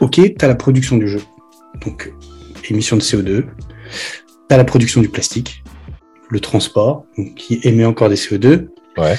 ok, 0.00 0.14
tu 0.14 0.44
as 0.44 0.48
la 0.48 0.54
production 0.54 0.96
du 0.96 1.08
jeu, 1.08 1.20
donc 1.84 2.12
émission 2.70 2.96
de 2.96 3.02
CO2, 3.02 3.44
tu 3.44 4.54
as 4.54 4.56
la 4.56 4.64
production 4.64 5.00
du 5.00 5.08
plastique, 5.08 5.62
le 6.28 6.40
transport, 6.40 7.04
donc, 7.16 7.34
qui 7.34 7.60
émet 7.62 7.84
encore 7.84 8.08
des 8.08 8.16
CO2, 8.16 8.68
ouais. 8.98 9.16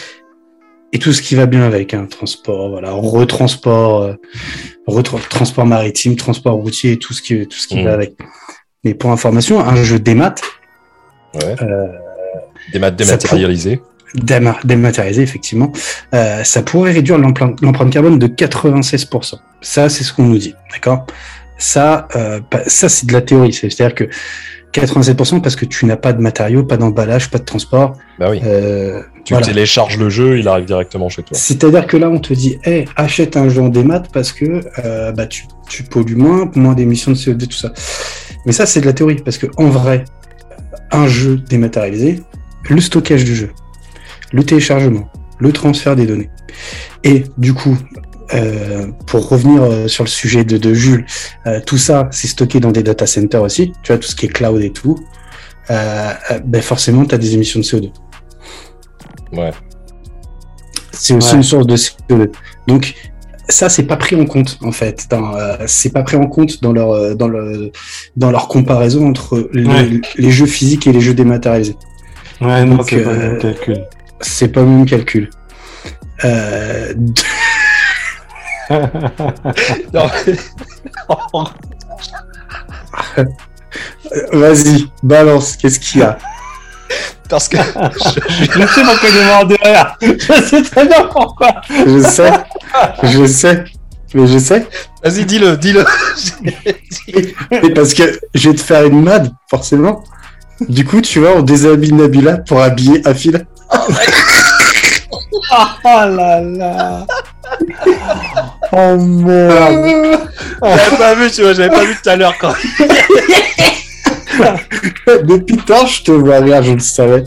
et 0.94 1.00
tout 1.00 1.14
ce 1.14 1.22
qui 1.22 1.36
va 1.36 1.46
bien 1.46 1.64
avec, 1.64 1.94
un 1.94 2.04
hein, 2.04 2.06
transport, 2.06 2.70
voilà, 2.70 2.92
retransport, 2.92 4.04
euh, 4.04 5.02
transport 5.30 5.66
maritime, 5.66 6.16
transport 6.16 6.56
routier, 6.56 6.98
tout 6.98 7.14
ce 7.14 7.22
qui, 7.22 7.48
tout 7.48 7.58
ce 7.58 7.68
qui 7.68 7.82
mmh. 7.82 7.86
va 7.86 7.94
avec. 7.94 8.16
Mais 8.84 8.94
pour 8.94 9.12
information, 9.12 9.60
un 9.60 9.84
jeu 9.84 10.00
démat, 10.00 10.36
ouais. 11.36 11.56
euh, 11.62 11.88
démat 12.72 12.92
dématérialisé 12.92 13.82
dématérialisé, 14.64 15.22
effectivement, 15.22 15.72
euh, 16.14 16.44
ça 16.44 16.62
pourrait 16.62 16.92
réduire 16.92 17.18
l'empreinte 17.18 17.92
carbone 17.92 18.20
de 18.20 18.28
96%. 18.28 19.36
Ça, 19.62 19.90
c'est 19.90 20.04
ce 20.04 20.14
qu'on 20.14 20.24
nous 20.24 20.38
dit, 20.38 20.56
d'accord? 20.72 21.06
Ça, 21.58 22.08
euh, 22.16 22.40
ça 22.68 22.88
c'est 22.88 23.06
de 23.06 23.14
la 23.14 23.22
théorie. 23.22 23.52
C'est-à-dire 23.52 23.94
que 23.94 24.06
87% 24.74 25.42
parce 25.42 25.56
que 25.56 25.66
tu 25.66 25.86
n'as 25.86 25.98
pas 25.98 26.14
de 26.14 26.22
matériaux, 26.22 26.64
pas 26.64 26.78
d'emballage, 26.78 27.30
pas 27.30 27.40
de 27.40 27.44
transport. 27.44 27.98
Bah 28.20 28.28
oui. 28.30 28.40
Euh, 28.46 29.02
tu 29.26 29.36
télécharges 29.42 29.98
le 29.98 30.10
jeu, 30.10 30.40
il 30.40 30.48
arrive 30.48 30.66
directement 30.66 31.10
chez 31.10 31.24
toi. 31.24 31.38
C'est-à-dire 31.38 31.86
que 31.86 31.98
là, 31.98 32.10
on 32.10 32.20
te 32.20 32.34
dit, 32.34 32.58
hey, 32.64 32.86
achète 32.96 33.36
un 33.36 33.50
jeu 33.50 33.62
en 33.62 33.70
démat 33.70 34.04
parce 34.14 34.32
que 34.32 34.62
bah, 35.12 35.28
tu, 35.28 35.44
tu 35.68 35.84
pollues 35.84 36.16
moins, 36.16 36.50
moins 36.56 36.74
d'émissions 36.74 37.12
de 37.12 37.18
CO2, 37.18 37.48
tout 37.48 37.58
ça. 37.58 37.74
Mais 38.46 38.54
ça, 38.54 38.66
c'est 38.66 38.80
de 38.80 38.86
la 38.86 38.94
théorie, 38.94 39.18
parce 39.18 39.38
que 39.38 39.48
en 39.58 39.70
vrai, 39.70 40.06
un 40.92 41.08
jeu 41.08 41.38
dématérialisé, 41.38 42.24
le 42.70 42.82
stockage 42.82 43.24
du 43.24 43.36
jeu, 43.36 43.52
le 44.32 44.44
téléchargement, 44.44 45.10
le 45.40 45.52
transfert 45.52 45.96
des 45.96 46.06
données, 46.06 46.30
et 47.04 47.24
du 47.38 47.54
coup, 47.54 47.78
euh, 48.34 48.88
pour 49.08 49.28
revenir 49.30 49.64
euh, 49.64 49.88
sur 49.88 50.04
le 50.04 50.10
sujet 50.10 50.44
de, 50.44 50.74
Jules, 50.74 51.06
euh, 51.48 51.60
tout 51.66 51.78
ça, 51.78 52.08
c'est 52.12 52.28
stocké 52.28 52.60
dans 52.60 52.72
des 52.72 52.84
data 52.84 53.08
centers 53.08 53.42
aussi, 53.42 53.74
tu 53.82 53.92
vois, 53.92 53.98
tout 53.98 54.08
ce 54.08 54.16
qui 54.16 54.26
est 54.26 54.30
cloud 54.30 54.62
et 54.62 54.72
tout. 54.72 54.98
ben 55.70 56.62
forcément, 56.62 57.06
tu 57.06 57.16
as 57.16 57.18
des 57.18 57.34
émissions 57.34 57.60
de 57.60 57.66
CO2. 57.66 57.92
Ouais. 59.34 59.52
C'est 60.92 61.14
aussi 61.14 61.36
une 61.36 61.44
source 61.44 61.66
de 61.66 61.76
CO2. 61.76 62.32
Donc, 62.68 62.94
ça, 63.50 63.70
c'est 63.70 63.84
pas 63.84 63.98
pris 63.98 64.16
en 64.16 64.26
compte, 64.26 64.58
en 64.62 64.72
fait. 64.72 65.08
c'est 65.66 65.92
pas 65.92 66.04
pris 66.04 66.18
en 66.18 66.28
compte 66.28 66.62
dans 66.62 66.72
leur, 66.72 67.16
dans 67.16 67.28
le, 67.28 67.72
dans 68.16 68.32
leur 68.32 68.48
comparaison 68.48 69.10
entre 69.10 69.50
les, 69.54 70.32
jeux 70.32 70.46
physiques 70.46 70.88
et 70.88 70.92
les 70.92 71.02
jeux 71.02 71.14
dématérialisés. 71.14 71.78
Ouais, 72.42 72.64
non, 72.64 72.84
c'est 72.84 73.04
pas 73.04 73.14
le 73.14 73.20
même 73.20 73.38
calcul. 73.40 73.86
C'est 74.22 74.48
pas 74.50 74.62
le 74.62 74.68
même 74.68 74.86
calcul. 74.86 75.30
Euh... 76.24 76.94
Vas-y, 84.32 84.88
balance, 85.04 85.58
qu'est-ce 85.58 85.80
qu'il 85.80 86.02
y 86.02 86.04
a? 86.04 86.18
Parce 87.30 87.48
que 87.48 87.58
je, 87.58 88.20
je 88.60 88.68
sais 88.68 88.82
pourquoi 88.84 89.10
je 89.10 89.46
derrière. 89.46 89.98
Je 90.02 90.42
sais 90.44 90.64
très 90.64 90.86
bien 90.86 91.04
pourquoi. 91.12 91.50
Je 91.70 92.00
sais, 92.00 92.32
je 93.04 93.26
sais, 93.26 93.64
mais 94.14 94.28
je 94.28 94.40
sais. 94.40 94.68
Vas-y, 95.04 95.26
dis-le, 95.26 95.58
dis-le. 95.58 95.86
parce 97.76 97.94
que 97.94 98.20
je 98.34 98.50
vais 98.50 98.56
te 98.56 98.62
faire 98.62 98.86
une 98.86 99.04
mad, 99.04 99.32
forcément. 99.50 100.04
Du 100.68 100.86
coup, 100.86 101.02
tu 101.02 101.20
vois, 101.20 101.36
on 101.38 101.42
déshabille 101.42 101.94
Nabila 101.94 102.38
pour 102.40 102.62
habiller 102.62 103.02
Afil. 103.08 103.46
oh 103.72 103.78
là 105.86 106.42
là 106.42 107.06
Oh 108.72 108.98
merde 108.98 110.20
J'avais 110.62 110.98
pas 110.98 111.16
vu, 111.16 111.32
tu 111.32 111.42
vois, 111.42 111.54
j'avais 111.54 111.70
pas 111.70 111.84
vu 111.86 111.96
tout 112.02 112.10
à 112.10 112.16
l'heure 112.16 112.36
quand. 112.40 112.54
Depuis 115.24 115.58
tard, 115.58 115.88
je 115.88 116.04
te 116.04 116.12
vois 116.12 116.40
rire, 116.40 116.64
je 116.64 116.74
le 116.74 116.80
savais. 116.80 117.24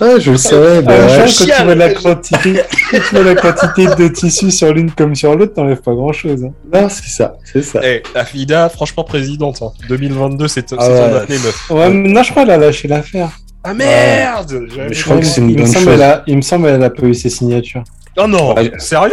Ah, 0.00 0.18
je 0.18 0.30
le 0.30 0.36
savais. 0.36 0.82
Bah, 0.82 0.94
ouais. 0.94 1.24
quand 1.26 1.44
tu 1.44 1.64
vois 1.64 1.74
la 1.74 1.94
quantité, 1.94 2.60
tu 2.90 3.00
vois 3.14 3.24
la 3.24 3.34
quantité 3.34 3.86
de 3.86 4.08
tissu 4.08 4.50
sur 4.50 4.72
l'une 4.72 4.90
comme 4.90 5.14
sur 5.14 5.34
l'autre, 5.34 5.54
t'enlèves 5.54 5.82
pas 5.82 5.94
grand 5.94 6.12
chose. 6.12 6.44
Hein. 6.44 6.52
Non, 6.72 6.88
c'est 6.88 7.08
ça, 7.08 7.36
c'est 7.44 7.62
ça. 7.62 7.80
Eh, 7.82 8.02
la 8.14 8.24
FIDA, 8.24 8.68
franchement 8.68 9.04
présidente. 9.04 9.60
Hein. 9.62 9.72
2022, 9.88 10.48
c'est 10.48 10.72
ah, 10.72 10.88
ouais. 10.88 11.00
année 11.00 11.38
meuf. 11.38 11.70
Ouais, 11.70 11.90
mais 11.90 12.08
non, 12.08 12.22
je 12.22 12.30
crois 12.30 12.44
qu'elle 12.44 12.52
a 12.52 12.58
lâché 12.58 12.88
l'affaire. 12.88 13.30
Ah 13.64 13.74
merde 13.74 14.68
Je 14.90 15.04
crois 15.04 15.18
que 15.18 15.26
c'est 15.26 15.40
une 15.40 15.50
il, 15.50 15.56
bonne 15.56 15.68
me 15.68 15.72
chose. 15.72 16.00
A, 16.00 16.22
il 16.26 16.36
me 16.36 16.42
semble 16.42 16.66
qu'elle 16.68 16.82
a 16.82 16.90
pas 16.90 17.02
eu 17.06 17.14
ses 17.14 17.28
signatures. 17.28 17.82
Oh 18.16 18.26
non 18.26 18.54
Sérieux? 18.78 19.12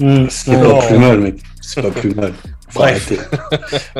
Mmh, 0.00 0.26
C'est 0.28 0.60
pas 0.60 0.78
plus 0.86 0.98
mal, 0.98 1.18
mec. 1.20 1.36
C'est 1.60 1.82
pas 1.82 1.90
plus 1.90 2.14
mal. 2.14 2.32
Bref. 2.74 3.12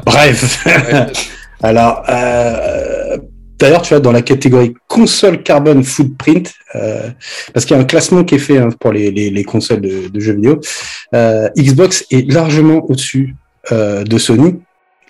Bref. 0.05 0.66
Alors, 1.62 2.05
euh, 2.09 3.18
d'ailleurs, 3.59 3.82
tu 3.82 3.94
vois, 3.94 4.01
dans 4.01 4.12
la 4.12 4.22
catégorie 4.22 4.74
console 4.86 5.43
carbon 5.43 5.82
footprint, 5.82 6.52
euh, 6.74 7.09
parce 7.52 7.66
qu'il 7.66 7.76
y 7.76 7.78
a 7.78 7.82
un 7.82 7.86
classement 7.86 8.24
qui 8.24 8.36
est 8.36 8.39
fait 8.39 8.59
hein, 8.59 8.68
pour 8.78 8.93
les, 8.93 9.10
les, 9.10 9.30
les, 9.30 9.44
consoles 9.44 9.80
de, 9.80 10.09
de 10.09 10.20
jeux 10.20 10.35
vidéo, 10.35 10.60
euh, 11.14 11.48
Xbox 11.56 12.05
est 12.10 12.30
largement 12.30 12.85
au-dessus 12.89 13.35
de 13.70 14.18
Sony, 14.18 14.60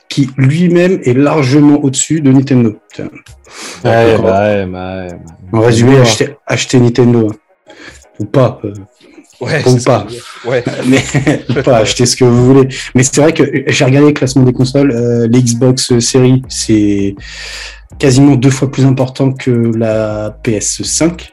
qui 0.09 0.29
lui-même 0.37 0.99
est 1.05 1.17
largement 1.17 1.77
au-dessus 1.85 2.21
de 2.21 2.33
Nintendo. 2.33 2.77
Ouais, 2.99 3.07
bah, 3.85 4.41
ouais, 4.43 4.67
bah, 4.67 5.07
ouais, 5.07 5.09
En 5.53 5.61
résumé, 5.61 5.97
acheter, 5.99 6.35
acheter 6.45 6.81
Nintendo. 6.81 7.31
Hein. 7.31 7.73
Ou 8.19 8.25
pas. 8.25 8.61
Euh, 9.41 9.47
Ouais, 9.47 9.63
ou 9.69 9.77
pas. 9.85 10.07
Ouais. 10.45 10.65
Mais 10.87 11.63
pas 11.63 11.79
acheter 11.79 12.07
ce 12.07 12.17
que 12.17 12.25
vous 12.25 12.47
voulez. 12.47 12.69
Mais 12.95 13.03
c'est 13.03 13.21
vrai 13.21 13.33
que 13.33 13.65
j'ai 13.67 13.85
regardé 13.85 14.09
le 14.09 14.13
classement 14.13 14.43
des 14.43 14.53
consoles. 14.53 14.91
Euh, 14.91 15.29
les 15.31 15.43
Xbox 15.43 15.99
série, 16.01 16.43
c'est 16.49 17.15
quasiment 17.99 18.35
deux 18.35 18.51
fois 18.51 18.71
plus 18.71 18.85
important 18.85 19.33
que 19.33 19.51
la 19.77 20.37
PS5. 20.45 21.31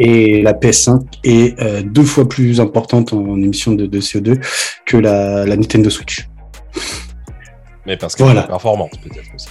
Et 0.00 0.42
la 0.42 0.52
PS5 0.52 1.02
est 1.24 1.60
euh, 1.60 1.82
deux 1.82 2.04
fois 2.04 2.28
plus 2.28 2.60
importante 2.60 3.12
en, 3.12 3.36
émission 3.36 3.72
de, 3.72 3.86
de, 3.86 4.00
CO2 4.00 4.40
que 4.86 4.96
la, 4.96 5.44
la 5.44 5.56
Nintendo 5.56 5.90
Switch. 5.90 6.28
Mais 7.84 7.96
parce 7.96 8.14
qu'elle 8.14 8.26
voilà. 8.26 8.44
est 8.44 8.46
performante, 8.46 8.92
peut-être 9.02 9.34
aussi. 9.34 9.48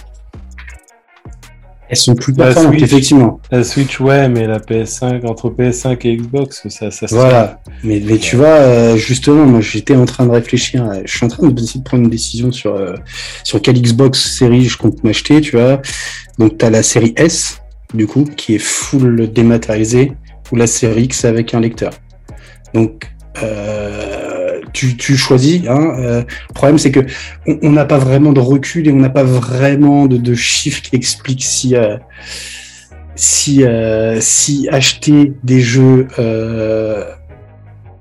Elles 1.90 1.96
sont 1.96 2.14
plus 2.14 2.34
performantes, 2.34 2.72
Switch, 2.72 2.82
effectivement. 2.82 3.40
La 3.50 3.64
Switch, 3.64 3.98
ouais, 3.98 4.28
mais 4.28 4.46
la 4.46 4.58
PS5, 4.58 5.26
entre 5.26 5.48
PS5 5.48 6.06
et 6.06 6.16
Xbox, 6.16 6.68
ça, 6.68 6.90
ça 6.90 7.06
Voilà. 7.10 7.60
Mais, 7.82 8.02
mais 8.04 8.18
tu 8.18 8.36
vois, 8.36 8.46
euh, 8.46 8.96
justement, 8.96 9.46
moi, 9.46 9.60
j'étais 9.60 9.96
en 9.96 10.04
train 10.04 10.26
de 10.26 10.30
réfléchir. 10.30 10.84
À... 10.84 11.04
Je 11.04 11.16
suis 11.16 11.24
en 11.24 11.28
train 11.28 11.48
d'essayer 11.48 11.80
de 11.80 11.84
prendre 11.84 12.04
une 12.04 12.10
décision 12.10 12.52
sur, 12.52 12.74
euh, 12.74 12.94
sur 13.42 13.62
quelle 13.62 13.80
Xbox 13.80 14.36
série 14.36 14.64
je 14.64 14.76
compte 14.76 15.02
m'acheter, 15.02 15.40
tu 15.40 15.56
vois. 15.56 15.80
Donc, 16.38 16.58
tu 16.58 16.64
as 16.64 16.70
la 16.70 16.82
série 16.82 17.14
S, 17.16 17.62
du 17.94 18.06
coup, 18.06 18.24
qui 18.24 18.56
est 18.56 18.62
full 18.62 19.32
dématérialisée, 19.32 20.12
ou 20.52 20.56
la 20.56 20.66
série 20.66 21.04
X 21.04 21.24
avec 21.24 21.54
un 21.54 21.60
lecteur. 21.60 21.92
Donc, 22.74 23.10
euh, 23.42 24.37
tu, 24.72 24.96
tu, 24.96 25.16
choisis. 25.16 25.62
Hein, 25.68 25.92
euh, 25.98 26.22
le 26.48 26.54
problème, 26.54 26.78
c'est 26.78 26.90
que 26.90 27.00
on 27.46 27.70
n'a 27.70 27.84
pas 27.84 27.98
vraiment 27.98 28.32
de 28.32 28.40
recul 28.40 28.86
et 28.88 28.92
on 28.92 28.96
n'a 28.96 29.10
pas 29.10 29.24
vraiment 29.24 30.06
de, 30.06 30.34
chiffres 30.34 30.82
qui 30.82 30.96
expliquent 30.96 31.44
si 31.44 31.74
euh, 31.74 31.96
euh, 33.60 34.18
si 34.20 34.68
acheter 34.70 35.32
des 35.42 35.60
jeux 35.60 36.06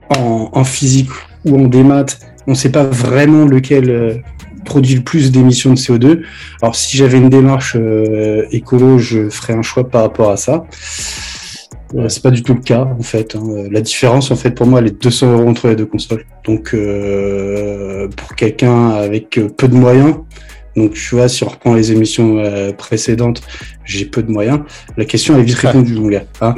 en, 0.10 0.50
en, 0.54 0.64
physique 0.64 1.10
ou 1.46 1.60
en 1.60 1.68
démat, 1.68 2.06
on 2.46 2.52
ne 2.52 2.56
sait 2.56 2.72
pas 2.72 2.84
vraiment 2.84 3.46
lequel 3.46 4.24
produit 4.66 4.96
le 4.96 5.02
plus 5.02 5.32
d'émissions 5.32 5.74
de 5.74 5.80
CO2. 5.80 6.22
Alors, 6.62 6.76
si 6.76 6.98
j'avais 6.98 7.18
une 7.18 7.30
démarche 7.30 7.78
écolo, 8.52 8.98
je 8.98 9.30
ferais 9.30 9.54
un 9.54 9.62
choix 9.62 9.90
par 9.90 10.02
rapport 10.04 10.30
à 10.30 10.38
ça. 10.38 10.66
Euh, 11.96 12.10
c'est 12.10 12.22
pas 12.22 12.32
du 12.32 12.44
tout 12.44 12.54
le 12.54 12.62
cas 12.62 12.82
en 12.82 13.02
fait. 13.02 13.36
Hein. 13.36 13.68
La 13.72 13.82
différence 13.82 14.32
en 14.32 14.36
fait 14.36 14.52
pour 14.52 14.68
moi 14.68 14.80
elle 14.80 14.88
est 14.88 15.02
200 15.02 15.32
euros 15.32 15.50
entre 15.50 15.70
les 15.70 15.76
deux 15.76 15.86
consoles. 15.86 16.26
Donc 16.46 16.74
euh, 16.74 18.08
pour 18.10 18.36
quelqu'un 18.36 18.90
avec 18.90 19.38
euh, 19.38 19.48
peu 19.50 19.68
de 19.68 19.76
moyens, 19.76 20.16
donc 20.76 20.94
tu 20.94 21.16
vois 21.16 21.28
si 21.28 21.44
on 21.44 21.48
reprend 21.48 21.74
les 21.74 21.92
émissions 21.92 22.38
euh, 22.40 22.72
précédentes, 22.72 23.42
j'ai 23.86 24.06
peu 24.06 24.22
de 24.22 24.32
moyens. 24.32 24.60
La 24.98 25.06
question 25.06 25.38
est 25.38 25.44
vite 25.44 25.56
répondue 25.56 25.96
mon 25.96 26.08
gars. 26.10 26.24
Hein 26.42 26.54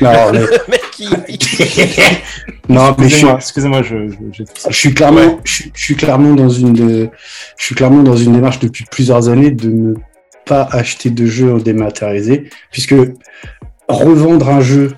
non 0.00 0.20
mais 0.68 0.80
non 2.68 2.94
mais 2.98 3.06
excusez-moi, 3.06 3.36
excusez-moi, 3.36 3.82
je, 3.82 4.08
je, 4.32 4.42
je, 4.68 4.74
suis 4.76 4.94
clairement, 4.94 5.20
ouais. 5.20 5.38
je, 5.44 5.64
je, 5.74 5.82
suis 5.82 5.96
clairement 5.96 6.34
dans 6.34 6.48
une, 6.48 7.10
je 7.56 7.64
suis 7.64 7.74
clairement 7.74 8.02
dans 8.02 8.16
une 8.16 8.32
démarche 8.32 8.58
depuis 8.58 8.84
plusieurs 8.90 9.28
années 9.28 9.50
de 9.50 9.70
ne 9.70 9.94
pas 10.44 10.62
acheter 10.70 11.10
de 11.10 11.26
jeu 11.26 11.52
en 11.52 11.58
dématérialisé, 11.58 12.50
puisque 12.70 12.94
revendre 13.88 14.48
un 14.48 14.60
jeu, 14.60 14.92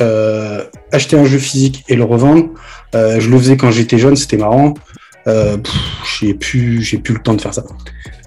euh, 0.00 0.64
acheter 0.92 1.18
un 1.18 1.24
jeu 1.24 1.38
physique 1.38 1.84
et 1.88 1.96
le 1.96 2.04
revendre, 2.04 2.50
euh, 2.94 3.20
je 3.20 3.28
le 3.30 3.38
faisais 3.38 3.56
quand 3.56 3.70
j'étais 3.70 3.98
jeune, 3.98 4.16
c'était 4.16 4.36
marrant. 4.36 4.74
Euh, 5.26 5.56
j'ai 6.18 6.34
plus, 6.34 6.82
j'ai 6.82 6.98
plus 6.98 7.14
le 7.14 7.20
temps 7.20 7.34
de 7.34 7.40
faire 7.40 7.54
ça. 7.54 7.64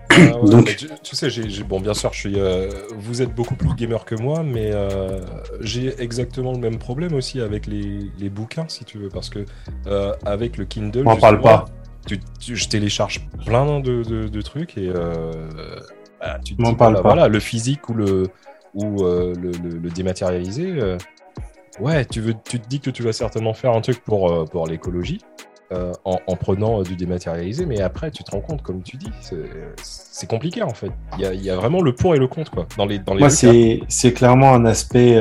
Ah 0.09 0.37
ouais, 0.39 0.49
Donc, 0.49 0.75
tu, 0.75 0.87
tu, 1.01 1.15
sais, 1.15 1.29
j'ai, 1.29 1.63
bon, 1.63 1.79
bien 1.79 1.93
sûr, 1.93 2.13
je 2.13 2.19
suis. 2.19 2.39
Euh, 2.39 2.69
vous 2.97 3.21
êtes 3.21 3.33
beaucoup 3.33 3.55
plus 3.55 3.73
gamer 3.75 4.05
que 4.05 4.15
moi, 4.15 4.43
mais 4.43 4.71
euh, 4.71 5.21
j'ai 5.61 5.99
exactement 6.01 6.51
le 6.51 6.59
même 6.59 6.77
problème 6.77 7.13
aussi 7.13 7.41
avec 7.41 7.67
les, 7.67 8.11
les, 8.19 8.29
bouquins, 8.29 8.65
si 8.67 8.85
tu 8.85 8.97
veux, 8.97 9.09
parce 9.09 9.29
que 9.29 9.45
euh, 9.87 10.13
avec 10.25 10.57
le 10.57 10.65
Kindle, 10.65 11.03
on 11.05 11.15
parle 11.15 11.41
pas. 11.41 11.65
Tu, 12.05 12.19
je 12.41 12.67
télécharge 12.67 13.25
plein 13.45 13.79
de, 13.79 14.03
de, 14.03 14.27
de 14.27 14.41
trucs 14.41 14.77
et 14.77 14.91
bah, 16.23 16.39
tu 16.43 16.55
te 16.55 16.61
dis, 16.61 16.75
voilà, 16.77 16.95
pas. 16.95 17.01
voilà, 17.01 17.27
le 17.27 17.39
physique 17.39 17.89
ou 17.89 17.93
le, 17.93 18.27
ou, 18.73 19.03
euh, 19.03 19.33
le, 19.39 19.51
le, 19.51 19.77
le, 19.77 19.89
dématérialisé, 19.89 20.73
euh, 20.77 20.97
ouais, 21.79 22.05
tu, 22.05 22.21
veux, 22.21 22.33
tu 22.49 22.59
te 22.59 22.67
dis 22.67 22.79
que 22.79 22.89
tu 22.89 23.03
vas 23.03 23.13
certainement 23.13 23.53
faire 23.53 23.73
un 23.73 23.81
truc 23.81 24.01
pour, 24.03 24.31
euh, 24.31 24.45
pour 24.45 24.67
l'écologie 24.67 25.19
en, 26.05 26.19
en, 26.27 26.35
prenant 26.35 26.83
du 26.83 26.95
dématérialisé, 26.95 27.65
mais 27.65 27.81
après, 27.81 28.11
tu 28.11 28.23
te 28.23 28.29
rends 28.29 28.41
compte, 28.41 28.61
comme 28.61 28.83
tu 28.83 28.95
dis, 28.95 29.09
c'est 29.81 30.29
compliqué 30.29 30.61
en 30.61 30.69
fait. 30.69 30.91
Il 31.17 31.23
y, 31.23 31.25
a, 31.25 31.33
il 31.33 31.41
y, 31.43 31.49
a, 31.49 31.55
vraiment 31.55 31.81
le 31.81 31.95
pour 31.95 32.13
et 32.13 32.19
le 32.19 32.27
contre 32.27 32.51
quoi, 32.51 32.67
dans 32.77 32.85
les, 32.85 32.99
dans 32.99 33.15
les 33.15 33.21
Moi, 33.21 33.31
c'est 33.31 34.13
clairement 34.13 34.53
un 34.53 34.65
aspect 34.65 35.19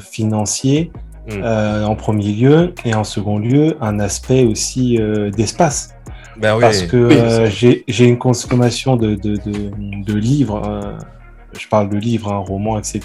financier. 0.00 0.90
Mmh. 1.26 1.42
en 1.42 1.96
premier 1.96 2.32
lieu 2.32 2.74
et 2.84 2.94
en 2.94 3.02
second 3.02 3.38
lieu 3.38 3.78
un 3.80 3.98
aspect 3.98 4.44
aussi 4.44 4.98
d'espace 5.34 5.93
ben 6.36 6.54
oui, 6.54 6.60
parce 6.60 6.82
que 6.82 6.96
oui, 6.96 7.16
euh, 7.16 7.82
j'ai 7.88 8.04
une 8.04 8.18
consommation 8.18 8.96
de, 8.96 9.14
de, 9.14 9.36
de, 9.36 9.70
de 10.04 10.14
livres, 10.14 10.62
euh, 10.66 10.98
je 11.58 11.68
parle 11.68 11.88
de 11.88 11.96
livres, 11.96 12.32
hein, 12.32 12.38
roman, 12.38 12.78
etc., 12.78 13.00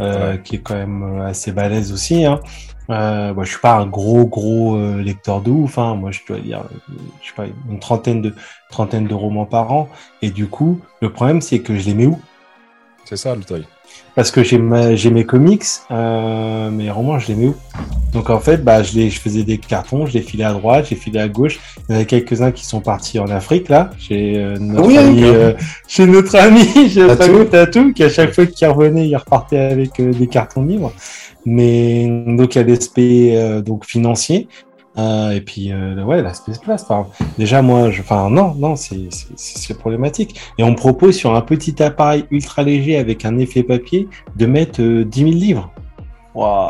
euh, 0.00 0.32
ouais. 0.32 0.40
qui 0.42 0.56
est 0.56 0.60
quand 0.60 0.74
même 0.74 1.20
assez 1.20 1.52
balèze 1.52 1.92
aussi. 1.92 2.24
Hein. 2.24 2.40
Euh, 2.90 3.32
bah, 3.32 3.42
je 3.44 3.50
suis 3.50 3.60
pas 3.60 3.76
un 3.76 3.86
gros 3.86 4.26
gros 4.26 4.76
euh, 4.76 5.00
lecteur 5.02 5.40
de 5.40 5.50
ouf. 5.50 5.78
Hein. 5.78 5.94
Moi, 5.94 6.10
je 6.10 6.20
dois 6.26 6.38
lire, 6.38 6.64
je 7.22 7.28
sais 7.28 7.34
pas, 7.34 7.46
une 7.70 7.78
trentaine 7.78 8.20
de 8.20 8.34
trentaine 8.70 9.06
de 9.06 9.14
romans 9.14 9.46
par 9.46 9.72
an. 9.72 9.88
Et 10.22 10.30
du 10.30 10.46
coup, 10.46 10.80
le 11.00 11.10
problème, 11.10 11.40
c'est 11.40 11.60
que 11.60 11.76
je 11.76 11.86
les 11.86 11.94
mets 11.94 12.06
où? 12.06 12.20
C'est 13.04 13.16
ça 13.16 13.34
le 13.34 13.42
taille. 13.42 13.66
Parce 14.14 14.30
que 14.30 14.42
j'ai 14.44 14.58
mes 14.58 15.24
comics, 15.24 15.64
euh, 15.90 16.70
mes 16.70 16.90
romans, 16.90 17.18
je 17.18 17.28
les 17.28 17.34
mets 17.34 17.46
où? 17.46 17.56
Donc 18.12 18.30
en 18.30 18.38
fait, 18.38 18.58
bah, 18.58 18.84
je, 18.84 18.94
les, 18.94 19.10
je 19.10 19.18
faisais 19.18 19.42
des 19.42 19.58
cartons, 19.58 20.06
je 20.06 20.12
les 20.12 20.20
filais 20.20 20.44
à 20.44 20.52
droite, 20.52 20.86
j'ai 20.88 20.94
filé 20.94 21.18
à 21.18 21.26
gauche. 21.26 21.58
Il 21.88 21.94
y 21.94 21.98
en 21.98 22.00
a 22.00 22.04
quelques-uns 22.04 22.52
qui 22.52 22.64
sont 22.64 22.80
partis 22.80 23.18
en 23.18 23.26
Afrique 23.26 23.68
là, 23.68 23.90
chez 23.98 24.36
euh, 24.36 24.56
notre 24.60 24.86
oui, 24.86 24.98
ami, 24.98 25.24
euh, 25.24 25.52
chez 25.88 26.06
notre 26.06 26.36
ami, 26.36 26.64
j'ai 26.88 27.04
Tatou, 27.50 27.92
qui 27.92 28.04
à 28.04 28.08
chaque 28.08 28.32
fois 28.32 28.46
qu'il 28.46 28.68
revenait, 28.68 29.08
il 29.08 29.16
repartait 29.16 29.58
avec 29.58 29.98
euh, 29.98 30.12
des 30.12 30.28
cartons 30.28 30.62
libres. 30.62 30.92
Mais 31.44 32.06
donc 32.26 32.54
il 32.54 32.58
y 32.58 32.60
a 32.60 32.64
l'aspect 32.64 33.36
euh, 33.36 33.60
donc 33.60 33.84
financier, 33.84 34.48
euh, 34.96 35.30
et 35.30 35.40
puis, 35.40 35.72
euh, 35.72 36.02
ouais, 36.04 36.22
l'aspect 36.22 36.52
place. 36.62 36.84
Enfin, 36.88 37.08
déjà, 37.38 37.62
moi, 37.62 37.90
je, 37.90 38.00
enfin, 38.00 38.30
non, 38.30 38.54
non, 38.54 38.76
c'est 38.76 39.78
problématique. 39.78 40.40
Et 40.58 40.62
on 40.62 40.74
propose 40.74 41.16
sur 41.16 41.34
un 41.34 41.40
petit 41.40 41.82
appareil 41.82 42.26
ultra 42.30 42.62
léger 42.62 42.96
avec 42.96 43.24
un 43.24 43.38
effet 43.38 43.62
papier 43.62 44.08
de 44.36 44.46
mettre 44.46 44.80
10 44.80 45.20
000 45.20 45.30
livres. 45.32 45.72
Wow. 46.34 46.68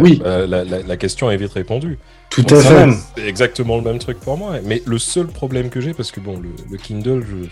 oui. 0.00 0.20
la, 0.24 0.46
la, 0.46 0.64
la, 0.64 0.96
question 0.98 1.30
est 1.30 1.36
vite 1.38 1.52
répondue. 1.52 1.98
Tout 2.28 2.44
à 2.50 2.56
fait. 2.56 2.88
C'est 3.16 3.26
exactement 3.26 3.76
le 3.76 3.82
même 3.82 3.98
truc 3.98 4.20
pour 4.20 4.36
moi. 4.36 4.56
Mais 4.64 4.82
le 4.84 4.98
seul 4.98 5.26
problème 5.26 5.70
que 5.70 5.80
j'ai, 5.80 5.94
parce 5.94 6.12
que 6.12 6.20
bon, 6.20 6.38
le, 6.38 6.50
le 6.70 6.76
Kindle, 6.76 7.24
je, 7.26 7.48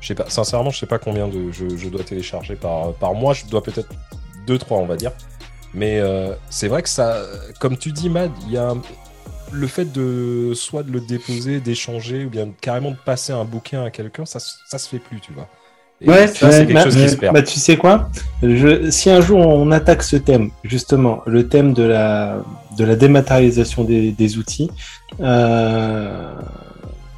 je 0.00 0.06
sais 0.06 0.14
pas, 0.14 0.28
sincèrement, 0.28 0.70
je 0.70 0.78
sais 0.78 0.86
pas 0.86 0.98
combien 0.98 1.28
de 1.28 1.50
je, 1.50 1.76
je 1.76 1.88
dois 1.88 2.04
télécharger 2.04 2.56
par, 2.56 2.92
par 2.94 3.14
mois. 3.14 3.32
Je 3.32 3.46
dois 3.46 3.62
peut-être 3.62 3.88
2-3, 4.46 4.64
on 4.70 4.86
va 4.86 4.96
dire. 4.96 5.12
Mais 5.74 5.98
euh, 5.98 6.32
c'est 6.48 6.68
vrai 6.68 6.82
que 6.82 6.88
ça, 6.88 7.22
comme 7.58 7.76
tu 7.76 7.92
dis, 7.92 8.08
Mad, 8.08 8.30
il 8.46 8.52
y 8.52 8.56
a 8.56 8.74
le 9.52 9.66
fait 9.66 9.92
de 9.92 10.52
soit 10.54 10.82
de 10.82 10.92
le 10.92 11.00
déposer, 11.00 11.60
d'échanger, 11.60 12.24
ou 12.24 12.30
bien 12.30 12.48
carrément 12.60 12.90
de 12.90 12.96
passer 13.04 13.32
un 13.32 13.44
bouquin 13.44 13.84
à 13.84 13.90
quelqu'un, 13.90 14.24
ça, 14.24 14.38
ça 14.40 14.78
se 14.78 14.88
fait 14.88 14.98
plus, 14.98 15.20
tu 15.20 15.32
vois. 15.32 15.48
ouais, 16.04 16.26
c'est 16.26 16.66
quelque 16.66 16.84
chose 16.84 16.96
qui 16.96 17.08
se 17.08 17.16
perd. 17.16 17.34
Bah, 17.34 17.42
tu 17.42 17.58
sais 17.58 17.76
quoi? 17.76 18.10
Je, 18.42 18.90
Si 18.90 19.10
un 19.10 19.20
jour 19.20 19.38
on 19.38 19.70
attaque 19.70 20.02
ce 20.02 20.16
thème, 20.16 20.50
justement, 20.64 21.22
le 21.26 21.48
thème 21.48 21.72
de 21.72 21.82
la, 21.82 22.42
de 22.78 22.84
la 22.84 22.96
dématérialisation 22.96 23.84
des, 23.84 24.12
des 24.12 24.38
outils, 24.38 24.70
euh, 25.20 26.34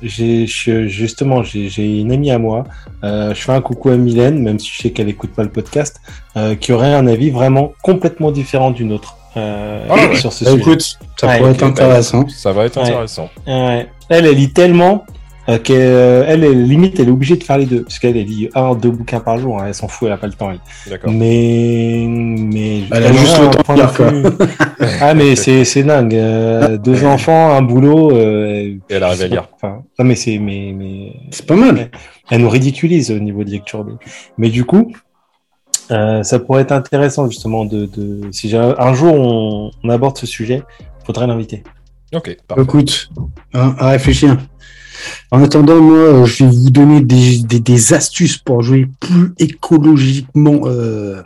j'ai 0.00 0.46
justement 0.46 1.42
j'ai 1.42 2.00
une 2.00 2.12
amie 2.12 2.30
à 2.30 2.38
moi. 2.38 2.64
Euh, 3.04 3.34
je 3.34 3.40
fais 3.40 3.52
un 3.52 3.60
coucou 3.60 3.90
à 3.90 3.96
Mylène, 3.96 4.40
même 4.42 4.58
si 4.58 4.70
je 4.72 4.82
sais 4.82 4.90
qu'elle 4.90 5.08
écoute 5.08 5.30
pas 5.30 5.42
le 5.42 5.50
podcast, 5.50 6.00
euh, 6.36 6.54
qui 6.54 6.72
aurait 6.72 6.94
un 6.94 7.06
avis 7.06 7.30
vraiment 7.30 7.74
complètement 7.82 8.30
différent 8.30 8.70
du 8.70 8.84
nôtre 8.84 9.17
euh, 9.36 9.86
ah 9.90 10.16
sur 10.16 10.32
ce 10.32 10.44
bah, 10.44 10.50
sujet. 10.52 10.62
Écoute, 10.62 10.98
ça 11.16 11.36
pourrait 11.36 11.52
être 11.52 11.62
intéressant. 11.62 12.28
Ça 12.28 12.52
va 12.52 12.64
être 12.64 12.78
intéressant. 12.78 13.28
Elle, 13.46 13.88
elle 14.08 14.26
lit 14.34 14.52
tellement 14.52 15.04
euh, 15.48 15.58
qu'elle, 15.58 15.76
euh, 15.80 16.24
elle, 16.28 16.64
limite, 16.64 17.00
elle 17.00 17.08
est 17.08 17.10
obligée 17.10 17.36
de 17.36 17.42
faire 17.42 17.56
les 17.56 17.64
deux, 17.64 17.82
parce 17.82 17.98
qu'elle 17.98 18.16
lit 18.16 18.50
un, 18.54 18.74
deux 18.74 18.90
bouquins 18.90 19.20
par 19.20 19.38
jour. 19.38 19.58
Hein, 19.58 19.64
elle 19.68 19.74
s'en 19.74 19.88
fout, 19.88 20.06
elle 20.06 20.12
a 20.12 20.18
pas 20.18 20.26
le 20.26 20.34
temps. 20.34 20.52
D'accord. 20.86 21.10
Mais, 21.10 22.04
mais 22.06 22.82
elle 22.92 23.04
a 23.04 23.12
juste 23.12 23.38
le 23.40 23.62
temps 23.62 23.74
de 23.74 23.96
quoi. 23.96 24.46
ah, 25.00 25.14
mais 25.14 25.36
c'est, 25.36 25.64
c'est 25.64 25.84
dingue. 25.84 26.14
Euh, 26.14 26.76
deux 26.76 27.02
enfants, 27.06 27.54
un 27.54 27.62
boulot. 27.62 28.12
Euh, 28.12 28.76
et 28.90 28.94
elle 28.94 29.02
arrive 29.02 29.22
à 29.22 29.26
lire. 29.26 29.48
Enfin, 29.54 29.82
non, 29.98 30.04
mais 30.04 30.16
c'est, 30.16 30.38
mais, 30.38 30.74
mais. 30.76 31.14
C'est 31.30 31.46
pas 31.46 31.56
mal. 31.56 31.90
Elle, 32.30 32.42
nous 32.42 32.50
ridiculise 32.50 33.10
au 33.10 33.18
niveau 33.18 33.42
de 33.42 33.50
lecture. 33.50 33.86
Mais 34.36 34.50
du 34.50 34.66
coup, 34.66 34.92
euh, 35.90 36.22
ça 36.22 36.38
pourrait 36.38 36.62
être 36.62 36.72
intéressant 36.72 37.28
justement 37.28 37.64
de, 37.64 37.86
de 37.86 38.28
si 38.32 38.54
un 38.54 38.94
jour 38.94 39.14
on, 39.14 39.70
on 39.82 39.88
aborde 39.88 40.18
ce 40.18 40.26
sujet, 40.26 40.62
faudrait 41.04 41.26
l'inviter. 41.26 41.62
Ok. 42.14 42.36
Parfait. 42.46 42.62
Écoute, 42.62 43.10
hein, 43.54 43.74
à 43.78 43.90
réfléchir. 43.90 44.36
En 45.30 45.42
attendant, 45.42 45.80
moi, 45.80 46.24
je 46.24 46.44
vais 46.44 46.50
vous 46.50 46.70
donner 46.70 47.00
des, 47.00 47.92
astuces 47.92 48.38
pour 48.38 48.62
jouer 48.62 48.88
plus 49.00 49.32
écologiquement 49.38 50.60
euh, 50.64 51.22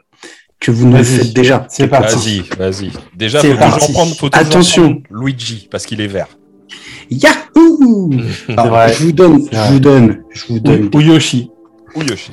que 0.61 0.71
vous 0.71 0.89
ne 0.89 0.99
le 0.99 1.05
faites 1.05 1.33
déjà. 1.33 1.67
C'est 1.69 1.89
parti. 1.89 2.43
Vas-y, 2.59 2.91
vas-y. 2.91 2.91
Déjà, 3.17 3.41
faut 3.41 3.47
toujours 3.49 3.93
prendre, 3.93 4.15
faut 4.15 4.29
Attention. 4.33 5.03
Luigi, 5.11 5.69
parce 5.71 5.87
qu'il 5.87 6.01
est 6.01 6.07
vert. 6.07 6.29
Yahoo 7.11 8.11
Je 8.13 9.03
vous 9.03 9.13
donne, 9.13 9.49
je 9.51 9.73
vous 9.73 9.81
donne, 9.81 10.23
je 10.31 10.47
vous 10.49 10.61
donne. 10.61 10.91
Ou 10.95 11.01
Yoshi. 11.01 11.51
Ou 11.95 12.03
Yoshi 12.03 12.33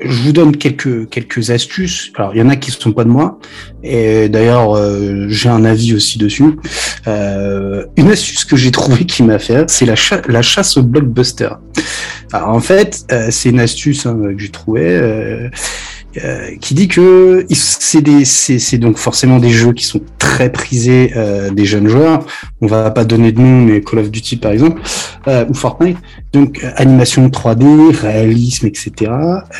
je 0.00 0.22
vous 0.22 0.32
donne 0.32 0.56
quelques 0.56 1.08
quelques 1.08 1.50
astuces. 1.50 2.12
Alors 2.16 2.34
il 2.34 2.38
y 2.38 2.42
en 2.42 2.48
a 2.48 2.56
qui 2.56 2.70
ne 2.70 2.76
sont 2.76 2.92
pas 2.92 3.04
de 3.04 3.08
moi, 3.08 3.38
et 3.82 4.28
d'ailleurs 4.28 4.76
euh, 4.76 5.26
j'ai 5.28 5.48
un 5.48 5.64
avis 5.64 5.94
aussi 5.94 6.18
dessus. 6.18 6.56
Euh, 7.06 7.84
une 7.96 8.10
astuce 8.10 8.44
que 8.44 8.56
j'ai 8.56 8.70
trouvée 8.70 9.04
qui 9.04 9.22
m'a 9.22 9.38
fait, 9.38 9.70
c'est 9.70 9.86
la, 9.86 9.94
la 10.28 10.42
chasse 10.42 10.76
au 10.76 10.82
blockbuster. 10.82 11.50
Alors 12.32 12.50
en 12.50 12.60
fait, 12.60 13.04
euh, 13.12 13.28
c'est 13.30 13.50
une 13.50 13.60
astuce 13.60 14.06
hein, 14.06 14.18
que 14.36 14.38
j'ai 14.38 14.50
trouvée. 14.50 15.50
Euh, 16.24 16.56
qui 16.60 16.74
dit 16.74 16.88
que 16.88 17.44
c'est 17.50 18.78
donc 18.78 18.96
forcément 18.96 19.38
des 19.38 19.50
jeux 19.50 19.72
qui 19.72 19.84
sont 19.84 20.00
très 20.18 20.50
prisés 20.50 21.12
euh, 21.16 21.50
des 21.50 21.64
jeunes 21.64 21.88
joueurs. 21.88 22.24
On 22.60 22.66
va 22.66 22.90
pas 22.90 23.04
donner 23.04 23.32
de 23.32 23.40
nom, 23.40 23.62
mais 23.62 23.80
Call 23.82 23.98
of 24.00 24.10
Duty 24.10 24.36
par 24.36 24.52
exemple 24.52 24.80
euh, 25.28 25.44
ou 25.48 25.54
Fortnite. 25.54 25.98
Donc 26.32 26.64
animation 26.76 27.28
3D, 27.28 27.94
réalisme, 27.94 28.66
etc. 28.66 29.10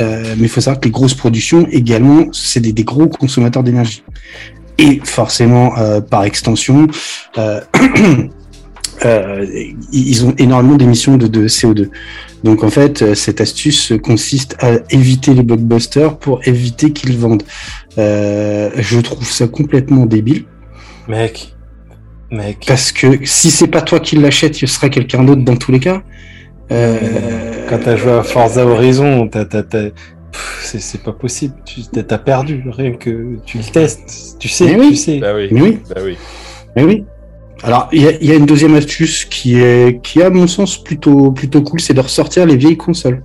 mais 0.01 0.37
il 0.41 0.49
faut 0.49 0.61
savoir 0.61 0.81
que 0.81 0.87
les 0.87 0.93
grosses 0.93 1.15
productions 1.15 1.67
également, 1.71 2.27
c'est 2.33 2.61
des, 2.61 2.73
des, 2.73 2.85
gros 2.85 3.07
consommateurs 3.07 3.63
d'énergie. 3.63 4.03
Et 4.79 5.01
forcément, 5.05 5.73
par 6.11 6.25
extension, 6.25 6.87
ils 9.05 10.25
ont 10.25 10.35
énormément 10.39 10.77
d'émissions 10.77 11.17
de, 11.17 11.27
de 11.27 11.49
CO2. 11.49 11.91
Donc 12.45 12.63
en 12.63 12.71
fait, 12.71 13.03
euh, 13.03 13.15
cette 13.15 13.41
astuce 13.41 13.93
consiste 14.03 14.57
à 14.61 14.75
éviter 14.91 15.35
les 15.35 15.43
blockbusters 15.43 16.17
pour 16.17 16.47
éviter 16.47 16.93
qu'ils 16.93 17.17
vendent. 17.19 17.43
Euh, 17.99 18.71
je 18.77 19.01
trouve 19.01 19.29
ça 19.29 19.49
complètement 19.49 20.07
débile. 20.07 20.45
Mec, 21.09 21.55
mec. 22.31 22.65
Parce 22.67 22.93
que 22.93 23.25
si 23.25 23.51
c'est 23.51 23.67
pas 23.67 23.83
toi 23.83 24.01
qui 24.01 24.17
l'achète, 24.17 24.55
ce 24.55 24.67
sera 24.67 24.89
quelqu'un 24.89 25.25
d'autre 25.25 25.43
dans 25.43 25.57
tous 25.57 25.73
les 25.73 25.81
cas. 25.81 26.03
Euh... 26.71 26.97
Quand 27.69 27.79
t'as 27.83 27.97
joué 27.97 28.13
à 28.13 28.23
Forza 28.23 28.65
Horizon, 28.65 29.29
c'est 30.61 31.03
pas 31.03 31.13
possible. 31.13 31.55
Tu 31.65 31.83
t'as 31.83 32.19
perdu 32.19 32.63
rien 32.71 32.93
que 32.93 33.39
tu 33.45 33.59
le 33.59 33.65
testes. 33.65 34.37
Tu 34.39 34.49
sais, 34.49 34.77
tu 34.77 34.97
sais. 34.97 35.19
Bah 35.19 35.35
oui. 35.35 35.49
Mais 35.51 35.63
oui. 35.63 35.79
Bah 35.89 36.01
oui. 36.05 36.17
Mais 36.77 36.85
oui. 36.85 37.05
Alors, 37.63 37.89
il 37.91 38.03
y, 38.03 38.31
a 38.31 38.35
une 38.35 38.45
deuxième 38.45 38.75
astuce 38.75 39.25
qui 39.25 39.59
est, 39.59 40.03
qui 40.03 40.23
à 40.23 40.29
mon 40.29 40.47
sens 40.47 40.77
plutôt, 40.77 41.33
plutôt 41.33 41.63
cool, 41.63 41.81
c'est 41.81 41.95
de 41.95 42.01
ressortir 42.01 42.45
les 42.45 42.57
vieilles 42.57 42.77
consoles. 42.77 43.23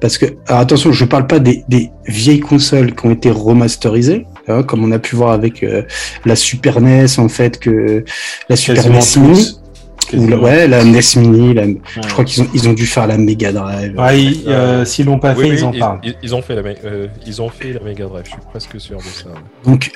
Parce 0.00 0.18
que, 0.18 0.26
alors 0.46 0.62
attention, 0.62 0.92
je 0.92 1.04
parle 1.04 1.26
pas 1.26 1.38
des, 1.38 1.62
des 1.68 1.90
vieilles 2.06 2.40
consoles 2.40 2.94
qui 2.94 3.06
ont 3.06 3.12
été 3.12 3.30
remasterisées, 3.30 4.26
hein, 4.48 4.64
comme 4.64 4.84
on 4.84 4.90
a 4.90 4.98
pu 4.98 5.14
voir 5.14 5.30
avec 5.30 5.62
euh, 5.62 5.82
la 6.24 6.34
Super 6.34 6.80
NES, 6.80 7.06
en 7.18 7.28
fait, 7.28 7.60
que 7.60 8.04
la 8.48 8.56
Super 8.56 8.90
NES 8.90 9.00
Mini. 9.16 10.36
ouais, 10.42 10.66
la 10.66 10.82
NES 10.82 11.00
Mini, 11.16 11.54
je 12.02 12.08
crois 12.08 12.24
qu'ils 12.24 12.42
ont, 12.42 12.48
ils 12.54 12.68
ont 12.68 12.72
dû 12.72 12.84
faire 12.84 13.06
la 13.06 13.16
Mega 13.16 13.52
Drive. 13.52 13.96
Ouais, 13.96 14.32
euh, 14.48 14.84
s'ils 14.84 15.06
l'ont 15.06 15.20
pas 15.20 15.36
fait, 15.36 15.50
ils 15.50 15.64
en 15.64 15.72
parlent. 15.72 16.00
Ils, 16.20 16.34
ont 16.34 16.42
fait 16.42 16.56
la, 16.56 16.62
euh, 16.84 17.06
ils 17.24 17.40
ont 17.40 17.48
fait 17.48 17.72
la 17.72 17.80
Mega 17.80 18.06
Drive, 18.06 18.24
je 18.24 18.30
suis 18.30 18.40
presque 18.50 18.80
sûr 18.80 18.98
de 18.98 19.02
ça. 19.04 19.28
Donc, 19.64 19.92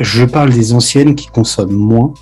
je 0.00 0.24
parle 0.24 0.50
des 0.50 0.72
anciennes 0.72 1.14
qui 1.14 1.28
consomment 1.28 1.70
moins, 1.70 2.12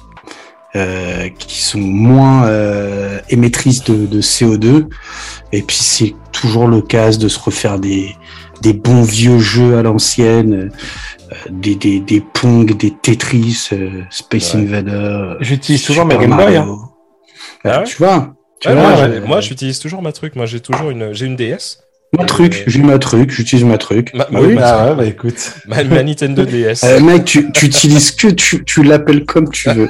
euh, 0.77 1.29
qui 1.39 1.63
sont 1.63 1.79
moins 1.79 2.47
euh, 2.47 3.21
émettrices 3.29 3.85
de, 3.85 4.07
de, 4.07 4.21
CO2. 4.21 4.87
Et 5.53 5.63
puis 5.63 5.77
c'est 5.77 6.15
toujours 6.33 6.67
l'occasion 6.67 7.21
de 7.21 7.29
se 7.29 7.39
refaire 7.39 7.79
des, 7.79 8.17
des 8.61 8.73
bons 8.73 9.03
vieux 9.03 9.39
jeux 9.39 9.77
à 9.79 9.83
l'ancienne, 9.83 10.71
euh, 11.33 11.35
des, 11.51 11.75
des, 11.77 12.01
des 12.01 12.21
Pong, 12.21 12.77
des 12.77 12.91
Tetris, 12.91 13.69
euh, 13.73 14.03
Space 14.11 14.55
Invader. 14.55 15.35
J'utilise 15.41 15.85
toujours 15.85 16.07
ma 16.07 16.17
Game 16.17 16.37
Boy. 16.37 16.57
Hein. 16.57 16.79
Ah 17.65 17.83
tu 17.87 17.97
vois, 17.97 18.35
tu 18.61 18.71
vois 18.71 19.21
moi, 19.21 19.41
j'utilise 19.41 19.79
toujours 19.79 20.03
ma 20.03 20.13
truc. 20.13 20.37
Moi, 20.37 20.47
j'ai 20.47 20.61
toujours 20.61 20.91
une, 20.91 21.13
j'ai 21.13 21.27
une 21.27 21.37
DS. 21.37 21.84
Ma 22.19 22.25
truc, 22.25 22.65
j'ai 22.67 22.83
ma 22.83 22.99
truc, 22.99 23.31
j'utilise 23.31 23.65
ma 23.65 23.79
truc. 23.79 24.13
Ma, 24.15 24.27
bah 24.31 24.41
oui, 24.43 24.55
bah, 24.55 24.91
ouais, 24.91 24.95
bah 24.97 25.05
écoute. 25.05 25.55
Ma, 25.67 25.83
Nintendo 25.83 26.45
DS. 26.47 26.85
Euh, 26.85 27.01
mec, 27.01 27.25
tu, 27.25 27.51
tu 27.53 27.67
utilises 27.67 28.13
que 28.13 28.29
tu, 28.29 28.65
tu 28.65 28.83
l'appelles 28.83 29.25
comme 29.25 29.51
tu 29.51 29.71
veux. 29.71 29.89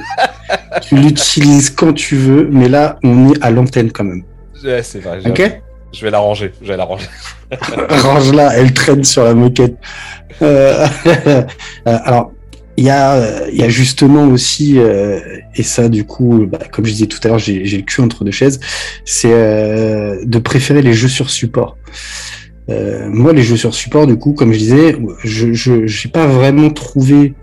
tu 0.81 0.95
l'utilises 0.95 1.69
quand 1.69 1.93
tu 1.93 2.15
veux, 2.15 2.47
mais 2.51 2.69
là, 2.69 2.97
on 3.03 3.31
est 3.31 3.43
à 3.43 3.51
l'antenne 3.51 3.91
quand 3.91 4.03
même. 4.03 4.23
Ouais, 4.63 4.81
c'est 4.83 4.99
vrai. 4.99 5.19
Ok 5.25 5.59
Je 5.93 6.05
vais 6.05 6.11
la 6.11 6.19
ranger, 6.19 6.51
je 6.61 6.67
vais 6.67 6.77
la 6.77 6.85
ranger. 6.85 7.07
Range-la, 7.89 8.57
elle 8.57 8.73
traîne 8.73 9.03
sur 9.03 9.23
la 9.23 9.33
moquette. 9.33 9.75
Euh, 10.41 10.87
euh, 11.07 11.43
alors, 11.83 12.31
il 12.77 12.83
y 12.83 12.89
a, 12.89 13.47
il 13.49 13.57
y 13.57 13.63
a 13.63 13.69
justement 13.69 14.27
aussi, 14.27 14.77
euh, 14.77 15.19
et 15.55 15.63
ça 15.63 15.87
du 15.87 16.03
coup, 16.03 16.45
bah, 16.45 16.59
comme 16.71 16.85
je 16.85 16.91
disais 16.91 17.05
tout 17.07 17.19
à 17.23 17.29
l'heure, 17.29 17.39
j'ai 17.39 17.63
le 17.63 17.83
cul 17.83 18.01
entre 18.01 18.23
deux 18.23 18.31
chaises, 18.31 18.59
c'est 19.05 19.31
euh, 19.31 20.17
de 20.25 20.39
préférer 20.39 20.81
les 20.81 20.93
jeux 20.93 21.07
sur 21.07 21.29
support. 21.29 21.77
Euh, 22.69 23.07
moi, 23.09 23.31
les 23.31 23.43
jeux 23.43 23.57
sur 23.57 23.73
support, 23.73 24.07
du 24.07 24.17
coup, 24.17 24.33
comme 24.33 24.51
je 24.51 24.57
disais, 24.57 24.97
je 25.23 25.71
n'ai 25.71 26.11
pas 26.11 26.27
vraiment 26.27 26.69
trouvé 26.69 27.33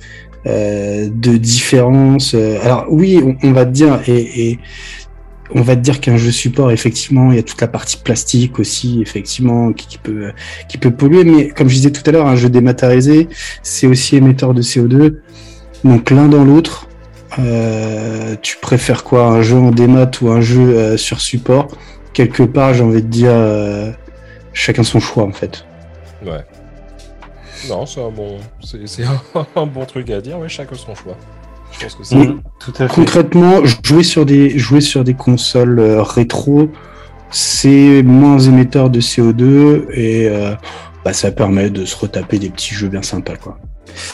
de 0.45 1.37
différence. 1.37 2.35
Alors 2.35 2.87
oui, 2.91 3.23
on, 3.43 3.53
va 3.53 3.65
te 3.65 3.71
dire 3.71 4.01
et, 4.09 4.59
on 5.55 5.63
va 5.63 5.77
te 5.77 5.81
dire 5.81 6.01
qu'un 6.01 6.17
jeu 6.17 6.31
support, 6.31 6.71
effectivement, 6.71 7.31
il 7.31 7.37
y 7.37 7.39
a 7.39 7.43
toute 7.43 7.61
la 7.61 7.69
partie 7.69 7.97
plastique 7.97 8.59
aussi, 8.59 9.03
effectivement, 9.03 9.73
qui, 9.73 9.99
peut 9.99 10.91
polluer. 10.91 11.25
Mais 11.25 11.49
comme 11.49 11.69
je 11.69 11.75
disais 11.75 11.91
tout 11.91 12.03
à 12.07 12.13
l'heure, 12.13 12.27
un 12.27 12.37
jeu 12.37 12.49
dématérialisé, 12.49 13.29
c'est 13.63 13.87
aussi 13.87 14.17
émetteur 14.17 14.55
de 14.55 14.63
CO2. 14.63 15.17
Donc 15.85 16.11
l'un 16.11 16.29
dans 16.29 16.45
l'autre, 16.45 16.89
euh, 17.39 18.37
tu 18.41 18.57
préfères 18.59 19.05
quoi? 19.05 19.27
Un 19.27 19.43
jeu 19.43 19.57
en 19.57 19.71
démat 19.71 20.11
ou 20.21 20.31
un 20.31 20.41
jeu 20.41 20.77
euh, 20.77 20.97
sur 20.97 21.21
support? 21.21 21.69
Quelque 22.13 22.43
part, 22.43 22.75
j'ai 22.75 22.85
envie 22.85 23.03
de 23.03 23.09
dire, 23.09 23.33
euh, 23.33 23.91
chacun 24.53 24.83
son 24.83 25.01
choix 25.01 25.25
en 25.25 25.33
fait. 25.33 25.65
Ouais. 26.25 26.45
Non, 27.69 27.87
c'est 27.87 28.03
un 28.03 28.11
bon, 28.11 28.39
un, 29.57 29.67
bon 29.67 29.85
truc 29.85 30.11
à 30.11 30.21
dire, 30.21 30.39
ouais, 30.39 30.49
chacun 30.49 30.77
son 30.77 30.95
choix. 30.95 31.17
Je 31.73 31.81
pense 31.81 31.95
que 31.95 32.05
c'est 32.05 32.29
tout 32.61 32.73
à 32.79 32.89
fait. 32.89 32.95
Concrètement, 32.95 33.63
jouer 33.85 34.03
sur 34.03 34.27
des, 34.27 34.59
jouer 34.59 34.81
sur 34.81 35.05
des 35.05 35.15
consoles 35.15 35.81
rétro, 35.81 36.71
c'est 37.31 38.03
moins 38.03 38.39
émetteur 38.39 38.91
de 38.91 39.01
CO2 39.01 39.91
et 39.93 40.31
bah, 41.05 41.13
ça 41.13 41.33
permet 41.33 41.71
de 41.71 41.85
se 41.85 41.97
retaper 41.97 42.39
des 42.39 42.51
petits 42.51 42.75
jeux 42.75 42.89
bien 42.89 43.03
sympas, 43.03 43.37
quoi. 43.37 43.59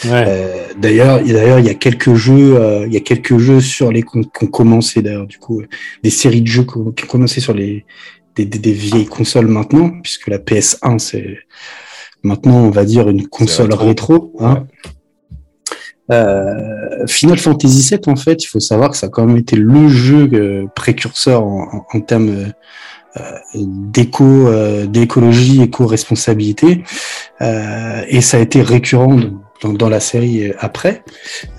Euh, 0.07 0.67
d'ailleurs, 0.77 1.23
d'ailleurs, 1.23 1.59
il 1.59 1.67
y 1.67 1.71
a 1.71 1.75
quelques 1.75 2.15
jeux, 2.15 2.57
euh, 2.57 2.87
il 2.87 2.93
y 2.93 2.97
a 2.97 3.01
quelques 3.01 3.39
jeux 3.39 3.61
sur 3.61 3.93
les 3.93 4.03
qui 4.03 4.19
ont 4.19 4.47
commencé 4.47 5.03
d'ailleurs, 5.03 5.27
du 5.27 5.39
coup, 5.39 5.63
des 6.03 6.11
séries 6.11 6.43
de 6.43 6.47
jeux 6.47 6.65
qui 6.65 6.79
ont, 6.79 6.95
commencé 7.09 7.41
sur 7.41 7.55
les 7.55 7.85
des, 8.37 8.73
vieilles 8.73 9.07
consoles 9.07 9.49
maintenant, 9.49 9.91
puisque 10.01 10.29
la 10.29 10.39
PS1 10.39 10.99
c'est 10.99 11.39
maintenant, 12.23 12.59
on 12.59 12.71
va 12.71 12.85
dire, 12.85 13.09
une 13.09 13.27
console 13.27 13.75
rétro. 13.75 14.33
hein. 14.41 14.67
Euh, 16.11 17.07
Final 17.07 17.39
Fantasy 17.39 17.89
VII, 17.91 18.01
en 18.07 18.17
fait, 18.17 18.43
il 18.45 18.47
faut 18.47 18.61
savoir 18.61 18.91
que 18.91 18.97
ça 18.97 19.07
a 19.07 19.09
quand 19.09 19.27
même 19.27 19.37
été 19.37 19.57
le 19.57 19.89
jeu 19.89 20.69
précurseur 20.75 21.43
en, 21.45 21.87
en, 21.93 22.01
termes 22.01 22.53
d'éco, 23.55 24.49
d'écologie, 24.87 25.63
éco-responsabilité, 25.63 26.85
et 27.41 28.21
ça 28.21 28.37
a 28.37 28.41
été 28.41 28.63
récurrent 28.63 29.19
donc 29.63 29.79
dans 29.79 29.89
la 29.89 30.01
série 30.01 30.53
après. 30.59 31.03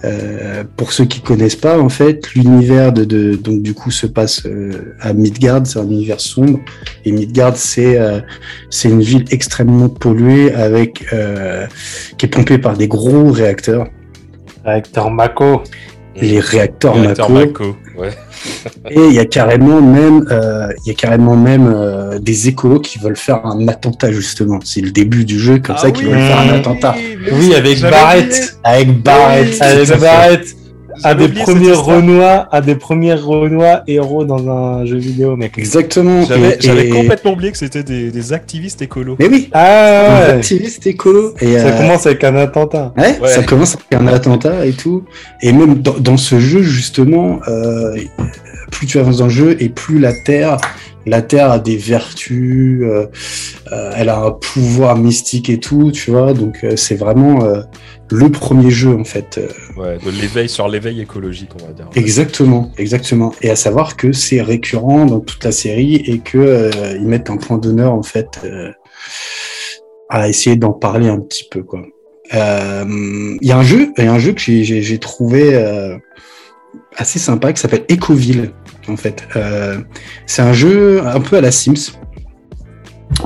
Euh, 0.04 0.64
pour 0.78 0.94
ceux 0.94 1.06
qui 1.06 1.22
connaissent 1.22 1.56
pas, 1.56 1.80
en 1.80 1.90
fait, 1.90 2.34
l'univers 2.34 2.94
de, 2.94 3.04
de, 3.04 3.36
donc 3.36 3.62
du 3.62 3.74
coup 3.74 3.92
se 3.92 4.08
passe 4.08 4.46
euh, 4.46 4.96
à 5.00 5.14
Midgard, 5.14 5.66
c'est 5.66 5.80
un 5.80 5.90
univers 5.90 6.22
sombre 6.22 6.60
et 7.06 7.12
Midgard 7.12 7.58
c'est 7.58 8.00
euh, 8.00 8.20
c'est 8.70 8.90
une 8.90 9.02
ville 9.02 9.26
extrêmement 9.32 9.90
polluée 9.90 10.54
avec 10.54 11.06
euh, 11.14 11.68
qui 12.18 12.26
est 12.26 12.30
pompée 12.30 12.58
par 12.58 12.78
des 12.78 12.88
gros 12.88 13.32
réacteurs. 13.32 13.88
Réacteurs 14.70 15.12
Mako. 15.12 15.64
Les 16.16 16.40
réacteurs, 16.40 16.96
réacteurs 16.96 17.30
Mako. 17.30 17.76
Ouais. 17.98 18.10
Et 18.90 19.00
il 19.00 19.14
y 19.14 19.20
a 19.20 19.26
carrément 19.26 19.82
même, 19.82 20.26
euh, 20.32 20.68
il 20.84 20.90
y 20.90 20.92
a 20.92 20.94
carrément 20.94 21.36
même 21.36 21.72
euh, 21.74 22.20
des 22.20 22.48
écolos 22.48 22.80
qui 22.80 23.00
veulent 23.00 23.18
faire 23.18 23.46
un 23.46 23.68
attentat 23.68 24.12
justement. 24.12 24.60
C'est 24.64 24.82
le 24.82 24.92
début 24.92 25.26
du 25.26 25.40
jeu 25.40 25.60
comme 25.60 25.76
ah 25.78 25.82
ça 25.82 25.92
qu'ils 25.92 26.08
veulent 26.08 26.20
faire 26.20 26.40
un 26.40 26.50
attentat. 26.50 26.96
Oui, 27.32 27.54
avec 27.56 27.80
Barrett, 27.82 28.58
avec 28.64 29.02
Barrett, 29.02 29.62
avec 29.62 30.00
Barrett 30.00 30.56
un 31.04 31.16
des 31.16 31.28
premiers 31.30 31.72
Renois, 31.72 32.48
un 32.52 32.62
des 32.62 32.76
premiers 32.76 33.14
Renois 33.14 33.84
héros 33.88 34.26
dans 34.26 34.50
un 34.50 34.86
jeu 34.86 34.98
vidéo, 34.98 35.36
mec. 35.36 35.58
Exactement. 35.58 36.26
J'avais 36.60 36.90
complètement 36.90 37.34
oublié 37.34 37.52
que 37.52 37.58
c'était 37.58 37.84
des, 37.84 38.34
activistes 38.34 38.82
écolos. 38.82 39.16
Mais 39.20 39.28
oui. 39.28 39.50
Ah 39.54 40.26
Des 40.28 40.32
activistes 40.34 40.86
écolos. 40.86 41.34
Et 41.42 41.58
ça 41.58 41.68
euh, 41.68 41.78
commence 41.78 42.06
avec 42.06 42.24
un 42.24 42.36
attentat. 42.36 42.94
Ouais, 42.98 43.18
Ça 43.28 43.44
commence 43.44 43.76
avec 43.76 44.02
un 44.02 44.08
attentat 44.08 44.66
et 44.66 44.74
tout. 44.74 45.04
Et 45.42 45.52
même 45.52 45.76
dans, 45.82 46.18
ce 46.18 46.40
jeu 46.40 46.62
justement, 46.62 47.40
euh, 47.48 47.96
plus 48.72 48.88
tu 48.88 49.00
avances 49.00 49.18
dans 49.18 49.26
le 49.26 49.32
jeu 49.32 49.58
et 49.60 49.70
plus 49.70 50.00
la 50.00 50.14
Terre 50.14 50.58
la 51.06 51.22
Terre 51.22 51.50
a 51.50 51.60
des 51.60 51.78
vertus, 51.78 52.82
euh, 52.84 53.08
elle 53.96 54.10
a 54.10 54.20
un 54.20 54.32
pouvoir 54.32 54.96
mystique 54.96 55.50
et 55.50 55.60
tout, 55.60 55.92
tu 55.92 56.12
vois. 56.12 56.34
Donc 56.34 56.64
c'est 56.76 56.96
vraiment 56.96 57.40
le 58.12 58.30
premier 58.30 58.70
jeu 58.70 58.96
en 58.96 59.04
fait. 59.04 59.38
Euh. 59.38 59.48
Ouais, 59.82 59.98
de 60.04 60.10
l'éveil 60.10 60.50
sur 60.50 60.68
l'éveil 60.68 61.02
écologique, 61.02 61.52
on 61.62 61.66
va 61.66 61.74
dire. 61.74 61.88
Exactement, 61.96 62.72
exactement. 62.78 63.34
Et 63.42 63.50
à 63.50 63.56
savoir 63.56 63.96
que 63.96 64.12
c'est 64.12 64.42
récurrent 64.42 65.06
dans 65.06 65.20
toute 65.20 65.44
la 65.44 65.52
série 65.52 65.96
et 65.96 66.20
que 66.20 66.38
euh, 66.38 66.72
ils 66.96 67.08
mettent 67.08 67.30
un 67.30 67.38
point 67.38 67.58
d'honneur 67.58 67.94
en 67.94 68.04
fait 68.04 68.40
euh, 68.44 68.72
à 70.10 70.28
essayer 70.28 70.56
d'en 70.56 70.74
parler 70.74 71.08
un 71.08 71.20
petit 71.20 71.48
peu 71.50 71.64
quoi. 71.64 71.82
Il 72.32 73.38
y 73.42 73.52
a 73.52 73.58
un 73.58 73.64
jeu, 73.64 73.92
il 73.98 74.04
y 74.04 74.08
a 74.08 74.14
un 74.14 74.20
jeu 74.20 74.34
que 74.34 74.40
j'ai 74.40 75.00
trouvé 75.00 75.56
assez 76.96 77.20
sympa 77.20 77.54
qui 77.54 77.62
s'appelle 77.62 77.86
Ecoville 77.92 78.52
en 78.88 78.98
fait. 78.98 79.28
c'est 80.26 80.42
un 80.42 80.54
jeu 80.54 81.02
un 81.06 81.20
peu 81.20 81.38
à 81.38 81.42
la 81.42 81.52
Sims 81.52 81.94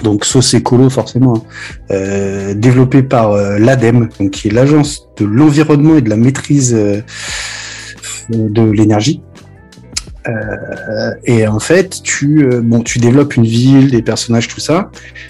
donc 0.02 0.26
sauce 0.26 0.54
écolo 0.54 0.90
forcément, 0.90 1.38
hein. 1.38 1.44
euh, 1.92 2.54
développé 2.54 3.04
par 3.04 3.32
euh, 3.32 3.60
l'ADEME, 3.60 4.10
qui 4.32 4.48
est 4.48 4.52
l'agence 4.52 5.08
de 5.18 5.26
l'environnement 5.26 5.98
et 5.98 6.02
de 6.02 6.10
la 6.10 6.18
maîtrise 6.18 6.74
euh, 6.74 7.02
de 8.30 8.64
l'énergie. 8.64 9.22
Euh, 10.28 11.12
et 11.26 11.48
en 11.48 11.60
fait, 11.60 12.02
tu, 12.04 12.46
euh, 12.46 12.62
bon, 12.62 12.82
tu 12.82 13.00
développes 13.00 13.36
une 13.36 13.46
ville, 13.46 13.92
des 13.92 14.02
personnages, 14.02 14.48
tout 14.48 14.60
ça. 14.60 14.90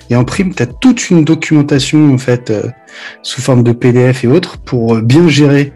Et 0.09 0.15
en 0.15 0.23
prime, 0.23 0.53
tu 0.53 0.63
as 0.63 0.67
toute 0.67 1.09
une 1.09 1.23
documentation 1.23 2.13
en 2.13 2.17
fait 2.17 2.51
euh, 2.51 2.63
sous 3.23 3.41
forme 3.41 3.63
de 3.63 3.71
PDF 3.71 4.23
et 4.23 4.27
autres 4.27 4.59
pour 4.59 4.97
bien 4.97 5.27
gérer 5.27 5.73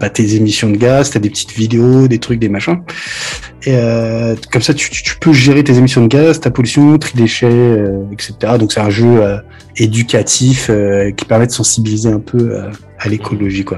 bah, 0.00 0.10
tes 0.10 0.34
émissions 0.34 0.70
de 0.70 0.76
gaz. 0.76 1.10
Tu 1.10 1.18
as 1.18 1.20
des 1.20 1.30
petites 1.30 1.52
vidéos, 1.52 2.08
des 2.08 2.18
trucs, 2.18 2.38
des 2.38 2.48
machins. 2.48 2.80
Et 3.66 3.76
comme 4.50 4.62
ça, 4.62 4.72
tu, 4.72 4.90
tu, 4.90 5.18
peux 5.18 5.32
gérer 5.32 5.62
tes 5.62 5.76
émissions 5.76 6.02
de 6.02 6.08
gaz, 6.08 6.40
ta 6.40 6.50
pollution, 6.50 6.96
tri 6.98 7.16
déchets, 7.16 7.82
etc. 8.12 8.34
Donc 8.58 8.72
c'est 8.72 8.80
un 8.80 8.90
jeu 8.90 9.20
éducatif 9.76 10.70
qui 11.16 11.24
permet 11.26 11.46
de 11.46 11.52
sensibiliser 11.52 12.10
un 12.10 12.20
peu 12.20 12.58
à 12.98 13.08
l'écologie, 13.08 13.64
quoi. 13.64 13.76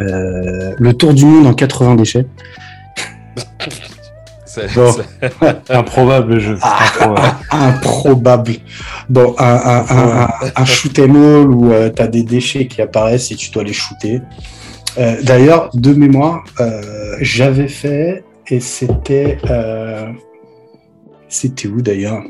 Euh, 0.00 0.74
le 0.78 0.94
tour 0.94 1.14
du 1.14 1.24
monde 1.24 1.46
en 1.46 1.54
80 1.54 1.96
déchets. 1.96 2.26
C'est 4.44 4.66
improbable 5.68 6.40
jeu. 6.40 6.58
Ah, 6.62 7.38
improbable. 7.50 8.52
Bon, 9.08 9.34
un, 9.38 9.84
un, 9.88 10.28
un, 10.56 10.64
shoot 10.64 10.98
em 10.98 11.14
all 11.14 11.50
où 11.50 11.70
euh, 11.70 11.90
tu 11.94 12.02
as 12.02 12.08
des 12.08 12.22
déchets 12.22 12.66
qui 12.66 12.80
apparaissent 12.80 13.30
et 13.30 13.36
tu 13.36 13.50
dois 13.50 13.62
les 13.62 13.74
shooter. 13.74 14.20
Euh, 14.96 15.22
d'ailleurs, 15.22 15.70
de 15.74 15.92
mémoire, 15.92 16.44
j'avais 17.20 17.68
fait 17.68 18.24
et 18.48 18.60
c'était. 18.60 19.38
c'était 21.28 21.68
où 21.68 21.82
d'ailleurs? 21.82 22.22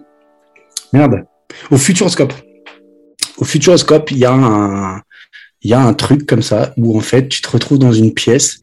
Merde. 0.93 1.25
Au 1.71 1.77
Futuroscope. 1.77 2.33
Au 3.39 3.45
Futuroscope, 3.45 4.11
il 4.11 4.19
y 4.19 4.25
a 4.25 4.33
un, 4.33 5.03
il 5.63 5.71
y 5.71 5.75
a 5.75 5.81
un 5.81 5.95
truc 5.95 6.27
comme 6.27 6.43
ça 6.43 6.73
où 6.77 6.97
en 6.97 7.01
fait 7.01 7.29
tu 7.29 7.43
te 7.43 7.51
retrouves 7.51 7.79
dans 7.79 7.93
une 7.93 8.15
pièce 8.15 8.61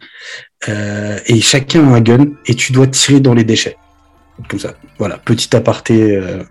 euh, 0.70 1.20
et 1.26 1.42
chacun 1.42 1.88
a 1.92 1.96
un 1.96 2.02
gun 2.02 2.28
et 2.46 2.56
tu 2.56 2.72
dois 2.72 2.88
tirer 2.88 3.20
dans 3.20 3.34
les 3.34 3.44
déchets. 3.44 3.78
Comme 4.50 4.60
ça. 4.60 4.76
Voilà, 4.98 5.18
petit 5.18 5.56
aparté 5.56 6.16
euh, 6.16 6.44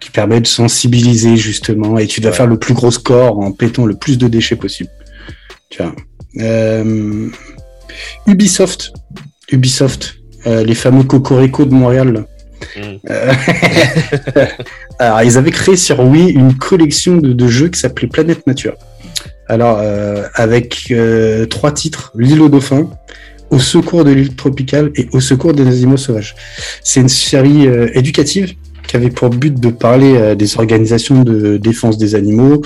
qui 0.00 0.10
permet 0.10 0.40
de 0.40 0.46
sensibiliser 0.46 1.36
justement 1.36 1.98
et 1.98 2.06
tu 2.06 2.20
dois 2.20 2.32
faire 2.32 2.46
le 2.46 2.58
plus 2.58 2.74
gros 2.74 2.90
score 2.90 3.38
en 3.38 3.52
pétant 3.52 3.86
le 3.86 3.96
plus 3.96 4.18
de 4.18 4.28
déchets 4.28 4.56
possible. 4.56 4.90
Tu 5.70 5.82
vois. 5.82 5.94
Euh, 6.38 7.28
Ubisoft, 8.26 8.92
Ubisoft, 9.50 10.16
les 10.44 10.74
fameux 10.74 11.02
Cocorico 11.02 11.64
de 11.64 11.74
Montréal. 11.74 12.26
Mm. 12.76 12.96
Alors, 14.98 15.22
ils 15.22 15.36
avaient 15.36 15.50
créé 15.50 15.76
sur 15.76 16.00
Wii 16.00 16.30
une 16.30 16.56
collection 16.56 17.16
de, 17.16 17.32
de 17.32 17.48
jeux 17.48 17.68
qui 17.68 17.80
s'appelait 17.80 18.08
Planète 18.08 18.46
Nature. 18.46 18.76
Alors, 19.48 19.78
euh, 19.80 20.24
avec 20.34 20.88
euh, 20.90 21.46
trois 21.46 21.72
titres, 21.72 22.12
L'île 22.16 22.42
aux 22.42 22.48
dauphins, 22.48 22.90
Au 23.50 23.58
secours 23.58 24.04
de 24.04 24.10
l'île 24.10 24.34
tropicale 24.34 24.90
et 24.96 25.08
Au 25.12 25.20
secours 25.20 25.52
des 25.52 25.66
animaux 25.66 25.96
sauvages. 25.96 26.34
C'est 26.82 27.00
une 27.00 27.08
série 27.08 27.66
euh, 27.68 27.88
éducative 27.94 28.54
qui 28.86 28.96
avait 28.96 29.10
pour 29.10 29.30
but 29.30 29.58
de 29.58 29.70
parler 29.70 30.36
des 30.36 30.58
organisations 30.58 31.24
de 31.24 31.56
défense 31.56 31.98
des 31.98 32.14
animaux, 32.14 32.62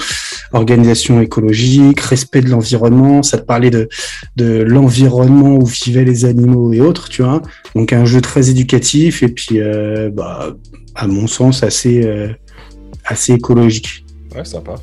organisation 0.52 1.18
écologique, 1.22 1.98
respect 1.98 2.42
de 2.42 2.50
l'environnement. 2.50 3.22
Ça 3.22 3.38
te 3.38 3.44
parlait 3.44 3.70
de, 3.70 3.88
de 4.36 4.60
l'environnement 4.60 5.54
où 5.54 5.64
vivaient 5.64 6.04
les 6.04 6.26
animaux 6.26 6.74
et 6.74 6.82
autres, 6.82 7.08
tu 7.08 7.22
vois. 7.22 7.40
Donc 7.74 7.94
un 7.94 8.04
jeu 8.04 8.20
très 8.20 8.50
éducatif 8.50 9.22
et 9.22 9.28
puis, 9.28 9.60
bah, 10.12 10.54
à 10.94 11.06
mon 11.06 11.26
sens, 11.26 11.62
assez, 11.62 12.06
assez 13.06 13.32
écologique. 13.32 14.04
Ouais, 14.36 14.44
sympa 14.44 14.74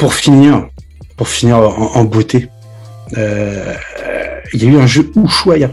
pour 0.00 0.14
finir, 0.14 0.66
pour 1.18 1.28
finir 1.28 1.58
en, 1.58 2.04
beauté, 2.04 2.48
euh, 3.18 3.74
il 4.54 4.64
y 4.64 4.66
a 4.66 4.70
eu 4.70 4.78
un 4.78 4.86
jeu 4.86 5.12
Ushuaïa 5.14 5.70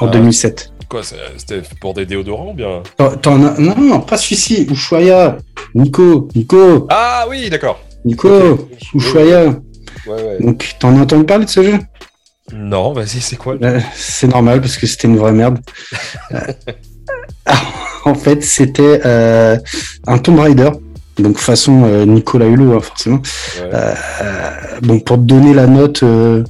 en 0.00 0.08
2007. 0.08 0.72
Ah. 0.72 0.84
Quoi, 0.88 1.02
c'était 1.04 1.62
pour 1.80 1.94
des 1.94 2.04
déodorants 2.04 2.50
ou 2.50 2.54
bien? 2.54 2.82
Non, 2.98 3.76
non, 3.78 4.00
pas 4.00 4.16
celui-ci, 4.16 4.66
Ushuaïa. 4.68 5.36
Nico, 5.74 6.28
Nico. 6.34 6.88
Ah 6.90 7.26
oui, 7.28 7.48
d'accord. 7.48 7.80
Nico, 8.04 8.68
Ushuaïa. 8.92 9.54
Donc, 10.40 10.74
t'en 10.80 10.96
as 10.96 11.02
entendu 11.02 11.24
parler 11.24 11.44
de 11.44 11.50
ce 11.50 11.62
jeu? 11.62 11.78
Non, 12.52 12.92
vas-y, 12.92 13.20
c'est 13.20 13.36
quoi? 13.36 13.54
C'est 13.94 14.26
normal 14.26 14.60
parce 14.60 14.78
que 14.78 14.86
c'était 14.88 15.06
une 15.06 15.18
vraie 15.18 15.32
merde. 15.32 15.60
en 18.04 18.14
fait, 18.14 18.42
c'était 18.42 19.00
un 20.08 20.18
Tomb 20.18 20.40
Raider 20.40 20.70
donc 21.22 21.38
façon 21.38 21.84
euh, 21.84 22.04
Nicolas 22.04 22.46
Hulot 22.46 22.74
hein, 22.74 22.80
forcément. 22.80 23.20
Euh, 23.60 23.94
donc 24.82 25.04
pour 25.04 25.16
te 25.16 25.22
donner 25.22 25.54
la 25.54 25.66
note, 25.66 26.02
euh, 26.02 26.44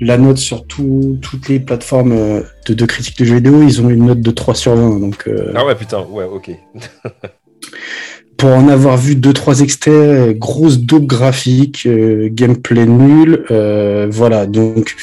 la 0.00 0.18
note 0.18 0.38
sur 0.38 0.66
toutes 0.66 1.48
les 1.48 1.60
plateformes 1.60 2.42
de, 2.66 2.74
de, 2.74 2.86
critique 2.86 3.18
de 3.18 3.24
jeux 3.24 3.36
vidéo, 3.36 3.62
ils 3.62 3.80
ont 3.80 3.90
une 3.90 4.06
note 4.06 4.20
de 4.20 4.30
3 4.30 4.54
sur 4.54 4.74
20. 4.74 5.00
Donc, 5.00 5.28
ah 5.54 5.64
ouais 5.64 5.74
putain, 5.74 6.04
ouais 6.10 6.24
ok. 6.24 6.50
pour 8.36 8.50
en 8.50 8.68
avoir 8.68 8.96
vu 8.96 9.14
deux 9.14 9.32
trois 9.32 9.60
extraits, 9.60 10.36
grosse 10.36 10.78
dope 10.78 11.06
graphique, 11.06 11.88
gameplay 11.88 12.84
nul, 12.84 13.44
voilà. 14.10 14.46
Donc 14.46 14.96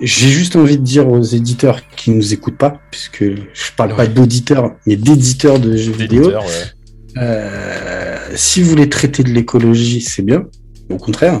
j'ai 0.00 0.28
juste 0.28 0.56
envie 0.56 0.76
de 0.76 0.82
dire 0.82 1.08
aux 1.08 1.22
éditeurs 1.22 1.80
qui 1.96 2.10
nous 2.10 2.34
écoutent 2.34 2.58
pas, 2.58 2.80
puisque 2.90 3.24
je 3.24 3.72
parle 3.76 3.94
pas 3.96 4.06
d'auditeurs, 4.06 4.72
mais 4.86 4.96
d'éditeurs 4.96 5.58
de 5.58 5.76
jeux 5.76 5.92
vidéo. 5.92 6.32
Euh, 7.16 8.18
si 8.34 8.62
vous 8.62 8.70
voulez 8.70 8.88
traiter 8.88 9.22
de 9.22 9.30
l'écologie, 9.30 10.00
c'est 10.00 10.22
bien, 10.22 10.44
au 10.90 10.96
contraire. 10.96 11.40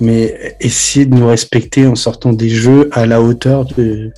Mais 0.00 0.56
essayez 0.60 1.06
de 1.06 1.14
nous 1.14 1.26
respecter 1.26 1.86
en 1.86 1.94
sortant 1.94 2.32
des 2.32 2.48
jeux 2.48 2.90
à 2.92 3.06
la 3.06 3.22
hauteur 3.22 3.64
de 3.64 4.12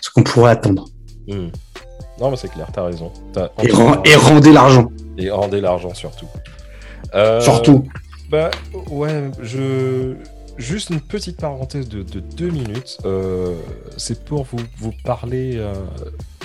ce 0.00 0.10
qu'on 0.10 0.22
pourrait 0.22 0.52
attendre. 0.52 0.88
Hmm. 1.28 1.48
Non, 2.20 2.30
mais 2.30 2.36
c'est 2.36 2.48
clair, 2.48 2.68
t'as 2.72 2.84
raison. 2.84 3.12
et, 3.62 4.14
rendez 4.16 4.52
l'argent. 4.52 4.90
Et 5.18 5.30
rendez 5.30 5.60
l'argent 5.60 5.94
surtout. 5.94 6.26
Euh, 7.14 7.40
surtout. 7.40 7.84
Bah 8.30 8.50
ouais, 8.90 9.30
je. 9.42 10.14
Juste 10.56 10.88
une 10.88 11.02
petite 11.02 11.38
parenthèse 11.38 11.86
de, 11.86 12.02
deux 12.02 12.48
minutes. 12.48 12.96
Euh, 13.04 13.54
c'est 13.98 14.24
pour 14.24 14.44
vous, 14.44 14.58
vous 14.78 14.92
parler 15.04 15.62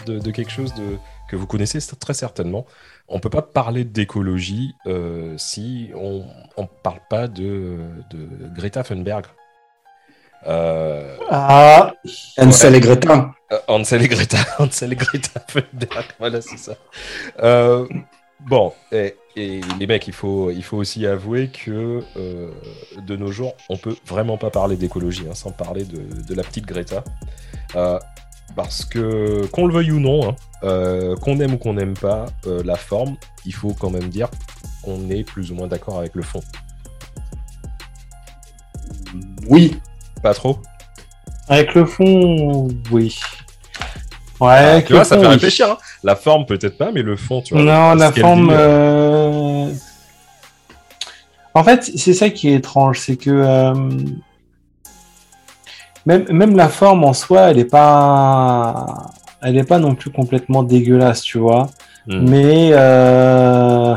de, 0.06 0.20
de, 0.20 0.32
quelque 0.32 0.52
chose 0.52 0.74
de, 0.74 0.98
que 1.30 1.38
vous 1.38 1.48
connaissez 1.48 1.80
très 1.98 2.14
certainement 2.14 2.66
on 3.12 3.20
peut 3.20 3.30
pas 3.30 3.42
parler 3.42 3.84
d'écologie 3.84 4.76
euh, 4.88 5.36
si 5.38 5.92
on 5.96 6.26
ne 6.58 6.66
parle 6.82 7.02
pas 7.10 7.28
de, 7.28 7.78
Greta 8.56 8.84
Thunberg. 8.84 9.26
Euh, 10.48 11.18
ah, 11.30 11.94
Ansel 12.38 12.76
et 12.76 12.80
Greta. 12.80 13.32
Euh, 13.52 13.60
Ansel 13.68 14.02
et 14.02 14.08
Greta, 14.08 14.38
Ansel 14.60 14.94
et 14.94 14.96
Greta 14.96 15.42
Thunberg, 15.42 16.06
voilà, 16.20 16.40
c'est 16.40 16.58
ça. 16.58 16.78
bon, 18.40 18.72
et, 18.94 19.18
les 19.36 19.88
mecs, 19.88 20.08
il 20.08 20.14
faut, 20.14 20.52
il 20.52 20.64
faut 20.64 20.78
aussi 20.78 21.06
avouer 21.06 21.50
que 21.50 22.02
de 23.06 23.16
nos 23.18 23.30
jours, 23.30 23.58
on 23.68 23.76
peut 23.76 23.98
vraiment 24.06 24.38
pas 24.38 24.52
parler 24.52 24.78
d'écologie 24.78 25.26
hein, 25.30 25.36
sans 25.36 25.52
parler 25.52 25.84
de, 25.84 26.24
de, 26.24 26.34
la 26.34 26.44
petite 26.44 26.66
Greta. 26.66 27.04
Parce 28.56 28.86
que, 28.86 29.46
qu'on 29.48 29.66
le 29.66 29.74
veuille 29.74 29.92
ou 29.92 30.00
non, 30.00 30.30
hein, 30.30 30.36
euh, 30.64 31.16
qu'on 31.16 31.40
aime 31.40 31.54
ou 31.54 31.58
qu'on 31.58 31.74
n'aime 31.74 31.94
pas 31.94 32.26
euh, 32.48 32.62
la 32.64 32.76
forme, 32.76 33.16
il 33.46 33.54
faut 33.54 33.74
quand 33.74 33.90
même 33.90 34.10
dire 34.10 34.30
qu'on 34.84 35.10
est 35.10 35.24
plus 35.24 35.52
ou 35.52 35.56
moins 35.56 35.68
d'accord 35.68 36.00
avec 36.00 36.16
le 36.16 36.22
fond. 36.22 36.42
Oui. 39.48 39.80
Pas 40.22 40.34
trop? 40.34 40.60
Avec 41.48 41.74
le 41.74 41.86
fond, 41.86 42.68
oui. 42.92 43.20
Ouais, 44.40 44.78
ah, 44.78 44.82
tu 44.82 44.94
vois, 44.94 45.04
ça 45.04 45.20
fait 45.20 45.28
réfléchir. 45.28 45.72
Hein. 45.72 45.78
La 46.04 46.16
forme, 46.16 46.46
peut-être 46.46 46.78
pas, 46.78 46.92
mais 46.92 47.04
le 47.04 47.16
fond, 47.16 47.42
tu 47.42 47.54
vois. 47.54 47.64
Non, 47.64 47.94
la 47.94 48.12
forme. 48.12 48.50
Euh, 48.52 49.72
en 51.54 51.64
fait, 51.64 51.92
c'est 51.96 52.14
ça 52.14 52.30
qui 52.30 52.50
est 52.50 52.56
étrange, 52.56 53.00
c'est 53.00 53.18
que 53.18 53.30
même, 56.06 56.26
même 56.32 56.56
la 56.56 56.70
forme 56.70 57.04
en 57.04 57.14
soi, 57.14 57.50
elle 57.50 57.58
n'est 57.58 57.66
pas, 57.66 58.86
elle 59.42 59.58
est 59.58 59.64
pas 59.64 59.80
non 59.80 59.96
plus 59.96 60.12
complètement 60.12 60.64
dégueulasse, 60.64 61.22
tu 61.22 61.38
vois. 61.38 61.70
Hmm. 62.08 62.30
Mais 62.30 62.72
euh... 62.74 63.96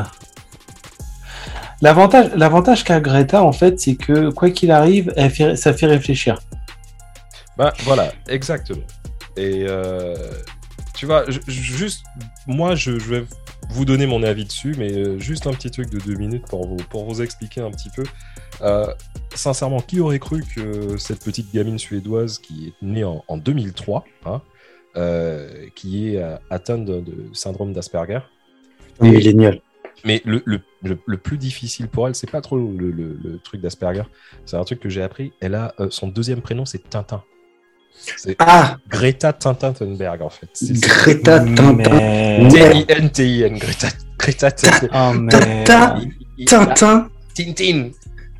l'avantage, 1.81 2.31
l'avantage 2.35 2.83
qu'a 2.83 2.99
Greta, 2.99 3.43
en 3.43 3.51
fait, 3.51 3.79
c'est 3.79 3.95
que 3.95 4.29
quoi 4.29 4.51
qu'il 4.51 4.71
arrive, 4.71 5.11
elle 5.15 5.31
fait, 5.31 5.55
ça 5.55 5.73
fait 5.73 5.87
réfléchir. 5.87 6.39
Bah 7.57 7.73
voilà, 7.83 8.11
exactement. 8.27 8.83
Et 9.37 9.65
euh, 9.67 10.15
tu 10.93 11.05
vois, 11.05 11.25
juste, 11.47 12.05
moi, 12.47 12.75
je, 12.75 12.99
je, 12.99 13.09
vais 13.09 13.25
vous 13.69 13.85
donner 13.85 14.05
mon 14.05 14.23
avis 14.23 14.45
dessus, 14.45 14.75
mais 14.77 14.91
euh, 14.91 15.19
juste 15.19 15.47
un 15.47 15.53
petit 15.53 15.71
truc 15.71 15.89
de 15.89 15.99
deux 15.99 16.15
minutes 16.15 16.45
pour 16.47 16.67
vous, 16.67 16.77
pour 16.89 17.05
vous 17.05 17.21
expliquer 17.21 17.61
un 17.61 17.71
petit 17.71 17.89
peu. 17.89 18.03
Euh, 18.61 18.87
sincèrement, 19.33 19.79
qui 19.79 19.99
aurait 19.99 20.19
cru 20.19 20.43
que 20.43 20.97
cette 20.97 21.23
petite 21.23 21.53
gamine 21.53 21.77
suédoise 21.77 22.39
qui 22.39 22.67
est 22.67 22.85
née 22.85 23.03
en, 23.03 23.37
2003, 23.37 24.05
hein, 24.25 24.41
euh, 24.95 25.67
qui 25.75 26.15
est 26.15 26.23
atteinte 26.49 26.85
de, 26.85 27.03
syndrome 27.33 27.73
d'Asperger? 27.73 28.19
Génial. 29.01 29.61
Mais 30.03 30.21
le, 30.25 30.43
le, 30.45 31.17
plus 31.17 31.37
difficile 31.37 31.87
pour 31.87 32.07
elle, 32.07 32.15
c'est 32.15 32.29
pas 32.29 32.41
trop 32.41 32.57
le, 32.57 33.39
truc 33.43 33.61
d'Asperger. 33.61 34.03
C'est 34.45 34.57
un 34.57 34.63
truc 34.63 34.79
que 34.79 34.89
j'ai 34.89 35.01
appris. 35.01 35.33
Elle 35.41 35.55
a 35.55 35.73
son 35.89 36.07
deuxième 36.07 36.41
prénom, 36.41 36.65
c'est 36.65 36.89
Tintin. 36.89 37.23
C'est 38.17 38.35
ah 38.39 38.77
Greta 38.89 39.33
Tintin 39.33 39.73
Thunberg 39.73 40.21
en 40.21 40.29
fait. 40.29 40.49
Greta 40.61 41.39
Tintin. 41.39 42.49
T-I-N-T-I-N. 42.49 43.57
Greta, 43.57 43.87
Greta 44.17 44.51
Tintin. 44.51 45.27
Tintin. 46.45 47.09
Tintin. 47.33 47.91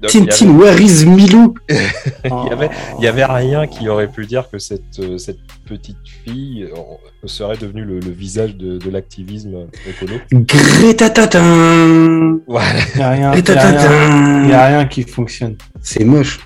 Tintin, 0.08 0.58
where 0.58 0.80
is 0.80 1.06
Milou? 1.06 1.56
Il, 1.70 2.48
y 2.50 2.52
avait, 2.52 2.70
il 3.00 3.04
y 3.04 3.08
avait 3.08 3.26
rien 3.26 3.66
qui 3.66 3.88
aurait 3.88 4.12
pu 4.12 4.26
dire 4.26 4.50
que 4.50 4.60
cette, 4.60 5.00
euh, 5.00 5.18
cette 5.18 5.40
petite 5.66 5.98
fille 6.24 6.64
euh, 6.64 7.28
serait 7.28 7.58
devenue 7.58 7.84
le, 7.86 8.00
visage 8.00 8.56
de, 8.56 8.78
de 8.78 8.90
l'activisme 8.90 9.68
écolo. 9.88 10.20
Greta 10.32 11.10
Tintin 11.10 12.40
Voilà. 12.48 12.80
Il 12.94 12.98
n'y 12.98 13.04
a, 13.04 13.12
rien, 13.12 14.44
il 14.44 14.50
y 14.50 14.54
a 14.54 14.68
rien 14.68 14.86
qui 14.86 15.04
fonctionne. 15.04 15.56
C'est 15.82 16.04
moche. 16.04 16.40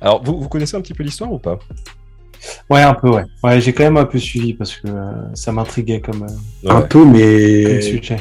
Alors, 0.00 0.22
vous, 0.24 0.40
vous 0.40 0.48
connaissez 0.48 0.76
un 0.76 0.80
petit 0.80 0.94
peu 0.94 1.02
l'histoire 1.02 1.32
ou 1.32 1.38
pas? 1.38 1.58
Ouais, 2.68 2.82
un 2.82 2.94
peu, 2.94 3.10
ouais. 3.10 3.24
Ouais, 3.42 3.60
j'ai 3.60 3.72
quand 3.72 3.84
même 3.84 3.96
un 3.96 4.04
peu 4.04 4.18
suivi 4.18 4.54
parce 4.54 4.76
que 4.76 4.88
euh, 4.88 5.34
ça 5.34 5.52
m'intriguait 5.52 6.00
comme. 6.00 6.24
Euh, 6.24 6.70
un 6.70 6.82
peu, 6.82 7.04
mais. 7.04 7.80
sujet. 7.80 8.18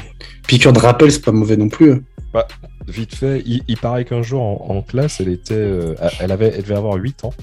Piqûre 0.47 0.73
de 0.73 0.79
rappel, 0.79 1.11
c'est 1.11 1.23
pas 1.23 1.31
mauvais 1.31 1.57
non 1.57 1.69
plus. 1.69 1.93
Hein. 1.93 1.99
Bah, 2.33 2.47
vite 2.87 3.15
fait, 3.15 3.43
il, 3.45 3.77
paraît 3.77 4.05
qu'un 4.05 4.21
jour 4.21 4.69
en, 4.69 4.81
classe, 4.81 5.19
elle 5.19 5.29
était, 5.29 5.53
euh, 5.53 5.95
elle 6.19 6.31
avait, 6.31 6.53
elle 6.55 6.61
devait 6.61 6.75
avoir 6.75 6.95
8 6.95 7.25
ans. 7.25 7.33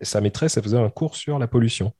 sa 0.00 0.20
maîtresse, 0.20 0.56
elle 0.56 0.62
faisait 0.62 0.78
un 0.78 0.90
cours 0.90 1.16
sur 1.16 1.38
la 1.38 1.46
pollution. 1.46 1.92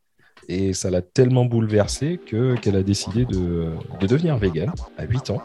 Et 0.49 0.73
ça 0.73 0.91
l'a 0.91 1.03
tellement 1.03 1.45
bouleversée 1.45 2.19
que, 2.25 2.57
qu'elle 2.57 2.77
a 2.77 2.83
décidé 2.83 3.25
de, 3.25 3.71
de 4.01 4.07
devenir 4.07 4.37
végane 4.37 4.73
à 4.99 5.05
8 5.05 5.31
ans 5.31 5.43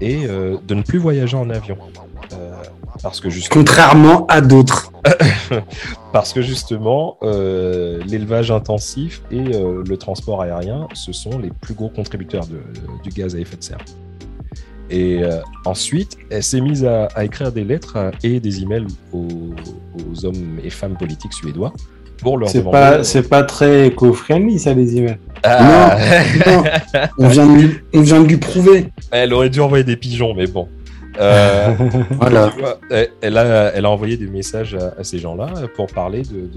et 0.00 0.26
de 0.26 0.74
ne 0.74 0.82
plus 0.82 0.98
voyager 0.98 1.36
en 1.36 1.50
avion. 1.50 1.76
Parce 3.02 3.20
que 3.20 3.28
Contrairement 3.48 4.26
à 4.26 4.40
d'autres. 4.40 4.92
parce 6.12 6.32
que 6.32 6.42
justement, 6.42 7.16
euh, 7.22 8.00
l'élevage 8.06 8.50
intensif 8.50 9.22
et 9.30 9.54
euh, 9.54 9.82
le 9.86 9.96
transport 9.96 10.42
aérien, 10.42 10.86
ce 10.94 11.12
sont 11.12 11.38
les 11.38 11.50
plus 11.50 11.74
gros 11.74 11.88
contributeurs 11.88 12.46
de, 12.46 12.60
du 13.02 13.10
gaz 13.10 13.34
à 13.34 13.38
effet 13.38 13.56
de 13.56 13.62
serre. 13.62 13.78
Et 14.90 15.22
euh, 15.22 15.40
ensuite, 15.64 16.18
elle 16.30 16.42
s'est 16.42 16.60
mise 16.60 16.84
à, 16.84 17.08
écrire 17.24 17.52
des 17.52 17.64
lettres 17.64 18.10
et 18.22 18.40
des 18.40 18.62
emails 18.62 18.86
aux, 19.12 19.28
aux, 19.94 20.26
hommes 20.26 20.58
et 20.62 20.70
femmes 20.70 20.96
politiques 20.98 21.32
suédois 21.32 21.72
pour 22.20 22.36
leur 22.36 22.50
c'est 22.50 22.62
Pas, 22.62 23.02
c'est 23.02 23.28
pas 23.28 23.44
très 23.44 23.86
éco-friendly, 23.86 24.58
ça, 24.58 24.74
les 24.74 24.96
emails. 24.96 25.18
Ah. 25.42 25.96
Non, 26.46 26.64
On, 27.18 27.28
vient 27.28 27.46
de 27.46 27.52
lui, 27.52 27.70
on 27.94 28.00
vient 28.02 28.20
de 28.20 28.26
lui 28.26 28.36
prouver. 28.36 28.88
Elle 29.10 29.32
aurait 29.32 29.48
dû 29.48 29.60
envoyer 29.60 29.84
des 29.84 29.96
pigeons, 29.96 30.34
mais 30.34 30.46
bon. 30.46 30.68
Euh, 31.18 31.74
voilà. 32.10 32.52
elle, 33.20 33.36
a, 33.36 33.72
elle 33.74 33.84
a 33.84 33.90
envoyé 33.90 34.16
des 34.16 34.28
messages 34.28 34.74
à, 34.74 35.02
ces 35.02 35.18
gens-là 35.18 35.52
pour 35.74 35.86
parler 35.88 36.22
de, 36.22 36.48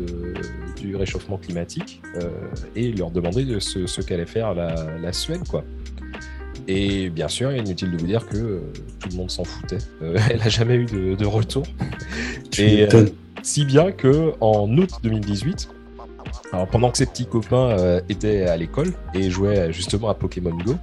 du 0.79 0.95
réchauffement 0.95 1.37
climatique 1.37 2.01
euh, 2.17 2.29
et 2.75 2.91
leur 2.91 3.11
demander 3.11 3.45
de 3.45 3.59
ce, 3.59 3.87
ce 3.87 4.01
qu'allait 4.01 4.25
faire 4.25 4.53
la, 4.53 4.75
la, 5.01 5.13
Suède. 5.13 5.47
Quoi. 5.47 5.63
Et 6.67 7.09
bien 7.09 7.27
sûr, 7.27 7.51
inutile 7.51 7.91
de 7.91 7.97
vous 7.97 8.07
dire 8.07 8.27
que 8.27 8.37
euh, 8.37 8.59
tout 8.99 9.09
le 9.09 9.17
monde 9.17 9.31
s'en 9.31 9.43
foutait. 9.43 9.79
elle 10.01 10.39
n'a 10.39 10.49
jamais 10.49 10.75
eu 10.75 10.85
de, 10.85 11.15
de 11.15 11.25
retour. 11.25 11.65
et 12.57 12.87
si 13.41 13.65
bien 13.65 13.91
que 13.91 14.33
en 14.39 14.69
août 14.77 14.89
2018, 15.03 15.69
alors, 16.51 16.67
pendant 16.67 16.91
que 16.91 16.97
ses 16.97 17.05
petits 17.05 17.25
copains 17.25 17.77
euh, 17.77 18.01
étaient 18.09 18.43
à 18.43 18.57
l'école 18.57 18.93
et 19.13 19.29
jouaient 19.29 19.73
justement 19.73 20.09
à 20.09 20.13
Pokémon 20.13 20.55
Go, 20.63 20.75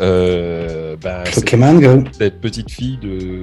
euh, 0.00 0.96
ben, 0.96 1.24
cette, 1.26 2.40
petite 2.40 2.70
fille 2.70 2.96
de, 2.98 3.42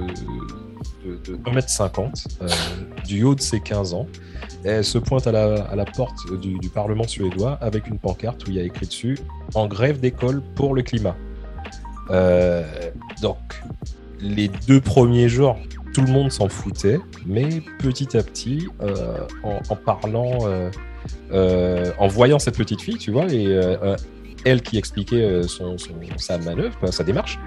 de, 1.04 1.36
1m50, 1.36 2.26
euh, 2.42 2.48
du 3.06 3.22
haut 3.22 3.34
de 3.34 3.40
ses 3.40 3.60
15 3.60 3.94
ans, 3.94 4.06
elle 4.64 4.84
se 4.84 4.98
pointe 4.98 5.26
à 5.26 5.32
la, 5.32 5.84
porte 5.84 6.32
du, 6.40 6.58
Parlement 6.68 7.06
suédois 7.06 7.58
avec 7.60 7.86
une 7.88 7.98
pancarte 7.98 8.46
où 8.46 8.50
il 8.50 8.56
y 8.56 8.60
a 8.60 8.62
écrit 8.62 8.86
dessus 8.86 9.18
En 9.54 9.66
grève 9.66 10.00
d'école 10.00 10.42
pour 10.54 10.74
le 10.74 10.82
climat. 10.82 11.16
donc, 13.22 13.38
les 14.20 14.48
deux 14.66 14.80
premiers 14.80 15.28
jours, 15.28 15.58
tout 15.92 16.02
le 16.02 16.10
monde 16.10 16.32
s'en 16.32 16.48
foutait, 16.48 16.98
mais 17.26 17.62
petit 17.78 18.16
à 18.16 18.22
petit, 18.22 18.68
en, 19.42 19.76
parlant, 19.76 20.38
en 21.32 22.08
voyant 22.08 22.38
cette 22.38 22.56
petite 22.56 22.80
fille, 22.80 22.98
tu 22.98 23.10
vois, 23.10 23.26
et 23.32 23.46
elle 24.44 24.62
qui 24.62 24.78
expliquait 24.78 25.42
son, 25.44 25.76
sa 26.16 26.38
manœuvre, 26.38 26.76
sa 26.90 27.04
démarche, 27.04 27.38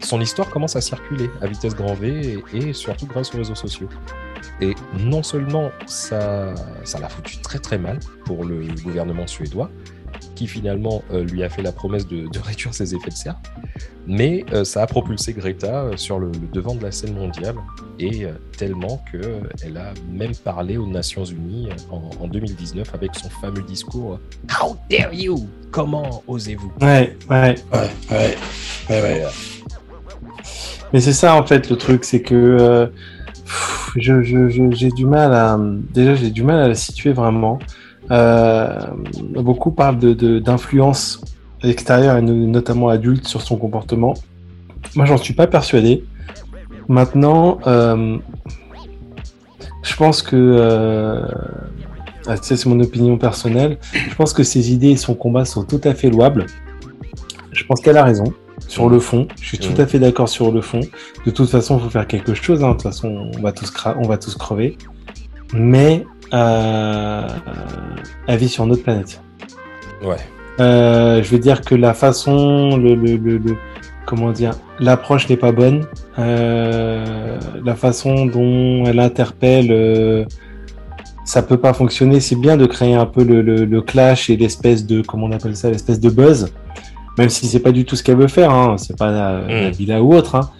son 0.00 0.20
histoire 0.20 0.50
commence 0.50 0.76
à 0.76 0.80
circuler 0.80 1.30
à 1.40 1.46
vitesse 1.46 1.74
grand 1.74 1.94
V 1.94 2.42
et, 2.52 2.72
surtout 2.72 3.06
grâce 3.06 3.34
aux 3.34 3.38
réseaux 3.38 3.54
sociaux. 3.54 3.88
Et 4.60 4.74
non 4.98 5.22
seulement 5.22 5.70
ça, 5.86 6.54
ça 6.84 6.98
l'a 6.98 7.08
foutu 7.08 7.38
très 7.38 7.58
très 7.58 7.78
mal 7.78 7.98
pour 8.24 8.44
le 8.44 8.66
gouvernement 8.82 9.26
suédois, 9.26 9.70
qui 10.40 10.46
finalement 10.46 11.02
euh, 11.12 11.22
lui 11.22 11.42
a 11.42 11.50
fait 11.50 11.60
la 11.60 11.70
promesse 11.70 12.06
de, 12.06 12.26
réduire 12.42 12.72
ses 12.72 12.94
effets 12.94 13.10
de 13.10 13.14
serre, 13.14 13.38
mais 14.06 14.46
euh, 14.54 14.64
ça 14.64 14.80
a 14.80 14.86
propulsé 14.86 15.34
Greta 15.34 15.82
euh, 15.82 15.98
sur 15.98 16.18
le, 16.18 16.32
devant 16.50 16.74
de 16.74 16.82
la 16.82 16.90
scène 16.90 17.12
mondiale, 17.12 17.56
et 17.98 18.24
tellement 18.56 19.04
qu'elle 19.12 19.76
a 19.76 19.92
même 20.10 20.34
parlé 20.34 20.78
aux 20.78 20.86
Nations 20.86 21.26
Unies 21.26 21.68
en, 21.90 22.26
2019 22.26 22.94
avec 22.94 23.14
son 23.16 23.28
fameux 23.28 23.60
discours 23.60 24.18
How 24.48 24.78
dare 24.88 25.12
you! 25.12 25.46
Comment 25.70 26.22
osez-vous? 26.26 26.72
Ouais 26.80 27.14
ouais, 27.28 27.54
ouais, 27.74 28.36
ouais, 28.88 29.02
ouais. 29.02 29.24
Mais 30.94 31.02
c'est 31.02 31.12
ça 31.12 31.34
en 31.34 31.44
fait 31.44 31.68
le 31.68 31.76
truc, 31.76 32.04
c'est 32.04 32.22
que 32.22 32.34
euh, 32.34 32.86
j'ai 33.96 34.24
je, 34.24 34.94
du 34.94 35.04
mal 35.04 35.34
à 35.34 35.58
déjà 35.92 36.14
j'ai 36.14 36.30
du 36.30 36.44
mal 36.44 36.60
à 36.60 36.68
la 36.68 36.74
situer 36.74 37.12
vraiment. 37.12 37.58
Euh, 38.10 38.80
beaucoup 39.34 39.70
parlent 39.70 39.98
d'influence 39.98 41.20
de, 41.62 41.68
extérieure 41.68 42.16
et 42.16 42.22
notamment 42.22 42.88
adulte 42.88 43.26
sur 43.26 43.42
son 43.42 43.56
comportement. 43.56 44.14
Moi 44.96 45.04
j'en 45.04 45.16
suis 45.16 45.34
pas 45.34 45.46
persuadé. 45.46 46.04
Maintenant, 46.88 47.58
euh, 47.66 48.18
je 49.82 49.96
pense 49.96 50.22
que 50.22 51.22
ah, 52.26 52.36
c'est 52.40 52.66
mon 52.66 52.80
opinion 52.80 53.16
personnelle. 53.16 53.78
Je 53.92 54.14
pense 54.14 54.32
que 54.32 54.42
ses 54.42 54.72
idées 54.72 54.90
et 54.90 54.96
son 54.96 55.14
combat 55.14 55.44
sont 55.44 55.64
tout 55.64 55.80
à 55.84 55.94
fait 55.94 56.10
louables. 56.10 56.46
Je 57.52 57.64
pense 57.64 57.80
qu'elle 57.80 57.96
a 57.96 58.04
raison 58.04 58.32
sur 58.68 58.88
le 58.88 59.00
fond. 59.00 59.26
Je 59.40 59.46
suis 59.48 59.58
tout 59.58 59.80
à 59.80 59.86
fait 59.86 59.98
d'accord 59.98 60.28
sur 60.28 60.52
le 60.52 60.60
fond. 60.60 60.80
De 61.26 61.30
toute 61.30 61.48
façon, 61.48 61.78
il 61.78 61.84
faut 61.84 61.90
faire 61.90 62.06
quelque 62.06 62.34
chose. 62.34 62.62
Hein. 62.62 62.68
De 62.68 62.72
toute 62.74 62.82
façon, 62.82 63.30
on 63.36 63.40
va 63.40 63.52
tous, 63.52 63.72
on 63.96 64.06
va 64.06 64.16
tous 64.18 64.34
crever. 64.34 64.76
Mais 65.52 66.04
euh, 66.04 66.19
elle 66.32 67.26
vit 68.36 68.48
sur 68.48 68.66
notre 68.66 68.82
planète. 68.82 69.22
Ouais. 70.02 70.16
Euh, 70.60 71.22
je 71.22 71.30
veux 71.30 71.38
dire 71.38 71.62
que 71.62 71.74
la 71.74 71.94
façon, 71.94 72.76
le, 72.76 72.94
le, 72.94 73.16
le, 73.16 73.56
comment 74.06 74.30
dire, 74.32 74.52
l'approche 74.78 75.28
n'est 75.28 75.36
pas 75.36 75.52
bonne. 75.52 75.86
Euh, 76.18 77.38
la 77.64 77.74
façon 77.74 78.26
dont 78.26 78.84
elle 78.86 79.00
interpelle, 79.00 79.68
euh, 79.70 80.24
ça 81.24 81.42
peut 81.42 81.56
pas 81.56 81.72
fonctionner. 81.72 82.20
C'est 82.20 82.36
bien 82.36 82.56
de 82.56 82.66
créer 82.66 82.94
un 82.94 83.06
peu 83.06 83.24
le, 83.24 83.42
le 83.42 83.82
clash 83.82 84.28
et 84.28 84.36
l'espèce 84.36 84.86
de, 84.86 85.02
comment 85.02 85.26
on 85.26 85.32
appelle 85.32 85.56
ça, 85.56 85.70
l'espèce 85.70 86.00
de 86.00 86.10
buzz 86.10 86.52
même 87.18 87.28
si 87.28 87.46
c'est 87.46 87.60
pas 87.60 87.72
du 87.72 87.84
tout 87.84 87.96
ce 87.96 88.02
qu'elle 88.02 88.16
veut 88.16 88.28
faire, 88.28 88.50
hein, 88.50 88.76
c'est 88.78 88.96
pas 88.96 89.10
la, 89.10 89.68
mm. 89.68 89.70
villa 89.72 90.02
ou 90.02 90.14
autre. 90.14 90.36
Hein. 90.36 90.50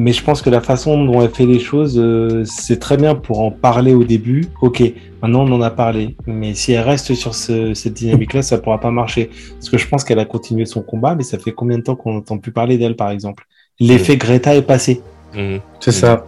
Mais 0.00 0.12
je 0.12 0.22
pense 0.22 0.42
que 0.42 0.48
la 0.48 0.60
façon 0.60 1.04
dont 1.04 1.20
elle 1.22 1.30
fait 1.30 1.44
les 1.44 1.58
choses, 1.58 1.98
euh, 1.98 2.44
c'est 2.44 2.78
très 2.78 2.96
bien 2.96 3.16
pour 3.16 3.40
en 3.40 3.50
parler 3.50 3.94
au 3.94 4.04
début. 4.04 4.46
Ok, 4.62 4.80
maintenant 5.20 5.40
on 5.40 5.50
en 5.50 5.60
a 5.60 5.70
parlé. 5.70 6.14
Mais 6.24 6.54
si 6.54 6.70
elle 6.70 6.84
reste 6.84 7.16
sur 7.16 7.34
cette 7.34 7.94
dynamique-là, 7.94 8.42
ça 8.42 8.58
pourra 8.58 8.78
pas 8.78 8.92
marcher. 8.92 9.28
Parce 9.54 9.68
que 9.68 9.76
je 9.76 9.88
pense 9.88 10.04
qu'elle 10.04 10.20
a 10.20 10.24
continué 10.24 10.66
son 10.66 10.82
combat, 10.82 11.16
mais 11.16 11.24
ça 11.24 11.36
fait 11.36 11.50
combien 11.50 11.78
de 11.78 11.82
temps 11.82 11.96
qu'on 11.96 12.12
n'entend 12.12 12.38
plus 12.38 12.52
parler 12.52 12.78
d'elle, 12.78 12.94
par 12.94 13.10
exemple? 13.10 13.44
L'effet 13.80 14.14
mm. 14.14 14.18
Greta 14.18 14.54
est 14.54 14.62
passé. 14.62 15.02
Mm. 15.34 15.56
C'est 15.80 15.90
ça. 15.90 16.24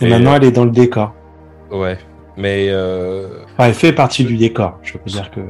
Et, 0.00 0.08
maintenant, 0.08 0.34
euh, 0.34 0.36
elle 0.36 0.44
est 0.44 0.52
dans 0.52 0.64
le 0.64 0.70
décor. 0.70 1.12
Ouais, 1.72 1.98
mais. 2.36 2.68
Euh... 2.68 3.40
elle 3.58 3.74
fait 3.74 3.94
partie 3.94 4.22
du 4.22 4.36
décor. 4.36 4.78
Je 4.84 4.92
peux 4.92 5.10
dire 5.10 5.32
que. 5.32 5.40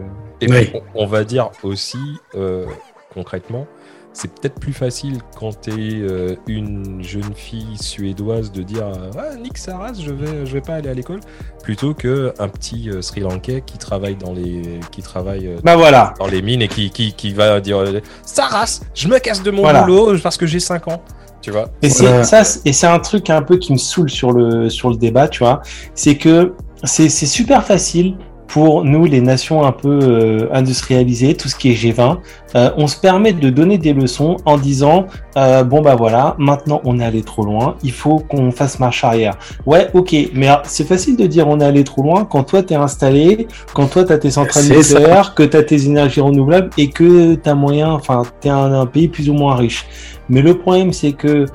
Et 0.40 0.46
puis, 0.46 0.72
on, 0.94 1.04
va 1.04 1.22
dire 1.22 1.50
aussi, 1.62 1.98
euh, 2.34 2.64
concrètement, 3.12 3.66
c'est 4.16 4.32
peut-être 4.32 4.58
plus 4.58 4.72
facile 4.72 5.18
quand 5.38 5.60
tu 5.60 5.70
es 5.70 6.00
euh, 6.00 6.36
une 6.46 7.02
jeune 7.02 7.34
fille 7.34 7.76
suédoise 7.78 8.50
de 8.50 8.62
dire 8.62 8.86
ah, 9.18 9.36
Nick 9.36 9.58
Saras, 9.58 9.92
je 10.00 10.10
vais, 10.10 10.46
je 10.46 10.52
vais 10.54 10.62
pas 10.62 10.76
aller 10.76 10.88
à 10.88 10.94
l'école, 10.94 11.20
plutôt 11.62 11.92
que 11.92 12.32
un 12.38 12.48
petit 12.48 12.88
euh, 12.88 13.02
Sri 13.02 13.20
Lankais 13.20 13.62
qui 13.66 13.76
travaille 13.76 14.16
dans 14.16 14.32
les, 14.32 14.80
qui 14.90 15.02
travaille 15.02 15.46
euh, 15.46 15.58
bah 15.62 15.76
voilà. 15.76 16.14
dans 16.18 16.28
les 16.28 16.40
mines 16.40 16.62
et 16.62 16.68
qui, 16.68 16.88
qui, 16.88 17.12
qui 17.12 17.34
va 17.34 17.60
dire 17.60 17.84
Saras, 18.24 18.80
je 18.94 19.06
me 19.08 19.18
casse 19.18 19.42
de 19.42 19.50
mon 19.50 19.70
boulot 19.70 20.18
parce 20.22 20.38
que 20.38 20.46
j'ai 20.46 20.60
5 20.60 20.88
ans. 20.88 21.02
Tu 21.42 21.50
vois? 21.50 21.68
Et 21.82 21.90
c'est 21.90 22.24
ça, 22.24 22.42
et 22.64 22.72
c'est 22.72 22.86
un 22.86 22.98
truc 22.98 23.28
un 23.28 23.42
peu 23.42 23.58
qui 23.58 23.72
me 23.72 23.78
saoule 23.78 24.10
sur 24.10 24.32
le, 24.32 24.70
sur 24.70 24.88
le 24.88 24.96
débat, 24.96 25.28
tu 25.28 25.40
vois. 25.40 25.60
C'est 25.94 26.16
que 26.16 26.54
c'est 26.84 27.08
super 27.08 27.64
facile 27.64 28.16
pour 28.48 28.84
nous, 28.84 29.04
les 29.04 29.20
nations 29.20 29.64
un 29.64 29.72
peu 29.72 29.98
euh, 30.02 30.48
industrialisées, 30.52 31.34
tout 31.34 31.48
ce 31.48 31.56
qui 31.56 31.70
est 31.70 31.74
G20, 31.74 32.18
euh, 32.54 32.70
on 32.76 32.86
se 32.86 32.96
permet 32.98 33.32
de 33.32 33.50
donner 33.50 33.76
des 33.78 33.92
leçons 33.92 34.36
en 34.44 34.56
disant 34.56 35.06
euh, 35.36 35.64
bon 35.64 35.82
bah 35.82 35.96
voilà, 35.96 36.36
maintenant 36.38 36.80
on 36.84 37.00
est 37.00 37.04
allé 37.04 37.22
trop 37.22 37.44
loin, 37.44 37.76
il 37.82 37.92
faut 37.92 38.18
qu'on 38.18 38.50
fasse 38.52 38.78
marche 38.78 39.04
arrière. 39.04 39.36
Ouais, 39.66 39.88
ok, 39.94 40.14
mais 40.34 40.48
c'est 40.64 40.86
facile 40.86 41.16
de 41.16 41.26
dire 41.26 41.48
on 41.48 41.60
est 41.60 41.64
allé 41.64 41.84
trop 41.84 42.02
loin 42.02 42.24
quand 42.24 42.44
toi 42.44 42.62
t'es 42.62 42.76
installé, 42.76 43.48
quand 43.74 43.86
toi 43.88 44.04
t'as 44.04 44.18
tes 44.18 44.30
centrales 44.30 44.64
nucléaires, 44.64 45.34
que 45.34 45.42
t'as 45.42 45.62
tes 45.62 45.84
énergies 45.86 46.20
renouvelables 46.20 46.70
et 46.78 46.90
que 46.90 47.34
t'as 47.34 47.54
moyen, 47.54 47.90
enfin 47.90 48.22
t'es 48.40 48.48
un, 48.48 48.72
un 48.72 48.86
pays 48.86 49.08
plus 49.08 49.28
ou 49.28 49.34
moins 49.34 49.56
riche. 49.56 49.86
Mais 50.28 50.40
le 50.40 50.56
problème 50.56 50.92
c'est 50.92 51.12
que 51.12 51.46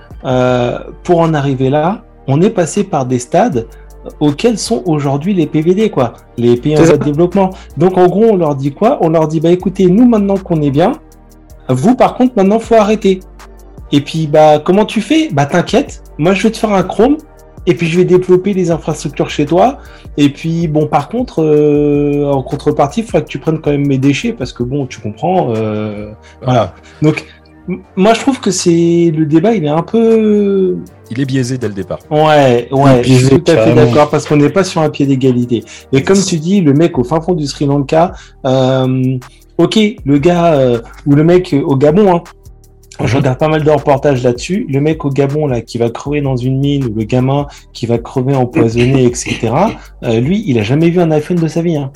pour 1.03 1.19
en 1.19 1.34
arriver 1.34 1.69
là, 1.69 2.03
on 2.27 2.41
est 2.41 2.49
passé 2.49 2.84
par 2.84 3.05
des 3.05 3.19
stades 3.19 3.68
auxquels 4.19 4.57
sont 4.57 4.84
aujourd'hui 4.86 5.34
les 5.34 5.45
PVD, 5.45 5.90
quoi, 5.90 6.14
les 6.38 6.57
pays 6.57 6.78
en 6.78 6.84
voie 6.84 6.98
de 6.98 7.03
développement. 7.03 7.52
Donc 7.78 7.98
en 7.98 8.07
gros, 8.07 8.26
on 8.32 8.36
leur 8.36 8.56
dit 8.56 8.73
quoi? 8.73 8.98
On 9.02 9.10
leur 9.10 9.28
dit 9.28 9.40
bah 9.40 9.52
écoutez, 9.52 9.88
nous 9.88 10.07
maintenant 10.07 10.38
qu'on 10.38 10.61
est 10.61 10.72
bien, 10.72 10.94
vous 11.69 11.95
par 11.95 12.15
contre 12.15 12.34
maintenant 12.36 12.60
faut 12.60 12.76
arrêter. 12.76 13.19
Et 13.91 14.02
puis 14.02 14.28
bah 14.28 14.60
comment 14.60 14.86
tu 14.86 15.02
fais? 15.02 15.30
Bah 15.32 15.45
t'inquiète, 15.45 16.03
moi 16.18 16.34
je 16.34 16.44
vais 16.44 16.52
te 16.52 16.57
faire 16.57 16.73
un 16.73 16.84
Chrome 16.84 17.18
et 17.68 17.76
puis 17.76 17.88
je 17.88 17.98
vais 17.98 18.06
développer 18.06 18.53
les 18.53 18.72
infrastructures 18.72 19.30
chez 19.30 19.45
toi. 19.45 19.78
Et 20.18 20.30
puis 20.30 20.68
bon, 20.68 20.88
par 20.88 21.10
contre, 21.10 21.44
euh, 21.44 22.32
en 22.32 22.41
contrepartie, 22.41 23.02
il 23.02 23.06
faudra 23.06 23.22
que 23.22 23.28
tu 23.28 23.40
prennes 23.40 23.61
quand 23.61 23.72
même 23.72 23.88
mes 23.88 23.98
déchets 23.98 24.34
parce 24.34 24.52
que 24.52 24.64
bon, 24.64 24.88
tu 24.88 24.99
comprends. 24.99 25.53
Euh, 25.56 26.11
voilà. 26.41 26.73
Donc 27.02 27.26
moi, 27.95 28.14
je 28.14 28.19
trouve 28.22 28.39
que 28.39 28.52
c'est 28.52 29.11
le 29.15 29.26
débat, 29.26 29.53
il 29.53 29.65
est 29.65 29.69
un 29.69 29.84
peu. 29.84 30.77
Il 31.10 31.19
est 31.19 31.26
biaisé 31.26 31.57
dès 31.57 31.68
le 31.68 31.73
départ. 31.73 31.99
Ouais, 32.10 32.68
ouais, 32.72 33.03
je 33.03 33.14
suis 33.14 33.30
tout 33.30 33.52
à 33.52 33.57
fait 33.57 33.73
d'accord 33.73 34.10
parce 34.10 34.26
qu'on 34.26 34.38
n'est 34.38 34.49
pas 34.49 34.64
sur 34.64 34.81
un 34.81 34.89
pied 34.89 35.06
d'égalité. 35.06 35.64
Et 35.91 36.03
comme 36.03 36.19
tu 36.22 36.38
dis, 36.38 36.61
le 36.61 36.73
mec 36.73 36.98
au 36.98 37.03
fin 37.03 37.22
fond 37.22 37.34
du 37.34 37.45
Sri 37.45 37.65
Lanka, 37.65 38.14
euh, 38.45 39.18
ok, 39.57 39.80
le 40.06 40.18
gars 40.18 40.53
euh, 40.53 40.81
ou 41.06 41.15
le 41.15 41.23
mec 41.23 41.56
au 41.65 41.76
Gabon, 41.76 42.15
hein, 42.15 42.23
je 43.03 43.18
regarde 43.18 43.38
pas 43.38 43.48
mal 43.48 43.64
de 43.64 43.69
reportages 43.69 44.23
là-dessus. 44.23 44.65
Le 44.69 44.80
mec 44.80 45.03
au 45.06 45.10
Gabon 45.10 45.48
là 45.48 45.61
qui 45.61 45.77
va 45.77 45.89
crever 45.89 46.22
dans 46.22 46.35
une 46.35 46.60
mine 46.60 46.85
ou 46.85 46.93
le 46.93 47.03
gamin 47.03 47.48
qui 47.73 47.85
va 47.85 47.98
crever 47.98 48.35
empoisonné, 48.35 49.06
etc. 49.06 49.52
Euh, 50.03 50.19
lui, 50.19 50.43
il 50.48 50.57
a 50.60 50.64
jamais 50.64 50.89
vu 50.89 50.99
un 50.99 51.11
iPhone 51.11 51.38
de 51.38 51.48
sa 51.48 51.61
vie. 51.61 51.77
Hein. 51.77 51.91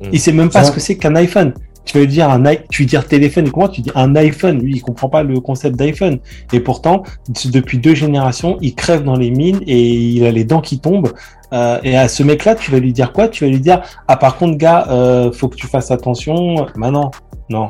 Mm. 0.00 0.08
Il 0.12 0.20
sait 0.20 0.32
même 0.32 0.50
pas 0.50 0.64
ce 0.64 0.72
que 0.72 0.80
c'est 0.80 0.96
qu'un 0.96 1.14
iPhone 1.16 1.54
tu 1.84 1.98
vas 1.98 2.04
lui 2.04 2.10
dire 2.10 2.30
un 2.30 2.42
tu 2.70 2.82
veux 2.82 2.88
dire 2.88 3.06
téléphone 3.06 3.46
et 3.46 3.50
comment 3.50 3.68
tu 3.68 3.80
dis 3.80 3.90
un 3.94 4.14
iPhone? 4.16 4.60
Lui 4.60 4.76
il 4.76 4.80
comprend 4.80 5.08
pas 5.08 5.22
le 5.22 5.40
concept 5.40 5.76
d'iPhone. 5.76 6.18
Et 6.52 6.60
pourtant 6.60 7.02
depuis 7.46 7.78
deux 7.78 7.94
générations 7.94 8.58
il 8.60 8.74
crève 8.74 9.04
dans 9.04 9.16
les 9.16 9.30
mines 9.30 9.60
et 9.66 9.80
il 9.80 10.24
a 10.24 10.30
les 10.30 10.44
dents 10.44 10.60
qui 10.60 10.78
tombent. 10.80 11.12
Euh, 11.52 11.78
et 11.82 11.96
à 11.96 12.08
ce 12.08 12.22
mec 12.22 12.44
là 12.44 12.54
tu 12.54 12.70
vas 12.70 12.78
lui 12.78 12.92
dire 12.92 13.12
quoi? 13.12 13.28
Tu 13.28 13.44
vas 13.44 13.50
lui 13.50 13.60
dire 13.60 13.82
ah 14.08 14.16
par 14.16 14.36
contre 14.36 14.56
gars 14.56 14.86
euh, 14.88 15.30
faut 15.32 15.48
que 15.48 15.56
tu 15.56 15.66
fasses 15.66 15.90
attention 15.90 16.66
bah 16.76 16.90
non 16.90 17.10
non 17.48 17.68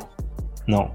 non 0.68 0.88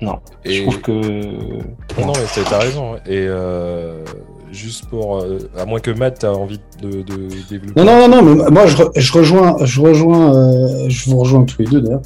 non. 0.00 0.18
Je 0.46 0.62
trouve 0.62 0.80
que 0.80 0.92
non, 0.92 2.06
non 2.06 2.12
mais 2.14 2.42
t'as 2.48 2.58
raison. 2.58 2.94
Et 3.06 3.26
euh 3.28 4.02
juste 4.52 4.86
pour. 4.86 5.18
Euh, 5.18 5.38
à 5.56 5.64
moins 5.64 5.80
que 5.80 5.90
Matt 5.90 6.24
a 6.24 6.32
envie 6.32 6.60
de, 6.82 7.02
développer. 7.48 7.80
Non, 7.80 7.84
non, 7.84 8.08
non, 8.08 8.22
non, 8.22 8.34
mais 8.36 8.50
moi 8.50 8.66
je, 8.66 8.76
je 8.96 9.12
rejoins, 9.12 9.56
je, 9.64 9.80
rejoins 9.80 10.34
euh, 10.34 10.86
je 10.88 11.10
vous 11.10 11.18
rejoins 11.18 11.44
tous 11.44 11.62
les 11.62 11.68
deux 11.68 11.80
d'ailleurs. 11.80 12.02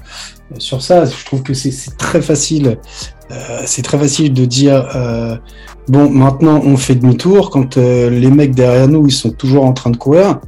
Sur 0.58 0.82
ça, 0.82 1.04
je 1.04 1.24
trouve 1.24 1.42
que 1.42 1.54
c'est 1.54 1.96
très 1.96 2.22
facile. 2.22 2.78
Euh, 3.30 3.62
c'est 3.66 3.82
très 3.82 3.98
facile 3.98 4.32
de 4.32 4.44
dire 4.44 4.86
bon, 5.88 6.10
maintenant 6.10 6.60
on 6.64 6.76
fait 6.76 6.94
demi-tour 6.94 7.50
quand 7.50 7.76
les 7.76 8.30
mecs 8.30 8.54
derrière 8.54 8.88
nous 8.88 9.06
ils 9.06 9.12
sont 9.12 9.30
toujours 9.30 9.64
en 9.64 9.72
train 9.72 9.90
de 9.90 9.96
courir. 9.96 10.40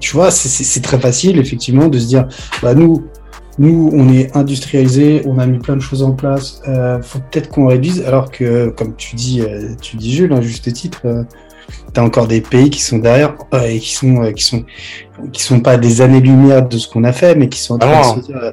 tu 0.00 0.14
vois, 0.14 0.30
c'est 0.30 0.80
très 0.82 0.98
facile 0.98 1.38
effectivement 1.38 1.88
de 1.88 1.98
se 1.98 2.06
dire 2.06 2.26
bah 2.62 2.74
nous 2.74 3.04
nous, 3.58 3.90
on 3.92 4.12
est 4.12 4.36
industrialisé, 4.36 5.22
on 5.26 5.38
a 5.38 5.46
mis 5.46 5.58
plein 5.58 5.74
de 5.74 5.80
choses 5.80 6.02
en 6.02 6.12
place. 6.12 6.62
Euh, 6.68 7.02
faut 7.02 7.18
peut-être 7.18 7.48
qu'on 7.48 7.66
réduise, 7.66 8.04
alors 8.06 8.30
que, 8.30 8.68
comme 8.68 8.94
tu 8.94 9.16
dis, 9.16 9.40
euh, 9.40 9.74
tu 9.80 9.96
dis 9.96 10.14
Jules, 10.14 10.32
à 10.32 10.40
juste 10.40 10.72
titre, 10.72 11.00
euh, 11.04 11.24
tu 11.92 12.00
as 12.00 12.04
encore 12.04 12.28
des 12.28 12.40
pays 12.40 12.70
qui 12.70 12.80
sont 12.80 12.98
derrière 12.98 13.34
euh, 13.54 13.62
et 13.62 13.80
qui 13.80 13.94
sont, 13.94 14.22
euh, 14.22 14.30
qui 14.30 14.44
sont, 14.44 14.64
qui 15.32 15.42
sont 15.42 15.60
pas 15.60 15.76
des 15.76 16.00
années-lumière 16.00 16.68
de 16.68 16.78
ce 16.78 16.88
qu'on 16.88 17.02
a 17.02 17.12
fait, 17.12 17.34
mais 17.34 17.48
qui 17.48 17.58
sont 17.58 17.74
en 17.74 17.78
train 17.78 18.16
de 18.16 18.22
se 18.22 18.26
dire, 18.26 18.52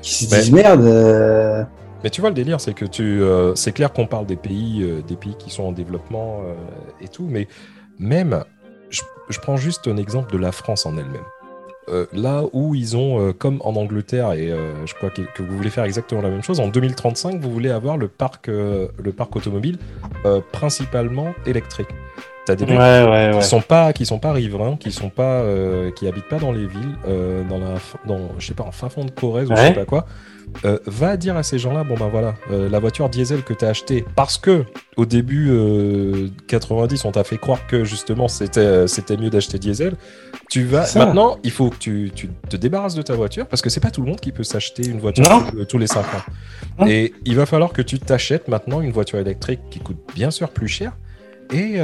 qui 0.00 0.24
se 0.24 0.34
disent 0.34 0.52
merde. 0.52 1.66
Mais 2.04 2.10
tu 2.10 2.20
vois, 2.20 2.30
le 2.30 2.36
délire, 2.36 2.60
c'est 2.60 2.74
que 2.74 2.84
tu, 2.84 3.22
c'est 3.54 3.72
clair 3.72 3.92
qu'on 3.92 4.06
parle 4.06 4.26
des 4.26 4.36
pays, 4.36 4.86
des 5.08 5.16
pays 5.16 5.34
qui 5.38 5.50
sont 5.50 5.64
en 5.64 5.72
développement 5.72 6.42
et 7.00 7.08
tout, 7.08 7.26
mais 7.28 7.48
même, 7.98 8.44
je, 8.90 9.38
prends 9.40 9.56
juste 9.56 9.88
un 9.88 9.96
exemple 9.96 10.32
de 10.32 10.38
la 10.38 10.52
France 10.52 10.84
en 10.84 10.98
elle-même. 10.98 11.24
Là 12.12 12.42
où 12.52 12.74
ils 12.74 12.96
ont, 12.96 13.32
comme 13.38 13.60
en 13.64 13.76
Angleterre, 13.76 14.32
et 14.32 14.52
je 14.86 14.94
crois 14.94 15.10
que, 15.10 15.22
vous 15.42 15.56
voulez 15.56 15.70
faire 15.70 15.84
exactement 15.84 16.22
la 16.22 16.30
même 16.30 16.42
chose, 16.42 16.60
en 16.60 16.68
2035, 16.68 17.40
vous 17.40 17.50
voulez 17.50 17.70
avoir 17.70 17.96
le 17.96 18.08
parc, 18.08 18.48
le 18.48 19.12
parc 19.16 19.36
automobile 19.36 19.78
principalement 20.52 21.34
électrique. 21.46 21.88
T'as 22.46 22.56
des 22.56 22.66
mecs 22.66 23.40
qui 23.40 23.46
sont 23.46 23.62
pas 23.62 23.92
qui 23.94 24.04
sont 24.04 24.18
pas 24.18 24.32
riverains, 24.32 24.76
qui 24.76 24.92
sont 24.92 25.08
pas 25.08 25.44
qui 25.96 26.06
habitent 26.06 26.28
pas 26.28 26.38
dans 26.38 26.52
les 26.52 26.66
villes, 26.66 26.96
dans 27.48 27.58
la 27.58 27.74
dans 28.06 28.30
je 28.38 28.46
sais 28.46 28.54
pas 28.54 28.64
en 28.64 28.72
fin 28.72 28.88
fond 28.88 29.04
de 29.04 29.10
Corrèze 29.10 29.50
ou 29.50 29.56
je 29.56 29.60
sais 29.60 29.72
pas 29.72 29.86
quoi. 29.86 30.06
Euh, 30.64 30.78
va 30.86 31.16
dire 31.16 31.36
à 31.36 31.42
ces 31.42 31.58
gens-là, 31.58 31.84
bon 31.84 31.94
ben 31.94 32.08
voilà, 32.08 32.34
euh, 32.50 32.68
la 32.68 32.78
voiture 32.78 33.08
diesel 33.08 33.42
que 33.42 33.52
tu 33.52 33.64
as 33.64 33.68
achetée, 33.68 34.04
parce 34.14 34.38
que 34.38 34.64
au 34.96 35.04
début 35.04 35.50
90, 36.46 37.04
euh, 37.04 37.08
on 37.08 37.12
t'a 37.12 37.24
fait 37.24 37.36
croire 37.36 37.66
que 37.66 37.84
justement 37.84 38.28
c'était 38.28 38.86
c'était 38.86 39.16
mieux 39.16 39.30
d'acheter 39.30 39.58
diesel. 39.58 39.94
Tu 40.48 40.64
vas 40.64 40.86
maintenant, 40.96 41.36
il 41.42 41.50
faut 41.50 41.70
que 41.70 41.76
tu, 41.76 42.12
tu, 42.14 42.30
te 42.48 42.56
débarrasses 42.56 42.94
de 42.94 43.02
ta 43.02 43.14
voiture 43.14 43.46
parce 43.46 43.60
que 43.60 43.70
c'est 43.70 43.80
pas 43.80 43.90
tout 43.90 44.00
le 44.00 44.06
monde 44.06 44.20
qui 44.20 44.32
peut 44.32 44.44
s'acheter 44.44 44.86
une 44.86 45.00
voiture 45.00 45.24
tous 45.68 45.78
les 45.78 45.86
5 45.86 46.00
ans. 46.00 46.86
Et 46.86 47.12
il 47.24 47.36
va 47.36 47.46
falloir 47.46 47.72
que 47.72 47.82
tu 47.82 47.98
t'achètes 47.98 48.48
maintenant 48.48 48.80
une 48.80 48.92
voiture 48.92 49.18
électrique 49.18 49.60
qui 49.70 49.80
coûte 49.80 49.98
bien 50.14 50.30
sûr 50.30 50.48
plus 50.50 50.68
cher. 50.68 50.92
Et 51.52 51.78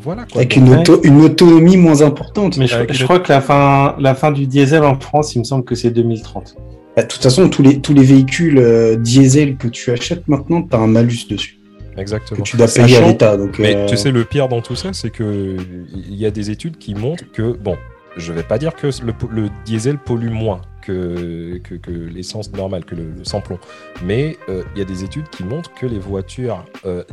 voilà. 0.00 0.24
Quoi. 0.30 0.42
Avec 0.42 0.56
une, 0.56 0.84
une, 1.02 1.20
autonomie 1.22 1.78
moins 1.78 2.02
importante. 2.02 2.58
Mais 2.58 2.66
je, 2.66 2.76
je 2.90 3.04
crois 3.04 3.18
que 3.18 3.32
la 3.32 3.40
fin, 3.40 3.96
la 3.98 4.14
fin 4.14 4.30
du 4.30 4.46
diesel 4.46 4.84
en 4.84 5.00
France, 5.00 5.34
il 5.34 5.40
me 5.40 5.44
semble 5.44 5.64
que 5.64 5.74
c'est 5.74 5.90
2030. 5.90 6.56
Bah, 6.98 7.04
de 7.04 7.08
toute 7.08 7.22
façon, 7.22 7.48
tous 7.48 7.62
les, 7.62 7.80
tous 7.80 7.94
les 7.94 8.02
véhicules 8.02 8.58
euh, 8.58 8.96
diesel 8.96 9.56
que 9.56 9.68
tu 9.68 9.92
achètes 9.92 10.26
maintenant, 10.26 10.62
tu 10.62 10.74
as 10.74 10.80
un 10.80 10.88
malus 10.88 11.28
dessus. 11.30 11.56
Exactement. 11.96 12.38
Que 12.38 12.42
tu 12.42 12.56
dois 12.56 12.66
payer 12.66 12.96
à 12.96 13.06
l'État. 13.06 13.36
Mais 13.60 13.76
euh, 13.76 13.86
tu 13.86 13.96
sais, 13.96 14.10
le 14.10 14.24
pire 14.24 14.48
dans 14.48 14.62
tout 14.62 14.74
ça, 14.74 14.92
c'est 14.92 15.12
qu'il 15.12 15.86
y 16.08 16.26
a 16.26 16.32
des 16.32 16.50
études 16.50 16.76
qui 16.76 16.96
montrent 16.96 17.22
que, 17.32 17.52
bon, 17.52 17.76
je 18.16 18.32
vais 18.32 18.42
pas 18.42 18.58
dire 18.58 18.74
que 18.74 18.88
le, 18.88 19.48
diesel 19.64 19.96
pollue 19.96 20.32
moins 20.32 20.60
que, 20.82 21.60
que, 21.62 21.90
l'essence 21.92 22.52
normale, 22.52 22.84
que 22.84 22.96
le, 22.96 23.12
sans-plomb. 23.22 23.60
Mais 24.04 24.36
euh, 24.48 24.64
il 24.74 24.80
y 24.80 24.82
a 24.82 24.84
des 24.84 25.04
études 25.04 25.28
qui 25.30 25.44
montrent 25.44 25.72
que 25.74 25.86
les 25.86 26.00
voitures 26.00 26.64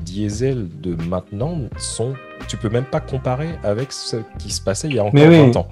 diesel 0.02 0.68
de 0.82 0.96
maintenant 1.08 1.60
sont. 1.78 2.16
Tu 2.48 2.58
peux 2.58 2.70
même 2.70 2.86
pas 2.86 3.02
comparer 3.02 3.50
avec 3.64 3.92
ce 3.92 4.18
qui 4.40 4.52
se 4.52 4.62
passait 4.62 4.88
il 4.88 4.96
y 4.96 5.00
a 5.00 5.04
encore 5.04 5.30
20 5.30 5.56
ans. 5.58 5.68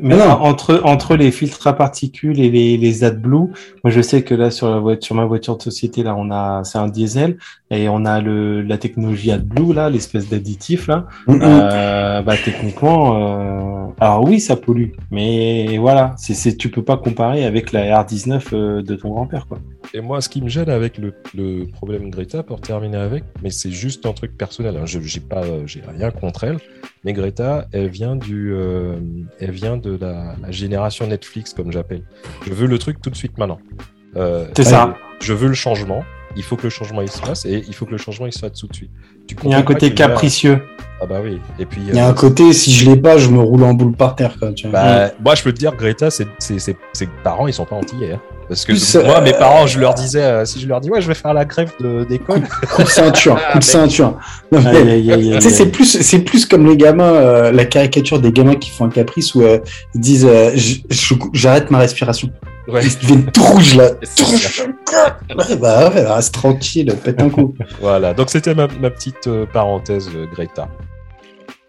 Mais 0.00 0.20
entre, 0.22 0.80
entre 0.84 1.16
les 1.16 1.30
filtres 1.30 1.66
à 1.66 1.72
particules 1.72 2.40
et 2.40 2.50
les, 2.50 2.76
les 2.76 3.04
AdBlue, 3.04 3.50
moi 3.82 3.90
je 3.90 4.00
sais 4.00 4.22
que 4.22 4.34
là 4.34 4.50
sur, 4.50 4.70
la 4.70 4.78
voiture, 4.78 5.06
sur 5.06 5.14
ma 5.16 5.24
voiture 5.24 5.56
de 5.56 5.62
société, 5.62 6.02
là 6.02 6.14
on 6.16 6.30
a 6.30 6.62
c'est 6.64 6.78
un 6.78 6.88
diesel 6.88 7.36
et 7.70 7.88
on 7.88 8.04
a 8.04 8.20
le, 8.20 8.62
la 8.62 8.78
technologie 8.78 9.30
AdBlue, 9.32 9.74
là, 9.74 9.90
l'espèce 9.90 10.28
d'additif 10.28 10.86
là. 10.86 11.06
Euh, 11.28 12.22
bah, 12.22 12.34
techniquement, 12.42 13.88
euh... 13.88 13.92
alors 14.00 14.24
oui, 14.24 14.40
ça 14.40 14.56
pollue, 14.56 14.90
mais 15.10 15.78
voilà, 15.78 16.14
c'est, 16.16 16.56
tu 16.56 16.70
peux 16.70 16.82
pas 16.82 16.96
comparer 16.96 17.44
avec 17.44 17.72
la 17.72 18.02
R19 18.02 18.42
euh, 18.52 18.82
de 18.82 18.94
ton 18.94 19.10
grand-père. 19.10 19.46
quoi. 19.46 19.58
Et 19.94 20.00
moi, 20.00 20.20
ce 20.20 20.28
qui 20.28 20.42
me 20.42 20.48
gêne 20.48 20.68
avec 20.68 20.98
le, 20.98 21.14
le 21.34 21.64
problème 21.66 22.10
Greta, 22.10 22.42
pour 22.42 22.60
terminer 22.60 22.98
avec, 22.98 23.24
mais 23.42 23.50
c'est 23.50 23.70
juste 23.70 24.04
un 24.06 24.12
truc 24.12 24.36
personnel, 24.36 24.76
hein, 24.76 24.84
je 24.84 25.00
j'ai 25.00 25.20
pas, 25.20 25.42
j'ai 25.66 25.82
rien 25.86 26.10
contre 26.10 26.44
elle, 26.44 26.58
mais 27.04 27.12
Greta, 27.12 27.66
elle 27.72 27.88
vient 27.88 28.16
du, 28.16 28.52
euh, 28.52 28.96
elle 29.40 29.50
vient 29.50 29.76
de 29.76 29.96
la, 29.98 30.36
génération 30.50 31.06
Netflix, 31.06 31.54
comme 31.54 31.72
j'appelle. 31.72 32.02
Je 32.46 32.52
veux 32.52 32.66
le 32.66 32.78
truc 32.78 33.00
tout 33.00 33.10
de 33.10 33.16
suite 33.16 33.38
maintenant. 33.38 33.58
Euh, 34.16 34.46
c'est 34.54 34.64
ça. 34.64 34.94
Je 35.20 35.32
veux 35.32 35.48
le 35.48 35.54
changement. 35.54 36.04
Il 36.36 36.42
faut 36.42 36.56
que 36.56 36.64
le 36.64 36.70
changement 36.70 37.00
il 37.00 37.10
se 37.10 37.20
fasse 37.20 37.46
et 37.46 37.64
il 37.66 37.74
faut 37.74 37.86
que 37.86 37.92
le 37.92 37.98
changement 37.98 38.26
il 38.26 38.32
se 38.32 38.40
fasse 38.40 38.52
tout 38.52 38.66
de 38.66 38.74
suite. 38.74 38.90
il 39.44 39.50
y 39.50 39.54
a 39.54 39.58
un 39.58 39.62
côté 39.62 39.94
capricieux. 39.94 40.62
Ah 41.00 41.06
bah 41.06 41.20
oui. 41.22 41.40
Et 41.58 41.64
puis 41.64 41.80
il 41.86 41.94
y 41.94 41.98
a 41.98 42.06
un 42.06 42.10
euh, 42.10 42.14
côté 42.14 42.52
si 42.52 42.72
je 42.72 42.90
l'ai 42.90 42.96
pas, 42.96 43.18
je 43.18 43.28
me 43.28 43.40
roule 43.40 43.62
en 43.62 43.74
boule 43.74 43.94
par 43.94 44.16
terre. 44.16 44.36
Quoi, 44.38 44.50
bah, 44.70 45.10
moi 45.22 45.34
je 45.34 45.42
peux 45.42 45.52
te 45.52 45.58
dire, 45.58 45.74
Greta, 45.76 46.10
ses 46.10 46.26
parents 47.22 47.46
ils 47.46 47.54
sont 47.54 47.64
pas 47.64 47.76
antillais. 47.76 48.12
Hein. 48.12 48.20
Parce 48.48 48.64
que 48.64 49.04
moi, 49.04 49.20
mes 49.20 49.34
parents, 49.34 49.66
je 49.66 49.78
leur 49.78 49.94
disais, 49.94 50.22
euh, 50.22 50.44
si 50.46 50.58
je 50.58 50.66
leur 50.66 50.80
dis, 50.80 50.88
ouais, 50.88 51.02
je 51.02 51.08
vais 51.08 51.14
faire 51.14 51.34
la 51.34 51.44
grève 51.44 51.70
d'école. 52.08 52.42
Coup 52.74 52.82
de 52.82 52.88
ceinture, 52.88 53.38
coup 53.52 53.58
de 53.58 53.64
ceinture. 53.64 54.18
c'est 55.40 55.70
plus, 55.70 56.00
c'est 56.00 56.20
plus 56.20 56.46
comme 56.46 56.66
les 56.66 56.76
gamins, 56.76 57.12
euh, 57.12 57.52
la 57.52 57.66
caricature 57.66 58.20
des 58.20 58.32
gamins 58.32 58.54
qui 58.54 58.70
font 58.70 58.86
un 58.86 58.90
caprice 58.90 59.34
où 59.34 59.42
euh, 59.42 59.58
ils 59.94 60.00
disent, 60.00 60.28
j'arrête 61.32 61.70
ma 61.70 61.78
respiration. 61.78 62.30
Ouais. 62.68 62.84
Ils 62.84 62.98
deviennent 62.98 63.32
tout 63.32 63.42
rouges 63.42 63.76
là. 63.76 63.92
ouais, 63.92 65.56
bah 65.56 65.88
ouais, 65.90 66.04
reste 66.04 66.34
tranquille, 66.34 66.94
pète 67.02 67.22
un 67.22 67.30
coup. 67.30 67.54
voilà, 67.80 68.12
donc 68.12 68.28
c'était 68.28 68.54
ma, 68.54 68.66
ma, 68.66 68.90
petite 68.90 69.28
parenthèse, 69.52 70.10
Greta. 70.32 70.68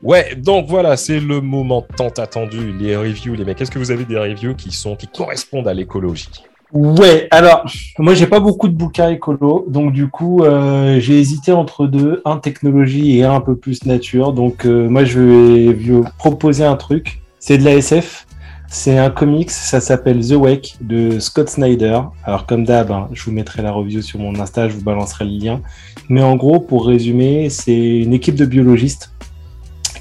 Ouais, 0.01 0.35
donc 0.35 0.67
voilà, 0.67 0.95
c'est 0.95 1.19
le 1.19 1.41
moment 1.41 1.85
tant 1.97 2.09
attendu, 2.09 2.73
les 2.79 2.95
reviews, 2.95 3.35
les 3.35 3.43
mecs. 3.43 3.61
Est-ce 3.61 3.71
que 3.71 3.79
vous 3.79 3.91
avez 3.91 4.05
des 4.05 4.17
reviews 4.17 4.55
qui 4.55 4.71
sont 4.71 4.95
qui 4.95 5.07
correspondent 5.07 5.67
à 5.67 5.73
l'écologie? 5.73 6.29
Ouais, 6.71 7.27
alors 7.31 7.65
moi 7.97 8.13
j'ai 8.13 8.27
pas 8.27 8.39
beaucoup 8.39 8.67
de 8.67 8.75
bouquins 8.75 9.09
écolo, 9.09 9.65
donc 9.67 9.91
du 9.91 10.07
coup 10.07 10.43
euh, 10.43 10.99
j'ai 10.99 11.19
hésité 11.19 11.51
entre 11.51 11.87
deux, 11.87 12.21
un 12.25 12.37
technologie 12.37 13.17
et 13.17 13.23
un 13.23 13.33
un 13.33 13.41
peu 13.41 13.55
plus 13.55 13.85
nature. 13.85 14.33
Donc 14.33 14.65
euh, 14.65 14.87
moi 14.87 15.03
je 15.03 15.19
vais 15.19 15.73
vous 15.73 16.05
proposer 16.19 16.63
un 16.63 16.75
truc, 16.75 17.21
c'est 17.39 17.57
de 17.57 17.65
la 17.65 17.73
SF, 17.73 18.27
c'est 18.69 18.97
un 18.97 19.09
comics, 19.09 19.51
ça 19.51 19.79
s'appelle 19.79 20.25
The 20.25 20.33
Wake 20.33 20.77
de 20.81 21.19
Scott 21.19 21.49
Snyder. 21.49 22.01
Alors 22.23 22.45
comme 22.45 22.65
d'hab, 22.65 22.91
hein, 22.91 23.09
je 23.13 23.23
vous 23.23 23.31
mettrai 23.31 23.61
la 23.61 23.71
review 23.71 24.01
sur 24.01 24.19
mon 24.19 24.39
Insta, 24.39 24.69
je 24.69 24.75
vous 24.75 24.83
balancerai 24.83 25.25
le 25.25 25.31
lien. 25.31 25.61
Mais 26.07 26.21
en 26.21 26.35
gros, 26.35 26.59
pour 26.59 26.87
résumer, 26.87 27.49
c'est 27.49 27.99
une 27.99 28.13
équipe 28.13 28.35
de 28.35 28.45
biologistes 28.45 29.11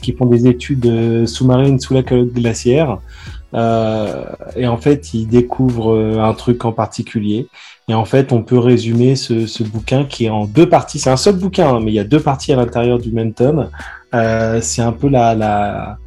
qui 0.02 0.12
font 0.12 0.26
des 0.26 0.46
études 0.46 0.86
euh, 0.86 1.26
sous-marines 1.26 1.80
sous 1.80 1.94
la 1.94 2.02
calotte 2.02 2.32
glaciaire 2.32 2.98
euh, 3.54 4.24
et 4.56 4.66
en 4.66 4.76
fait, 4.76 5.14
il 5.14 5.26
découvre 5.26 5.94
euh, 5.94 6.20
un 6.20 6.34
truc 6.34 6.64
en 6.64 6.72
particulier. 6.72 7.48
Et 7.88 7.94
en 7.94 8.04
fait, 8.04 8.32
on 8.32 8.42
peut 8.42 8.58
résumer 8.58 9.16
ce, 9.16 9.46
ce 9.46 9.62
bouquin 9.62 10.04
qui 10.04 10.26
est 10.26 10.30
en 10.30 10.44
deux 10.44 10.68
parties. 10.68 10.98
C'est 10.98 11.10
un 11.10 11.16
seul 11.16 11.36
bouquin, 11.36 11.74
hein, 11.74 11.80
mais 11.82 11.90
il 11.90 11.94
y 11.94 12.00
a 12.00 12.04
deux 12.04 12.20
parties 12.20 12.52
à 12.52 12.56
l'intérieur 12.56 12.98
du 12.98 13.10
même 13.10 13.32
tome. 13.32 13.70
Euh, 14.14 14.60
c'est 14.60 14.82
un 14.82 14.92
peu 14.92 15.08
la, 15.08 15.34
la, 15.34 15.98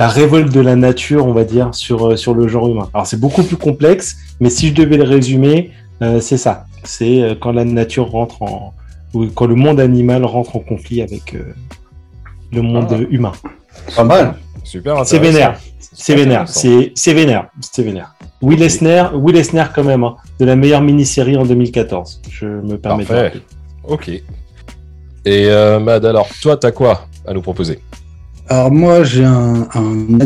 la, 0.00 0.08
révolte 0.08 0.52
de 0.52 0.60
la 0.60 0.76
nature, 0.76 1.26
on 1.26 1.32
va 1.32 1.44
dire, 1.44 1.74
sur, 1.74 2.10
euh, 2.10 2.16
sur 2.16 2.34
le 2.34 2.48
genre 2.48 2.68
humain. 2.68 2.88
Alors, 2.94 3.06
c'est 3.06 3.20
beaucoup 3.20 3.42
plus 3.42 3.56
complexe, 3.56 4.16
mais 4.40 4.50
si 4.50 4.68
je 4.68 4.74
devais 4.74 4.96
le 4.96 5.04
résumer, 5.04 5.70
euh, 6.02 6.20
c'est 6.20 6.38
ça. 6.38 6.66
C'est 6.84 7.36
quand 7.40 7.52
la 7.52 7.64
nature 7.64 8.10
rentre 8.10 8.42
en. 8.42 8.72
ou 9.12 9.26
quand 9.26 9.46
le 9.46 9.54
monde 9.54 9.80
animal 9.80 10.24
rentre 10.24 10.56
en 10.56 10.60
conflit 10.60 11.02
avec 11.02 11.36
le 12.52 12.62
monde 12.62 12.88
ah. 12.90 12.98
humain. 13.10 13.32
Pas 13.94 14.04
mal. 14.04 14.34
Super 14.64 15.04
C'est 15.04 15.18
vénère. 15.18 15.58
C'est 15.92 16.14
vénère. 16.14 16.48
C'est 16.48 17.12
vénère. 17.12 17.48
C'est 17.60 17.82
vénère. 17.82 18.14
Will 18.42 18.62
Eisner, 18.62 19.04
Will 19.14 19.36
Eisner 19.36 19.64
quand 19.74 19.84
même, 19.84 20.04
hein, 20.04 20.16
de 20.38 20.44
la 20.44 20.56
meilleure 20.56 20.80
mini-série 20.80 21.36
en 21.36 21.44
2014. 21.44 22.22
Je 22.30 22.46
me 22.46 22.78
permets 22.78 23.04
Parfait. 23.04 23.32
de 23.34 23.42
Ok. 23.92 24.08
Et 24.08 24.22
euh, 25.26 25.78
Mad, 25.78 26.04
alors, 26.04 26.28
toi, 26.40 26.56
t'as 26.56 26.70
quoi 26.70 27.06
à 27.26 27.34
nous 27.34 27.42
proposer? 27.42 27.80
Alors 28.50 28.70
moi 28.70 29.04
j'ai 29.04 29.24
un, 29.24 29.68
un 29.74 30.18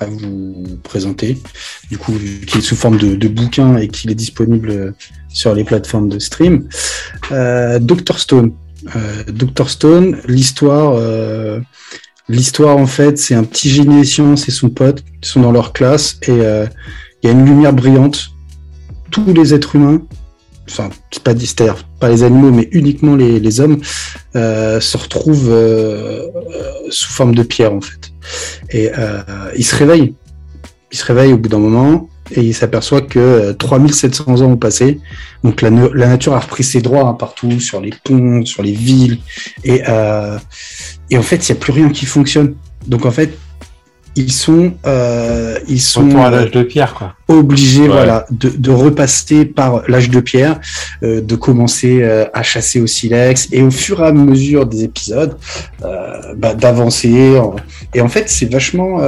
à 0.00 0.06
vous 0.06 0.78
présenter, 0.84 1.38
du 1.90 1.98
coup 1.98 2.12
qui 2.46 2.58
est 2.58 2.60
sous 2.60 2.76
forme 2.76 2.98
de, 2.98 3.28
bouquin 3.28 3.76
et 3.78 3.88
qui 3.88 4.08
est 4.08 4.14
disponible 4.14 4.94
sur 5.28 5.54
les 5.54 5.64
plateformes 5.64 6.08
de 6.08 6.18
stream. 6.18 6.68
Euh, 7.32 7.78
Doctor 7.78 8.18
Stone. 8.18 8.52
Euh, 8.94 9.24
Doctor 9.32 9.68
Stone, 9.68 10.18
l'histoire 10.28 10.94
euh, 10.96 11.58
L'histoire, 12.28 12.76
en 12.76 12.86
fait, 12.86 13.18
c'est 13.18 13.36
un 13.36 13.44
petit 13.44 13.70
génie 13.70 14.00
des 14.00 14.04
sciences 14.04 14.48
et 14.48 14.50
son 14.50 14.68
pote 14.68 15.04
qui 15.20 15.30
sont 15.30 15.40
dans 15.40 15.52
leur 15.52 15.72
classe 15.72 16.18
et 16.22 16.30
euh, 16.30 16.66
il 17.22 17.28
y 17.28 17.30
a 17.30 17.32
une 17.32 17.44
lumière 17.44 17.72
brillante. 17.72 18.30
Tous 19.12 19.32
les 19.32 19.54
êtres 19.54 19.76
humains, 19.76 20.02
enfin, 20.68 20.90
pas 21.24 21.32
c'est-à-dire 21.38 21.76
pas 22.00 22.08
les 22.08 22.22
animaux, 22.22 22.50
mais 22.50 22.68
uniquement 22.72 23.16
les, 23.16 23.60
hommes, 23.60 23.80
euh, 24.34 24.80
se 24.80 24.96
retrouvent 24.96 25.50
euh, 25.50 26.26
sous 26.90 27.12
forme 27.12 27.34
de 27.34 27.42
pierre, 27.42 27.72
en 27.72 27.80
fait. 27.80 28.12
Et 28.70 28.90
ils 29.56 29.64
se 29.64 29.76
réveillent. 29.76 30.14
Ils 30.92 30.98
se 30.98 31.04
réveillent 31.04 31.32
au 31.32 31.38
bout 31.38 31.48
d'un 31.48 31.58
moment 31.58 32.08
et 32.34 32.42
il 32.42 32.54
s'aperçoit 32.54 33.02
que 33.02 33.52
3700 33.52 34.42
ans 34.42 34.52
ont 34.52 34.56
passé. 34.56 35.00
Donc 35.44 35.62
la, 35.62 35.70
nature 35.70 36.34
a 36.34 36.40
repris 36.40 36.64
ses 36.64 36.80
droits 36.80 37.06
hein, 37.06 37.14
partout, 37.14 37.60
sur 37.60 37.80
les 37.80 37.92
ponts, 38.04 38.44
sur 38.44 38.62
les 38.62 38.72
villes. 38.72 39.18
Et, 39.64 39.82
euh, 39.88 40.38
en 41.14 41.22
fait, 41.22 41.48
il 41.48 41.52
n'y 41.52 41.58
a 41.58 41.60
plus 41.60 41.72
rien 41.72 41.88
qui 41.90 42.06
fonctionne. 42.06 42.54
Donc 42.86 43.06
en 43.06 43.10
fait, 43.10 43.36
ils 44.16 44.32
sont, 44.32 44.72
euh, 44.86 45.58
ils 45.68 45.80
sont 45.80 46.18
à 46.18 46.30
l'âge 46.30 46.50
de 46.50 46.62
pierre, 46.62 46.94
quoi. 46.94 47.14
Obligés, 47.28 47.88
voilà, 47.88 48.24
de, 48.30 48.48
de, 48.50 48.70
repasser 48.70 49.44
par 49.44 49.82
l'âge 49.88 50.10
de 50.10 50.20
pierre, 50.20 50.60
euh, 51.02 51.20
de 51.20 51.34
commencer 51.34 52.02
euh, 52.02 52.26
à 52.32 52.42
chasser 52.42 52.80
au 52.80 52.86
silex 52.86 53.48
et 53.50 53.62
au 53.62 53.70
fur 53.70 54.00
et 54.00 54.06
à 54.06 54.12
mesure 54.12 54.66
des 54.66 54.84
épisodes, 54.84 55.36
euh, 55.84 56.34
bah, 56.36 56.54
d'avancer. 56.54 57.34
Et 57.94 58.00
en 58.00 58.08
fait, 58.08 58.28
c'est 58.28 58.50
vachement 58.50 59.00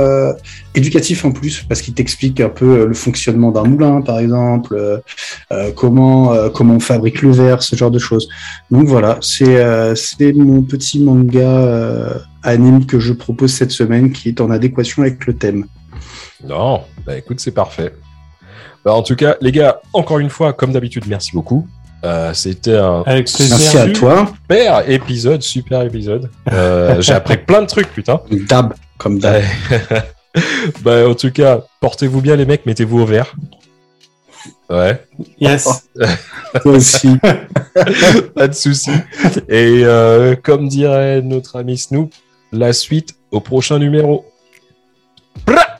éducatif 0.74 1.24
en 1.24 1.32
plus 1.32 1.62
parce 1.68 1.82
qu'il 1.82 1.94
t'explique 1.94 2.40
un 2.40 2.48
peu 2.48 2.86
le 2.86 2.94
fonctionnement 2.94 3.52
d'un 3.52 3.64
moulin, 3.64 4.00
par 4.00 4.18
exemple, 4.18 5.02
comment 5.74 6.48
comment 6.50 6.74
on 6.74 6.80
fabrique 6.80 7.22
le 7.22 7.30
verre, 7.30 7.62
ce 7.62 7.76
genre 7.76 7.90
de 7.90 7.98
choses. 7.98 8.28
Donc 8.70 8.86
voilà, 8.86 9.18
c'est 9.20 9.58
c'est 9.94 10.32
mon 10.32 10.62
petit 10.62 11.00
manga 11.00 12.22
anime 12.42 12.86
que 12.86 12.98
je 12.98 13.12
propose 13.12 13.52
cette 13.52 13.72
semaine 13.72 14.12
qui 14.12 14.28
est 14.28 14.40
en 14.40 14.50
adéquation 14.50 15.02
avec 15.02 15.26
le 15.26 15.34
thème. 15.34 15.66
Non, 16.44 16.82
bah 17.04 17.16
écoute, 17.16 17.40
c'est 17.40 17.52
parfait. 17.52 17.92
Bah, 18.84 18.94
en 18.94 19.02
tout 19.02 19.16
cas, 19.16 19.36
les 19.40 19.52
gars, 19.52 19.80
encore 19.92 20.18
une 20.18 20.30
fois, 20.30 20.52
comme 20.52 20.72
d'habitude, 20.72 21.04
merci 21.06 21.32
beaucoup. 21.32 21.66
Euh, 22.04 22.32
c'était 22.32 22.76
un 22.76 23.02
merci 23.06 23.76
à 23.76 23.90
toi. 23.90 24.32
super 24.48 24.88
épisode, 24.88 25.42
super 25.42 25.82
épisode. 25.82 26.30
Euh, 26.52 27.00
j'ai 27.00 27.12
appris 27.12 27.38
plein 27.38 27.62
de 27.62 27.66
trucs, 27.66 27.92
putain. 27.92 28.20
Dab, 28.30 28.74
comme 28.98 29.18
dab. 29.18 29.42
bah, 30.82 31.08
en 31.08 31.14
tout 31.14 31.32
cas, 31.32 31.62
portez-vous 31.80 32.20
bien, 32.20 32.36
les 32.36 32.46
mecs, 32.46 32.66
mettez-vous 32.66 33.00
au 33.00 33.06
vert. 33.06 33.34
Ouais. 34.70 35.02
Yes. 35.40 35.88
Toi 36.62 36.72
aussi. 36.72 37.16
Pas 38.34 38.48
de 38.48 38.54
souci. 38.54 38.90
Et 39.48 39.82
euh, 39.84 40.36
comme 40.36 40.68
dirait 40.68 41.22
notre 41.22 41.56
ami 41.56 41.78
Snoop, 41.78 42.12
la 42.52 42.72
suite 42.72 43.14
au 43.30 43.40
prochain 43.40 43.78
numéro. 43.78 44.26
Bra 45.46 45.77